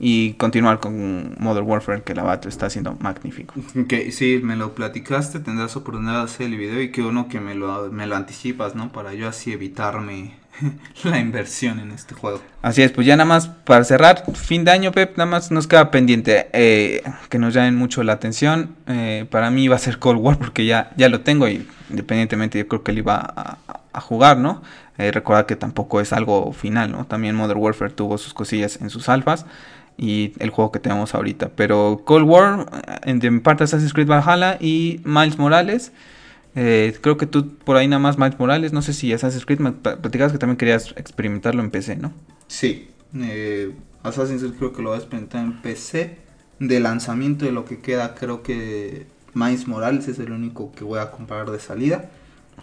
y 0.00 0.34
continuar 0.34 0.78
con 0.80 1.34
Modern 1.38 1.66
Warfare 1.66 2.02
que 2.02 2.14
la 2.14 2.22
Battle 2.22 2.50
está 2.50 2.66
haciendo 2.66 2.96
magnífico. 3.00 3.54
Que 3.88 4.12
sí, 4.12 4.40
me 4.42 4.54
lo 4.54 4.74
platicaste, 4.74 5.40
tendrás 5.40 5.76
oportunidad 5.76 6.18
de 6.18 6.24
hacer 6.24 6.46
el 6.46 6.56
video 6.56 6.80
y 6.80 6.92
que 6.92 7.02
uno 7.02 7.28
que 7.28 7.40
me 7.40 7.54
lo, 7.54 7.90
me 7.90 8.06
lo 8.06 8.16
anticipas, 8.16 8.74
¿no? 8.74 8.92
Para 8.92 9.14
yo 9.14 9.28
así 9.28 9.52
evitarme 9.52 10.34
la 11.04 11.18
inversión 11.18 11.78
en 11.80 11.90
este 11.92 12.14
juego. 12.14 12.40
Así 12.62 12.82
es, 12.82 12.92
pues 12.92 13.06
ya 13.06 13.16
nada 13.16 13.26
más 13.26 13.48
para 13.48 13.84
cerrar, 13.84 14.24
fin 14.34 14.64
de 14.64 14.70
año, 14.70 14.92
Pep, 14.92 15.16
nada 15.16 15.30
más 15.30 15.50
nos 15.50 15.66
queda 15.66 15.90
pendiente 15.90 16.48
eh, 16.52 17.02
que 17.28 17.38
nos 17.38 17.54
llamen 17.54 17.76
mucho 17.76 18.02
la 18.02 18.14
atención. 18.14 18.74
Eh, 18.86 19.26
para 19.30 19.50
mí 19.50 19.68
va 19.68 19.76
a 19.76 19.78
ser 19.78 19.98
Cold 19.98 20.20
War 20.20 20.38
porque 20.38 20.66
ya, 20.66 20.90
ya 20.96 21.08
lo 21.08 21.20
tengo 21.20 21.48
y 21.48 21.66
independientemente 21.90 22.58
yo 22.58 22.68
creo 22.68 22.82
que 22.82 22.92
él 22.92 22.98
iba 22.98 23.34
a, 23.92 24.00
jugar, 24.00 24.36
¿no? 24.36 24.62
Eh, 24.96 25.10
recuerda 25.10 25.44
que 25.44 25.56
tampoco 25.56 26.00
es 26.00 26.12
algo 26.12 26.52
final, 26.52 26.92
¿no? 26.92 27.04
También 27.04 27.34
Modern 27.34 27.58
Warfare 27.58 27.90
tuvo 27.90 28.16
sus 28.16 28.32
cosillas 28.32 28.78
en 28.80 28.90
sus 28.90 29.08
alfas 29.08 29.44
y 29.96 30.34
el 30.38 30.50
juego 30.50 30.70
que 30.70 30.78
tenemos 30.78 31.16
ahorita. 31.16 31.50
Pero 31.56 32.02
Cold 32.04 32.24
War, 32.24 32.66
en 33.02 33.40
parte 33.40 33.64
Assassin's 33.64 33.92
Creed 33.92 34.06
Valhalla 34.06 34.56
y 34.60 35.00
Miles 35.04 35.36
Morales. 35.36 35.90
Eh, 36.60 36.98
creo 37.00 37.16
que 37.16 37.26
tú 37.26 37.56
por 37.58 37.76
ahí 37.76 37.86
nada 37.86 38.00
más 38.00 38.18
Miles 38.18 38.36
Morales, 38.40 38.72
no 38.72 38.82
sé 38.82 38.92
si 38.92 39.12
Assassin's 39.12 39.46
Creed 39.46 39.60
me 39.60 39.70
platicabas 39.70 40.32
que 40.32 40.38
también 40.38 40.56
querías 40.56 40.92
experimentarlo 40.96 41.62
en 41.62 41.70
PC, 41.70 41.94
¿no? 41.96 42.12
Sí, 42.48 42.90
eh, 43.14 43.74
Assassin's 44.02 44.42
Creed 44.42 44.54
creo 44.58 44.72
que 44.72 44.82
lo 44.82 44.90
voy 44.90 44.96
a 44.96 45.00
experimentar 45.00 45.44
en 45.44 45.60
PC. 45.60 46.18
De 46.58 46.80
lanzamiento 46.80 47.44
de 47.44 47.52
lo 47.52 47.64
que 47.64 47.80
queda, 47.80 48.14
creo 48.16 48.42
que 48.42 49.06
Miles 49.34 49.68
Morales 49.68 50.08
es 50.08 50.18
el 50.18 50.32
único 50.32 50.72
que 50.72 50.82
voy 50.82 50.98
a 50.98 51.12
comprar 51.12 51.50
de 51.50 51.60
salida. 51.60 52.10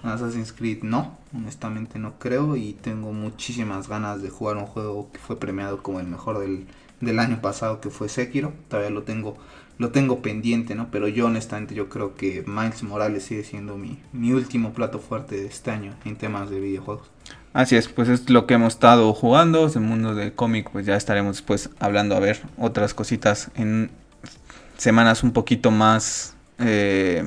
Assassin's 0.04 0.52
Creed 0.52 0.84
no, 0.84 1.18
honestamente 1.34 1.98
no 2.00 2.20
creo 2.20 2.58
y 2.58 2.74
tengo 2.74 3.14
muchísimas 3.14 3.88
ganas 3.88 4.22
de 4.22 4.30
jugar 4.30 4.58
un 4.58 4.66
juego 4.66 5.10
que 5.14 5.20
fue 5.20 5.40
premiado 5.40 5.82
como 5.82 6.00
el 6.02 6.08
mejor 6.08 6.40
del, 6.40 6.68
del 7.00 7.20
año 7.20 7.42
pasado 7.42 7.80
que 7.80 7.90
fue 7.90 8.10
Sekiro. 8.10 8.52
Todavía 8.68 8.90
lo 8.92 9.04
tengo, 9.04 9.38
lo 9.78 9.92
tengo 9.92 10.22
pendiente, 10.22 10.76
¿no? 10.76 10.90
Pero 10.92 11.08
yo 11.08 11.26
honestamente 11.26 11.76
yo 11.76 11.90
creo 11.90 12.16
que 12.16 12.44
Miles 12.48 12.84
Morales 12.84 13.24
sigue 13.24 13.44
siendo 13.44 13.78
mi, 13.78 14.00
mi 14.14 14.32
último 14.32 14.74
plato 14.74 15.00
fuerte 15.00 15.36
de 15.36 15.48
este 15.48 15.72
año 15.72 15.94
en 16.06 16.16
temas 16.16 16.50
de 16.50 16.60
videojuegos. 16.60 17.10
Así 17.54 17.76
es, 17.76 17.88
pues 17.88 18.10
es 18.10 18.30
lo 18.30 18.46
que 18.46 18.56
hemos 18.56 18.74
estado 18.74 19.14
jugando. 19.14 19.68
El 19.74 19.82
mundo 19.82 20.14
del 20.14 20.34
cómic, 20.34 20.70
pues 20.72 20.86
ya 20.86 20.96
estaremos 20.96 21.38
después 21.38 21.70
hablando 21.80 22.16
a 22.16 22.20
ver 22.20 22.42
otras 22.58 22.94
cositas 22.94 23.50
en 23.56 23.92
semanas 24.78 25.24
un 25.24 25.32
poquito 25.32 25.72
más... 25.72 26.36
Eh, 26.60 27.24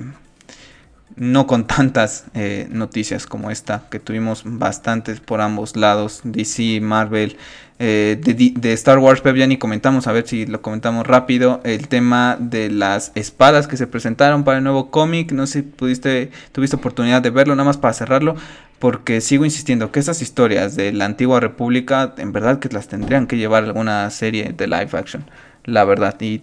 no 1.19 1.47
con 1.47 1.67
tantas 1.67 2.25
eh, 2.35 2.69
noticias 2.71 3.27
como 3.27 3.51
esta, 3.51 3.85
que 3.91 3.99
tuvimos 3.99 4.43
bastantes 4.45 5.21
por 5.21 5.41
ambos 5.41 5.77
lados, 5.77 6.21
DC, 6.25 6.81
Marvel, 6.81 7.37
eh, 7.81 8.21
de, 8.21 8.73
Star 8.73 8.99
Wars, 8.99 9.21
Pep, 9.21 9.37
ya 9.37 9.47
ni 9.47 9.57
comentamos, 9.57 10.07
a 10.07 10.13
ver 10.13 10.27
si 10.27 10.47
lo 10.47 10.63
comentamos 10.63 11.07
rápido, 11.07 11.61
el 11.65 11.87
tema 11.89 12.37
de 12.41 12.71
las 12.71 13.13
espadas 13.15 13.69
que 13.69 13.77
se 13.77 13.87
presentaron 13.87 14.43
para 14.43 14.59
el 14.59 14.65
nuevo 14.65 14.91
cómic, 14.91 15.33
no 15.33 15.47
sé 15.47 15.61
si 15.61 15.63
pudiste, 15.63 16.31
tuviste 16.53 16.77
oportunidad 16.77 17.23
de 17.23 17.31
verlo, 17.31 17.55
nada 17.55 17.67
más 17.67 17.77
para 17.77 17.95
cerrarlo, 17.95 18.35
porque 18.79 19.21
sigo 19.21 19.45
insistiendo 19.45 19.93
que 19.93 20.01
esas 20.01 20.23
historias 20.23 20.75
de 20.75 20.93
la 20.93 21.05
antigua 21.05 21.41
república, 21.41 22.15
en 22.19 22.33
verdad 22.33 22.59
que 22.59 22.69
las 22.69 22.89
tendrían 22.89 23.27
que 23.27 23.37
llevar 23.37 23.65
alguna 23.65 24.11
serie 24.11 24.53
de 24.57 24.67
live 24.67 24.91
action, 24.93 25.25
la 25.65 25.85
verdad, 25.85 26.21
y 26.21 26.43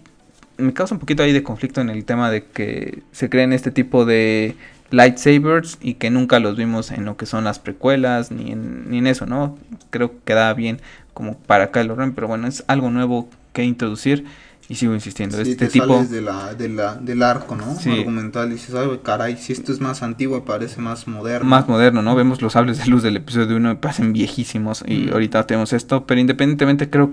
me 0.58 0.72
causa 0.72 0.94
un 0.94 1.00
poquito 1.00 1.22
ahí 1.22 1.32
de 1.32 1.42
conflicto 1.42 1.80
en 1.80 1.90
el 1.90 2.04
tema 2.04 2.30
de 2.30 2.44
que 2.44 3.02
se 3.12 3.28
creen 3.28 3.52
este 3.52 3.70
tipo 3.70 4.04
de 4.04 4.56
lightsabers 4.90 5.78
y 5.80 5.94
que 5.94 6.10
nunca 6.10 6.38
los 6.38 6.56
vimos 6.56 6.90
en 6.90 7.04
lo 7.04 7.16
que 7.16 7.26
son 7.26 7.44
las 7.44 7.58
precuelas 7.58 8.30
ni 8.30 8.52
en, 8.52 8.90
ni 8.90 8.98
en 8.98 9.06
eso, 9.06 9.26
¿no? 9.26 9.58
Creo 9.90 10.12
que 10.12 10.18
queda 10.24 10.52
bien 10.54 10.80
como 11.14 11.36
para 11.36 11.70
Kylo 11.70 11.96
Ren, 11.96 12.12
pero 12.12 12.28
bueno, 12.28 12.46
es 12.46 12.64
algo 12.68 12.90
nuevo 12.90 13.28
que 13.52 13.64
introducir 13.64 14.24
y 14.68 14.74
sigo 14.74 14.94
insistiendo. 14.94 15.42
Sí, 15.42 15.52
este 15.52 15.66
te 15.66 15.72
tipo 15.72 15.94
sales 15.94 16.10
de 16.10 16.20
la, 16.20 16.54
de 16.54 16.68
la, 16.68 16.94
del 16.96 17.22
arco, 17.22 17.56
¿no? 17.56 17.76
Sí. 17.76 17.90
Argumental 17.90 18.48
y 18.48 18.52
dices, 18.52 18.74
ay, 18.74 19.00
caray, 19.02 19.36
si 19.36 19.52
esto 19.52 19.72
es 19.72 19.80
más 19.80 20.02
antiguo 20.02 20.44
parece 20.44 20.80
más 20.80 21.06
moderno. 21.06 21.48
Más 21.48 21.68
moderno, 21.68 22.02
¿no? 22.02 22.14
Vemos 22.14 22.42
los 22.42 22.52
sables 22.52 22.78
de 22.78 22.86
luz 22.86 23.02
del 23.02 23.16
episodio 23.16 23.56
1 23.56 23.68
me 23.68 23.76
parecen 23.76 24.12
viejísimos 24.12 24.84
y 24.86 25.10
ahorita 25.10 25.46
tenemos 25.46 25.72
esto, 25.72 26.04
pero 26.06 26.20
independientemente 26.20 26.90
creo 26.90 27.12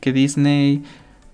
que 0.00 0.12
Disney 0.12 0.82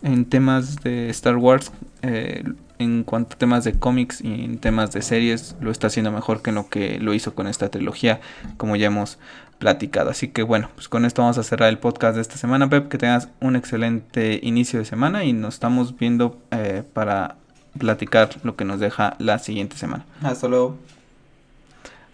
en 0.02 0.24
temas 0.24 0.82
de 0.82 1.10
Star 1.10 1.36
Wars, 1.36 1.72
eh, 2.02 2.44
en 2.78 3.04
cuanto 3.04 3.34
a 3.34 3.38
temas 3.38 3.64
de 3.64 3.74
cómics 3.74 4.20
y 4.20 4.44
en 4.44 4.58
temas 4.58 4.92
de 4.92 5.02
series, 5.02 5.56
lo 5.60 5.70
está 5.70 5.86
haciendo 5.86 6.10
mejor 6.10 6.42
que 6.42 6.52
lo 6.52 6.68
que 6.68 6.98
lo 6.98 7.14
hizo 7.14 7.34
con 7.34 7.46
esta 7.46 7.68
trilogía, 7.68 8.20
como 8.56 8.76
ya 8.76 8.86
hemos 8.86 9.18
platicado. 9.58 10.10
Así 10.10 10.28
que 10.28 10.42
bueno, 10.42 10.68
pues 10.74 10.88
con 10.88 11.04
esto 11.04 11.22
vamos 11.22 11.38
a 11.38 11.44
cerrar 11.44 11.68
el 11.68 11.78
podcast 11.78 12.16
de 12.16 12.22
esta 12.22 12.36
semana, 12.36 12.68
Pep. 12.68 12.88
Que 12.88 12.98
tengas 12.98 13.28
un 13.40 13.54
excelente 13.54 14.40
inicio 14.42 14.80
de 14.80 14.84
semana 14.84 15.24
y 15.24 15.32
nos 15.32 15.54
estamos 15.54 15.96
viendo 15.96 16.40
eh, 16.50 16.82
para 16.92 17.36
platicar 17.78 18.30
lo 18.42 18.56
que 18.56 18.64
nos 18.64 18.80
deja 18.80 19.14
la 19.18 19.38
siguiente 19.38 19.76
semana. 19.76 20.04
Hasta 20.22 20.48
luego. 20.48 20.76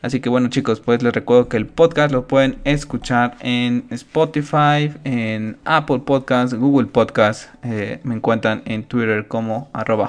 Así 0.01 0.21
que 0.21 0.29
bueno 0.29 0.49
chicos, 0.49 0.81
pues 0.81 1.03
les 1.03 1.13
recuerdo 1.13 1.49
que 1.49 1.57
el 1.57 1.67
podcast 1.67 2.13
lo 2.13 2.29
pueden 2.29 2.59
escuchar 2.63 3.37
en 3.41 3.85
Spotify, 3.91 4.93
en 5.03 5.57
Apple 5.65 6.01
Podcasts, 6.07 6.55
Google 6.55 6.87
Podcasts. 6.87 7.49
Eh, 7.65 7.99
me 8.05 8.15
encuentran 8.15 8.63
en 8.65 8.85
Twitter 8.85 9.27
como 9.27 9.69
arroba 9.73 10.09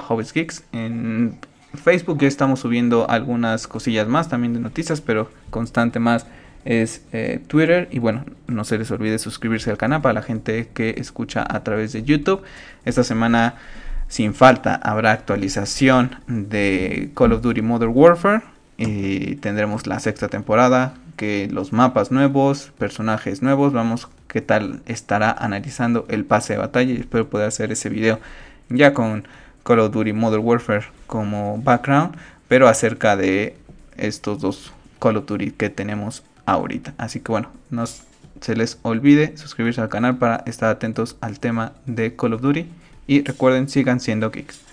En 0.70 1.38
Facebook 1.74 2.18
ya 2.20 2.28
estamos 2.28 2.60
subiendo 2.60 3.10
algunas 3.10 3.66
cosillas 3.66 4.06
más 4.06 4.28
también 4.28 4.54
de 4.54 4.60
noticias, 4.60 5.00
pero 5.00 5.28
constante 5.50 5.98
más 5.98 6.24
es 6.64 7.04
eh, 7.12 7.40
Twitter. 7.48 7.88
Y 7.90 7.98
bueno, 7.98 8.24
no 8.46 8.62
se 8.62 8.78
les 8.78 8.92
olvide 8.92 9.18
suscribirse 9.18 9.72
al 9.72 9.78
canal 9.78 10.02
para 10.02 10.12
la 10.12 10.22
gente 10.22 10.68
que 10.72 10.94
escucha 10.98 11.44
a 11.48 11.64
través 11.64 11.92
de 11.92 12.04
YouTube. 12.04 12.42
Esta 12.84 13.02
semana 13.02 13.56
sin 14.06 14.34
falta 14.34 14.76
habrá 14.76 15.10
actualización 15.10 16.16
de 16.28 17.10
Call 17.16 17.32
of 17.32 17.42
Duty 17.42 17.62
Modern 17.62 17.92
Warfare 17.92 18.42
y 18.80 19.36
tendremos 19.36 19.86
la 19.86 20.00
sexta 20.00 20.28
temporada, 20.28 20.94
que 21.16 21.48
los 21.52 21.72
mapas 21.72 22.10
nuevos, 22.10 22.72
personajes 22.78 23.42
nuevos, 23.42 23.74
vamos 23.74 24.08
qué 24.26 24.40
tal 24.40 24.80
estará 24.86 25.30
analizando 25.30 26.06
el 26.08 26.24
pase 26.24 26.54
de 26.54 26.60
batalla 26.60 26.92
y 26.94 26.96
espero 26.96 27.28
poder 27.28 27.48
hacer 27.48 27.72
ese 27.72 27.90
video 27.90 28.20
ya 28.70 28.94
con 28.94 29.28
Call 29.64 29.80
of 29.80 29.92
Duty 29.92 30.14
Modern 30.14 30.42
Warfare 30.42 30.86
como 31.06 31.60
background, 31.62 32.16
pero 32.48 32.68
acerca 32.68 33.16
de 33.16 33.54
estos 33.98 34.40
dos 34.40 34.72
Call 34.98 35.18
of 35.18 35.26
Duty 35.26 35.50
que 35.50 35.68
tenemos 35.68 36.22
ahorita. 36.46 36.94
Así 36.96 37.20
que 37.20 37.32
bueno, 37.32 37.50
no 37.68 37.84
se 37.86 38.56
les 38.56 38.78
olvide 38.80 39.36
suscribirse 39.36 39.82
al 39.82 39.90
canal 39.90 40.16
para 40.16 40.42
estar 40.46 40.70
atentos 40.70 41.18
al 41.20 41.38
tema 41.38 41.72
de 41.84 42.16
Call 42.16 42.32
of 42.32 42.40
Duty 42.40 42.66
y 43.06 43.22
recuerden 43.24 43.68
sigan 43.68 44.00
siendo 44.00 44.30
geeks. 44.30 44.69